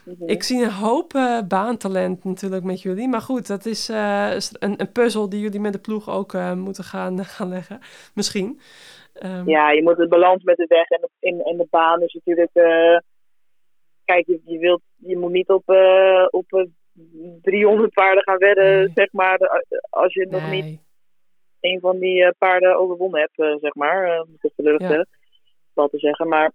Mhm. 0.05 0.30
ik 0.30 0.43
zie 0.43 0.64
een 0.64 0.72
hoop 0.72 1.20
baantalent 1.47 2.24
natuurlijk 2.24 2.64
met 2.64 2.82
jullie. 2.82 3.07
Maar 3.07 3.22
goed, 3.22 3.47
dat 3.47 3.66
is 3.66 3.88
een, 3.88 4.74
een 4.82 4.91
puzzel 4.91 5.30
die 5.30 5.39
jullie 5.39 5.60
met 5.60 5.74
de 5.74 5.80
ploeg 5.80 6.10
ook 6.10 6.34
moeten 6.55 6.84
gaan, 6.84 7.26
gaan 7.36 7.49
leggen. 7.49 7.80
Misschien. 8.14 8.60
Ehm, 9.20 9.50
Ja, 9.50 9.72
je 9.72 9.84
moet 9.84 9.98
het 9.98 10.10
balans 10.10 10.44
met 10.44 10.58
de 10.58 10.66
weg 10.68 10.90
en 10.90 11.02
de, 11.02 11.10
in, 11.20 11.42
en 11.42 11.58
de 11.58 11.68
baan 11.70 12.02
is 12.02 12.14
natuurlijk... 12.14 12.50
eh, 12.54 12.98
kijk, 14.06 14.26
je, 14.26 14.42
je, 14.46 14.58
wilt, 14.60 14.82
je 14.96 15.18
moet 15.18 15.32
niet 15.32 15.50
op, 15.50 15.70
eh, 15.70 16.26
op 16.30 16.54
eh, 16.54 16.64
300 17.42 17.94
paarden 17.94 18.24
gaan 18.24 18.38
wedden, 18.38 18.78
Nee. 18.80 18.92
zeg 18.94 19.12
maar. 19.12 19.38
Als 19.90 20.14
je 20.14 20.28
nog 20.30 20.50
niet 20.50 20.80
een 21.60 21.80
van 21.80 22.00
die 22.00 22.24
eh, 22.24 22.32
paarden 22.38 22.78
overwonnen 22.80 23.20
hebt, 23.20 23.40
eh, 23.40 23.56
zeg 23.62 23.74
maar. 23.76 24.04
eh, 24.14 24.22
om 24.22 24.36
het 24.40 24.54
lullig 24.56 24.82
Ja. 24.82 24.88
te 24.88 25.06
wel 25.74 25.88
te 25.88 25.98
zeggen, 26.00 26.28
maar... 26.28 26.52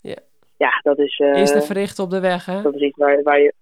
Ja. 0.00 0.16
Ja, 0.56 0.80
dat 0.82 0.98
is... 0.98 1.18
eh, 1.18 1.38
Eerst 1.38 1.52
de 1.52 1.62
verrichten 1.62 2.04
op 2.04 2.10
de 2.10 2.20
weg, 2.20 2.46
hè? 2.46 2.62
Dat 2.62 2.74
is 2.74 2.80
iets 2.80 2.96
waar, 2.96 3.22
waar 3.22 3.40
je. 3.40 3.52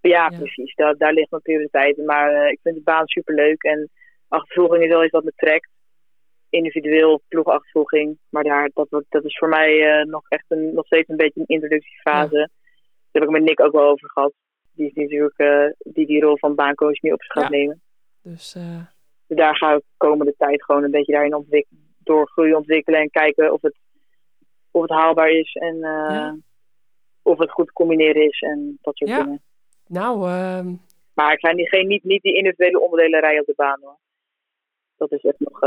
Ja, 0.00 0.28
Ja. 0.30 0.38
precies. 0.38 0.74
Daar, 0.74 0.96
daar 0.96 1.12
ligt 1.12 1.30
mijn 1.30 1.42
prioriteit. 1.42 1.96
Maar 1.96 2.32
eh, 2.32 2.50
ik 2.50 2.58
vind 2.62 2.74
de 2.74 2.82
baan 2.82 3.06
superleuk. 3.06 3.62
En 3.62 3.90
achtervolging 4.28 4.82
is 4.82 4.88
wel 4.88 5.02
iets 5.02 5.12
wat 5.12 5.24
me 5.24 5.32
trekt. 5.36 5.68
Individueel 6.56 7.22
ploegachtervolging. 7.28 8.18
Maar 8.28 8.42
daar, 8.44 8.70
dat, 8.74 9.04
dat 9.08 9.24
is 9.24 9.38
voor 9.38 9.48
mij 9.48 9.98
eh, 10.00 10.04
nog 10.06 10.22
echt 10.28 10.44
een, 10.48 10.74
nog 10.74 10.86
steeds 10.86 11.08
een 11.08 11.16
beetje 11.16 11.40
een 11.40 11.46
introductiefase. 11.46 12.34
Daar 12.36 12.48
heb 13.10 13.22
ik 13.22 13.30
met 13.30 13.42
Nick 13.42 13.60
ook 13.60 13.72
wel 13.72 13.90
over 13.90 14.10
gehad. 14.10 14.32
Die 14.72 14.86
is 14.86 14.92
natuurlijk 14.94 15.38
eh, 15.38 15.66
die 15.92 16.06
die 16.06 16.20
rol 16.20 16.38
van 16.38 16.54
baancoach 16.54 17.00
nu 17.02 17.10
op 17.12 17.22
zich 17.22 17.32
gaat 17.32 17.42
Ja. 17.42 17.48
nemen. 17.58 17.80
Dus 18.22 18.54
eh, 18.54 18.80
Dus 19.26 19.36
daar 19.36 19.56
ga 19.56 19.72
ik 19.72 19.78
de 19.78 19.84
komende 19.96 20.34
tijd 20.38 20.64
gewoon 20.64 20.82
een 20.84 20.90
beetje 20.90 21.12
daarin 21.12 21.34
ontwik 21.34 21.66
doorgroeien, 21.98 22.56
ontwikkelen 22.56 23.00
en 23.00 23.10
kijken 23.10 23.52
of 23.52 23.62
het, 23.62 23.76
of 24.70 24.82
het 24.82 24.90
haalbaar 24.90 25.30
is 25.30 25.54
en 25.54 25.76
Ja. 25.78 26.36
of 27.22 27.38
het 27.38 27.50
goed 27.50 27.66
te 27.66 27.72
combineren 27.72 28.22
is 28.26 28.40
en 28.40 28.78
dat 28.82 28.96
soort 28.96 29.10
Ja. 29.10 29.22
dingen. 29.22 29.42
nou, 29.86 30.28
ehm, 30.28 30.74
Maar 31.14 31.32
ik 31.32 31.38
ga 31.38 31.52
niet, 31.52 31.68
geen, 31.68 31.86
niet, 31.86 32.04
niet 32.04 32.22
die 32.22 32.34
individuele 32.34 32.80
onderdelen 32.80 33.20
rijden 33.20 33.40
op 33.40 33.46
de 33.46 33.52
baan 33.56 33.78
hoor. 33.82 33.98
Dat 34.96 35.12
is 35.12 35.22
echt 35.24 35.38
nog, 35.40 35.60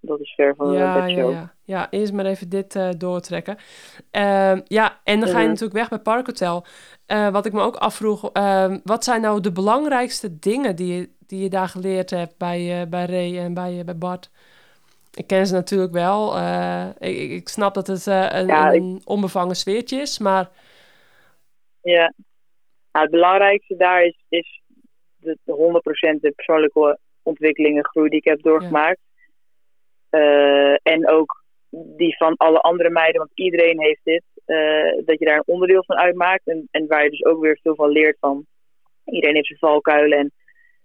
dat 0.00 0.20
is 0.20 0.34
ver 0.34 0.54
van 0.54 0.72
ja, 0.72 0.72
de 0.72 0.78
ja, 0.98 1.06
bedshow. 1.06 1.32
ja. 1.32 1.54
ja, 1.64 1.86
eerst 1.90 2.12
maar 2.12 2.26
even 2.26 2.48
dit 2.48 2.76
eh, 2.76 2.88
doortrekken. 2.98 3.56
Ehm, 4.10 4.60
ja, 4.64 5.00
en 5.04 5.20
dan 5.20 5.28
ga 5.28 5.34
je 5.36 5.40
Mhm. 5.42 5.48
natuurlijk 5.48 5.78
weg 5.78 5.88
bij 5.88 5.98
Parkhotel. 5.98 6.64
Eh 7.06 7.28
wat 7.28 7.46
ik 7.46 7.52
me 7.52 7.60
ook 7.60 7.76
afvroeg, 7.76 8.30
ehm, 8.32 8.78
wat 8.84 9.04
zijn 9.04 9.20
nou 9.20 9.40
de 9.40 9.52
belangrijkste 9.52 10.38
dingen 10.38 10.76
die 10.76 10.94
je, 10.96 11.08
die 11.26 11.42
je 11.42 11.48
daar 11.48 11.68
geleerd 11.68 12.10
hebt 12.10 12.36
bij, 12.38 12.80
eh 12.80 12.86
bij 12.88 13.04
Ray 13.04 13.38
en 13.38 13.54
bij, 13.54 13.82
bij 13.84 13.98
Bart? 13.98 14.30
Ik 15.14 15.26
ken 15.26 15.46
ze 15.46 15.54
natuurlijk 15.54 15.92
wel. 15.92 16.38
ik, 16.98 17.30
ik- 17.30 17.48
snap 17.48 17.74
dat 17.74 17.86
het 17.86 18.06
een, 18.06 18.46
Ja, 18.46 18.70
ik- 18.70 18.80
een 18.80 19.00
onbevangen 19.04 19.56
sfeertje 19.56 20.00
is, 20.00 20.18
maar 20.18 20.50
Ja. 21.82 22.12
Nou, 22.92 23.04
het 23.04 23.10
belangrijkste 23.10 23.76
daar 23.76 24.04
is, 24.04 24.24
is 24.28 24.62
de, 25.16 25.38
de 25.44 25.52
100% 25.52 26.20
de 26.22 26.30
persoonlijke 26.30 26.98
ontwikkeling 27.22 27.76
en 27.76 27.84
groei 27.86 28.08
die 28.08 28.18
ik 28.18 28.24
heb 28.24 28.42
doorgemaakt. 28.42 28.98
Eh, 30.10 30.76
en 30.82 31.08
ook 31.08 31.44
die 31.96 32.16
van 32.16 32.36
alle 32.36 32.60
andere 32.60 32.90
meiden, 32.90 33.18
want 33.18 33.30
iedereen 33.34 33.80
heeft 33.80 34.00
dit. 34.04 34.22
eh, 34.44 35.04
dat 35.04 35.18
je 35.18 35.24
daar 35.24 35.36
een 35.36 35.54
onderdeel 35.54 35.84
van 35.84 35.96
uitmaakt 35.96 36.46
en, 36.46 36.68
en 36.70 36.86
waar 36.86 37.04
je 37.04 37.10
dus 37.10 37.24
ook 37.24 37.40
weer 37.40 37.58
veel 37.62 37.74
van 37.74 37.90
leert 37.90 38.16
van. 38.20 38.46
Iedereen 39.04 39.34
heeft 39.34 39.46
zijn 39.46 39.58
valkuilen 39.58 40.18
en 40.18 40.32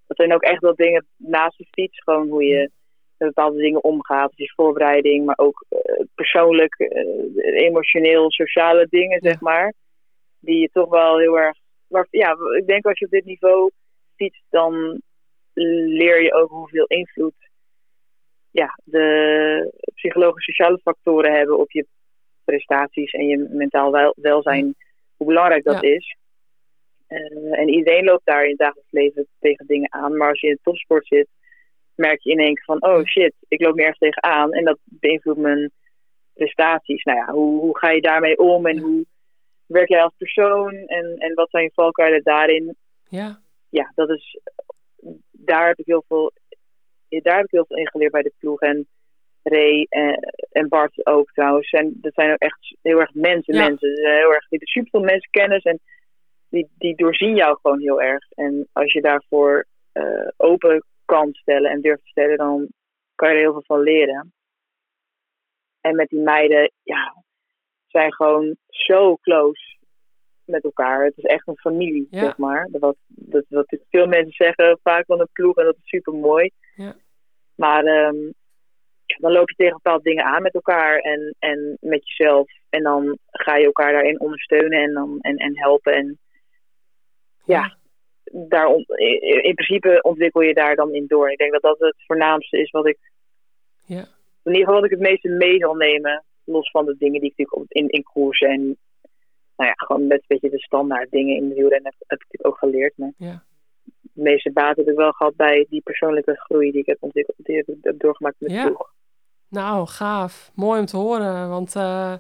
dat 0.07 0.17
zijn 0.17 0.34
ook 0.34 0.41
echt 0.41 0.61
wel 0.61 0.76
dingen 0.76 1.05
naast 1.17 1.57
de 1.57 1.65
fiets. 1.71 2.03
Gewoon 2.03 2.30
hoe 2.30 2.43
je 2.43 2.69
met 3.17 3.28
bepaalde 3.28 3.57
dingen 3.57 3.84
omgaat. 3.84 4.32
Dus 4.36 4.53
voorbereiding, 4.55 5.26
maar 5.26 5.38
ook 5.38 5.65
eh, 5.69 6.05
persoonlijk, 6.15 6.76
emotioneel, 7.36 8.32
sociale 8.32 8.88
dingen, 8.89 9.19
zeg 9.21 9.39
maar. 9.39 9.74
Die 10.39 10.59
je 10.59 10.69
toch 10.71 10.89
wel 10.89 11.17
heel 11.17 11.39
erg. 11.39 11.57
Maar 11.88 12.07
ja, 12.09 12.38
ik 12.57 12.67
denk 12.67 12.86
als 12.86 12.99
je 12.99 13.05
op 13.05 13.11
dit 13.11 13.26
niveau 13.26 13.71
fietst, 14.15 14.43
dan 14.49 15.01
leer 15.53 16.24
je 16.24 16.34
ook 16.34 16.49
hoeveel 16.49 16.86
invloed 16.86 17.34
ja, 18.54 18.80
de 18.84 19.72
psychologische 19.93 20.51
sociale 20.51 20.80
factoren 20.84 21.34
hebben 21.34 21.60
op 21.60 21.72
je 21.72 21.86
prestaties 22.43 23.12
en 23.12 23.28
je 23.28 23.38
mentaal 23.49 23.91
wel, 23.91 24.16
welzijn. 24.22 24.76
Hoe 25.18 25.28
belangrijk 25.28 25.64
dat 25.64 25.82
Ja. 25.82 25.89
is. 25.89 26.16
Eh, 27.08 27.60
en 27.60 27.70
iedereen 27.70 28.04
loopt 28.04 28.26
daar 28.26 28.43
in 28.43 28.49
het 28.49 28.58
dagelijks 28.58 28.91
leven 28.91 29.28
tegen 29.39 29.66
dingen 29.66 29.93
aan. 29.93 30.18
Maar 30.18 30.30
als 30.30 30.39
je 30.39 30.47
in 30.47 30.54
de 30.54 30.60
topsport 30.64 31.08
zit, 31.08 31.28
merk 31.95 32.22
je 32.22 32.32
in 32.32 32.39
één 32.39 32.54
keer 32.56 32.64
van: 32.66 32.84
oh 32.84 33.04
shit, 33.06 33.34
ik 33.47 33.62
loop 33.62 33.76
nergens 33.76 33.97
tegenaan. 33.97 34.51
En 34.54 34.64
dat 34.66 34.78
beïnvloedt 34.84 35.39
mijn 35.39 35.72
prestaties. 36.34 37.04
Nou 37.04 37.18
ja, 37.18 37.32
hoe, 37.32 37.60
hoe 37.60 37.78
ga 37.78 37.89
je 37.89 38.01
daarmee 38.01 38.38
om 38.38 38.66
en 38.66 38.78
hoe 38.80 39.06
werk 39.66 39.89
jij 39.89 40.04
als 40.04 40.14
persoon 40.18 40.74
en, 40.74 41.16
en 41.18 41.34
wat 41.34 41.49
zijn 41.49 41.64
je 41.64 41.72
valkuilen 41.74 42.24
daarin? 42.24 42.76
ja, 43.10 43.41
Ja, 43.70 43.91
dat 43.95 44.10
is. 44.10 44.39
Daar 45.32 45.68
heb 45.68 45.80
ik 45.80 45.86
heel 45.86 46.04
veel. 46.08 46.32
Daar 47.22 47.36
heb 47.36 47.45
ik 47.45 47.51
heel 47.51 47.66
veel 47.66 47.78
in 47.78 47.89
geleerd 47.89 48.11
bij 48.11 48.22
de 48.22 48.34
ploeg. 48.39 48.59
En 48.61 48.88
Ray 49.43 49.86
en, 49.89 50.34
en 50.51 50.68
Bart 50.68 51.05
ook 51.05 51.32
trouwens. 51.32 51.72
En 51.72 51.97
dat 52.01 52.14
zijn 52.14 52.32
ook 52.32 52.39
echt 52.41 52.76
heel 52.82 52.99
erg 52.99 53.14
mensen. 53.14 53.53
Ja. 53.53 53.68
mensen. 53.68 53.95
Ze 53.95 54.09
heel 54.09 54.34
erg, 54.34 54.47
die 54.47 54.59
superveel 54.68 55.01
mensen 55.09 55.30
kennis. 55.32 55.64
En 55.64 55.80
die, 56.49 56.70
die 56.78 56.95
doorzien 56.95 57.36
jou 57.36 57.57
gewoon 57.61 57.80
heel 57.80 58.01
erg. 58.01 58.32
En 58.32 58.68
als 58.72 58.93
je 58.93 59.01
daarvoor 59.01 59.66
eh, 59.91 60.28
open 60.38 60.84
kan 61.05 61.34
stellen 61.34 61.72
en 61.72 61.82
durft 61.82 62.03
te 62.03 62.09
stellen, 62.09 62.38
dan 62.38 62.68
kan 63.16 63.30
je 63.30 63.36
er 63.36 63.41
heel 63.41 63.51
veel 63.51 63.64
van 63.66 63.82
leren. 63.82 64.34
En 65.82 65.95
met 65.95 66.09
die 66.09 66.20
meiden, 66.20 66.72
ja, 66.84 67.24
zijn 67.88 68.14
gewoon 68.14 68.55
zo 68.68 69.16
close 69.16 69.78
met 70.45 70.64
elkaar. 70.64 71.05
Het 71.05 71.18
is 71.18 71.24
echt 71.24 71.47
een 71.47 71.57
familie, 71.57 72.07
Ja. 72.09 72.20
zeg 72.20 72.38
maar. 72.38 72.68
Wat, 72.72 72.95
dat, 73.07 73.45
wat 73.49 73.78
veel 73.89 74.07
mensen 74.07 74.45
zeggen 74.45 74.80
vaak 74.84 75.05
van 75.05 75.20
een 75.20 75.30
ploeg 75.34 75.55
en 75.55 75.66
dat 75.66 75.76
is 75.76 75.89
super 75.89 76.14
mooi. 76.14 76.51
Ja. 76.76 76.95
Maar 77.64 77.84
ehm, 77.84 78.32
dan 79.18 79.32
loop 79.32 79.49
je 79.49 79.55
tegen 79.55 79.74
bepaalde 79.74 80.03
dingen 80.03 80.26
aan 80.26 80.41
met 80.41 80.53
elkaar 80.53 80.97
en, 80.99 81.36
en 81.39 81.78
met 81.80 82.07
jezelf. 82.07 82.51
En 82.70 82.84
dan 82.84 83.18
ga 83.32 83.55
je 83.55 83.66
elkaar 83.66 83.91
daarin 83.91 84.20
ondersteunen 84.20 84.82
en, 84.82 84.93
dan, 84.93 85.20
en, 85.22 85.36
en 85.36 85.57
helpen. 85.57 85.93
En 85.93 86.20
ja, 87.45 87.78
daar 88.32 88.70
in, 88.88 89.43
in 89.43 89.53
principe 89.53 90.01
ontwikkel 90.01 90.41
je 90.41 90.53
daar 90.53 90.76
dan 90.76 90.93
in 90.93 91.07
door. 91.07 91.32
Ik 91.32 91.38
denk 91.38 91.51
dat 91.51 91.61
dat 91.61 91.80
het 91.80 91.95
voornaamste 92.05 92.57
is 92.57 92.72
wat 92.72 92.88
ik, 92.88 92.97
ja, 93.86 94.05
in 94.43 94.51
ieder 94.51 94.59
geval 94.59 94.76
wat 94.76 94.86
ik 94.91 94.97
het 94.97 95.09
meeste 95.09 95.30
mee 95.30 95.57
zal 95.57 95.76
nemen 95.76 96.24
los 96.43 96.72
van 96.72 96.86
de 96.86 96.95
dingen 96.97 97.22
die 97.22 97.34
ik 97.36 97.38
natuurlijk 97.38 97.72
in, 97.72 97.89
in 97.89 98.03
koers 98.03 98.39
en 98.39 98.61
nou 99.55 99.70
ja, 99.70 99.74
gewoon 99.76 100.07
met 100.07 100.18
een 100.18 100.26
beetje 100.28 100.49
de 100.49 100.64
standaard 100.64 101.11
dingen 101.11 101.36
in 101.36 101.49
de 101.49 101.55
wielrennen 101.55 101.93
heb, 101.97 102.09
heb 102.09 102.20
ik 102.20 102.26
natuurlijk 102.26 102.47
ook 102.47 102.57
geleerd. 102.57 102.93
Maar 102.97 103.11
Ja. 103.18 103.43
De 104.14 104.22
meeste 104.22 104.51
baat 104.51 104.76
heb 104.76 104.88
ik 104.88 104.95
wel 104.95 105.12
gehad 105.12 105.36
bij 105.36 105.66
die 105.70 105.82
persoonlijke 105.82 106.36
groei 106.36 106.72
die 106.72 106.80
ik 106.80 106.86
heb 106.86 106.97
ontwikkeld, 106.99 107.38
die 107.39 107.58
ik 107.58 107.66
heb 107.82 107.99
doorgemaakt 107.99 108.36
met 108.39 108.51
Ja. 108.51 108.72
Nou, 109.54 109.88
gaaf. 109.88 110.51
Mooi 110.56 110.80
om 110.80 110.86
te 110.86 110.97
horen. 110.97 111.49
Want 111.49 111.76
eh, 111.76 112.14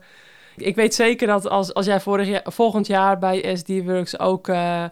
ik 0.55 0.75
weet 0.75 0.93
zeker 0.93 1.27
dat 1.27 1.47
als, 1.47 1.73
als 1.73 1.85
jij 1.85 1.99
vorig 1.99 2.27
jaar, 2.27 2.43
volgend 2.45 2.87
jaar 2.87 3.19
bij 3.19 3.55
SD 3.55 3.69
Works 3.69 4.19
ook 4.19 4.47
eh, 4.47 4.85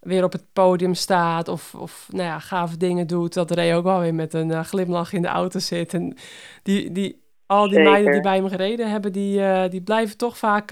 weer 0.00 0.24
op 0.24 0.32
het 0.32 0.44
podium 0.52 0.94
staat 0.94 1.48
of, 1.48 1.74
of 1.74 2.08
nou 2.10 2.24
ja, 2.24 2.38
gave 2.38 2.76
dingen 2.76 3.06
doet, 3.06 3.34
dat 3.34 3.50
Ray 3.50 3.74
ook 3.74 3.84
wel 3.84 4.00
weer 4.00 4.14
met 4.14 4.32
een 4.32 4.50
eh, 4.50 4.64
glimlach 4.64 5.12
in 5.12 5.22
de 5.22 5.28
auto 5.28 5.58
zit. 5.58 5.94
En 5.94 6.16
die, 6.62 6.92
die, 6.92 7.22
al 7.46 7.68
die 7.68 7.74
Zeker. 7.74 7.90
meiden 7.90 8.12
die 8.12 8.22
bij 8.22 8.36
hem 8.36 8.48
gereden 8.48 8.90
hebben, 8.90 9.12
die, 9.12 9.68
die 9.68 9.82
blijven 9.82 10.16
toch 10.16 10.38
vaak, 10.38 10.70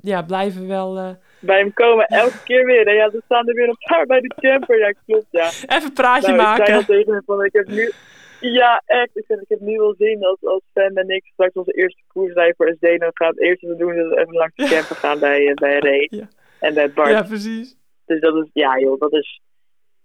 ja, 0.00 0.22
blijven 0.26 0.66
wel... 0.66 1.18
Bij 1.46 1.58
hem 1.58 1.72
komen 1.72 2.06
elke 2.06 2.42
keer 2.44 2.64
weer. 2.64 2.86
En 2.86 2.94
ja, 2.94 3.04
er 3.04 3.22
staan 3.24 3.48
er 3.48 3.54
weer 3.54 3.68
een 3.68 3.78
paar 3.88 4.06
bij 4.06 4.20
de 4.20 4.34
camper. 4.40 4.78
Ja, 4.78 4.92
klopt, 5.06 5.26
ja. 5.30 5.46
even 5.46 5.82
een 5.82 5.92
praatje 5.92 6.32
Nou, 6.32 6.50
ik 6.50 6.56
zei 6.56 6.68
al 6.70 6.74
maken. 6.78 6.94
tegen 6.94 7.12
hem 7.12 7.22
van, 7.26 7.44
ik 7.44 7.52
heb 7.52 7.66
nu... 7.66 7.92
Ja, 8.40 8.82
echt. 8.86 9.10
Ik, 9.16 9.24
zeg, 9.28 9.40
ik 9.40 9.48
heb 9.48 9.60
nu 9.60 9.76
wel 9.78 9.94
zin 9.98 10.24
als, 10.24 10.44
als 10.44 10.62
Sam 10.74 10.96
en 10.96 11.08
ik 11.08 11.24
straks 11.32 11.52
onze 11.52 11.72
eerste 11.72 12.02
koersrij 12.06 12.54
voor 12.56 12.74
SD 12.76 12.98
dan 12.98 13.10
gaan. 13.14 13.28
Het 13.28 13.40
eerste 13.40 13.66
wat 13.66 13.76
we 13.76 13.82
doen 13.82 13.94
is 13.94 14.10
even 14.18 14.32
langs 14.34 14.54
de 14.54 14.68
camper 14.68 14.96
gaan 14.96 15.18
bij, 15.18 15.46
eh, 15.46 15.54
bij 15.54 15.78
Ray 15.78 16.06
Ja. 16.10 16.28
en 16.60 16.74
bij 16.74 16.92
Bart. 16.92 17.10
Ja, 17.10 17.22
precies. 17.22 17.76
Dus 18.04 18.20
dat 18.20 18.34
is, 18.44 18.50
ja 18.52 18.78
joh, 18.78 19.00
dat 19.00 19.12
is, 19.12 19.40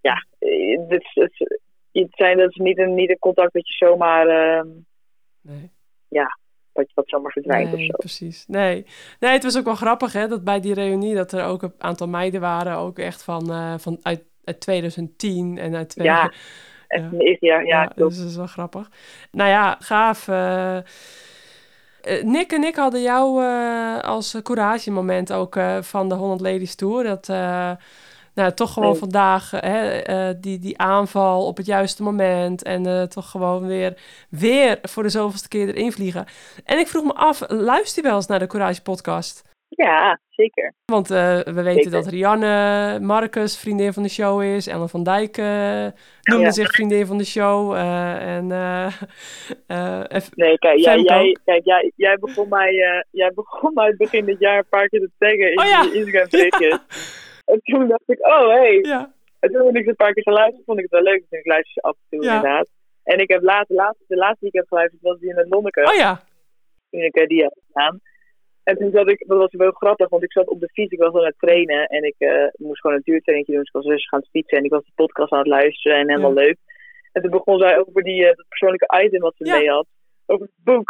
ja, 0.02 0.26
eh, 0.40 0.80
dit 0.90 1.02
is, 1.14 1.30
het, 1.92 2.08
zijn, 2.12 2.38
dat 2.38 2.50
is 2.50 2.56
niet 2.56 2.78
een, 2.78 2.94
niet 2.94 3.10
een 3.10 3.20
contact 3.20 3.54
dat 3.54 3.68
je 3.68 3.74
zomaar, 3.74 4.28
ehm 4.28 4.68
Nee. 5.42 5.72
dat 6.10 6.40
je 6.74 6.92
dat 6.96 7.10
zomaar 7.10 7.32
verdwijnt 7.32 7.72
Nee, 7.72 7.80
of 7.80 7.86
zo. 7.86 7.92
precies. 7.98 8.44
Nee. 8.48 8.86
nee, 9.20 9.32
het 9.32 9.44
was 9.44 9.58
ook 9.58 9.66
wel 9.66 9.76
grappig 9.76 10.14
hè, 10.14 10.28
dat 10.28 10.44
bij 10.44 10.60
die 10.60 10.74
reunie 10.74 11.16
dat 11.16 11.32
er 11.32 11.44
ook 11.44 11.62
een 11.62 11.74
aantal 11.78 12.08
meiden 12.08 12.42
waren, 12.42 12.78
ook 12.78 13.00
echt 13.00 13.24
van, 13.24 13.52
eh, 13.52 13.74
van 13.78 13.98
uit, 14.02 14.24
uit 14.44 14.60
2010 14.60 15.58
en 15.58 15.76
uit 15.76 15.94
Ja, 15.96 16.32
Echt 16.88 17.04
Ja. 17.12 17.38
jaar, 17.40 17.66
ja, 17.66 17.86
klopt. 17.86 18.10
dus 18.12 18.20
dat 18.20 18.30
is 18.30 18.36
wel 18.36 18.48
grappig. 18.48 18.90
Nou 19.32 19.50
ja, 19.50 19.76
gaaf. 19.80 20.28
eh. 20.28 20.78
Eh, 20.78 20.84
Nick 22.24 22.52
en 22.52 22.64
ik 22.64 22.76
hadden 22.76 23.02
jou 23.02 23.44
als 24.02 24.40
couragemoment 24.44 25.34
ook 25.34 25.56
van 25.82 26.10
de 26.10 26.16
100 26.16 26.42
Ladies 26.42 26.76
Tour. 26.76 27.04
Dat 27.04 27.30
nou, 28.36 28.54
toch 28.54 28.74
gewoon 28.74 28.96
vandaag 28.96 29.52
hè, 29.52 29.98
eh, 29.98 30.36
die, 30.42 30.60
die 30.60 30.78
aanval 30.78 31.46
op 31.46 31.58
het 31.58 31.66
juiste 31.66 32.04
moment. 32.04 32.64
En 32.64 32.86
eh, 32.86 33.04
toch 33.04 33.30
gewoon 33.30 33.68
weer, 33.68 33.98
weer 34.30 34.80
voor 34.82 35.04
de 35.04 35.10
zoveelste 35.10 35.48
keer 35.48 35.68
erin 35.68 35.92
vliegen. 35.92 36.26
En 36.66 36.80
ik 36.80 36.88
vroeg 36.88 37.04
me 37.04 37.14
af, 37.14 37.44
luister 37.48 38.04
je 38.04 38.08
wel 38.10 38.18
eens 38.18 38.28
naar 38.28 38.40
de 38.40 38.48
Courage 38.48 38.82
podcast? 38.82 39.50
Ja, 39.68 40.20
zeker. 40.30 40.74
Want 40.86 41.12
eh, 41.12 41.40
we 41.40 41.62
weten 41.62 41.74
Zeker. 41.84 41.92
dat 41.92 42.08
Rianne 42.08 43.00
Marcus 43.00 43.58
vriendin 43.58 43.94
van 43.94 44.04
de 44.04 44.10
show 44.10 44.42
is. 44.44 44.68
Ellen 44.68 44.90
van 44.90 45.04
Dijk 45.04 45.38
noemde 45.38 46.46
Ja. 46.46 46.52
zich 46.52 46.72
vriendin 46.72 47.06
van 47.06 47.18
de 47.18 47.26
show. 47.26 47.74
en 47.76 48.48
Nee, 50.36 50.58
kijk, 50.58 50.78
jij, 50.80 51.00
jij, 51.00 51.38
kijk 51.46 51.66
jij, 51.66 51.92
jij, 51.96 52.18
begon 52.20 52.50
mij, 52.50 52.74
jij 53.12 53.32
begon 53.36 53.72
mij 53.74 53.96
begin 53.98 54.26
dit 54.26 54.40
jaar 54.40 54.58
een 54.58 54.66
paar 54.70 54.88
keer 54.88 55.00
te 55.00 55.10
taggen 55.18 55.52
in 55.52 55.60
Oh 55.60 55.66
ja. 55.66 55.82
je 55.82 55.94
Instagram 55.94 56.28
berichtjes. 56.30 56.80
En 57.52 57.60
toen 57.64 57.88
dacht 57.88 58.10
ik, 58.10 58.20
oh 58.28 58.48
hey. 58.48 58.80
ja, 58.82 59.14
En 59.40 59.52
toen 59.52 59.66
heb 59.66 59.76
ik 59.76 59.80
het 59.82 59.88
een 59.88 59.96
paar 60.06 60.14
keer 60.14 60.24
geluisterd, 60.24 60.66
vond 60.66 60.78
ik 60.78 60.84
het 60.90 60.94
wel 60.94 61.12
leuk. 61.12 61.24
Dus 61.30 61.40
ik 61.40 61.46
luister 61.46 61.82
af 61.84 61.96
en 61.96 62.06
toe 62.10 62.24
Ja. 62.26 62.36
inderdaad. 62.36 62.68
En 63.04 63.18
ik 63.20 63.30
heb 63.32 63.42
later, 63.42 63.96
de 64.08 64.16
laatste 64.16 64.38
die 64.40 64.48
ik 64.50 64.56
heb 64.56 64.68
geluisterd 64.68 65.02
was 65.02 65.20
die 65.20 65.30
in 65.30 65.38
het 65.38 65.50
Lonneke. 65.50 65.82
oh 65.92 65.96
ja. 65.96 66.22
toen 66.90 67.02
ik 67.02 67.16
eh, 67.16 67.28
die 67.28 67.44
had 67.44 67.58
gedaan. 67.68 68.00
En 68.64 68.78
toen 68.78 68.92
zat 68.92 69.10
ik, 69.10 69.24
dat 69.28 69.38
was 69.38 69.52
wel 69.52 69.72
grappig, 69.72 70.10
want 70.10 70.24
ik 70.24 70.32
zat 70.32 70.48
op 70.48 70.60
de 70.60 70.70
fiets, 70.74 70.92
ik 70.92 71.00
was 71.00 71.14
aan 71.14 71.26
het 71.26 71.40
trainen 71.40 71.86
en 71.88 72.04
ik 72.04 72.16
eh, 72.18 72.48
moest 72.58 72.80
gewoon 72.82 72.96
een 72.96 73.02
duurtrainetje 73.06 73.52
doen. 73.54 73.62
Dus 73.62 73.70
ik 73.74 73.82
was 73.82 73.92
rustig 73.92 74.14
aan 74.14 74.20
het 74.20 74.30
fietsen 74.30 74.58
en 74.58 74.64
ik 74.64 74.72
was 74.72 74.86
de 74.86 74.92
podcast 74.96 75.32
aan 75.32 75.38
het 75.40 75.48
luisteren 75.48 75.98
en 75.98 76.10
helemaal 76.10 76.34
leuk. 76.34 76.58
En 77.12 77.22
toen 77.22 77.32
begon 77.32 77.60
zij 77.60 77.80
over 77.80 78.04
die, 78.04 78.22
eh, 78.28 78.36
dat 78.36 78.46
persoonlijke 78.48 79.02
item 79.04 79.20
wat 79.22 79.36
ze 79.38 79.46
Ja. 79.46 79.58
mee 79.58 79.70
had, 79.70 79.88
over 80.26 80.46
het 80.46 80.64
boek. 80.64 80.90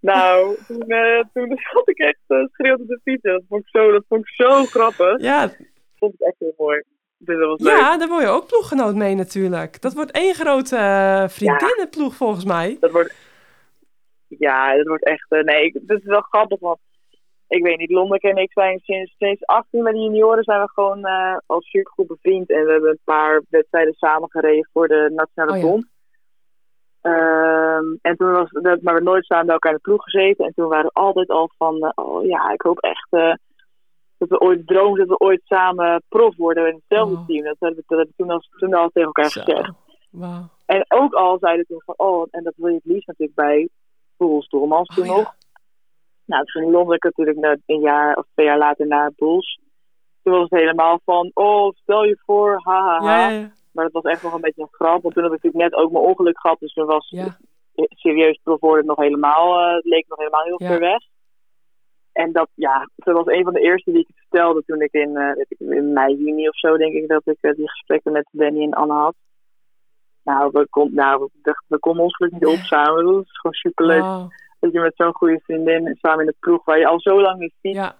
Nou, 0.00 0.56
toen, 0.68 0.88
eh, 0.88 1.20
toen 1.32 1.58
zat 1.72 1.88
ik 1.88 1.98
echt 1.98 2.20
uh, 2.28 2.44
schreeuwd 2.52 2.80
op 2.80 2.86
de 2.88 3.00
fiets. 3.02 3.22
Dat 3.22 3.42
vond 3.48 3.60
ik 3.62 3.68
zo, 3.68 3.90
dat 3.92 4.04
vond 4.08 4.20
ik 4.20 4.28
zo 4.34 4.64
grappig. 4.64 5.20
Ja, 5.20 5.50
vond 6.04 6.12
het 6.18 6.28
echt 6.28 6.38
heel 6.38 6.54
mooi. 6.56 6.82
Dus 7.18 7.38
dat 7.38 7.48
was 7.48 7.60
leuk. 7.60 7.78
ja, 7.78 7.96
daar 7.98 8.08
word 8.08 8.22
je 8.22 8.28
ook 8.28 8.46
ploeggenoot 8.46 8.94
mee 8.94 9.14
natuurlijk. 9.14 9.80
Dat 9.80 9.92
wordt 9.94 10.10
één 10.10 10.34
grote 10.34 10.76
eh, 10.76 11.28
vriendinnenploeg 11.28 12.14
volgens 12.14 12.44
mij. 12.44 12.76
Dat 12.80 12.90
wordt, 12.90 13.14
ja, 14.28 14.76
dat 14.76 14.86
wordt 14.86 15.04
echt, 15.04 15.26
eh, 15.32 15.40
nee, 15.42 15.64
ik- 15.64 15.78
dat 15.82 15.98
is 15.98 16.04
wel 16.04 16.20
grappig, 16.20 16.60
want 16.60 16.78
ik 17.48 17.62
weet 17.62 17.78
niet, 17.78 17.90
Lonneke 17.90 18.28
en 18.28 18.36
ik 18.36 18.52
zijn 18.52 18.78
sinds, 18.78 19.14
sinds 19.18 19.44
18 19.46 19.82
met 19.82 19.92
de 19.92 20.00
junioren 20.00 20.44
zijn 20.44 20.60
we 20.60 20.68
gewoon 20.74 21.04
eh, 21.04 21.36
als 21.46 21.68
supergoed 21.68 22.06
bevriend. 22.06 22.50
En 22.50 22.64
we 22.64 22.70
hebben 22.72 22.90
een 22.90 22.98
paar 23.04 23.42
wedstrijden 23.48 23.94
samen 23.94 24.30
gereden 24.30 24.68
voor 24.72 24.88
de 24.88 25.12
Nationale 25.14 25.52
Oh 25.52 25.58
ja. 25.58 25.62
Bond. 25.66 25.86
Ehm, 27.00 27.84
en 28.02 28.16
toen 28.16 28.32
was 28.32 28.50
dat, 28.50 28.82
maar 28.82 28.94
we 28.94 29.00
nooit 29.02 29.24
samen 29.24 29.44
bij 29.44 29.54
elkaar 29.54 29.70
in 29.72 29.76
de 29.82 29.82
ploeg 29.88 30.02
gezeten. 30.04 30.44
En 30.46 30.52
toen 30.54 30.68
waren 30.68 30.84
we 30.84 31.00
altijd 31.00 31.28
al 31.28 31.50
van, 31.58 31.92
oh 31.94 32.24
ja, 32.26 32.50
ik 32.52 32.62
hoop 32.62 32.78
echt 32.78 33.08
dat 34.28 34.38
we 34.38 34.46
ooit 34.46 34.66
dromen 34.66 34.98
dat 34.98 35.08
we 35.08 35.18
ooit 35.18 35.40
samen 35.44 36.02
prof 36.08 36.36
worden 36.36 36.66
in 36.68 36.74
hetzelfde 36.74 37.16
Oh. 37.16 37.26
team. 37.26 37.44
Dat 37.44 37.56
hebben 37.58 37.78
we, 37.78 37.84
dat 37.86 37.98
hebben 37.98 38.14
we 38.16 38.22
toen, 38.22 38.30
al, 38.30 38.42
toen 38.58 38.74
al 38.74 38.88
tegen 38.88 39.02
elkaar 39.12 39.30
Zo, 39.30 39.40
gezegd. 39.40 39.72
En 40.66 40.84
ook 40.88 41.14
al 41.14 41.38
zeiden 41.40 41.66
toen 41.66 41.82
van, 41.84 41.94
oh, 41.96 42.26
en 42.30 42.42
dat 42.44 42.52
wil 42.56 42.68
je 42.68 42.74
het 42.74 42.84
liefst 42.84 43.06
natuurlijk 43.06 43.38
bij 43.38 43.68
Boels 44.16 44.48
Dolmans 44.48 44.94
toen 44.94 45.04
Oh, 45.04 45.10
ja. 45.10 45.16
nog. 45.16 45.34
Nou, 46.24 46.44
toen 46.44 46.70
Londen 46.70 46.96
ik 46.96 47.02
natuurlijk 47.04 47.38
na- 47.38 47.56
een 47.66 47.80
jaar 47.80 48.16
of 48.16 48.24
twee 48.32 48.46
jaar 48.46 48.58
later 48.58 48.86
naar 48.86 49.12
Boels. 49.16 49.58
Toen 50.22 50.32
was 50.32 50.48
het 50.50 50.60
helemaal 50.60 51.00
van, 51.04 51.30
oh, 51.34 51.72
stel 51.74 52.04
je 52.04 52.18
voor, 52.24 52.60
haha. 52.62 52.98
Ha, 52.98 53.04
Ja, 53.04 53.08
ha. 53.22 53.28
ja, 53.28 53.38
ja. 53.40 53.50
Maar 53.72 53.84
dat 53.90 54.02
was 54.02 54.12
echt 54.12 54.22
nog 54.22 54.32
een 54.34 54.40
beetje 54.40 54.62
een 54.62 54.68
grap, 54.70 55.02
want 55.02 55.14
toen 55.14 55.22
had 55.24 55.32
ik 55.32 55.42
natuurlijk 55.42 55.70
net 55.72 55.80
ook 55.82 55.92
mijn 55.92 56.04
ongeluk 56.04 56.40
gehad. 56.40 56.58
Dus 56.60 56.72
toen 56.72 56.86
was 56.86 57.10
serieus 57.88 58.38
prof 58.42 58.60
worden 58.60 58.86
nog 58.86 58.96
helemaal, 58.96 59.68
het 59.74 59.84
leek 59.84 60.08
nog 60.08 60.18
helemaal 60.18 60.44
heel 60.44 60.58
ver 60.58 60.78
weg. 60.80 61.02
En 62.14 62.32
dat, 62.32 62.48
ja, 62.54 62.88
dat 62.96 63.14
was 63.14 63.26
een 63.26 63.44
van 63.44 63.52
de 63.52 63.60
eerste 63.60 63.90
die 63.90 64.00
ik 64.00 64.08
vertelde 64.14 64.62
toen 64.66 64.80
ik 64.80 64.92
in, 64.92 65.16
eh, 65.16 65.68
in 65.76 65.92
mei, 65.92 66.16
juni 66.16 66.48
of 66.48 66.58
zo, 66.58 66.76
denk 66.76 66.92
ik, 66.94 67.08
dat 67.08 67.22
ik 67.24 67.38
eh, 67.40 67.54
die 67.54 67.68
gesprekken 67.68 68.12
met 68.12 68.28
Danny 68.30 68.62
en 68.62 68.72
Anne 68.74 68.94
had. 68.94 69.14
Nou, 70.22 70.50
we, 70.52 70.66
kon, 70.70 70.94
nou, 70.94 71.20
we, 71.20 71.28
dachten, 71.42 71.64
we 71.68 71.78
konden 71.78 72.02
ons 72.02 72.16
geluk 72.16 72.32
niet 72.32 72.46
op 72.46 72.58
samen. 72.58 73.04
Dat 73.04 73.24
is 73.24 73.38
gewoon 73.38 73.54
superleuk. 73.54 74.30
Dat 74.60 74.72
je 74.72 74.80
met 74.80 74.92
zo'n 74.96 75.14
goede 75.14 75.40
vriendin 75.44 75.96
samen 76.00 76.20
in 76.20 76.26
de 76.26 76.36
ploeg, 76.40 76.64
waar 76.64 76.78
je 76.78 76.86
al 76.86 77.00
zo 77.00 77.20
lang 77.20 77.38
niet 77.38 77.54
ziet. 77.62 77.74
Ja, 77.74 77.96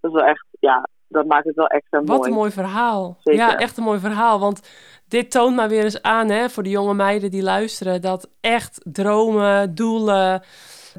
Dat 0.00 0.10
is 0.10 0.16
wel 0.16 0.26
echt, 0.26 0.46
ja, 0.60 0.88
dat 1.08 1.26
maakt 1.26 1.44
het 1.44 1.54
wel 1.54 1.66
extra 1.66 2.00
mooi. 2.00 2.18
wat 2.18 2.26
een 2.26 2.32
mooi 2.32 2.50
verhaal. 2.50 3.16
Zeker. 3.20 3.40
Ja, 3.40 3.56
echt 3.56 3.76
een 3.76 3.84
mooi 3.84 3.98
verhaal. 3.98 4.40
Want 4.40 4.68
dit 5.08 5.30
toont 5.30 5.56
maar 5.56 5.68
weer 5.68 5.84
eens 5.84 6.02
aan 6.02 6.28
hè, 6.28 6.48
voor 6.48 6.62
de 6.62 6.70
jonge 6.70 6.94
meiden 6.94 7.30
die 7.30 7.42
luisteren. 7.42 8.00
Dat 8.00 8.30
echt 8.40 8.80
dromen, 8.84 9.74
doelen, 9.74 10.42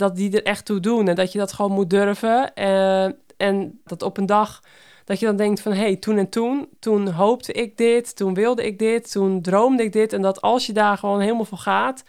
dat 0.02 0.16
die 0.16 0.32
er 0.32 0.44
echt 0.44 0.66
toe 0.66 0.80
doen. 0.80 1.08
En 1.08 1.16
dat 1.16 1.32
je 1.32 1.40
dat 1.40 1.54
gewoon 1.54 1.72
moet 1.72 1.90
durven. 1.90 2.54
Eh, 2.54 3.04
en 3.38 3.80
dat 3.84 4.02
op 4.02 4.18
een 4.18 4.26
dag 4.26 4.60
dat 5.06 5.20
je 5.20 5.26
dan 5.26 5.36
denkt 5.36 5.62
van... 5.62 5.72
hé, 5.72 5.80
hey, 5.80 5.96
toen 5.96 6.18
en 6.18 6.30
toen, 6.30 6.68
toen 6.80 7.08
hoopte 7.08 7.52
ik 7.54 7.78
dit, 7.78 8.16
toen 8.16 8.34
wilde 8.34 8.66
ik 8.66 8.80
dit, 8.80 9.12
toen 9.12 9.42
droomde 9.42 9.84
ik 9.84 9.94
dit. 9.94 10.14
En 10.14 10.22
dat 10.22 10.42
als 10.42 10.66
je 10.66 10.74
daar 10.74 10.98
gewoon 10.98 11.20
helemaal 11.20 11.46
voor 11.46 11.58
gaat... 11.58 12.04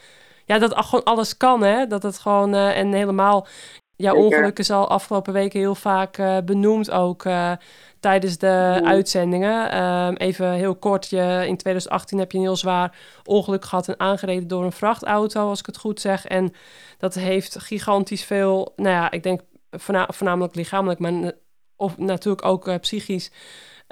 ja, 0.44 0.58
dat 0.58 0.74
gewoon 0.76 1.04
alles 1.04 1.36
kan, 1.36 1.62
hè. 1.62 1.86
Dat 1.86 2.02
het 2.02 2.18
gewoon... 2.18 2.54
eh, 2.54 2.78
en 2.78 2.92
helemaal... 2.92 3.46
Jouw 3.96 4.14
Zeker. 4.14 4.26
ongeluk 4.28 4.58
is 4.58 4.70
al 4.70 4.88
afgelopen 4.88 5.32
weken 5.32 5.60
heel 5.60 5.74
vaak 5.74 6.18
eh, 6.18 6.36
benoemd 6.44 6.90
ook... 6.90 7.24
eh, 7.24 7.52
tijdens 8.00 8.38
de 8.38 8.76
Mhm. 8.80 8.86
uitzendingen. 8.86 9.70
Ehm, 9.70 10.14
even 10.14 10.52
heel 10.52 10.74
kort, 10.76 11.10
je, 11.10 11.44
in 11.46 11.56
2018 11.56 12.18
heb 12.18 12.32
je 12.32 12.38
een 12.38 12.44
heel 12.44 12.56
zwaar 12.56 12.98
ongeluk 13.24 13.64
gehad 13.64 13.88
en 13.88 14.00
aangereden 14.00 14.48
door 14.48 14.64
een 14.64 14.72
vrachtauto, 14.72 15.48
als 15.48 15.58
ik 15.60 15.66
het 15.66 15.76
goed 15.76 16.00
zeg. 16.00 16.26
En 16.26 16.52
dat 16.98 17.14
heeft 17.14 17.58
gigantisch 17.58 18.24
veel, 18.24 18.72
nou 18.76 18.88
ja, 18.94 19.10
ik 19.10 19.22
denk 19.22 19.40
voorna- 19.70 20.08
voornamelijk 20.12 20.54
lichamelijk, 20.54 21.00
maar 21.00 21.32
of 21.76 21.98
natuurlijk 21.98 22.44
ook 22.44 22.68
eh, 22.68 22.78
psychisch. 22.78 23.30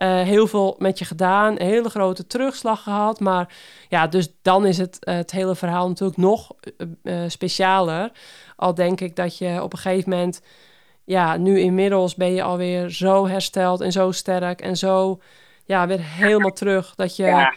Eh, 0.00 0.20
heel 0.20 0.46
veel 0.46 0.76
met 0.78 0.98
je 0.98 1.04
gedaan, 1.04 1.52
een 1.60 1.66
hele 1.66 1.88
grote 1.88 2.26
terugslag 2.26 2.82
gehad. 2.82 3.20
Maar 3.20 3.54
ja, 3.88 4.06
dus 4.06 4.34
dan 4.42 4.66
is 4.66 4.78
het, 4.78 5.04
eh, 5.04 5.14
het 5.14 5.30
hele 5.30 5.54
verhaal 5.54 5.88
natuurlijk 5.88 6.18
nog 6.18 6.50
eh, 7.02 7.18
specialer. 7.26 8.10
Al 8.56 8.74
denk 8.74 9.00
ik 9.00 9.16
dat 9.16 9.38
je 9.38 9.62
op 9.62 9.72
een 9.72 9.78
gegeven 9.78 10.10
moment 10.10 10.42
ja, 11.04 11.36
nu 11.36 11.58
inmiddels 11.60 12.14
ben 12.14 12.32
je 12.34 12.42
alweer 12.42 12.90
zo 12.90 13.26
hersteld 13.26 13.80
en 13.80 13.92
zo 13.92 14.10
sterk 14.10 14.60
en 14.60 14.76
zo, 14.76 15.20
ja, 15.64 15.86
weer 15.86 16.00
helemaal 16.02 16.52
terug. 16.52 16.94
Dat 16.94 17.16
je, 17.16 17.24
Ja. 17.24 17.54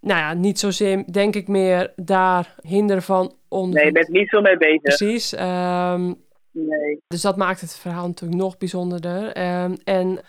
nou 0.00 0.20
ja, 0.20 0.32
niet 0.34 0.58
zozeer, 0.58 1.04
denk 1.12 1.34
ik 1.34 1.48
meer, 1.48 1.92
daar 1.96 2.54
hinder 2.60 3.02
van 3.02 3.34
onder. 3.48 3.74
Nee, 3.74 3.84
je 3.84 3.92
bent 3.92 4.08
niet 4.08 4.28
zo 4.28 4.40
mee 4.40 4.56
bezig. 4.56 4.80
Precies. 4.82 5.34
ehm, 5.34 6.12
Nee. 6.58 7.00
dus 7.06 7.20
dat 7.20 7.36
maakt 7.36 7.60
het 7.60 7.76
verhaal 7.76 8.06
natuurlijk 8.06 8.40
nog 8.40 8.56
bijzonderder. 8.56 9.32
Ehm, 9.32 9.74
en 9.84 10.20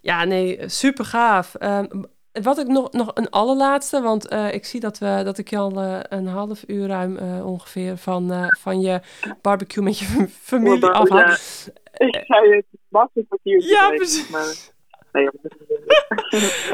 ja, 0.00 0.24
nee, 0.24 0.68
super 0.68 1.04
gaaf. 1.04 1.54
Ehm, 1.54 1.86
wat 2.32 2.58
ik 2.58 2.66
nog, 2.66 2.92
nog 2.92 3.10
een 3.14 3.30
allerlaatste, 3.30 4.00
want 4.00 4.28
eh, 4.28 4.54
ik 4.54 4.64
zie 4.64 4.80
dat, 4.80 4.98
we, 4.98 5.20
dat 5.24 5.38
ik 5.38 5.50
je 5.50 5.56
al 5.56 5.80
eh, 5.80 6.00
een 6.08 6.26
half 6.26 6.64
uur 6.66 6.86
ruim 6.86 7.16
eh, 7.16 7.46
ongeveer 7.46 7.96
van, 7.96 8.50
van 8.58 8.80
je 8.80 9.00
barbecue 9.42 9.84
met 9.84 9.98
je 9.98 10.04
familie 10.42 10.78
Barbecue, 10.78 11.18
afhaal. 11.18 11.36
ja. 11.98 12.06
Ik 12.06 12.24
zei 12.26 12.54
het, 12.54 12.64
wacht 12.88 13.10
een 13.14 13.26
kwartiertje. 13.26 13.70
Ja, 13.70 13.88
precies. 13.90 14.28
Maar, 14.28 14.54
nee, 15.12 15.24
joh. 15.24 15.34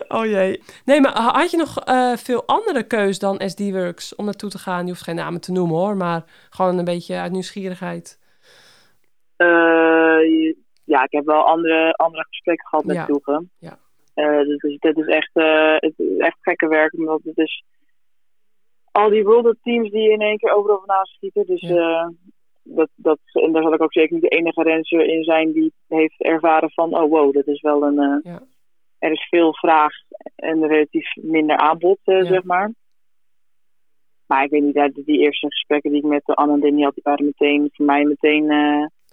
Oh 0.18 0.24
jee. 0.24 0.62
Nee, 0.84 1.00
maar 1.00 1.12
ha- 1.12 1.38
had 1.38 1.50
je 1.50 1.56
nog 1.56 1.74
veel 2.20 2.46
andere 2.46 2.82
keus 2.82 3.18
dan 3.18 3.42
SD-Works 3.46 4.14
om 4.14 4.24
naartoe 4.24 4.50
te 4.50 4.58
gaan? 4.58 4.84
Je 4.84 4.90
hoeft 4.90 5.02
geen 5.02 5.14
namen 5.14 5.40
te 5.40 5.52
noemen 5.52 5.76
hoor, 5.76 5.96
maar 5.96 6.24
gewoon 6.50 6.78
een 6.78 6.84
beetje 6.84 7.16
uit 7.16 7.32
nieuwsgierigheid. 7.32 8.18
Ja, 10.86 11.02
ik 11.04 11.12
heb 11.12 11.24
wel 11.24 11.42
andere, 11.46 11.92
andere 11.92 12.24
gesprekken 12.28 12.66
gehad 12.68 12.84
met 12.84 12.96
Ja. 12.96 13.04
ploegen. 13.04 13.50
Ja. 13.58 13.78
Eh, 14.14 14.40
dus 14.40 14.76
dit- 14.78 14.96
is 14.98 15.06
echt, 15.06 15.30
eh, 15.32 15.74
het 15.76 15.94
is 15.98 16.16
echt 16.18 16.36
gekke 16.40 16.68
werk, 16.68 16.92
omdat 16.94 17.20
het 17.24 17.38
is 17.38 17.64
al 18.92 19.10
die 19.10 19.24
world 19.24 19.56
teams 19.62 19.90
die 19.90 20.10
in 20.10 20.20
één 20.20 20.38
keer 20.38 20.52
overal 20.54 20.76
vandaan 20.78 21.04
schieten. 21.04 21.46
Dus 21.46 21.60
Ja. 21.60 21.76
eh, 22.02 22.08
dat, 22.62 22.88
dat, 22.94 23.18
en 23.32 23.52
daar 23.52 23.62
zal 23.62 23.72
ik 23.74 23.82
ook 23.82 23.92
zeker 23.92 24.12
niet 24.12 24.22
de 24.22 24.28
enige 24.36 24.62
renser 24.62 25.04
in 25.06 25.22
zijn 25.24 25.52
die 25.52 25.72
heeft 25.88 26.22
ervaren 26.22 26.70
van, 26.70 26.94
oh 26.94 27.10
wow, 27.10 27.32
dat 27.34 27.46
is 27.46 27.60
wel 27.60 27.82
een, 27.82 28.20
Ja. 28.22 28.42
er 28.98 29.10
is 29.12 29.26
veel 29.28 29.54
vraag 29.54 29.92
en 30.36 30.66
relatief 30.66 31.14
minder 31.14 31.56
aanbod, 31.56 31.98
zeg 32.04 32.42
maar. 32.44 32.72
Maar 34.26 34.44
ik 34.44 34.50
weet 34.50 34.62
niet, 34.62 35.06
die 35.06 35.18
eerste 35.20 35.46
gesprekken 35.50 35.90
die 35.90 36.00
ik 36.00 36.06
met 36.08 36.24
Anne 36.24 36.52
en 36.54 36.60
Danny 36.60 36.82
had, 36.82 36.94
die 36.94 37.02
waren 37.02 37.24
meteen, 37.24 37.68
voor 37.72 37.84
mij 37.86 38.04
meteen, 38.04 38.50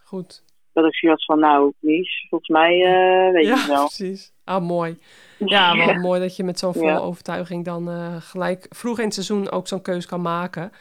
Goed. 0.04 0.44
Dat 0.74 0.86
ik 0.86 0.96
zoiets 0.96 1.26
van, 1.26 1.40
nou, 1.40 1.74
Mies, 1.80 2.26
volgens 2.30 2.50
mij 2.50 2.84
eh, 2.84 3.32
weet 3.34 3.44
je 3.44 3.50
Ja, 3.50 3.56
het 3.58 3.68
wel. 3.68 3.86
precies. 3.86 4.32
Ah, 4.44 4.62
mooi. 4.62 4.98
Ja, 5.38 5.78
wel 5.78 5.94
mooi 5.94 6.20
dat 6.20 6.36
je 6.36 6.44
met 6.44 6.60
zo'n 6.60 6.74
volle 6.74 6.92
Ja. 6.92 6.98
overtuiging 6.98 7.66
dan 7.66 7.90
eh, 7.90 8.16
gelijk 8.20 8.66
vroeg 8.70 8.98
in 9.00 9.04
het 9.06 9.14
seizoen 9.14 9.52
ook 9.52 9.68
zo'n 9.68 9.82
keus 9.82 10.06
kan 10.06 10.22
maken. 10.22 10.72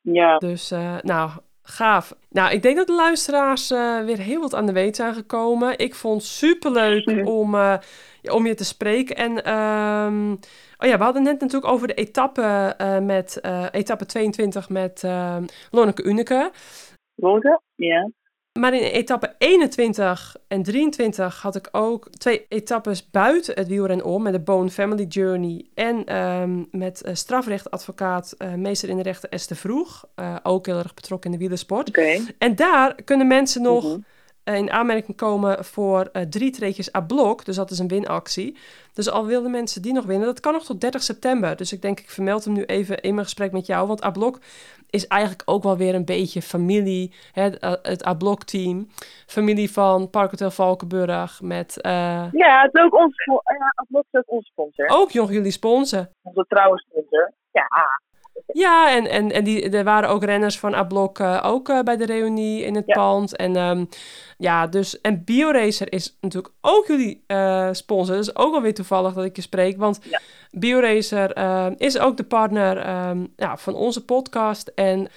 Ja, 0.00 0.36
Dus, 0.38 0.70
eh, 0.70 0.96
nou, 1.02 1.30
gaaf. 1.62 2.14
Nou, 2.30 2.52
ik 2.52 2.62
denk 2.62 2.76
dat 2.76 2.86
de 2.86 2.92
luisteraars 2.94 3.68
weer 4.04 4.18
heel 4.18 4.40
wat 4.40 4.54
aan 4.54 4.66
de 4.66 4.72
weet 4.72 4.96
zijn 4.96 5.14
gekomen. 5.14 5.78
Ik 5.78 5.94
vond 5.94 6.20
het 6.22 6.30
superleuk 6.30 7.06
om, 7.38 7.54
ja, 7.56 7.80
om 8.32 8.46
je 8.46 8.54
te 8.54 8.64
spreken. 8.64 9.16
En, 9.16 9.44
ehm, 9.44 10.30
oh 10.78 10.88
ja, 10.88 10.98
we 10.98 11.04
hadden 11.04 11.22
net 11.22 11.40
natuurlijk 11.40 11.72
over 11.72 11.86
de 11.86 11.94
etappe 11.94 12.74
met, 13.02 13.40
etappe 13.70 14.06
22 14.06 14.68
met 14.68 15.04
eh, 15.04 15.36
Lonneke 15.70 16.02
Uneke. 16.02 16.50
Wonke? 17.14 17.60
Ja. 17.74 18.10
Maar 18.56 18.74
in 18.74 18.82
etappe 18.82 19.34
21 19.38 20.36
en 20.48 20.62
23 20.62 21.42
had 21.42 21.56
ik 21.56 21.68
ook 21.72 22.08
twee 22.10 22.46
etappes 22.48 23.10
buiten 23.10 23.54
het 23.54 23.68
wielren 23.68 24.04
om. 24.04 24.22
Met 24.22 24.32
de 24.32 24.40
Bone 24.40 24.70
Family 24.70 25.04
Journey 25.04 25.64
en 25.74 26.04
ehm, 26.04 26.62
met 26.70 27.02
eh, 27.02 27.14
strafrechtadvocaat, 27.14 28.34
eh, 28.38 28.54
meester 28.54 28.88
in 28.88 28.96
de 28.96 29.02
rechten 29.02 29.30
Esther 29.30 29.56
Vroeg. 29.56 30.04
eh, 30.14 30.36
ook 30.42 30.66
heel 30.66 30.78
erg 30.78 30.94
betrokken 30.94 31.30
in 31.30 31.36
de 31.36 31.42
wielersport. 31.42 31.90
En 32.38 32.54
daar 32.56 32.94
kunnen 33.04 33.26
mensen 33.26 33.62
nog 33.62 33.84
Mhm. 33.84 33.98
In 34.54 34.70
aanmerking 34.70 35.16
komen 35.16 35.64
voor 35.64 36.08
eh, 36.12 36.22
drie 36.22 36.50
treetjes 36.50 36.94
à 36.94 37.00
blok. 37.00 37.44
Dus 37.44 37.56
dat 37.56 37.70
is 37.70 37.78
een 37.78 37.88
winactie. 37.88 38.56
Dus 38.92 39.10
al 39.10 39.26
willen 39.26 39.50
mensen 39.50 39.82
die 39.82 39.92
nog 39.92 40.04
winnen, 40.04 40.26
dat 40.26 40.40
kan 40.40 40.52
nog 40.52 40.64
tot 40.64 40.80
30 40.80 41.02
september. 41.02 41.56
Dus 41.56 41.72
ik 41.72 41.82
denk, 41.82 42.00
ik 42.00 42.10
vermeld 42.10 42.44
hem 42.44 42.54
nu 42.54 42.64
even 42.64 43.00
in 43.00 43.14
mijn 43.14 43.26
gesprek 43.26 43.52
met 43.52 43.66
jou. 43.66 43.86
Want 43.86 44.04
à 44.04 44.10
blok 44.10 44.38
is 44.90 45.06
eigenlijk 45.06 45.42
ook 45.44 45.62
wel 45.62 45.76
weer 45.76 45.94
een 45.94 46.04
beetje 46.04 46.42
familie. 46.42 47.14
Hè, 47.32 47.42
het, 47.42 47.58
eh, 47.82 48.06
à 48.06 48.14
blok 48.14 48.42
team. 48.42 48.86
Familie 49.26 49.72
van 49.72 50.10
Parkhotel 50.10 50.50
Valkenburg. 50.50 51.40
Met 51.42 51.80
eh, 51.80 51.92
Ja, 52.32 52.62
het 52.62 52.74
is 52.74 52.82
ook 52.82 52.94
ons, 52.94 53.14
ja, 53.58 53.72
Adblock 53.74 54.04
is 54.10 54.18
ook 54.20 54.30
onze 54.30 54.48
sponsor. 54.50 54.88
ook 54.88 55.12
nog 55.12 55.32
jullie 55.32 55.50
sponsen. 55.50 56.10
Onze 56.22 56.44
trouwe 56.48 56.78
sponsor. 56.78 57.32
Ja, 57.50 57.66
Ja, 58.52 58.94
en, 58.96 59.06
en, 59.10 59.32
en 59.32 59.44
die, 59.44 59.70
er 59.70 59.84
waren 59.84 60.08
ook 60.08 60.24
renners 60.24 60.58
van 60.58 60.74
A-Blok 60.74 61.18
eh, 61.18 61.42
ook 61.46 61.68
eh, 61.68 61.80
bij 61.80 61.96
de 61.96 62.06
reunie 62.06 62.62
in 62.64 62.74
het 62.74 62.84
Ja. 62.86 62.94
pand. 62.94 63.36
En 63.36 63.56
ehm, 63.56 63.84
ja, 64.38 64.66
dus... 64.66 65.00
En 65.00 65.24
BioRacer 65.24 65.92
is 65.92 66.16
natuurlijk 66.20 66.54
ook 66.60 66.86
jullie 66.86 67.24
eh, 67.26 67.68
sponsor. 67.72 68.14
Dat 68.14 68.24
is 68.24 68.36
ook 68.36 68.54
alweer 68.54 68.74
toevallig 68.74 69.12
dat 69.14 69.24
ik 69.24 69.36
je 69.36 69.42
spreek. 69.42 69.76
Want 69.76 69.98
Ja. 70.02 70.20
BioRacer 70.50 71.36
is 71.80 71.98
ook 71.98 72.16
de 72.16 72.24
partner 72.24 72.78
ehm, 72.78 73.26
ja, 73.36 73.56
van 73.56 73.74
onze 73.74 74.04
podcast. 74.04 74.68
En 74.74 75.08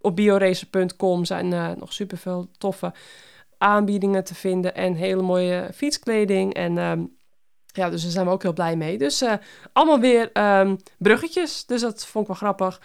op 0.00 0.16
bioracer.com 0.16 1.24
zijn 1.24 1.48
nog 1.78 1.92
superveel 1.92 2.48
toffe 2.58 2.92
aanbiedingen 3.58 4.24
te 4.24 4.34
vinden. 4.34 4.74
En 4.74 4.94
hele 4.94 5.22
mooie 5.22 5.68
fietskleding. 5.74 6.54
En... 6.54 6.78
ehm, 6.78 7.02
ja, 7.78 7.90
dus 7.90 8.02
daar 8.02 8.10
zijn 8.10 8.26
we 8.26 8.32
ook 8.32 8.42
heel 8.42 8.52
blij 8.52 8.76
mee. 8.76 8.98
Dus 8.98 9.22
eh, 9.22 9.32
allemaal 9.72 10.00
weer 10.00 10.32
ehm, 10.32 10.76
bruggetjes. 10.98 11.66
Dus 11.66 11.80
dat 11.80 12.06
vond 12.06 12.28
ik 12.28 12.30
wel 12.30 12.50
grappig. 12.50 12.80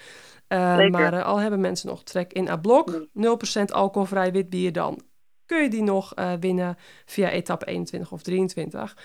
Eh, 0.47 0.87
maar 0.87 1.13
eh, 1.13 1.25
al 1.25 1.37
hebben 1.37 1.59
mensen 1.59 1.89
nog 1.89 2.03
trek 2.03 2.33
in 2.33 2.49
A-blok, 2.49 3.07
0% 3.13 3.63
alcoholvrij 3.71 4.31
wit 4.31 4.49
bier 4.49 4.73
dan. 4.73 5.01
Kun 5.45 5.61
je 5.61 5.69
die 5.69 5.83
nog 5.83 6.13
winnen 6.39 6.77
via 7.05 7.29
etappe 7.29 7.65
21 7.65 8.11
of 8.11 8.21
23. 8.21 8.97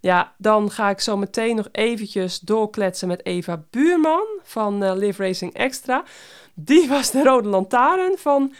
Ja, 0.00 0.34
dan 0.38 0.70
ga 0.70 0.90
ik 0.90 1.00
zo 1.00 1.16
meteen 1.16 1.56
nog 1.56 1.68
eventjes 1.72 2.38
doorkletsen 2.38 3.08
met 3.08 3.26
Eva 3.26 3.64
Buurman 3.70 4.26
van 4.42 4.96
Live 4.98 5.22
Racing 5.22 5.54
Extra. 5.54 6.04
Die 6.54 6.88
was 6.88 7.10
de 7.10 7.22
rode 7.22 7.48
lantaarn 7.48 8.18
van 8.18 8.54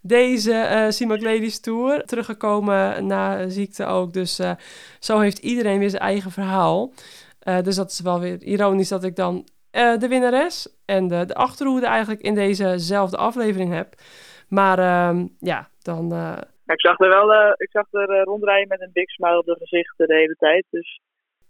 deze 0.00 0.52
eh 0.52 0.88
Simac 0.88 1.20
Ladies 1.20 1.60
Tour. 1.60 2.04
Teruggekomen 2.04 3.06
na 3.06 3.48
ziekte 3.48 3.84
ook. 3.84 4.12
Dus 4.12 4.38
eh, 4.38 4.50
zo 4.98 5.18
heeft 5.18 5.38
iedereen 5.38 5.78
weer 5.78 5.90
zijn 5.90 6.02
eigen 6.02 6.30
verhaal. 6.30 6.92
Eh, 7.40 7.60
dus 7.60 7.76
dat 7.76 7.90
is 7.90 8.00
wel 8.00 8.20
weer 8.20 8.42
ironisch 8.42 8.88
dat 8.88 9.04
ik 9.04 9.16
dan 9.16 9.46
de 9.70 10.06
winnares 10.08 10.76
en 10.84 11.08
de, 11.08 11.24
de 11.26 11.34
achterhoede 11.34 11.86
eigenlijk 11.86 12.20
in 12.20 12.34
dezezelfde 12.34 13.16
aflevering 13.16 13.72
heb. 13.72 13.94
Maar 14.48 14.78
ehm, 14.78 15.26
ja, 15.38 15.68
dan... 15.82 16.12
ik 16.66 16.80
zag 16.80 17.00
er 17.00 17.08
wel 17.08 17.52
ik 17.56 17.68
zag 17.70 17.86
er 17.90 18.22
rondrijden 18.24 18.68
met 18.68 18.80
een 18.80 18.90
big 18.92 19.10
smile 19.10 19.38
op 19.38 19.44
de 19.44 19.56
gezicht 19.58 19.94
de 19.96 20.14
hele 20.14 20.34
tijd. 20.38 20.64
Dus 20.70 21.00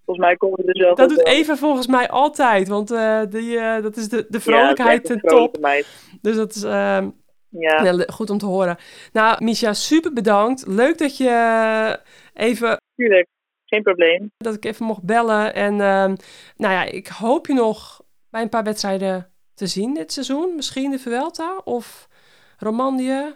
volgens 0.05 0.27
mij 0.27 0.37
komt 0.37 0.57
het 0.57 0.69
er 0.69 0.77
zelf 0.77 0.97
dat 0.97 1.09
doet. 1.09 1.27
Eva 1.27 1.57
volgens 1.57 1.87
mij 1.87 2.09
altijd. 2.09 2.69
Want 2.69 2.89
die, 3.31 3.81
dat 3.83 3.97
is 3.97 4.09
de, 4.09 4.17
de 4.17 4.27
Ja, 4.31 4.41
vrolijkheid 4.41 5.11
een 5.11 5.21
ten 5.21 5.29
top. 5.29 5.59
meid. 5.61 6.19
Dus 6.23 6.37
dat 6.37 6.55
is 6.55 6.63
ehm, 6.63 7.09
Ja, 7.51 7.93
le- 7.93 8.13
goed 8.13 8.31
om 8.31 8.39
te 8.39 8.47
horen. 8.47 8.77
Nou, 9.13 9.45
Misha, 9.45 9.73
super 9.73 10.13
bedankt. 10.13 10.67
Leuk 10.67 10.99
dat 10.99 11.17
je 11.17 11.29
eh, 11.29 11.95
even 12.47 12.77
tuurlijk. 12.95 13.27
Geen 13.65 13.83
probleem. 13.83 14.31
dat 14.37 14.55
ik 14.55 14.65
even 14.65 14.87
mocht 14.87 15.03
bellen. 15.03 15.55
En 15.55 15.73
ehm, 15.81 16.15
nou 16.57 16.73
ja, 16.75 16.85
ik 16.85 17.07
hoop 17.07 17.47
je 17.47 17.55
nog 17.55 18.03
bij 18.31 18.43
een 18.43 18.49
paar 18.49 18.65
wedstrijden 18.65 19.33
te 19.55 19.67
zien 19.67 19.95
dit 19.95 20.13
seizoen. 20.13 20.55
Misschien 20.57 20.91
de 20.91 20.99
Vuelta 20.99 21.61
of 21.65 22.09
Romandie. 22.59 23.07
Nee. 23.11 23.33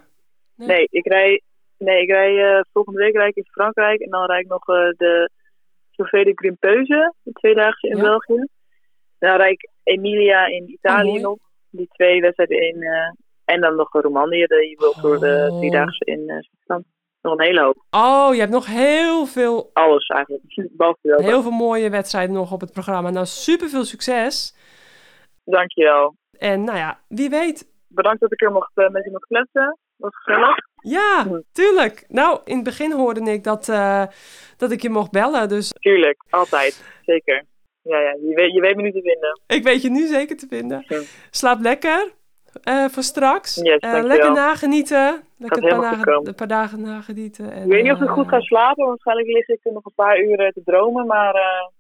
Nee, 0.68 0.86
ik 0.90 1.06
rij, 1.06 1.42
nee, 1.78 2.02
ik 2.02 2.08
rij 2.10 2.54
eh, 2.56 2.60
volgende 2.72 2.98
week 2.98 3.14
rijd 3.14 3.36
ik 3.36 3.44
in 3.44 3.50
Frankrijk. 3.50 4.00
En 4.00 4.10
dan 4.10 4.26
rijd 4.26 4.44
ik 4.44 4.50
nog 4.50 4.68
eh, 4.68 4.74
de 4.96 5.30
Chauffeur 5.90 6.24
de 6.24 6.32
Grimpeuze, 6.34 7.14
de 7.22 7.32
tweedaagse 7.32 7.88
in 7.88 7.96
Ja. 7.96 8.02
België. 8.02 8.46
Dan 9.18 9.36
rijd 9.36 9.52
ik 9.52 9.68
Emilia 9.82 10.46
in 10.46 10.70
Italië 10.70 11.08
mooi. 11.10 11.20
nog. 11.22 11.38
Die 11.70 11.88
twee 11.92 12.20
wedstrijden 12.20 12.58
in... 12.68 12.82
en 13.44 13.60
dan 13.60 13.76
nog 13.76 13.92
Romandie, 13.92 14.46
die 14.46 14.76
wil 14.78 14.92
voor 14.92 15.18
de 15.18 15.48
Oh. 15.50 15.58
driedaagse 15.58 16.04
in 16.04 16.28
eh 16.28 16.36
Zwitserland. 16.40 16.84
Nog 17.22 17.38
een 17.38 17.44
hele 17.44 17.60
hoop. 17.62 17.84
Oh, 17.90 18.28
je 18.34 18.40
hebt 18.40 18.52
nog 18.52 18.66
heel 18.66 19.26
veel, 19.26 19.70
Alles 19.72 20.06
eigenlijk. 20.06 20.42
Heel 21.02 21.42
veel 21.42 21.50
mooie 21.50 21.90
wedstrijden 21.90 22.34
nog 22.34 22.52
op 22.52 22.60
het 22.60 22.72
programma. 22.72 23.10
Nou, 23.10 23.26
super 23.26 23.68
veel 23.68 23.84
succes. 23.84 24.56
Dankjewel. 25.44 26.14
En 26.38 26.64
nou 26.64 26.78
ja, 26.78 26.98
wie 27.08 27.30
weet. 27.30 27.70
Bedankt 27.88 28.20
dat 28.20 28.32
ik 28.32 28.42
er 28.42 28.52
mocht, 28.52 28.70
eh, 28.74 28.88
met 28.88 29.04
je 29.04 29.10
mocht 29.10 29.26
kletsen. 29.26 29.78
Was 29.96 30.10
gezellig. 30.22 30.56
Ja, 30.82 31.40
tuurlijk. 31.52 32.04
Nou, 32.08 32.40
in 32.44 32.54
het 32.54 32.64
begin 32.64 32.92
hoorde 32.92 33.20
ik 33.32 33.44
dat, 33.44 33.68
eh, 33.68 34.04
dat 34.56 34.70
ik 34.70 34.82
je 34.82 34.90
mocht 34.90 35.10
bellen. 35.10 35.48
Dus 35.48 35.72
Tuurlijk, 35.80 36.24
altijd. 36.30 36.84
Zeker. 37.04 37.44
Ja, 37.82 37.98
ja. 37.98 38.10
Je, 38.10 38.32
weet, 38.34 38.52
je 38.52 38.60
weet 38.60 38.76
me 38.76 38.82
nu 38.82 38.92
te 38.92 39.00
vinden. 39.02 39.40
ik 39.46 39.62
weet 39.62 39.82
je 39.82 39.90
nu 39.90 40.06
zeker 40.06 40.36
te 40.36 40.46
vinden. 40.48 40.86
Slaap 41.30 41.60
lekker 41.60 42.12
eh, 42.62 42.84
voor 42.84 43.02
straks. 43.02 43.54
Yes, 43.54 43.76
Eh, 43.78 44.02
lekker 44.02 44.32
nagenieten. 44.32 45.22
Lekker 45.38 45.62
een 45.62 45.68
paar, 45.68 45.80
dagen, 45.80 46.26
een 46.26 46.34
paar 46.34 46.46
dagen 46.48 46.80
nagenieten. 46.80 47.52
En, 47.52 47.62
Ik 47.64 47.70
weet 47.72 47.82
niet 47.82 47.92
of 47.92 48.00
ik 48.00 48.06
eh, 48.08 48.12
goed 48.12 48.28
ga 48.28 48.40
slapen. 48.40 48.86
Waarschijnlijk 48.86 49.28
lig 49.28 49.48
ik 49.48 49.60
nog 49.62 49.84
een 49.84 49.94
paar 49.94 50.18
uren 50.20 50.52
te 50.52 50.62
dromen. 50.64 51.06
Maar 51.06 51.34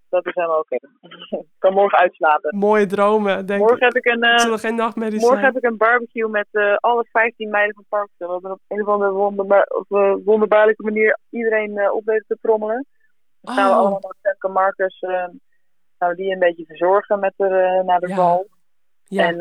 dat 0.08 0.26
is 0.26 0.34
helemaal 0.34 0.58
oké. 0.58 0.74
ik 1.40 1.46
kan 1.58 1.72
morgen 1.72 1.98
uitslapen. 1.98 2.56
Mooie 2.58 2.86
dromen, 2.86 3.46
denk 3.46 3.60
Morgen 3.60 3.76
ik. 3.76 3.82
heb 3.82 3.96
ik 4.04 4.06
een, 4.12 4.58
geen 4.58 4.74
nachtmerries 4.74 5.20
morgen 5.20 5.40
zijn. 5.40 5.52
heb 5.54 5.62
ik 5.64 5.70
een 5.70 5.76
barbecue 5.76 6.28
met 6.28 6.46
alle 6.80 7.06
15 7.12 7.50
meiden 7.50 7.74
van 7.74 7.84
Parkville. 7.88 8.26
We 8.26 8.32
hebben 8.32 8.50
op 8.52 8.60
een 8.68 8.80
of 8.82 8.88
andere 8.88 9.10
wonderba 9.12 9.66
of, 9.68 9.84
wonderbaarlijke 10.24 10.82
manier 10.82 11.18
iedereen 11.30 11.92
op 11.92 12.04
weten 12.04 12.24
te 12.28 12.38
trommelen. 12.40 12.86
Dan 13.40 13.54
gaan 13.54 13.64
we 13.68 13.70
Oh. 13.74 13.78
allemaal 13.78 14.12
Femke 14.22 14.48
Marcus. 14.48 14.98
eh, 15.00 15.24
nou, 15.98 16.14
die 16.14 16.32
een 16.32 16.38
beetje 16.38 16.64
verzorgen 16.64 17.20
met 17.20 17.32
de, 17.36 17.46
eh, 17.46 17.84
naar 17.86 18.00
de 18.00 18.08
Ja. 18.08 18.14
val. 18.14 18.46
Ja, 19.04 19.26
En 19.26 19.36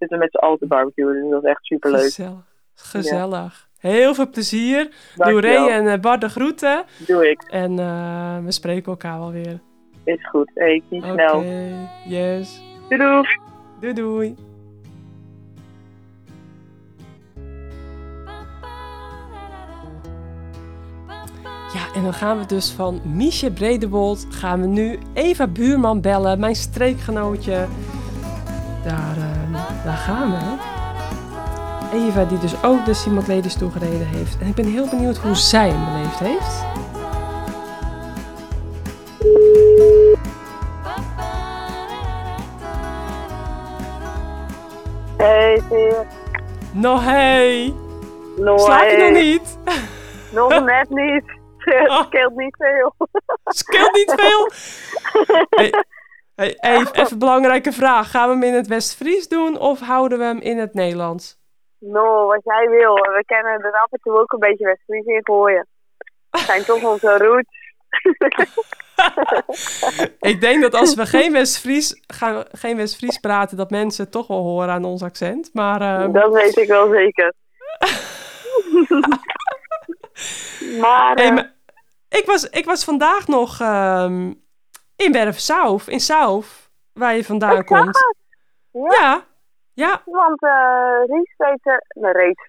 zitten 0.00 0.18
met 0.18 0.30
z'n 0.30 0.38
allen 0.38 0.58
te 0.58 0.66
barbecuen. 0.66 1.22
Dus 1.22 1.30
dat 1.30 1.42
is 1.42 1.48
echt 1.48 1.64
superleuk. 1.64 2.00
gezellig. 2.00 2.44
Gezellig. 2.74 3.68
Heel 3.78 4.14
veel 4.14 4.30
plezier. 4.30 4.88
Doe. 5.14 5.40
Ray 5.40 5.68
en 5.68 5.86
eh, 5.86 6.00
Bart 6.00 6.20
de 6.20 6.28
groeten. 6.28 6.84
Doe 7.06 7.30
ik. 7.30 7.42
En 7.42 7.78
eh, 7.78 8.38
we 8.44 8.52
spreken 8.52 8.92
elkaar 8.92 9.18
wel 9.18 9.32
weer. 9.32 9.60
Is 10.04 10.28
goed. 10.28 10.50
Hey, 10.54 10.82
kies 10.88 11.04
snel. 11.04 11.44
Yes. 12.06 12.62
Doei 12.88 13.00
doei. 13.00 13.38
Doei 13.80 13.92
doei. 13.94 14.36
Ja, 21.72 21.94
en 21.94 22.02
dan 22.02 22.12
gaan 22.12 22.38
we 22.38 22.46
dus 22.46 22.70
van 22.70 23.00
Miesje 23.04 23.50
Bredewold 23.50 24.26
gaan 24.30 24.60
we 24.60 24.66
nu 24.66 24.98
Eva 25.14 25.46
Buurman 25.46 26.00
bellen, 26.00 26.40
mijn 26.40 26.54
streekgenootje. 26.54 27.66
Daar, 28.84 29.16
eh, 29.16 29.39
daar 29.84 29.96
gaan 29.96 30.30
we. 30.30 30.78
Eva, 31.92 32.24
die 32.24 32.38
dus 32.38 32.62
ook 32.62 32.84
de 32.84 32.94
Simon 32.94 33.24
Ladies 33.26 33.54
toegereden 33.54 34.06
heeft. 34.06 34.38
En 34.38 34.46
ik 34.46 34.54
ben 34.54 34.64
heel 34.64 34.88
benieuwd 34.88 35.16
hoe 35.16 35.34
zij 35.34 35.68
hem 35.68 35.84
beleefd 35.84 36.18
heeft. 36.18 36.64
Hey, 45.16 45.62
Veer. 45.68 46.06
Nou, 46.72 47.00
hey! 47.00 47.74
No, 48.36 48.58
Slaap 48.58 48.88
je 48.90 48.96
nog 48.96 49.08
hey. 49.08 49.22
niet? 49.22 49.58
Nog 50.32 50.64
net 50.64 50.90
niet. 50.90 51.24
Oh. 51.70 51.98
Het 51.98 52.06
scheelt 52.06 52.36
niet 52.36 52.56
veel. 52.58 52.94
Scheelt 53.44 53.92
niet 53.92 54.14
veel. 54.16 54.50
Hey, 55.50 55.70
hey, 56.40 56.56
even, 56.60 56.94
even 56.94 57.12
een 57.12 57.18
belangrijke 57.18 57.72
vraag. 57.72 58.10
Gaan 58.10 58.28
we 58.28 58.34
hem 58.34 58.42
in 58.42 58.54
het 58.54 58.66
West-Fries 58.66 59.28
doen 59.28 59.58
of 59.58 59.80
houden 59.80 60.18
we 60.18 60.24
hem 60.24 60.38
in 60.38 60.58
het 60.58 60.74
Nederlands? 60.74 61.38
No, 61.78 62.26
wat 62.26 62.40
jij 62.44 62.68
wil. 62.68 62.94
We 62.94 63.22
kennen 63.26 63.60
er 63.60 63.72
af 63.72 63.92
en 63.92 63.98
toe 64.02 64.18
ook 64.18 64.32
een 64.32 64.38
beetje 64.38 64.64
West-Fries 64.64 65.06
in 65.06 65.24
gooien. 65.24 65.66
Het 66.30 66.40
zijn 66.40 66.64
toch 66.64 66.84
onze 66.84 67.18
roots. 67.18 67.58
Ik 70.20 70.40
denk 70.40 70.62
dat 70.62 70.74
als 70.74 70.94
we 70.94 71.06
geen 71.06 71.32
West-Fries 71.32 72.02
gaan, 72.06 72.44
geen 72.52 72.76
West-Fries 72.76 73.18
praten, 73.18 73.56
dat 73.56 73.70
mensen 73.70 74.04
het 74.04 74.12
toch 74.12 74.26
wel 74.26 74.42
horen 74.42 74.68
aan 74.68 74.84
ons 74.84 75.02
accent. 75.02 75.50
Maar 75.52 75.80
ehm, 75.80 76.12
Dat 76.12 76.32
weet 76.32 76.56
ik 76.56 76.68
wel 76.68 76.88
zeker. 76.88 77.34
maar, 80.80 81.14
hey, 81.14 81.26
eh, 81.26 81.34
maar 81.34 81.52
ik, 82.08 82.26
was, 82.26 82.48
ik 82.48 82.64
was 82.64 82.84
vandaag 82.84 83.26
nog 83.26 83.60
ehm, 83.60 84.32
in 85.00 85.12
Werf-South, 85.12 85.88
in 85.88 86.00
South, 86.00 86.70
waar 86.92 87.16
je 87.16 87.24
vandaan 87.24 87.64
komt. 87.64 87.98
Ja, 88.72 88.88
Ja, 88.98 89.24
ja, 89.72 90.02
want 90.04 90.42
eh 90.42 91.04
Ries 91.06 91.34
reed, 91.36 91.60
eh, 91.62 92.02
nee, 92.02 92.12
reed, 92.12 92.40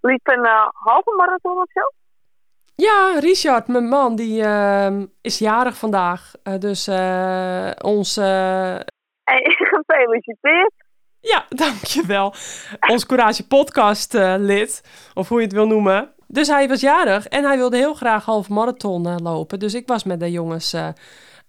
liep 0.00 0.28
een 0.28 0.44
eh, 0.44 0.68
halve 0.72 1.14
marathon 1.16 1.56
of 1.56 1.70
zo. 1.72 1.80
ja, 2.74 3.18
Richard, 3.18 3.68
mijn 3.68 3.88
man, 3.88 4.16
die 4.16 4.42
ehm, 4.42 5.06
is 5.20 5.38
jarig 5.38 5.76
vandaag. 5.76 6.32
Dus 6.58 6.86
eh 6.86 7.70
ons 7.80 8.16
En 8.16 9.42
gefeliciteerd. 9.72 10.72
Ja, 11.20 11.44
dankjewel. 11.64 12.34
Ons 12.88 13.06
Courage 13.06 13.46
podcast 13.46 14.12
lid, 14.38 14.82
of 15.14 15.28
hoe 15.28 15.38
je 15.38 15.44
het 15.44 15.54
wil 15.54 15.66
noemen. 15.66 16.14
Dus 16.26 16.48
hij 16.48 16.68
was 16.68 16.80
jarig 16.80 17.26
en 17.26 17.44
hij 17.44 17.56
wilde 17.56 17.76
heel 17.76 17.94
graag 17.94 18.24
half 18.24 18.48
marathon 18.48 19.22
lopen. 19.22 19.58
Dus 19.58 19.74
ik 19.74 19.88
was 19.88 20.04
met 20.04 20.20
de 20.20 20.30
jongens 20.30 20.74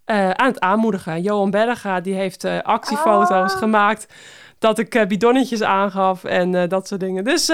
eh, 0.05 0.29
aan 0.29 0.47
het 0.47 0.59
aanmoedigen. 0.59 1.21
Johan 1.21 1.49
Berga, 1.51 1.99
die 2.01 2.13
heeft 2.13 2.43
eh, 2.43 2.59
actiefoto's 2.59 3.53
Oh. 3.53 3.59
gemaakt 3.59 4.13
dat 4.59 4.79
ik 4.79 4.95
eh, 4.95 5.05
bidonnetjes 5.07 5.61
aangaf 5.63 6.23
en 6.23 6.69
dat 6.69 6.87
soort 6.87 6.99
dingen. 7.01 7.23
Dus 7.23 7.51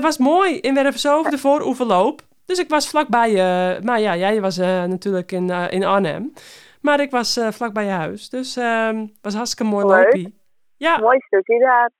was 0.00 0.18
mooi 0.18 0.58
in 0.58 0.74
Wervershoofd, 0.74 1.30
de 1.30 1.38
vooroeverloop. 1.38 2.22
Dus 2.44 2.58
ik 2.58 2.68
was 2.68 2.88
vlakbij 2.88 3.30
je. 3.30 3.78
maar 3.82 4.00
ja, 4.00 4.16
jij 4.16 4.40
was 4.40 4.56
natuurlijk 4.56 5.32
in, 5.32 5.50
in 5.50 5.84
Arnhem. 5.84 6.32
Maar 6.80 7.00
ik 7.00 7.10
was 7.10 7.38
vlakbij 7.50 7.84
je 7.84 7.90
huis. 7.90 8.28
Dus 8.28 8.56
ehm 8.56 9.06
was 9.20 9.34
hartstikke 9.34 9.72
mooi 9.72 9.86
Leuk. 9.86 10.04
loopie. 10.04 10.38
Ja, 10.76 10.98
Mooi 10.98 11.18
stukje 11.26 11.58
daar. 11.58 11.90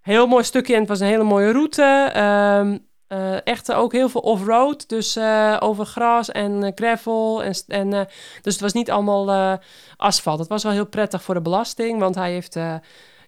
heel 0.00 0.26
mooi 0.26 0.44
stukje 0.44 0.72
en 0.74 0.80
het 0.80 0.88
was 0.88 1.00
een 1.00 1.06
hele 1.06 1.22
mooie 1.24 1.52
route. 1.52 2.10
Ehm 2.12 2.78
eh, 3.06 3.46
echt 3.46 3.72
ook 3.72 3.92
heel 3.92 4.08
veel 4.08 4.20
off-road, 4.20 4.88
dus 4.88 5.16
eh, 5.16 5.56
over 5.60 5.84
gras 5.86 6.30
en 6.30 6.64
eh, 6.64 6.72
gravel. 6.74 7.42
En, 7.42 7.54
en, 7.66 7.92
eh, 7.92 8.00
dus 8.42 8.52
het 8.52 8.62
was 8.62 8.72
niet 8.72 8.90
allemaal 8.90 9.30
eh, 9.30 9.52
asfalt. 9.96 10.38
Het 10.38 10.48
was 10.48 10.62
wel 10.62 10.72
heel 10.72 10.86
prettig 10.86 11.22
voor 11.22 11.34
de 11.34 11.40
belasting, 11.40 11.98
want 12.00 12.14
hij 12.14 12.32
heeft 12.32 12.56
eh, 12.56 12.74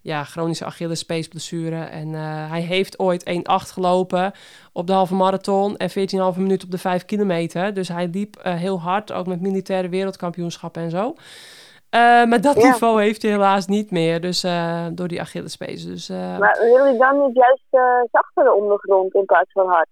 ja, 0.06 0.24
chronische 0.24 0.64
Achillespeesblessure. 0.64 1.84
En 1.84 2.14
eh, 2.14 2.50
hij 2.50 2.60
heeft 2.60 2.98
ooit 2.98 3.30
1,8 3.30 3.42
gelopen 3.72 4.32
op 4.72 4.86
de 4.86 4.92
halve 4.92 5.14
marathon 5.14 5.76
en 5.76 5.90
14,5 5.90 5.94
minuten 6.38 6.64
op 6.64 6.70
de 6.70 6.78
5 6.78 7.04
kilometer. 7.04 7.74
Dus 7.74 7.88
hij 7.88 8.08
liep 8.12 8.36
eh, 8.36 8.54
heel 8.54 8.80
hard, 8.80 9.12
ook 9.12 9.26
met 9.26 9.40
militaire 9.40 9.88
wereldkampioenschappen 9.88 10.82
en 10.82 10.90
zo. 10.90 11.14
Eh, 11.96 12.24
maar 12.24 12.40
dat 12.40 12.56
Ja. 12.62 12.68
niveau 12.68 13.02
heeft 13.02 13.22
hij 13.22 13.30
helaas 13.30 13.66
niet 13.66 13.90
meer, 13.90 14.20
dus 14.20 14.44
eh, 14.44 14.86
door 14.92 15.08
die 15.08 15.20
Achillespees. 15.20 15.84
Dus 15.84 16.08
eh, 16.08 16.38
Maar 16.38 16.58
wil 16.60 16.84
je 16.84 16.98
dan 16.98 17.26
niet 17.26 17.36
juist 17.36 17.64
zachtere 18.10 18.54
ondergrond 18.54 19.14
in 19.14 19.24
plaats 19.24 19.52
van 19.52 19.68
hard? 19.68 19.88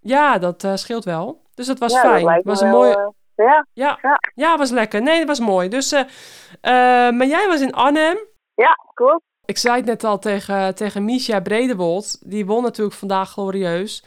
ja, 0.00 0.38
dat 0.38 0.66
scheelt 0.74 1.04
wel. 1.04 1.42
Dus 1.54 1.66
dat 1.66 1.78
was 1.78 1.92
ja, 1.92 2.02
dat 2.02 2.10
fijn. 2.10 2.24
lijkt 2.24 2.44
was 2.44 2.60
een 2.60 2.70
wel, 2.70 2.80
mooie, 2.80 3.12
ja, 3.34 3.66
ja, 3.72 3.98
ja. 4.02 4.18
ja, 4.34 4.56
was 4.58 4.70
lekker. 4.70 5.02
Nee, 5.02 5.18
dat 5.18 5.28
was 5.28 5.40
mooi. 5.40 5.68
Dus, 5.68 5.92
maar 6.62 7.26
jij 7.26 7.46
was 7.48 7.60
in 7.60 7.74
Arnhem. 7.74 8.18
ja, 8.54 8.76
klopt. 8.94 9.22
Ik 9.44 9.58
zei 9.58 9.76
het 9.76 9.84
net 9.84 10.04
al 10.04 10.18
tegen, 10.18 10.74
tegen 10.74 11.04
Misha 11.04 11.40
Bredewold. 11.40 12.30
Die 12.30 12.46
won 12.46 12.62
natuurlijk 12.62 12.96
vandaag 12.96 13.30
glorieus. 13.30 14.04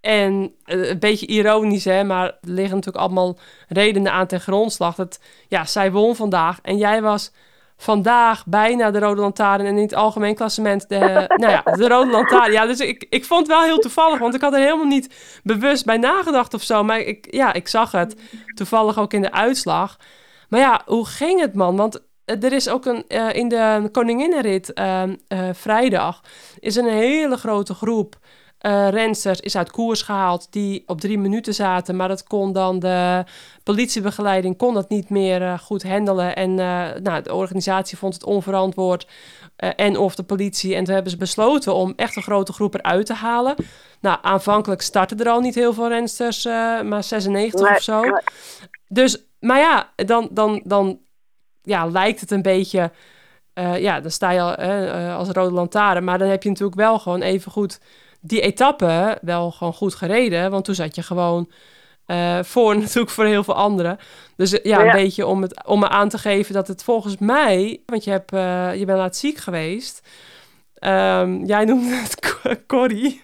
En 0.00 0.54
eh, 0.64 0.88
een 0.88 0.98
beetje 0.98 1.26
ironisch, 1.26 1.84
hè, 1.84 2.04
maar 2.04 2.26
er 2.26 2.38
liggen 2.40 2.74
natuurlijk 2.74 3.04
allemaal 3.04 3.38
redenen 3.68 4.12
aan 4.12 4.26
ten 4.26 4.40
grondslag. 4.40 4.94
Dat, 4.94 5.20
ja, 5.48 5.64
zij 5.64 5.92
won 5.92 6.16
vandaag 6.16 6.58
en 6.62 6.76
jij 6.76 7.02
was 7.02 7.32
vandaag 7.76 8.46
bijna 8.46 8.90
de 8.90 8.98
Rode 8.98 9.20
Lantaarn 9.20 9.66
en 9.66 9.76
in 9.76 9.82
het 9.82 9.94
algemeen 9.94 10.34
klassement 10.34 10.88
de, 10.88 11.24
nou 11.42 11.52
ja, 11.52 11.62
de 11.62 11.88
Rode 11.88 12.10
Lantaarn. 12.10 12.52
Ja, 12.52 12.66
dus 12.66 12.80
ik, 12.80 13.06
ik 13.10 13.24
vond 13.24 13.46
het 13.46 13.56
wel 13.56 13.64
heel 13.64 13.78
toevallig, 13.78 14.18
want 14.18 14.34
ik 14.34 14.40
had 14.40 14.52
er 14.52 14.60
helemaal 14.60 14.86
niet 14.86 15.40
bewust 15.42 15.84
bij 15.84 15.96
nagedacht 15.96 16.54
of 16.54 16.62
zo. 16.62 16.84
Maar 16.84 17.00
ik, 17.00 17.26
ja, 17.30 17.52
ik 17.52 17.68
zag 17.68 17.92
het 17.92 18.16
toevallig 18.54 18.98
ook 18.98 19.12
in 19.12 19.22
de 19.22 19.32
uitslag. 19.32 19.98
Maar 20.48 20.60
ja, 20.60 20.82
hoe 20.86 21.06
ging 21.06 21.40
het, 21.40 21.54
man? 21.54 21.76
Want 21.76 22.06
eh, 22.28 22.42
er 22.42 22.52
is 22.52 22.68
ook 22.68 22.84
een, 22.86 23.04
eh, 23.08 23.34
in 23.34 23.48
de 23.48 23.88
Koninginnenrit 23.92 24.72
eh, 24.72 25.02
eh, 25.02 25.08
vrijdag 25.52 26.22
is 26.58 26.76
een 26.76 26.88
hele 26.88 27.36
grote 27.36 27.74
groep 27.74 28.18
eh 28.58 28.88
rensters 28.88 29.40
is 29.40 29.56
uit 29.56 29.70
koers 29.70 30.02
gehaald 30.02 30.46
die 30.50 30.82
op 30.86 31.00
drie 31.00 31.18
minuten 31.18 31.54
zaten. 31.54 31.96
Maar 31.96 32.08
dat 32.08 32.24
kon 32.24 32.52
dan 32.52 32.78
de 32.78 33.24
politiebegeleiding 33.62 34.56
kon 34.56 34.74
dat 34.74 34.88
niet 34.88 35.10
meer 35.10 35.42
eh, 35.42 35.58
goed 35.58 35.82
handelen. 35.82 36.36
En 36.36 36.50
eh, 36.50 37.00
nou, 37.02 37.22
de 37.22 37.34
organisatie 37.34 37.98
vond 37.98 38.14
het 38.14 38.24
onverantwoord. 38.24 39.06
en 39.56 39.96
of 39.96 40.14
de 40.14 40.22
politie. 40.22 40.74
En 40.74 40.84
toen 40.84 40.94
hebben 40.94 41.12
ze 41.12 41.18
besloten 41.18 41.74
om 41.74 41.92
echt 41.96 42.16
een 42.16 42.22
grote 42.22 42.52
groep 42.52 42.74
eruit 42.74 43.06
te 43.06 43.14
halen. 43.14 43.54
Nou, 44.00 44.18
aanvankelijk 44.22 44.82
startten 44.82 45.18
er 45.18 45.28
al 45.28 45.40
niet 45.40 45.54
heel 45.54 45.72
veel 45.72 45.88
rensters, 45.88 46.44
maar 46.84 47.04
96 47.04 47.60
Nee, 47.60 47.70
of 47.76 47.82
zo. 47.82 48.00
nee. 48.00 48.12
Dus, 48.88 49.22
maar 49.40 49.58
ja, 49.58 49.92
dan, 49.96 50.28
dan, 50.30 50.60
dan 50.64 50.98
ja, 51.62 51.86
lijkt 51.86 52.20
het 52.20 52.30
een 52.30 52.42
beetje... 52.42 52.90
ja, 53.54 54.00
dan 54.00 54.10
sta 54.10 54.30
je 54.30 54.40
al, 54.40 54.54
als 55.16 55.28
rode 55.28 55.54
lantaarn. 55.54 56.04
Maar 56.04 56.18
dan 56.18 56.28
heb 56.28 56.42
je 56.42 56.48
natuurlijk 56.48 56.76
wel 56.78 56.98
gewoon 56.98 57.22
even 57.22 57.52
goed 57.52 57.80
die 58.28 58.40
etappe 58.40 59.18
wel 59.22 59.50
gewoon 59.50 59.72
goed 59.72 59.94
gereden. 59.94 60.50
Want 60.50 60.64
toen 60.64 60.74
zat 60.74 60.94
je 60.94 61.02
gewoon 61.02 61.50
eh, 62.06 62.38
voor 62.42 62.76
natuurlijk 62.78 63.10
voor 63.10 63.24
heel 63.24 63.44
veel 63.44 63.54
anderen. 63.54 63.98
Dus 64.36 64.52
eh, 64.52 64.64
ja, 64.64 64.84
een 64.84 64.90
beetje 64.90 65.26
om, 65.26 65.42
het, 65.42 65.66
om 65.66 65.80
me 65.80 65.88
aan 65.88 66.08
te 66.08 66.18
geven 66.18 66.54
dat 66.54 66.68
het 66.68 66.84
volgens 66.84 67.18
mij... 67.18 67.82
Want 67.86 68.04
je, 68.04 68.10
hebt, 68.10 68.32
eh, 68.32 68.74
je 68.74 68.84
bent 68.84 68.98
laat 68.98 69.16
ziek 69.16 69.36
geweest. 69.36 70.08
Ehm, 70.74 71.44
jij 71.44 71.64
noemde 71.64 71.94
het 71.94 72.20
Co- 72.42 72.54
Corrie. 72.66 73.22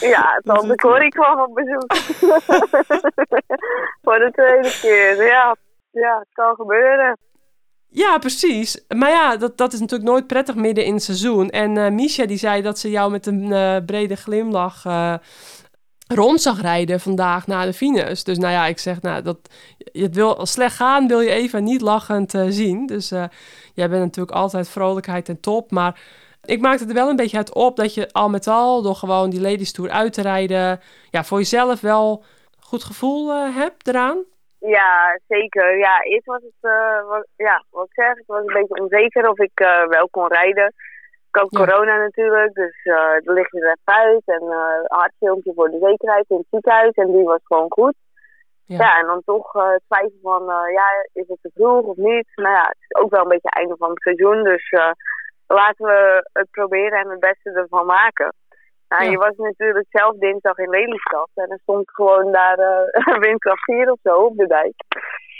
Ja, 0.00 0.40
tante 0.44 0.66
het. 0.66 0.80
Corrie 0.86 1.08
kwam 1.08 1.40
op 1.40 1.54
bezoek. 1.54 1.96
Voor 4.02 4.18
de 4.18 4.30
tweede 4.32 4.78
keer, 4.80 5.26
ja. 5.26 5.56
Ja, 5.90 6.18
het 6.18 6.28
kan 6.32 6.54
gebeuren. 6.54 7.18
Ja, 7.94 8.18
precies. 8.18 8.84
Maar 8.88 9.10
ja, 9.10 9.36
dat, 9.36 9.56
dat 9.56 9.72
is 9.72 9.80
natuurlijk 9.80 10.10
nooit 10.10 10.26
prettig 10.26 10.54
midden 10.54 10.84
in 10.84 10.94
het 10.94 11.02
seizoen. 11.02 11.50
En 11.50 11.76
eh 11.76 11.90
Misha 11.90 12.26
die 12.26 12.36
zei 12.36 12.62
dat 12.62 12.78
ze 12.78 12.90
jou 12.90 13.10
met 13.10 13.26
een 13.26 13.52
eh, 13.52 13.76
brede 13.86 14.16
glimlach 14.16 14.84
eh, 14.84 15.14
rond 16.06 16.40
zag 16.42 16.60
rijden 16.60 17.00
vandaag 17.00 17.46
na 17.46 17.64
de 17.64 17.72
Venus. 17.72 18.24
Dus 18.24 18.38
nou 18.38 18.52
ja, 18.52 18.66
ik 18.66 18.78
zeg, 18.78 19.00
nou, 19.00 19.22
dat, 19.22 19.38
het 19.78 20.14
wil 20.14 20.46
slecht 20.46 20.76
gaan, 20.76 21.08
wil 21.08 21.20
je 21.20 21.30
even 21.30 21.64
niet 21.64 21.80
lachend 21.80 22.34
zien. 22.48 22.86
Dus 22.86 23.08
jij 23.74 23.88
bent 23.88 24.02
natuurlijk 24.02 24.36
altijd 24.36 24.68
vrolijkheid 24.68 25.28
en 25.28 25.40
top. 25.40 25.70
Maar 25.70 26.00
ik 26.44 26.60
maakte 26.60 26.86
er 26.86 26.94
wel 26.94 27.08
een 27.08 27.16
beetje 27.16 27.36
uit 27.36 27.54
op 27.54 27.76
dat 27.76 27.94
je 27.94 28.12
al 28.12 28.28
met 28.28 28.46
al, 28.46 28.82
door 28.82 28.96
gewoon 28.96 29.30
die 29.30 29.40
Ladies 29.40 29.72
Tour 29.72 29.90
uit 29.90 30.12
te 30.12 30.22
rijden, 30.22 30.80
ja, 31.10 31.24
voor 31.24 31.38
jezelf 31.38 31.80
wel 31.80 32.24
goed 32.58 32.84
gevoel 32.84 33.34
hebt 33.52 33.88
eraan. 33.88 34.24
Ja, 34.66 35.18
zeker. 35.28 35.78
Ja, 35.78 36.02
eerst 36.02 36.26
was 36.26 36.42
het, 36.42 36.70
eh, 36.70 37.06
wat, 37.08 37.26
ja, 37.36 37.64
wat 37.70 37.84
ik 37.84 37.92
zeg, 37.92 38.14
het 38.16 38.26
was 38.26 38.40
een 38.46 38.52
beetje 38.52 38.82
onzeker 38.82 39.28
of 39.28 39.38
ik 39.38 39.60
eh, 39.60 39.86
wel 39.86 40.08
kon 40.10 40.28
rijden. 40.28 40.66
Ik 41.28 41.40
had 41.40 41.46
Ja. 41.50 41.64
corona 41.64 41.96
natuurlijk, 41.96 42.54
dus 42.54 42.80
eh 42.82 43.16
dan 43.22 43.34
lig 43.34 43.50
je 43.50 43.60
er 43.60 43.76
even 43.82 44.02
uit. 44.04 44.22
En 44.24 44.42
eh 44.42 44.84
hartfilmpje 44.98 45.52
voor 45.54 45.70
de 45.70 45.78
zekerheid 45.82 46.24
in 46.28 46.36
het 46.36 46.46
ziekenhuis 46.50 46.92
en 46.94 47.12
die 47.12 47.22
was 47.24 47.40
gewoon 47.42 47.70
goed. 47.72 47.94
Ja. 48.66 48.98
en 48.98 49.06
dan 49.06 49.22
toch 49.24 49.54
uh, 49.54 49.74
twijfel 49.86 50.18
van, 50.22 50.42
ja, 50.72 50.86
is 51.12 51.28
het 51.28 51.38
te 51.42 51.50
vroeg 51.54 51.82
of 51.82 51.96
niet? 51.96 52.28
Nou 52.34 52.54
ja, 52.54 52.62
het 52.62 52.76
is 52.88 52.96
ook 53.02 53.10
wel 53.10 53.22
een 53.22 53.28
beetje 53.28 53.48
het 53.48 53.58
einde 53.58 53.76
van 53.78 53.90
het 53.90 54.02
seizoen, 54.02 54.42
dus 54.42 54.70
laten 55.46 55.86
we 55.86 56.28
het 56.32 56.50
proberen 56.50 56.98
en 56.98 57.08
het 57.10 57.20
beste 57.20 57.50
ervan 57.50 57.86
maken. 57.86 58.34
Nou, 58.88 59.10
je 59.10 59.18
was 59.18 59.36
natuurlijk 59.36 59.86
zelf 59.90 60.16
dinsdag 60.16 60.58
in 60.58 60.68
Lelystad 60.68 61.30
en 61.34 61.50
er 61.50 61.58
stond 61.62 61.90
gewoon 61.90 62.32
daar 62.32 62.58
uh, 62.58 63.18
windkracht 63.26 63.64
4 63.64 63.90
of 63.90 63.98
zo 64.02 64.16
op 64.16 64.36
de 64.36 64.46
dijk. 64.46 64.74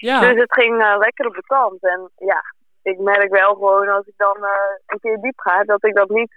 Ja. 0.00 0.20
Dus 0.20 0.40
het 0.40 0.52
ging 0.52 0.82
uh, 0.82 0.96
lekker 0.98 1.26
op 1.26 1.34
de 1.34 1.46
kant. 1.46 1.82
En 1.82 2.10
ja, 2.16 2.42
ik 2.82 2.98
merk 2.98 3.30
wel 3.30 3.54
gewoon 3.54 3.88
als 3.88 4.06
ik 4.06 4.14
dan 4.16 4.36
uh, 4.40 4.50
een 4.86 5.00
keer 5.00 5.20
diep 5.20 5.38
ga, 5.40 5.62
dat 5.62 5.84
ik 5.84 5.94
dat 5.94 6.08
niet 6.08 6.32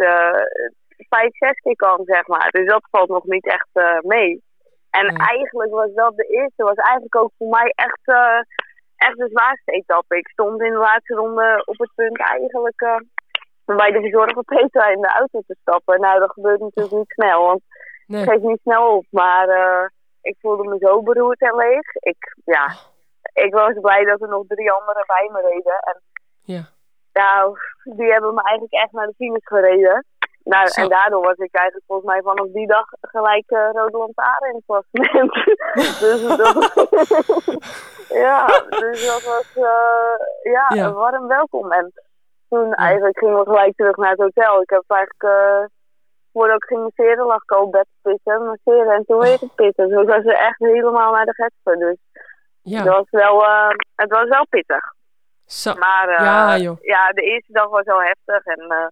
vijf, 1.09 1.35
zes 1.37 1.59
keer 1.59 1.75
kan, 1.75 2.01
zeg 2.05 2.27
maar. 2.27 2.49
Dus 2.49 2.65
dat 2.65 2.87
valt 2.91 3.09
nog 3.09 3.25
niet 3.25 3.45
echt 3.45 4.01
mee. 4.01 4.43
En 4.89 5.15
eigenlijk 5.15 5.71
was 5.71 5.93
dat 5.93 6.15
de 6.15 6.23
eerste, 6.23 6.63
was 6.63 6.75
eigenlijk 6.75 7.15
ook 7.15 7.31
voor 7.37 7.49
mij 7.49 7.73
echt, 7.75 8.01
echt 8.95 9.17
de 9.17 9.27
zwaarste 9.29 9.71
etappe. 9.71 10.17
Ik 10.17 10.27
stond 10.27 10.61
in 10.61 10.71
de 10.71 10.77
laatste 10.77 11.13
ronde 11.13 11.61
op 11.65 11.77
het 11.77 11.91
punt 11.95 12.19
eigenlijk 12.19 13.05
bij 13.75 13.91
de 13.91 13.99
verzorger 13.99 14.43
Petra 14.43 14.87
in 14.87 15.01
de 15.01 15.13
auto 15.19 15.41
te 15.47 15.55
stappen. 15.61 15.99
Nou, 15.99 16.19
dat 16.19 16.31
gebeurt 16.31 16.59
natuurlijk 16.59 16.95
niet 16.95 17.11
snel, 17.11 17.45
want 17.45 17.61
nee. 18.07 18.19
het 18.21 18.29
geeft 18.29 18.43
niet 18.43 18.61
snel 18.61 18.95
op. 18.95 19.05
Maar 19.09 19.49
uh, 19.49 19.85
ik 20.21 20.35
voelde 20.41 20.63
me 20.63 20.77
zo 20.79 21.01
beroerd 21.01 21.41
en 21.41 21.55
leeg. 21.55 21.95
Ik, 21.99 22.35
ja, 22.45 22.75
ik 23.33 23.53
was 23.53 23.73
blij 23.81 24.03
dat 24.03 24.21
er 24.21 24.27
nog 24.27 24.43
drie 24.47 24.71
anderen 24.71 25.03
bij 25.07 25.29
me 25.31 25.41
reden. 25.41 25.79
En, 25.79 26.01
ja. 26.43 26.69
Nou, 27.13 27.57
die 27.83 28.11
hebben 28.11 28.33
me 28.33 28.41
eigenlijk 28.41 28.73
echt 28.73 28.91
naar 28.91 29.07
de 29.07 29.13
finish 29.17 29.45
gereden. 29.45 30.05
Nou, 30.43 30.69
en 30.73 30.89
daardoor 30.89 31.21
was 31.21 31.37
ik 31.37 31.55
eigenlijk 31.55 31.85
volgens 31.87 32.07
mij 32.07 32.21
vanaf 32.21 32.47
die 32.51 32.67
dag 32.67 32.85
gelijk 33.01 33.51
uh, 33.51 33.69
rode 33.71 33.97
lantaarn 33.97 34.49
in 34.49 34.55
het 34.55 34.63
klassement. 34.65 35.33
dus 36.03 36.37
dat, 36.37 36.55
ja, 38.25 38.45
dus 38.69 39.05
dat 39.05 39.23
was 39.23 39.55
uh, 39.55 40.53
ja, 40.53 40.65
ja, 40.75 40.85
een 40.85 40.93
warm 40.93 41.27
welkom. 41.27 41.71
En 41.71 41.91
toen 42.49 42.73
eigenlijk 42.73 43.17
gingen 43.17 43.37
we 43.37 43.43
gelijk 43.43 43.75
terug 43.75 43.95
naar 43.95 44.09
het 44.09 44.19
hotel. 44.19 44.61
Ik 44.61 44.69
heb 44.69 44.83
eigenlijk, 44.87 45.23
uh, 45.23 45.65
voordat 46.33 46.55
ik 46.55 46.63
ging 46.63 46.81
masseren, 46.81 47.25
lag 47.25 47.43
ik 47.43 47.51
al 47.51 47.69
bed 47.69 47.85
te 48.01 48.09
pissen, 48.09 48.45
masseren 48.45 48.95
en 48.95 49.05
toen 49.05 49.19
weer 49.19 49.37
te 49.37 49.49
pissen. 49.55 49.89
Dus 49.89 50.05
was 50.05 50.23
ze 50.23 50.37
echt 50.37 50.59
helemaal 50.59 51.13
naar 51.13 51.25
de 51.25 51.33
gespen. 51.33 51.79
Dus 51.79 51.97
ja. 52.61 52.77
het, 52.77 52.87
was 52.87 53.05
wel, 53.09 53.43
uh, 53.43 53.69
het 53.95 54.09
was 54.09 54.27
wel 54.27 54.47
pittig. 54.49 54.95
Zo. 55.45 55.73
Maar 55.73 56.09
uh, 56.09 56.25
ja, 56.25 56.57
joh. 56.57 56.77
ja, 56.81 57.09
de 57.11 57.21
eerste 57.21 57.51
dag 57.51 57.69
was 57.69 57.83
wel 57.83 58.01
heftig 58.01 58.45
en 58.45 58.91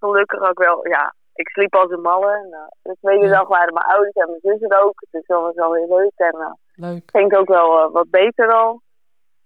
gelukkig 0.00 0.40
ook 0.40 0.58
wel, 0.58 0.88
ja, 0.88 1.14
ik 1.34 1.48
sliep 1.48 1.74
als 1.74 1.90
een 1.90 2.00
malle. 2.00 2.32
En, 2.32 2.70
de 2.82 2.96
tweede 3.00 3.28
dag 3.28 3.48
waren 3.48 3.74
mijn 3.74 3.86
ouders 3.86 4.14
en 4.14 4.26
mijn 4.28 4.58
zus 4.58 4.70
er 4.70 4.82
ook. 4.82 5.04
Dus 5.10 5.26
dat 5.26 5.42
was 5.42 5.54
wel 5.54 5.70
weer 5.70 5.86
leuk. 5.88 6.12
En 6.16 6.58
leuk. 6.74 7.02
ging 7.06 7.30
het 7.30 7.40
ook 7.40 7.48
wel 7.48 7.90
wat 7.90 8.10
beter 8.10 8.52
al. 8.52 8.80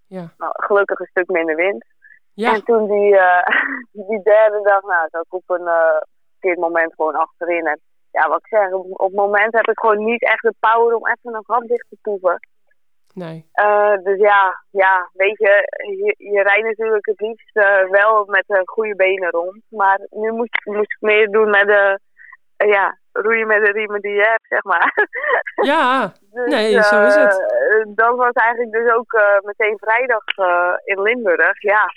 Ja. 0.06 0.32
Nou, 0.38 0.52
gelukkig 0.54 0.98
een 0.98 1.06
stuk 1.06 1.28
minder 1.28 1.56
wind. 1.56 1.84
Ja. 2.34 2.54
En 2.54 2.64
toen 2.64 2.86
die, 2.88 3.12
uh, 3.12 3.42
die 4.08 4.22
derde 4.22 4.60
dag, 4.62 4.82
nou, 4.82 5.08
zat 5.10 5.24
ik 5.24 5.34
op 5.34 5.50
een 5.50 5.66
uh, 5.66 6.00
verkeerd 6.30 6.58
moment 6.58 6.94
gewoon 6.94 7.14
achterin. 7.14 7.66
En 7.66 7.80
ja, 8.10 8.28
wat 8.28 8.38
ik 8.38 8.46
zeg, 8.46 8.72
op, 8.72 8.86
op 8.90 9.06
het 9.06 9.16
moment 9.16 9.52
heb 9.52 9.68
ik 9.68 9.78
gewoon 9.78 10.04
niet 10.04 10.22
echt 10.22 10.42
de 10.42 10.54
power 10.60 10.94
om 10.96 11.06
even 11.06 11.34
een 11.34 11.44
gat 11.44 11.66
dicht 11.68 11.86
te 11.88 11.96
toeven. 12.02 12.38
Nee. 13.14 13.50
Uh, 13.54 13.96
dus 14.02 14.18
ja, 14.18 14.64
ja, 14.70 15.10
weet 15.12 15.38
je, 15.38 15.66
je, 16.04 16.14
je 16.30 16.42
rijdt 16.42 16.66
natuurlijk 16.66 17.06
het 17.06 17.20
liefst 17.20 17.52
wel 17.90 18.24
met 18.24 18.44
de 18.46 18.62
goede 18.64 18.96
benen 18.96 19.30
rond. 19.30 19.62
Maar 19.68 20.00
nu 20.10 20.32
moest, 20.32 20.64
moest 20.64 20.92
ik 20.92 21.00
meer 21.00 21.30
doen 21.30 21.50
met 21.50 21.66
de, 21.66 21.98
ja, 22.56 22.98
roeien 23.12 23.46
met 23.46 23.64
de 23.64 23.70
riemen 23.70 24.00
die 24.00 24.12
je 24.12 24.22
hebt, 24.22 24.46
zeg 24.48 24.62
maar. 24.64 24.92
Ja, 25.54 26.12
dus, 26.32 26.48
nee, 26.48 26.82
zo 26.82 27.02
is 27.02 27.14
het. 27.14 27.42
dat 27.94 28.16
was 28.16 28.32
eigenlijk 28.32 28.72
dus 28.72 28.92
ook 28.92 29.22
meteen 29.42 29.78
vrijdag 29.78 30.24
in 30.84 31.02
Limburg. 31.02 31.62
Ja, 31.62 31.92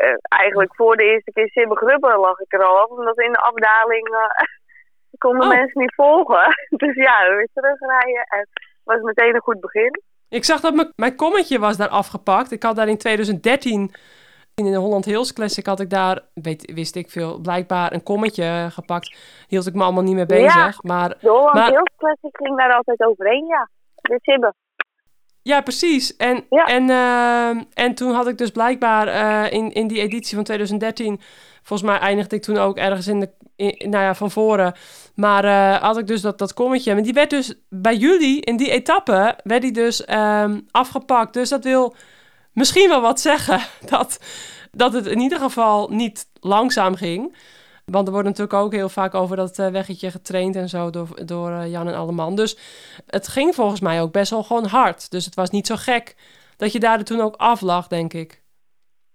uh, 0.00 0.16
eigenlijk 0.28 0.74
voor 0.74 0.96
de 0.96 1.04
eerste 1.04 1.32
keer 1.32 1.48
Sibbe 1.48 1.76
Grubber 1.76 2.18
lag 2.18 2.38
ik 2.38 2.52
er 2.52 2.64
al 2.64 2.84
omdat 2.84 3.18
in 3.18 3.32
de 3.32 3.38
afdaling 3.38 4.08
uh, 4.08 4.44
konden 5.24 5.42
oh. 5.42 5.48
mensen 5.48 5.80
niet 5.80 5.94
volgen. 5.94 6.46
dus 6.82 6.94
ja, 6.94 7.28
we 7.28 7.34
weer 7.36 7.48
terugrijden 7.52 8.26
en 8.28 8.38
het 8.38 8.48
was 8.84 9.00
meteen 9.00 9.34
een 9.34 9.40
goed 9.40 9.60
begin. 9.60 10.02
Ik 10.28 10.44
zag 10.44 10.60
dat 10.60 10.92
mijn 10.96 11.16
kommetje 11.16 11.58
was 11.58 11.76
daar 11.76 11.88
afgepakt. 11.88 12.52
Ik 12.52 12.62
had 12.62 12.76
daar 12.76 12.88
in 12.88 12.98
2013 12.98 13.94
in 14.54 14.64
de 14.64 14.76
Holland 14.76 15.04
Hills 15.04 15.32
Classic 15.32 15.66
had 15.66 15.80
ik 15.80 15.90
daar, 15.90 16.20
weet, 16.34 16.72
wist 16.74 16.96
ik 16.96 17.10
veel, 17.10 17.38
blijkbaar 17.38 17.92
een 17.92 18.02
kommetje 18.02 18.68
gepakt. 18.70 19.16
Hield 19.48 19.66
ik 19.66 19.74
me 19.74 19.82
allemaal 19.82 20.02
niet 20.02 20.14
mee 20.14 20.26
bezig. 20.26 20.54
Ja, 20.54 20.74
maar, 20.80 21.08
de 21.08 21.28
Holland 21.28 21.54
maar, 21.54 21.70
Hills 21.70 21.92
Classic 21.96 22.36
ging 22.36 22.56
daar 22.56 22.74
altijd 22.74 23.00
overheen, 23.00 23.46
ja. 23.46 23.68
De 23.94 24.18
Sibbe. 24.22 24.54
Ja, 25.42 25.60
precies. 25.60 26.16
En, 26.16 26.44
En, 26.48 26.88
uh, 26.88 27.48
en 27.74 27.94
toen 27.94 28.14
had 28.14 28.28
ik 28.28 28.38
dus 28.38 28.50
blijkbaar 28.50 29.08
uh, 29.08 29.52
in, 29.52 29.72
in 29.72 29.86
die 29.86 30.00
editie 30.00 30.34
van 30.34 30.44
2013, 30.44 31.20
volgens 31.62 31.90
mij 31.90 31.98
eindigde 31.98 32.36
ik 32.36 32.42
toen 32.42 32.58
ook 32.58 32.76
ergens 32.76 33.06
in 33.06 33.20
de, 33.20 33.30
in, 33.56 33.90
nou 33.90 34.04
ja, 34.04 34.14
van 34.14 34.30
voren. 34.30 34.74
Maar 35.14 35.44
uh, 35.44 35.82
had 35.82 35.98
ik 35.98 36.06
dus 36.06 36.20
dat, 36.20 36.38
dat 36.38 36.54
kommetje. 36.54 36.94
Maar 36.94 37.02
die 37.02 37.12
werd 37.12 37.30
dus 37.30 37.54
bij 37.68 37.96
jullie, 37.96 38.40
in 38.40 38.56
die 38.56 38.70
etappe, 38.70 39.36
werd 39.44 39.62
die 39.62 39.72
dus 39.72 40.08
um, 40.08 40.66
afgepakt. 40.70 41.34
Dus 41.34 41.48
dat 41.48 41.64
wil 41.64 41.94
misschien 42.52 42.88
wel 42.88 43.00
wat 43.00 43.20
zeggen, 43.20 43.60
dat, 43.90 44.18
dat 44.70 44.92
het 44.92 45.06
in 45.06 45.20
ieder 45.20 45.38
geval 45.38 45.88
niet 45.88 46.26
langzaam 46.40 46.94
ging. 46.94 47.36
Want 47.84 48.06
er 48.06 48.12
wordt 48.12 48.28
natuurlijk 48.28 48.58
ook 48.58 48.72
heel 48.72 48.88
vaak 48.88 49.14
over 49.14 49.36
dat 49.36 49.58
uh, 49.58 49.66
weggetje 49.68 50.10
getraind 50.10 50.56
en 50.56 50.68
zo 50.68 50.90
door, 50.90 51.26
door 51.26 51.50
uh, 51.50 51.70
Jan 51.70 51.88
en 51.88 51.94
Alleman. 51.94 52.34
Dus 52.36 52.58
het 53.06 53.28
ging 53.28 53.54
volgens 53.54 53.80
mij 53.80 54.00
ook 54.02 54.12
best 54.12 54.30
wel 54.30 54.42
gewoon 54.42 54.64
hard. 54.66 55.10
Dus 55.10 55.24
het 55.24 55.34
was 55.34 55.50
niet 55.50 55.66
zo 55.66 55.74
gek 55.78 56.16
dat 56.56 56.72
je 56.72 56.80
daar 56.80 57.02
toen 57.02 57.20
ook 57.20 57.36
af 57.36 57.60
lag, 57.60 57.86
denk 57.88 58.12
ik. 58.12 58.42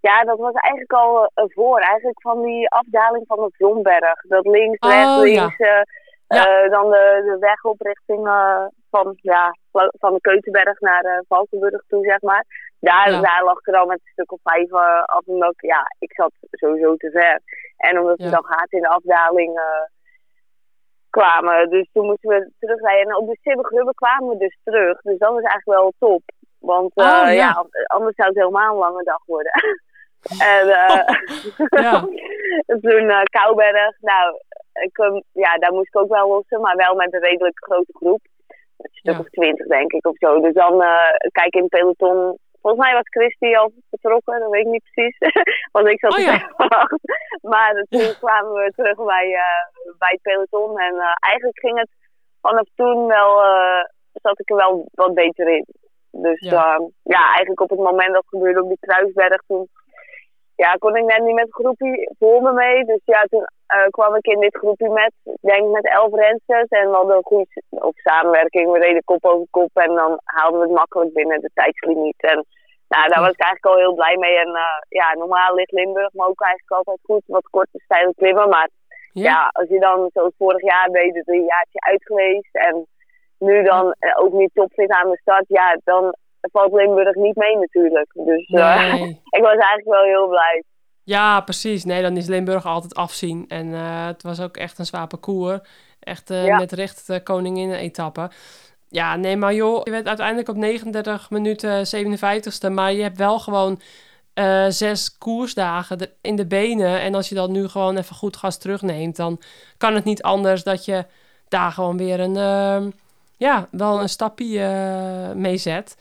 Ja, 0.00 0.24
dat 0.24 0.38
was 0.38 0.52
eigenlijk 0.52 0.92
al 0.92 1.30
uh, 1.34 1.44
voor. 1.48 1.78
Eigenlijk 1.78 2.20
van 2.20 2.42
die 2.42 2.68
afdaling 2.68 3.24
van 3.26 3.36
de 3.36 3.50
Vlomberg. 3.52 4.20
Dat 4.28 4.46
links, 4.46 4.78
oh, 4.78 4.90
rechts, 4.90 5.20
links. 5.20 5.56
Ja. 5.56 5.84
Ja. 6.28 6.68
dan 6.68 6.90
de, 6.90 7.22
de 7.24 7.36
weg 7.40 7.64
op 7.64 7.80
richting 7.80 8.28
van, 8.90 9.12
ja, 9.16 9.56
van 9.72 10.14
de 10.14 10.20
Keutenberg 10.20 10.80
naar 10.80 11.24
Valkenburg 11.28 11.82
toe, 11.86 12.04
zeg 12.04 12.20
maar. 12.20 12.44
Daar, 12.80 13.10
Ja. 13.10 13.20
daar 13.20 13.44
lag 13.44 13.58
ik 13.58 13.66
er 13.66 13.74
al 13.74 13.86
met 13.86 14.00
een 14.04 14.12
stuk 14.12 14.32
of 14.32 14.40
vijf 14.42 14.72
af. 15.04 15.22
Omdat 15.24 15.54
ja, 15.56 15.82
ik 15.98 16.12
zat 16.12 16.32
sowieso 16.50 16.96
te 16.96 17.10
ver. 17.10 17.40
En 17.78 17.98
omdat 17.98 18.18
Ja. 18.18 18.24
we 18.24 18.30
dan 18.30 18.44
hard 18.46 18.72
in 18.72 18.80
de 18.80 18.88
afdaling 18.88 19.56
eh, 19.58 19.84
kwamen. 21.10 21.70
Dus 21.70 21.88
toen 21.92 22.06
moesten 22.06 22.28
we 22.30 22.50
terugrijden. 22.58 23.08
En 23.10 23.16
op 23.16 23.26
de 23.28 23.38
Sibbegrubbe 23.42 23.94
kwamen 23.94 24.28
we 24.28 24.36
dus 24.36 24.58
terug. 24.64 25.00
Dus 25.00 25.18
dat 25.18 25.32
was 25.32 25.42
eigenlijk 25.42 25.80
wel 25.80 25.92
top. 25.98 26.22
Want 26.58 26.90
eh, 26.94 27.04
Oh, 27.04 27.10
ja. 27.24 27.30
ja. 27.30 27.66
anders 27.86 28.14
zou 28.16 28.28
het 28.28 28.38
helemaal 28.38 28.72
een 28.72 28.78
lange 28.78 29.02
dag 29.04 29.24
worden. 29.26 29.52
en 30.56 30.68
eh, 30.68 31.04
Ja. 31.82 32.00
toen 32.84 33.08
eh 33.10 33.22
Kouberg. 33.22 33.96
Nou, 34.00 34.40
ik, 34.72 34.98
ehm, 34.98 35.20
ja, 35.32 35.56
daar 35.58 35.72
moest 35.72 35.88
ik 35.94 36.00
ook 36.00 36.08
wel 36.08 36.28
lossen. 36.28 36.60
Maar 36.60 36.76
wel 36.76 36.94
met 36.94 37.12
een 37.14 37.20
redelijk 37.20 37.64
grote 37.64 37.92
groep. 37.92 38.20
Een 38.76 38.90
stuk 38.92 39.12
Ja. 39.14 39.18
of 39.20 39.28
twintig 39.28 39.66
denk 39.66 39.92
ik 39.92 40.06
of 40.06 40.16
zo. 40.16 40.40
Dus 40.40 40.52
dan 40.54 40.82
eh, 40.82 41.16
kijk 41.32 41.54
in 41.54 41.68
peloton. 41.68 42.38
Volgens 42.60 42.82
mij 42.84 42.92
was 42.94 43.08
Christy 43.08 43.54
al 43.56 43.72
vertrokken, 43.90 44.40
dat 44.40 44.50
weet 44.50 44.64
ik 44.66 44.72
niet 44.72 44.82
precies. 44.92 45.16
Want 45.72 45.88
ik 45.88 45.98
zat 46.00 46.12
Oh, 46.12 46.18
er 46.18 46.24
ja. 46.24 46.88
Maar 47.52 47.84
toen 47.88 48.00
Ja. 48.00 48.12
kwamen 48.18 48.52
we 48.52 48.72
terug 48.76 48.96
bij, 49.04 49.26
eh, 49.34 49.94
bij 49.98 50.10
het 50.10 50.22
peloton. 50.22 50.78
En 50.78 50.94
eh, 50.94 51.12
eigenlijk 51.18 51.58
ging 51.58 51.78
het 51.78 51.90
vanaf 52.40 52.66
toen 52.74 53.06
wel, 53.06 53.42
eh, 53.44 53.84
zat 54.12 54.40
ik 54.40 54.50
er 54.50 54.56
wel 54.56 54.88
wat 54.90 55.14
beter 55.14 55.48
in. 55.48 55.66
Dus 56.10 56.40
Ja. 56.40 56.52
ja. 56.52 56.88
ja, 57.02 57.26
eigenlijk 57.28 57.60
op 57.60 57.70
het 57.70 57.78
moment 57.78 58.08
dat 58.12 58.16
het 58.22 58.28
gebeurde 58.28 58.62
op 58.62 58.68
die 58.68 58.78
Kruisberg, 58.80 59.40
toen 59.46 59.68
ja, 60.64 60.72
kon 60.78 60.96
ik 60.96 61.04
net 61.04 61.22
niet 61.22 61.34
met 61.34 61.44
een 61.44 61.60
groepje 61.60 62.14
voor 62.18 62.42
me 62.42 62.52
mee. 62.52 62.84
Dus 62.84 63.00
ja, 63.04 63.22
toen 63.22 63.46
eh, 63.66 63.86
kwam 63.90 64.14
ik 64.14 64.26
in 64.26 64.40
dit 64.40 64.56
groepje 64.56 64.88
met, 64.88 65.12
ik 65.24 65.38
denk 65.40 65.70
met 65.70 65.88
elf 65.88 66.14
rensters. 66.14 66.68
En 66.68 66.90
we 66.90 66.96
hadden 66.96 67.16
een 67.16 67.22
goede 67.32 67.46
samenwerking. 67.94 68.72
We 68.72 68.78
reden 68.78 69.04
kop 69.04 69.24
over 69.24 69.46
kop 69.50 69.70
en 69.72 69.94
dan 69.94 70.20
haalden 70.24 70.60
we 70.60 70.66
het 70.66 70.74
makkelijk 70.74 71.12
binnen 71.12 71.40
de 71.40 71.50
tijdslimiet. 71.54 72.22
En 72.22 72.44
nou, 72.88 73.08
daar 73.08 73.20
was 73.20 73.30
ik 73.30 73.40
eigenlijk 73.40 73.74
al 73.74 73.82
heel 73.82 73.94
blij 73.94 74.16
mee. 74.16 74.36
En 74.38 74.54
eh, 74.54 74.78
ja, 74.88 75.14
normaal 75.14 75.54
ligt 75.54 75.72
Limburg 75.72 76.12
me 76.12 76.26
ook 76.26 76.40
eigenlijk 76.40 76.72
altijd 76.72 76.98
goed. 77.02 77.22
Wat 77.26 77.48
korte 77.50 77.78
stijl 77.84 78.12
klimmen. 78.16 78.48
Maar 78.48 78.68
Ja. 79.12 79.22
ja, 79.22 79.50
als 79.52 79.68
je 79.68 79.80
dan 79.80 80.10
zoals 80.12 80.34
vorig 80.38 80.62
jaar 80.62 80.88
ben 80.90 81.06
je 81.06 81.12
er 81.12 81.34
een 81.34 81.44
jaartje 81.44 81.80
uit 81.80 82.04
geweest. 82.04 82.54
En 82.56 82.86
nu 83.38 83.62
dan 83.62 83.94
eh, 83.98 84.22
ook 84.22 84.32
niet 84.32 84.50
topfit 84.54 84.90
aan 84.90 85.10
de 85.10 85.18
start. 85.18 85.44
Ja, 85.48 85.78
dan 85.84 86.14
valt 86.40 86.72
Limburg 86.72 87.14
niet 87.14 87.36
mee 87.36 87.56
natuurlijk. 87.56 88.10
Dus 88.14 88.46
eh, 88.46 88.92
Nee. 88.92 89.08
ik 89.38 89.40
was 89.42 89.50
eigenlijk 89.56 89.84
wel 89.88 90.04
heel 90.04 90.28
blij. 90.28 90.62
Ja, 91.04 91.40
precies. 91.40 91.84
Nee, 91.84 92.02
dan 92.02 92.16
is 92.16 92.26
Limburg 92.26 92.66
altijd 92.66 92.94
afzien. 92.94 93.44
En 93.48 93.74
eh, 93.74 94.06
het 94.06 94.22
was 94.22 94.40
ook 94.40 94.56
echt 94.56 94.78
een 94.78 94.86
zwaar 94.86 95.06
parcours. 95.06 95.58
Echt 96.00 96.28
Ja. 96.28 96.58
met 96.58 96.72
recht 96.72 97.04
uh, 97.08 97.16
koninginnen-etappe. 97.24 98.30
Ja, 98.88 99.16
nee, 99.16 99.36
maar 99.36 99.54
joh, 99.54 99.80
je 99.84 99.90
werd 99.90 100.06
uiteindelijk 100.06 100.48
op 100.48 100.56
39 100.56 101.30
minuten 101.30 101.86
57ste. 101.86 102.70
Maar 102.72 102.92
je 102.92 103.02
hebt 103.02 103.18
wel 103.18 103.38
gewoon 103.38 103.80
zes 104.68 105.18
koersdagen 105.18 105.98
er- 106.00 106.12
in 106.20 106.36
de 106.36 106.46
benen. 106.46 107.00
En 107.00 107.14
als 107.14 107.28
je 107.28 107.34
dat 107.34 107.50
nu 107.50 107.68
gewoon 107.68 107.96
even 107.96 108.16
goed 108.16 108.36
gas 108.36 108.58
terugneemt, 108.58 109.16
dan 109.16 109.40
kan 109.78 109.94
het 109.94 110.04
niet 110.04 110.22
anders 110.22 110.62
dat 110.62 110.84
je 110.84 111.04
daar 111.48 111.72
gewoon 111.72 111.96
weer 111.96 112.20
een, 112.20 112.34
ja, 113.36 113.68
wel 113.70 114.00
een 114.00 114.08
stapje 114.08 114.58
uh, 114.58 115.34
mee 115.36 115.56
zet. 115.56 115.96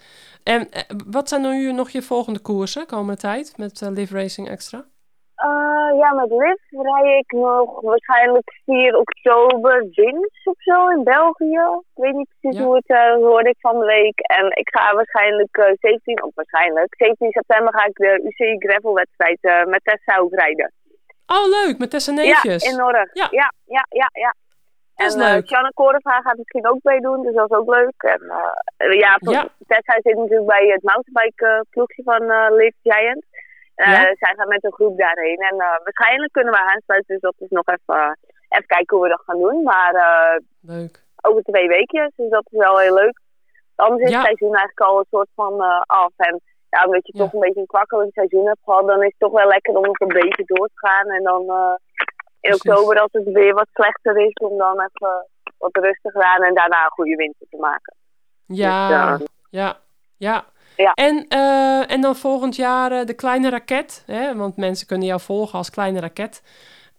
En 0.53 0.67
wat 1.07 1.29
zijn 1.29 1.41
nu 1.41 1.71
nog 1.71 1.89
je 1.89 2.01
volgende 2.01 2.39
koersen 2.39 2.85
komende 2.85 3.21
tijd 3.21 3.57
met 3.57 3.81
Live 3.81 4.13
Racing 4.13 4.49
Extra? 4.49 4.85
ja, 6.01 6.13
met 6.13 6.29
Liv 6.29 6.81
rij 6.83 7.17
ik 7.17 7.31
nog 7.31 7.81
waarschijnlijk 7.81 8.61
4 8.65 8.97
oktober 8.97 9.87
winst 9.91 10.47
of 10.47 10.55
zo 10.57 10.87
in 10.87 11.03
België. 11.03 11.61
Ik 11.93 12.03
weet 12.03 12.13
niet 12.13 12.29
precies 12.39 12.61
hoe 12.61 12.75
het 12.75 12.89
uh, 12.89 13.13
hoorde 13.13 13.49
ik 13.49 13.57
van 13.59 13.79
de 13.79 13.85
week. 13.85 14.19
En 14.19 14.45
ik 14.45 14.69
ga 14.69 14.95
waarschijnlijk 14.95 15.57
uh, 15.57 15.65
17, 15.79 16.23
of 16.23 16.31
waarschijnlijk 16.35 16.95
17 16.97 17.31
september 17.31 17.73
ga 17.73 17.85
ik 17.85 17.95
de 17.95 18.21
UCI 18.23 18.55
Gravel 18.59 18.93
wedstrijd 18.93 19.67
met 19.67 19.83
Tessa 19.83 20.17
ook 20.17 20.33
rijden. 20.33 20.71
Oh, 21.27 21.47
leuk, 21.49 21.77
met 21.77 21.89
Tessa 21.89 22.11
Neefjes. 22.11 22.63
Ja, 22.63 22.71
in 22.71 22.77
Norg. 22.77 23.13
Ja, 23.13 23.27
ja, 23.31 23.53
ja, 23.65 23.85
ja. 23.89 24.09
ja. 24.13 24.33
Dat 24.97 25.07
is 25.07 25.13
en 25.13 25.19
leuk. 25.33 25.47
Shanna 25.47 25.71
Koreva 25.73 26.21
gaat 26.21 26.37
misschien 26.37 26.67
ook 26.67 26.79
meedoen, 26.83 27.21
dus 27.21 27.33
dat 27.35 27.49
is 27.51 27.57
ook 27.57 27.69
leuk. 27.75 27.93
En 27.97 28.21
ja, 29.03 29.17
ja, 29.19 29.47
Tessa 29.67 29.93
zit 30.01 30.15
natuurlijk 30.17 30.47
bij 30.55 30.65
het 30.67 30.83
mountainbike 30.83 31.65
ploegje 31.69 32.03
van 32.03 32.21
Live 32.59 32.77
Giant. 32.83 33.23
Uh, 33.75 33.85
Ja? 33.87 34.01
Zij 34.19 34.33
gaan 34.37 34.47
met 34.47 34.63
een 34.63 34.73
groep 34.73 34.97
daarheen. 34.97 35.37
En 35.37 35.55
uh, 35.55 35.75
waarschijnlijk 35.83 36.31
kunnen 36.31 36.53
we 36.53 36.59
aansluiten. 36.59 37.13
Dus 37.13 37.21
dat 37.21 37.33
is 37.37 37.49
nog 37.49 37.67
even, 37.67 38.17
even 38.49 38.65
kijken 38.65 38.97
hoe 38.97 39.05
we 39.05 39.11
dat 39.15 39.21
gaan 39.25 39.39
doen. 39.39 39.63
Maar 39.63 39.93
uh, 39.95 40.35
Leuk. 40.61 41.03
over 41.21 41.41
twee 41.43 41.67
weekjes. 41.67 42.11
Dus 42.15 42.29
dat 42.29 42.45
is 42.51 42.57
wel 42.57 42.77
heel 42.77 42.93
leuk. 42.93 43.19
Anders 43.75 44.01
is 44.03 44.09
Ja. 44.09 44.17
het 44.17 44.25
seizoen 44.25 44.55
eigenlijk 44.55 44.89
al 44.89 44.99
een 44.99 45.05
soort 45.09 45.29
van 45.35 45.59
af. 45.85 46.11
En 46.15 46.41
ja, 46.69 46.83
omdat 46.85 47.07
je 47.07 47.13
Ja. 47.17 47.23
toch 47.23 47.33
een 47.33 47.39
beetje 47.39 47.59
een 47.59 47.73
kwakkelig 47.75 48.11
seizoen 48.13 48.47
hebt 48.47 48.59
gehad. 48.63 48.87
Dan 48.87 48.99
is 49.03 49.07
het 49.15 49.19
toch 49.19 49.31
wel 49.31 49.47
lekker 49.47 49.75
om 49.75 49.83
nog 49.85 49.99
een 49.99 50.19
beetje 50.21 50.43
door 50.45 50.67
te 50.67 50.87
gaan. 50.87 51.07
En 51.09 51.23
dan 51.23 51.45
in 52.47 52.53
oktober 52.53 52.99
als 53.01 53.11
het 53.11 53.31
weer 53.31 53.53
wat 53.53 53.67
slechter 53.73 54.17
is. 54.17 54.33
Om 54.33 54.57
dan 54.57 54.73
even 54.81 55.27
wat 55.57 55.75
rustiger 55.75 56.23
aan. 56.23 56.43
En 56.43 56.53
daarna 56.53 56.83
een 56.83 56.91
goede 56.91 57.15
winter 57.15 57.45
te 57.49 57.57
maken. 57.57 57.95
Ja, 58.45 59.17
Dus, 59.17 59.27
ja, 59.49 59.77
ja. 60.17 60.45
Ja. 60.75 60.93
En, 60.93 61.25
eh, 61.27 61.91
en 61.91 62.01
dan 62.01 62.15
volgend 62.15 62.55
jaar 62.55 62.91
eh, 62.91 63.05
de 63.05 63.13
kleine 63.13 63.49
raket. 63.49 64.03
Hè? 64.05 64.35
Want 64.35 64.57
mensen 64.57 64.87
kunnen 64.87 65.07
jou 65.07 65.19
volgen 65.21 65.57
als 65.57 65.69
kleine 65.69 65.99
raket. 65.99 66.41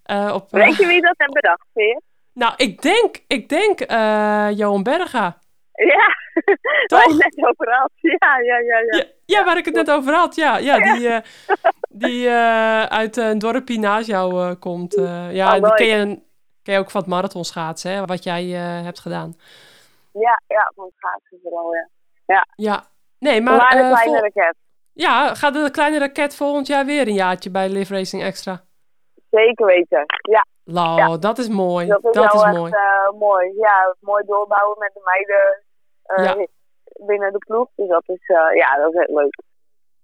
Eh, 0.02 0.32
op, 0.34 0.52
eh, 0.52 0.64
Weet 0.64 0.76
je 0.76 0.86
wie 0.86 1.00
dat 1.00 1.14
heeft 1.16 1.32
bedacht, 1.32 1.66
Veer? 1.74 2.00
nou, 2.32 2.52
ik 2.56 2.82
denk, 2.82 3.16
ik 3.26 3.48
denk 3.48 3.80
eh, 3.80 4.48
Johan 4.54 4.82
Berga. 4.82 5.38
Ja, 5.72 6.06
Toch? 6.86 7.18
net 7.18 7.34
over 7.48 7.72
had. 7.74 7.90
Ja, 7.94 8.38
ja, 8.38 8.58
ja, 8.58 8.78
ja. 8.78 8.96
Ja, 8.96 9.04
ja, 9.34 9.44
waar 9.44 9.56
ik 9.56 9.64
het 9.64 9.74
net 9.74 9.90
over 9.90 10.14
had. 10.14 10.34
Ja, 10.34 10.56
ja 10.58 10.76
die, 10.78 11.08
eh, 11.08 11.20
die 11.88 12.28
eh, 12.28 12.82
uit 12.84 13.16
een 13.16 13.38
dorpje 13.38 13.78
naast 13.78 14.06
jou 14.06 14.48
eh, 14.48 14.54
komt. 14.60 14.94
ja, 15.30 15.56
Oh, 15.56 15.62
die 15.62 15.74
ken 15.74 15.86
je, 16.08 16.20
ken 16.62 16.74
je 16.74 16.78
ook 16.80 16.90
van 16.90 17.00
het 17.00 17.10
marathon 17.10 17.44
schaatsen, 17.44 17.90
hè, 17.92 18.04
wat 18.04 18.22
jij 18.24 18.44
hebt 18.84 19.00
gedaan. 19.00 19.36
Ja, 20.12 20.42
ja, 20.46 20.72
van 20.74 20.84
het 20.84 20.94
schaatsen 20.96 21.38
vooral, 21.42 21.74
ja. 22.26 22.46
Ja, 22.56 22.86
nee, 23.18 23.40
maar, 23.40 23.56
Maar, 23.56 23.70
de 23.70 23.76
kleine 23.76 24.20
raket. 24.20 24.54
ja, 24.92 25.34
gaat 25.34 25.54
de 25.54 25.70
kleine 25.70 25.98
raket 25.98 26.36
volgend 26.36 26.66
jaar 26.66 26.84
weer 26.84 27.06
een 27.08 27.14
jaartje 27.14 27.50
bij 27.50 27.68
Live 27.68 27.94
Racing 27.94 28.22
Extra? 28.22 28.64
Zeker 29.30 29.66
weten. 29.66 30.04
Ja, 30.30 30.44
Lau, 30.64 30.96
Ja. 30.98 31.16
dat 31.16 31.38
is 31.38 31.48
mooi. 31.48 31.86
dat 31.86 32.04
is 32.04 32.12
Dat 32.12 32.34
is 32.34 32.42
echt 32.42 32.56
mooi. 32.56 32.72
mooi. 33.18 33.52
Ja, 33.56 33.94
mooi 34.00 34.24
doorbouwen 34.26 34.78
met 34.78 34.90
de 34.94 35.00
meiden 35.04 35.62
eh, 36.02 36.46
binnen 37.06 37.32
de 37.32 37.38
ploeg. 37.38 37.68
Dus 37.74 37.88
dat 37.88 38.02
is, 38.06 38.26
eh, 38.26 38.54
ja, 38.56 38.76
dat 38.76 38.92
is 38.94 39.00
echt 39.00 39.08
leuk. 39.10 39.42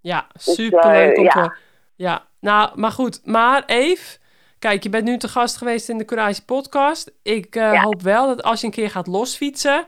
Ja, 0.00 0.26
Dus, 0.32 0.54
superleuk 0.54 1.12
eh, 1.16 1.22
om 1.22 1.28
te 1.28 1.38
ja. 1.38 1.54
Ja, 1.96 2.22
nou, 2.40 2.80
maar 2.80 2.90
goed. 2.90 3.26
Maar 3.26 3.62
Eve, 3.66 4.18
kijk, 4.58 4.82
je 4.82 4.88
bent 4.90 5.04
nu 5.04 5.16
te 5.18 5.28
gast 5.28 5.56
geweest 5.56 5.88
in 5.88 5.98
de 5.98 6.04
Courage 6.04 6.44
podcast. 6.44 7.18
Ik 7.22 7.56
eh, 7.56 7.72
Ja. 7.72 7.82
hoop 7.82 8.02
wel 8.02 8.26
dat 8.26 8.42
als 8.42 8.60
je 8.60 8.66
een 8.66 8.72
keer 8.72 8.90
gaat 8.90 9.06
losfietsen, 9.06 9.86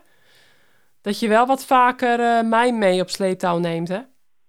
dat 1.02 1.20
je 1.20 1.28
wel 1.28 1.46
wat 1.46 1.64
vaker 1.64 2.44
mij 2.46 2.72
mee 2.72 3.00
op 3.00 3.08
sleeptouw 3.08 3.58
neemt, 3.58 3.88
hè? 3.88 4.00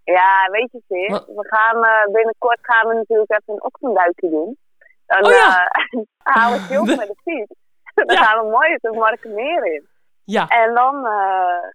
Ja, 0.04 0.48
weet 0.52 0.70
je 0.72 1.08
Wat? 1.10 1.26
we 1.26 1.48
gaan 1.48 2.12
binnenkort 2.12 2.58
gaan 2.62 2.88
we 2.88 2.94
natuurlijk 2.94 3.32
even 3.32 3.54
een 3.54 3.64
ochtendduikje 3.64 4.30
doen. 4.30 4.58
Dan 5.06 5.26
Oh 5.26 5.32
ja. 5.32 5.68
eh, 5.68 6.00
haal 6.36 6.54
ik 6.54 6.80
op 6.80 6.86
met 7.02 7.08
de 7.08 7.16
fiets. 7.24 7.52
Dan 7.94 8.16
Ja. 8.16 8.24
gaan 8.24 8.46
we 8.46 8.52
mooi 8.52 8.72
het 8.82 8.96
Markenmeer 8.96 9.74
in. 9.74 9.88
Ja, 10.36 10.48
En 10.48 10.74
dan 10.74 10.96
eh, 11.06 11.12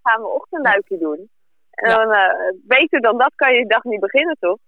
gaan 0.03 0.21
we 0.23 0.29
ochtendduikje 0.29 0.99
doen. 0.99 1.31
En 1.71 1.91
Ja. 1.91 1.97
dan, 1.97 2.13
eh, 2.13 2.35
beter 2.63 3.01
dan 3.01 3.19
dat 3.19 3.33
kan 3.35 3.53
je 3.55 3.67
dag 3.67 3.85
niet 3.85 4.01
beginnen, 4.01 4.37
toch? 4.41 4.59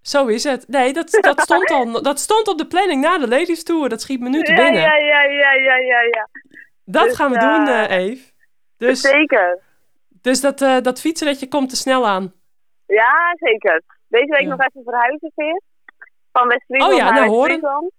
zo 0.00 0.26
is 0.26 0.44
het. 0.44 0.68
Nee, 0.68 0.92
dat, 0.92 1.10
dat, 1.10 1.40
stond 1.48 1.70
al, 1.70 2.02
dat 2.02 2.18
stond 2.20 2.48
op 2.48 2.58
de 2.58 2.66
planning 2.66 3.00
na 3.02 3.18
de 3.18 3.28
Ladies 3.28 3.62
Tour. 3.64 3.88
Dat 3.88 4.00
schiet 4.00 4.20
me 4.20 4.28
nu 4.28 4.42
te 4.42 4.52
binnen. 4.54 4.80
ja, 4.80 4.96
ja, 4.96 5.22
ja, 5.22 5.52
ja, 5.52 5.76
ja, 5.76 6.00
ja. 6.00 6.28
dat 6.84 7.04
dus, 7.04 7.16
gaan 7.16 7.30
we 7.30 7.38
doen, 7.38 7.66
eh 7.68 7.90
Eve. 7.96 8.32
Dus, 8.76 9.00
Zeker. 9.00 9.58
dus 10.22 10.40
dat, 10.40 10.58
dat 10.58 11.00
fietsenritje 11.00 11.48
komt 11.48 11.68
te 11.68 11.76
snel 11.76 12.06
aan. 12.06 12.32
Ja, 12.86 13.34
zeker. 13.38 13.82
Deze 14.08 14.26
week 14.32 14.40
Ja. 14.40 14.48
nog 14.48 14.58
even 14.60 14.82
verhuizen 14.84 15.32
weer. 15.34 15.60
Van 16.32 16.48
West-Friesland 16.48 16.92
Oh 16.92 16.98
ja, 16.98 17.04
naar 17.04 17.14
nou, 17.14 17.28
horen. 17.28 17.90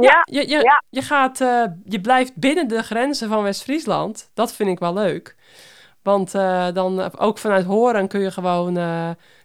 Ja, 0.00 0.22
je, 0.30 0.48
je, 0.48 0.62
ja. 0.62 0.82
je, 0.88 1.02
gaat, 1.02 1.40
eh, 1.40 1.64
je 1.84 2.00
blijft 2.00 2.34
binnen 2.34 2.68
de 2.68 2.82
grenzen 2.82 3.28
van 3.28 3.42
West-Friesland. 3.42 4.30
Dat 4.34 4.52
vind 4.52 4.70
ik 4.70 4.78
wel 4.78 4.94
leuk. 4.94 5.36
Want 6.02 6.34
eh, 6.34 6.66
dan 6.72 7.00
eh, 7.00 7.06
ook 7.18 7.38
vanuit 7.38 7.64
Horen 7.64 8.08
kun 8.08 8.20
je, 8.20 8.30
gewoon, 8.30 8.74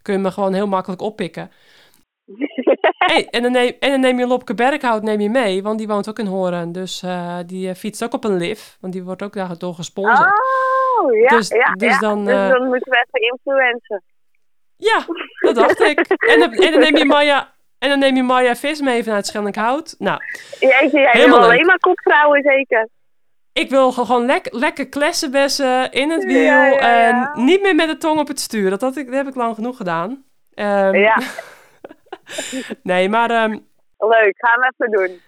kun 0.01 0.13
je 0.13 0.19
me 0.19 0.31
gewoon 0.31 0.53
heel 0.53 0.67
makkelijk 0.67 1.01
oppikken. 1.01 1.51
Hey, 3.01 3.27
en, 3.29 3.41
dan 3.41 3.51
neem, 3.51 3.75
en 3.79 3.91
dan 3.91 3.99
neem 3.99 4.19
je 4.19 4.27
Lopke 4.27 4.53
Berghout 4.53 5.03
neem 5.03 5.19
je 5.19 5.29
mee, 5.29 5.63
want 5.63 5.77
die 5.77 5.87
woont 5.87 6.09
ook 6.09 6.19
in 6.19 6.25
Horen. 6.25 6.71
Dus 6.71 7.03
die 7.45 7.75
fietst 7.75 8.03
ook 8.03 8.13
op 8.13 8.23
een 8.23 8.37
lift, 8.37 8.77
want 8.79 8.93
die 8.93 9.03
wordt 9.03 9.23
ook 9.23 9.33
daardoor 9.33 9.73
gesponsord. 9.73 10.29
Oh, 10.99 11.13
ja, 11.13 11.27
Dus- 11.27 11.47
ja, 11.47 11.73
dus 11.73 11.93
ja. 11.93 11.99
dan, 11.99 12.25
dus 12.25 12.49
dan 12.49 12.67
moeten 12.67 12.91
we 12.91 13.05
even 13.07 13.31
influencen. 13.31 14.03
Ja, 14.77 15.05
dat 15.39 15.55
dacht 15.55 15.79
ik. 15.79 15.99
En 15.99 16.41
en 16.41 16.71
dan 16.71 16.79
neem 16.79 16.97
je 16.97 17.05
Maya... 17.15 17.53
En 17.81 17.89
dan 17.89 17.99
neem 17.99 18.15
je 18.15 18.23
Maya 18.23 18.55
Vis 18.55 18.81
mee 18.81 19.03
vanuit 19.03 19.25
Schellinghout. 19.27 19.95
Nou, 19.99 20.19
Jeetje, 20.59 20.99
jij 20.99 21.09
Helemaal 21.11 21.39
wil 21.39 21.47
alleen 21.47 21.65
maar 21.65 21.79
kopvrouwen 21.79 22.41
zeker. 22.41 22.87
Ik 23.53 23.69
wil 23.69 23.91
gewoon 23.91 24.25
lek, 24.25 24.47
lekker 24.51 24.89
klessenbessen 24.89 25.91
in 25.91 26.09
het 26.09 26.23
wiel. 26.25 26.41
ja, 26.41 26.65
ja. 26.65 26.79
En 26.79 27.43
niet 27.45 27.61
meer 27.61 27.75
met 27.75 27.87
de 27.87 27.97
tong 27.97 28.19
op 28.19 28.27
het 28.27 28.39
stuur. 28.39 28.69
Dat, 28.77 28.97
ik, 28.97 29.05
dat 29.05 29.15
heb 29.15 29.27
ik 29.27 29.35
lang 29.35 29.55
genoeg 29.55 29.77
gedaan. 29.77 30.23
Ehm, 30.53 30.95
Ja, 30.95 31.17
Nee, 32.83 33.09
maar 33.09 33.29
ehm, 33.29 33.57
leuk. 33.97 34.33
Gaan 34.37 34.59
we 34.59 34.71
even 34.77 34.91
doen. 34.91 35.21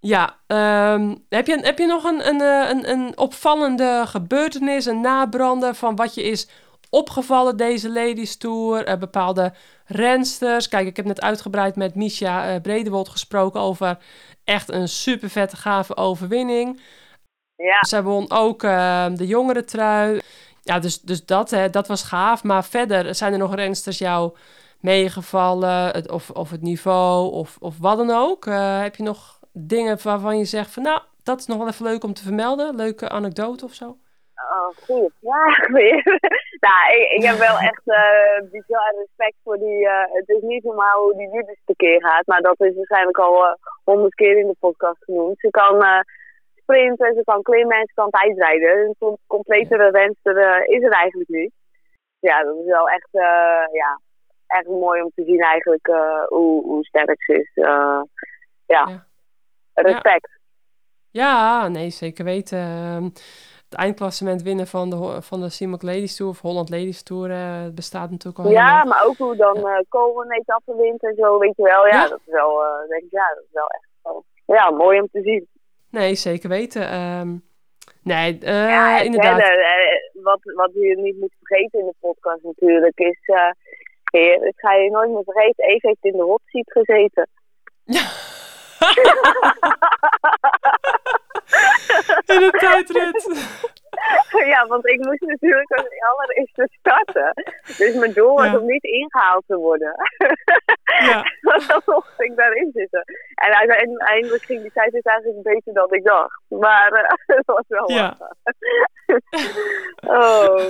ja. 0.00 0.36
ehm, 0.46 1.14
heb, 1.28 1.46
je, 1.46 1.58
heb 1.60 1.78
je 1.78 1.86
nog 1.86 2.04
een, 2.04 2.28
een, 2.28 2.40
eh, 2.40 2.68
een, 2.70 2.90
een 2.90 3.18
opvallende 3.18 4.02
gebeurtenis, 4.06 4.86
een 4.86 5.00
nabrander 5.00 5.74
van 5.74 5.96
wat 5.96 6.14
je 6.14 6.22
is 6.22 6.48
opgevallen 6.90 7.56
deze 7.56 7.90
Ladies 7.90 8.36
Tour? 8.36 8.84
Eh, 8.84 8.98
bepaalde 8.98 9.52
rensters. 9.90 10.68
Kijk, 10.68 10.86
ik 10.86 10.96
heb 10.96 11.06
net 11.06 11.20
uitgebreid 11.20 11.76
met 11.76 11.94
Misha 11.94 12.48
eh 12.48 12.60
Bredewold 12.60 13.08
gesproken 13.08 13.60
over 13.60 13.98
echt 14.44 14.68
een 14.70 14.88
super 14.88 15.30
vette 15.30 15.56
gave 15.56 15.96
overwinning. 15.96 16.80
Ja, 17.56 17.78
Zij 17.80 18.02
won 18.02 18.30
ook 18.30 18.62
eh, 18.62 19.06
de 19.14 19.26
jongere 19.26 19.64
trui. 19.64 20.20
Ja, 20.62 20.78
dus, 20.78 21.00
dus 21.00 21.26
dat, 21.26 21.50
hè, 21.50 21.70
dat 21.70 21.88
was 21.88 22.02
gaaf. 22.02 22.44
Maar 22.44 22.64
verder 22.64 23.14
zijn 23.14 23.32
er 23.32 23.38
nog 23.38 23.54
rensters 23.54 23.98
jou 23.98 24.36
meegevallen? 24.80 25.86
Het, 25.86 26.10
of, 26.10 26.30
of 26.30 26.50
het 26.50 26.62
niveau, 26.62 27.32
of, 27.32 27.56
of 27.60 27.78
wat 27.78 27.96
dan 27.96 28.10
ook. 28.10 28.46
Eh, 28.46 28.80
heb 28.80 28.96
je 28.96 29.02
nog 29.02 29.38
dingen 29.52 29.98
waarvan 30.02 30.38
je 30.38 30.44
zegt 30.44 30.70
van... 30.70 30.82
Nou, 30.82 31.00
dat 31.22 31.38
is 31.38 31.46
nog 31.46 31.58
wel 31.58 31.68
even 31.68 31.84
leuk 31.84 32.04
om 32.04 32.14
te 32.14 32.22
vermelden. 32.22 32.76
Leuke 32.76 33.08
anekdote 33.08 33.64
of 33.64 33.74
zo? 33.74 33.96
oh, 34.50 34.84
goeie 34.84 35.12
vraag 35.20 35.68
weer. 35.76 36.20
Nou, 36.60 36.92
ik, 36.96 37.10
ik 37.10 37.22
heb 37.22 37.36
wel 37.38 37.58
echt 37.58 37.82
eh 37.84 38.50
bizar 38.50 38.94
respect 38.96 39.36
voor 39.44 39.58
die... 39.58 39.88
eh, 39.88 40.12
het 40.12 40.28
is 40.28 40.42
niet 40.42 40.64
normaal 40.64 41.02
hoe 41.02 41.16
die 41.16 41.44
dus 41.44 41.60
tekeer 41.64 42.00
gaat. 42.00 42.26
Maar 42.26 42.40
dat 42.40 42.60
is 42.60 42.76
waarschijnlijk 42.76 43.18
al 43.18 43.46
eh, 43.46 43.54
honderd 43.84 44.14
keer 44.14 44.38
in 44.38 44.46
de 44.46 44.56
podcast 44.58 45.04
genoemd. 45.04 45.38
Ze 45.40 45.50
kan 45.50 45.84
sprinten, 46.54 47.14
ze 47.14 47.24
kan 47.24 47.42
klimmen 47.42 47.76
en 47.76 47.86
ze 47.86 47.94
kan 47.94 48.10
tijdrijden. 48.10 48.78
Een 48.78 48.94
com- 48.98 49.18
completere 49.26 49.90
renster 49.90 50.66
is 50.68 50.82
er 50.82 50.92
eigenlijk 50.92 51.30
niet. 51.30 51.52
Ja, 52.18 52.44
dat 52.44 52.56
is 52.56 52.66
wel 52.66 52.88
echt, 52.88 53.08
ja, 53.72 54.00
echt 54.46 54.66
mooi 54.66 55.02
om 55.02 55.10
te 55.14 55.24
zien 55.24 55.40
eigenlijk 55.40 55.86
hoe, 56.28 56.62
hoe 56.64 56.84
sterk 56.84 57.22
ze 57.22 57.32
is. 57.40 57.50
Ja. 57.54 58.06
Ja. 58.66 59.06
respect. 59.74 60.38
Ja, 61.10 61.68
nee, 61.68 61.90
zeker 61.90 62.24
weten. 62.24 63.12
Het 63.70 63.78
eindklassement 63.78 64.42
winnen 64.42 64.66
van 64.66 64.90
de, 64.90 65.22
van 65.22 65.40
de 65.40 65.48
Simok 65.48 65.82
Ladies 65.82 66.16
Tour... 66.16 66.30
of 66.30 66.40
Holland 66.40 66.70
Ladies 66.70 67.02
Tour 67.02 67.30
eh, 67.30 67.66
bestaat 67.74 68.10
natuurlijk 68.10 68.44
al 68.44 68.50
Ja, 68.50 68.84
maar 68.84 69.04
ook 69.06 69.16
hoe 69.16 69.36
dan 69.36 69.56
eh 69.56 69.78
Cole 69.88 70.24
een 70.24 70.32
etappe 70.40 70.76
wint 70.76 71.02
en 71.02 71.14
zo, 71.14 71.38
weet 71.38 71.56
je 71.56 71.62
wel. 71.62 71.86
Ja, 71.86 71.92
Ja. 71.92 72.08
dat 72.08 72.20
is 72.26 72.32
wel, 72.32 72.64
eh, 72.64 72.88
denk 72.88 73.02
ik, 73.02 73.10
ja, 73.10 73.28
dat 73.34 73.44
is 73.44 73.52
wel 73.52 73.66
echt 73.66 73.86
wel, 74.02 74.24
ja, 74.46 74.70
mooi 74.70 75.00
om 75.00 75.08
te 75.12 75.22
zien. 75.22 75.46
Nee, 75.90 76.14
zeker 76.14 76.48
weten. 76.48 76.88
Ehm, 76.88 77.28
nee, 78.02 78.38
ja, 78.40 78.98
en 78.98 79.04
inderdaad. 79.04 79.40
verder, 79.40 80.10
wat, 80.22 80.40
wat 80.42 80.70
je 80.74 80.96
niet 80.96 81.18
moet 81.20 81.34
vergeten 81.42 81.80
in 81.80 81.86
de 81.86 81.94
podcast 82.00 82.42
natuurlijk, 82.42 82.98
is, 82.98 83.18
heer, 84.10 84.46
ik 84.46 84.54
ga 84.56 84.72
je 84.72 84.90
nooit 84.90 85.10
meer 85.10 85.24
vergeten, 85.24 85.64
Eve 85.64 85.86
heeft 85.86 86.04
in 86.04 86.16
de 86.16 86.22
hot 86.22 86.40
seat 86.44 86.72
gezeten. 86.72 87.28
Ja. 87.84 88.02
In 92.34 92.42
een 92.42 92.50
tijdrit. 92.50 93.48
ja, 94.46 94.66
want 94.66 94.86
ik 94.86 95.04
moest 95.04 95.20
natuurlijk 95.20 95.70
als 95.70 95.86
allereerste 96.10 96.68
starten. 96.78 97.32
Dus 97.76 97.94
mijn 97.94 98.12
doel 98.12 98.34
was 98.34 98.46
Ja. 98.46 98.58
om 98.58 98.66
niet 98.66 98.84
ingehaald 98.84 99.44
te 99.46 99.56
worden. 99.56 99.94
Ja. 101.00 101.22
dan 101.66 101.82
mocht 101.86 102.12
ik 102.16 102.36
daarin 102.36 102.70
zitten. 102.74 103.02
En 103.34 103.54
uiteindelijk 103.54 104.42
ging 104.42 104.62
die 104.62 104.72
tijd 104.72 104.92
dus 104.92 105.02
eigenlijk 105.02 105.42
beter 105.42 105.72
dan 105.72 105.86
ik 105.90 106.04
dacht. 106.04 106.40
Maar 106.48 106.92
eh, 106.92 107.36
het 107.36 107.46
was 107.46 107.64
wel 107.68 107.90
Ja. 107.90 108.16
oh. 110.06 110.60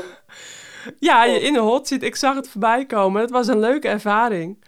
Ja, 0.98 1.24
je 1.24 1.40
in 1.40 1.52
de 1.52 1.58
hot 1.58 1.88
zit. 1.88 2.02
Ik 2.02 2.16
zag 2.16 2.34
het 2.34 2.50
voorbij 2.50 2.86
komen. 2.86 3.20
Het 3.20 3.30
was 3.30 3.46
een 3.46 3.58
leuke 3.60 3.88
ervaring. 3.88 4.64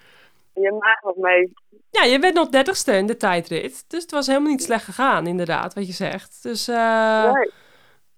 Je 0.54 0.72
maakt 0.78 1.02
wat 1.02 1.16
mee. 1.16 1.52
Ja, 1.90 2.02
je 2.04 2.18
bent 2.18 2.34
nog 2.34 2.48
dertigste 2.48 2.92
in 2.92 3.06
de 3.06 3.16
tijdrit. 3.16 3.84
Dus 3.90 4.02
het 4.02 4.10
was 4.10 4.26
helemaal 4.26 4.50
niet 4.50 4.62
slecht 4.62 4.84
gegaan, 4.84 5.26
inderdaad, 5.26 5.74
wat 5.74 5.86
je 5.86 5.92
zegt. 5.92 6.42
Dus 6.42 6.68
eh, 6.68 7.32
Nee. 7.32 7.50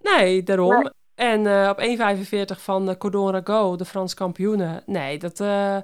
nee, 0.03 0.43
daarom. 0.43 0.79
Nee. 0.83 0.91
En 1.15 1.47
eh, 1.47 1.69
op 1.69 1.79
1,45 2.57 2.61
van 2.63 2.87
de 2.87 2.97
Cordon 2.99 3.31
Rago, 3.31 3.77
de 3.77 3.85
Frans 3.85 4.15
kampioenen. 4.15 4.83
Nee, 4.87 5.19
dat 5.19 5.41
eh 5.41 5.77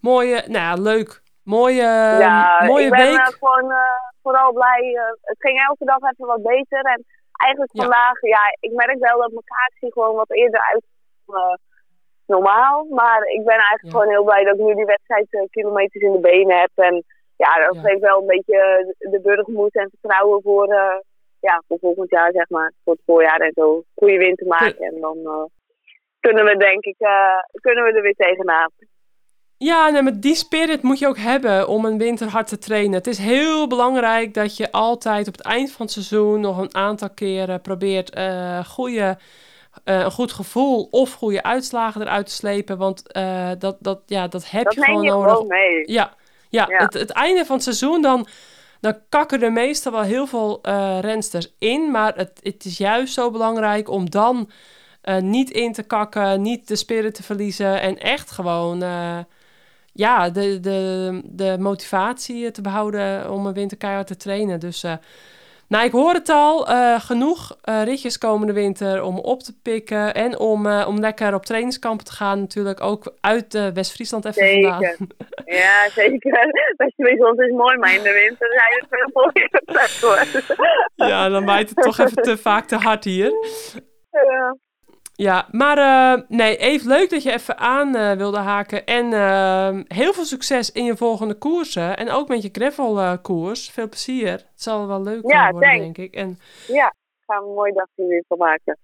mooie, 0.00 0.34
nou 0.46 0.52
ja, 0.52 0.74
leuk. 0.74 1.22
Mooie, 1.42 1.82
ja, 2.26 2.64
mooie 2.66 2.84
ik 2.84 2.90
ben 2.90 3.06
week. 3.06 3.18
eh, 3.18 3.26
gewoon 3.26 3.70
eh, 3.70 3.78
vooral 4.22 4.52
blij. 4.52 4.94
eh, 4.94 5.02
het 5.20 5.36
ging 5.38 5.58
elke 5.68 5.84
dag 5.84 5.96
even 6.12 6.26
wat 6.26 6.42
beter. 6.42 6.80
En 6.80 7.04
eigenlijk 7.32 7.72
vandaag, 7.76 8.20
ja, 8.20 8.40
ik 8.60 8.72
merk 8.72 8.98
wel 8.98 9.18
dat 9.18 9.30
mijn 9.30 9.44
kaartje 9.44 9.92
gewoon 9.92 10.14
wat 10.16 10.30
eerder 10.30 10.60
uit 10.72 10.84
eh, 11.26 11.54
normaal. 12.28 12.86
Maar 12.90 13.22
ik 13.22 13.44
ben 13.44 13.56
eigenlijk 13.56 13.82
Ja. 13.82 13.90
gewoon 13.90 14.08
heel 14.08 14.24
blij 14.24 14.44
dat 14.44 14.58
ik 14.58 14.64
nu 14.64 14.74
die 14.74 14.84
wedstrijdkilometers 14.84 16.02
in 16.02 16.12
de 16.12 16.20
benen 16.20 16.58
heb. 16.58 16.70
En 16.74 17.04
ja, 17.36 17.66
dat 17.66 17.78
geeft 17.78 18.00
wel 18.00 18.20
een 18.20 18.26
beetje 18.26 18.94
de, 18.98 19.20
burgermoed 19.20 19.74
en 19.74 19.90
vertrouwen 19.90 20.42
voor, 20.42 20.66
eh, 20.72 20.98
ja, 21.40 21.62
voor 21.68 21.78
volgend 21.80 22.10
jaar, 22.10 22.32
zeg 22.32 22.48
maar. 22.48 22.72
Voor 22.84 22.92
het 22.92 23.02
voorjaar 23.06 23.40
en 23.40 23.52
zo. 23.54 23.82
Goede 23.94 24.18
winter 24.18 24.46
maken. 24.46 24.86
En 24.86 25.00
dan 25.00 25.18
eh, 25.24 25.44
kunnen 26.20 26.44
we 26.44 26.56
denk 26.56 26.84
ik, 26.84 26.96
eh, 26.98 27.38
kunnen 27.50 27.84
we 27.84 27.92
er 27.92 28.02
weer 28.02 28.14
tegenaan. 28.16 28.70
Ja, 29.58 29.88
nee, 29.88 30.02
maar 30.02 30.20
die 30.20 30.34
spirit 30.34 30.82
moet 30.82 30.98
je 30.98 31.06
ook 31.06 31.18
hebben 31.18 31.68
om 31.68 31.84
een 31.84 31.98
winter 31.98 32.28
hard 32.28 32.48
te 32.48 32.58
trainen. 32.58 32.92
Het 32.92 33.06
is 33.06 33.18
heel 33.18 33.66
belangrijk 33.66 34.34
dat 34.34 34.56
je 34.56 34.72
altijd 34.72 35.28
op 35.28 35.32
het 35.32 35.46
eind 35.46 35.72
van 35.72 35.84
het 35.86 35.94
seizoen 35.94 36.40
nog 36.40 36.58
een 36.58 36.74
aantal 36.74 37.10
keren 37.10 37.60
probeert 37.60 38.10
eh 38.14 38.64
goede, 38.64 39.18
eh, 39.84 39.98
een 39.98 40.10
goed 40.10 40.32
gevoel 40.32 40.88
of 40.90 41.12
goede 41.12 41.42
uitslagen 41.42 42.00
eruit 42.00 42.26
te 42.26 42.32
slepen. 42.32 42.78
Want 42.78 43.12
eh, 43.12 43.50
dat, 43.58 43.76
dat, 43.80 44.00
ja, 44.06 44.28
dat 44.28 44.50
heb 44.50 44.64
Dat 44.64 44.74
je 44.74 44.84
gewoon 44.84 45.02
je 45.02 45.10
nodig. 45.10 45.32
gewoon 45.32 45.46
mee. 45.46 45.92
Ja, 45.92 46.14
ja, 46.48 46.66
Ja. 46.68 46.78
Het, 46.78 46.94
het 46.94 47.10
einde 47.10 47.44
van 47.44 47.54
het 47.54 47.64
seizoen, 47.64 48.02
dan, 48.02 48.26
dan 48.80 48.98
kakken 49.08 49.42
er 49.42 49.52
meestal 49.52 49.92
wel 49.92 50.02
heel 50.02 50.26
veel 50.26 50.58
eh 50.62 50.98
rensters 51.00 51.54
in. 51.58 51.90
Maar 51.90 52.14
het, 52.16 52.40
het 52.42 52.64
is 52.64 52.78
juist 52.78 53.14
zo 53.14 53.30
belangrijk 53.30 53.90
om 53.90 54.10
dan 54.10 54.50
niet 55.20 55.50
in 55.50 55.72
te 55.72 55.82
kakken, 55.82 56.42
niet 56.42 56.68
de 56.68 56.76
spirit 56.76 57.14
te 57.14 57.22
verliezen. 57.22 57.80
En 57.80 57.98
echt 57.98 58.30
gewoon 58.30 58.84
ja, 59.92 60.30
de, 60.30 60.60
de, 60.60 61.20
de 61.24 61.56
motivatie 61.58 62.50
te 62.50 62.60
behouden 62.60 63.30
om 63.30 63.46
een 63.46 63.52
winterkeihard 63.52 64.06
te 64.06 64.16
trainen. 64.16 64.60
Dus 64.60 64.84
nou, 65.68 65.84
ik 65.84 65.92
hoor 65.92 66.12
het 66.12 66.28
al. 66.28 66.68
eh, 66.68 67.00
genoeg 67.00 67.56
eh, 67.62 67.82
ritjes 67.84 68.18
komende 68.18 68.52
winter 68.52 69.02
om 69.02 69.18
op 69.18 69.42
te 69.42 69.60
pikken. 69.62 70.14
En 70.14 70.38
om, 70.38 70.66
eh, 70.66 70.84
om 70.88 70.98
lekker 70.98 71.34
op 71.34 71.44
trainingskampen 71.44 72.06
te 72.06 72.12
gaan 72.12 72.38
natuurlijk. 72.40 72.80
Ook 72.80 73.14
uit 73.20 73.72
West-Friesland 73.74 74.24
even 74.24 74.62
vandaan. 74.62 74.80
Zeker. 74.82 74.96
Ja, 75.60 75.88
zeker. 75.88 76.50
West-Friesland 76.76 77.40
is 77.40 77.52
mooi, 77.52 77.76
maar 77.76 77.94
in 77.94 78.02
de 78.02 78.12
winter 78.12 78.52
zijn 78.52 78.72
het 78.78 78.86
veel 78.90 79.10
mooier. 79.12 79.50
Ja, 80.94 81.28
dan 81.28 81.44
waait 81.44 81.68
het 81.68 81.82
toch 81.82 81.98
even 81.98 82.22
te 82.22 82.36
vaak 82.36 82.64
te 82.64 82.76
hard 82.76 83.04
hier. 83.04 83.32
Ja. 84.10 84.56
Ja, 85.20 85.48
maar 85.50 85.78
eh, 85.78 86.22
nee, 86.28 86.56
even 86.56 86.88
leuk 86.88 87.10
dat 87.10 87.22
je 87.22 87.32
even 87.32 87.58
aan 87.58 87.94
eh, 87.96 88.12
wilde 88.12 88.38
haken. 88.38 88.86
En 88.86 89.12
eh, 89.12 89.78
heel 89.98 90.12
veel 90.12 90.24
succes 90.24 90.72
in 90.72 90.84
je 90.84 90.96
volgende 90.96 91.34
koersen. 91.34 91.96
En 91.96 92.10
ook 92.10 92.28
met 92.28 92.42
je 92.42 92.48
gravel 92.52 92.98
eh, 93.00 93.12
koers. 93.22 93.70
Veel 93.70 93.88
plezier. 93.88 94.30
Het 94.30 94.46
zal 94.54 94.86
wel 94.86 95.02
leuk 95.02 95.30
Ja, 95.30 95.50
worden, 95.50 95.68
thanks. 95.70 95.84
denk 95.84 95.98
ik. 95.98 96.14
En 96.14 96.38
ja, 96.66 96.94
gaan 97.26 97.42
we 97.42 97.48
een 97.48 97.54
mooi 97.54 97.72
dagje 97.72 98.06
weer 98.06 98.24
van 98.28 98.38
maken. 98.38 98.78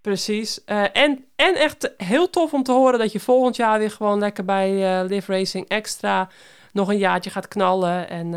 precies. 0.00 0.64
En, 0.92 1.24
en 1.36 1.54
echt 1.54 1.94
heel 1.96 2.30
tof 2.30 2.52
om 2.54 2.62
te 2.62 2.72
horen 2.72 2.98
dat 2.98 3.12
je 3.12 3.20
volgend 3.20 3.56
jaar 3.56 3.78
weer 3.78 3.90
gewoon 3.90 4.18
lekker 4.18 4.44
bij 4.44 5.02
Live 5.04 5.32
Racing 5.32 5.68
Extra 5.68 6.28
nog 6.72 6.88
een 6.88 6.98
jaartje 6.98 7.30
gaat 7.30 7.48
knallen. 7.48 8.08
En 8.08 8.30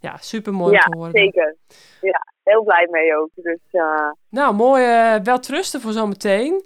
ja, 0.00 0.16
super 0.20 0.52
mooi 0.54 0.72
ja, 0.72 0.84
om 0.84 0.90
te 0.92 0.96
horen. 0.98 1.12
zeker. 1.12 1.56
Ja, 2.00 2.33
heel 2.44 2.62
blij 2.62 2.88
mee 2.90 3.16
ook. 3.16 3.30
Dus 3.34 3.58
eh, 3.70 4.10
Nou, 4.30 4.54
mooi. 4.54 4.84
eh 4.84 5.14
wel 5.22 5.38
trusten 5.38 5.80
voor 5.80 5.92
zometeen. 5.92 6.64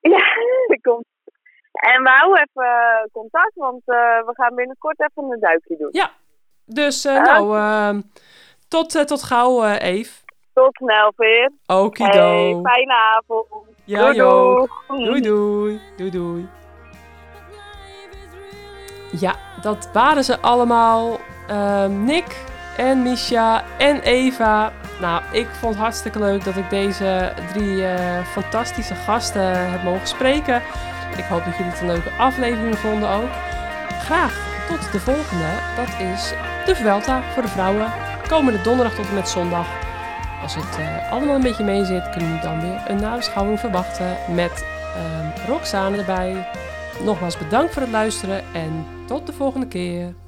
ja, 0.00 0.18
dat 0.66 0.80
komt. 0.88 1.04
En 1.72 2.02
we 2.02 2.08
houden 2.08 2.36
even 2.48 2.70
eh, 2.70 3.04
contact, 3.12 3.54
want 3.54 3.82
we 3.84 4.32
gaan 4.36 4.54
binnenkort 4.54 5.00
even 5.00 5.30
een 5.30 5.40
duikje 5.40 5.76
doen. 5.76 5.88
Ja, 5.92 6.10
dus 6.64 7.02
nou, 7.04 7.56
ehm, 7.56 8.00
tot, 8.68 9.06
tot 9.06 9.22
gauw, 9.22 9.64
Eve. 9.64 10.22
Tot 10.52 10.76
snel 10.76 11.12
weer. 11.16 11.50
Okido. 11.66 12.10
Hey, 12.10 12.58
fijne 12.62 12.94
avond. 12.94 13.46
Ja, 13.84 14.00
doei, 14.00 14.16
doei. 14.16 14.66
Doei, 15.04 15.20
doei. 15.20 15.80
Doei, 15.96 16.10
doei. 16.10 16.48
Ja, 19.20 19.34
dat 19.62 19.90
waren 19.92 20.24
ze 20.24 20.40
allemaal. 20.40 21.18
Ehm, 21.48 22.04
Nick 22.04 22.44
en 22.76 23.02
Misha 23.02 23.64
en 23.78 24.00
Eva. 24.00 24.72
Nou, 25.00 25.22
ik 25.32 25.46
vond 25.46 25.74
het 25.74 25.82
hartstikke 25.82 26.18
leuk 26.18 26.44
dat 26.44 26.56
ik 26.56 26.70
deze 26.70 27.32
drie 27.52 27.86
eh, 27.86 28.24
fantastische 28.24 28.94
gasten 28.94 29.70
heb 29.70 29.82
mogen 29.82 30.06
spreken. 30.06 30.62
Ik 31.16 31.24
hoop 31.24 31.44
dat 31.44 31.56
jullie 31.56 31.72
het 31.72 31.80
een 31.80 31.86
leuke 31.86 32.10
aflevering 32.18 32.78
vonden 32.78 33.08
ook. 33.08 33.30
Graag 34.00 34.66
tot 34.68 34.92
de 34.92 35.00
volgende. 35.00 35.48
Dat 35.76 35.88
is 36.12 36.32
de 36.66 36.76
Vuelta 36.76 37.22
voor 37.32 37.42
de 37.42 37.48
vrouwen. 37.48 37.92
Komende 38.28 38.60
donderdag 38.62 38.94
tot 38.94 39.08
en 39.08 39.14
met 39.14 39.28
zondag. 39.28 39.66
Als 40.42 40.54
het 40.54 40.78
eh, 40.78 41.12
allemaal 41.12 41.34
een 41.34 41.42
beetje 41.42 41.64
mee 41.64 41.84
zit, 41.84 42.10
kunnen 42.10 42.32
we 42.32 42.40
dan 42.42 42.60
weer 42.60 42.82
een 42.86 43.00
nabeschouwing 43.00 43.60
verwachten 43.60 44.16
met 44.34 44.64
ehm 44.94 45.50
Roxane 45.50 45.96
erbij. 45.96 46.46
Nogmaals 47.04 47.38
bedankt 47.38 47.72
voor 47.72 47.82
het 47.82 47.90
luisteren 47.90 48.44
en 48.52 48.86
tot 49.06 49.26
de 49.26 49.32
volgende 49.32 49.66
keer. 49.66 50.23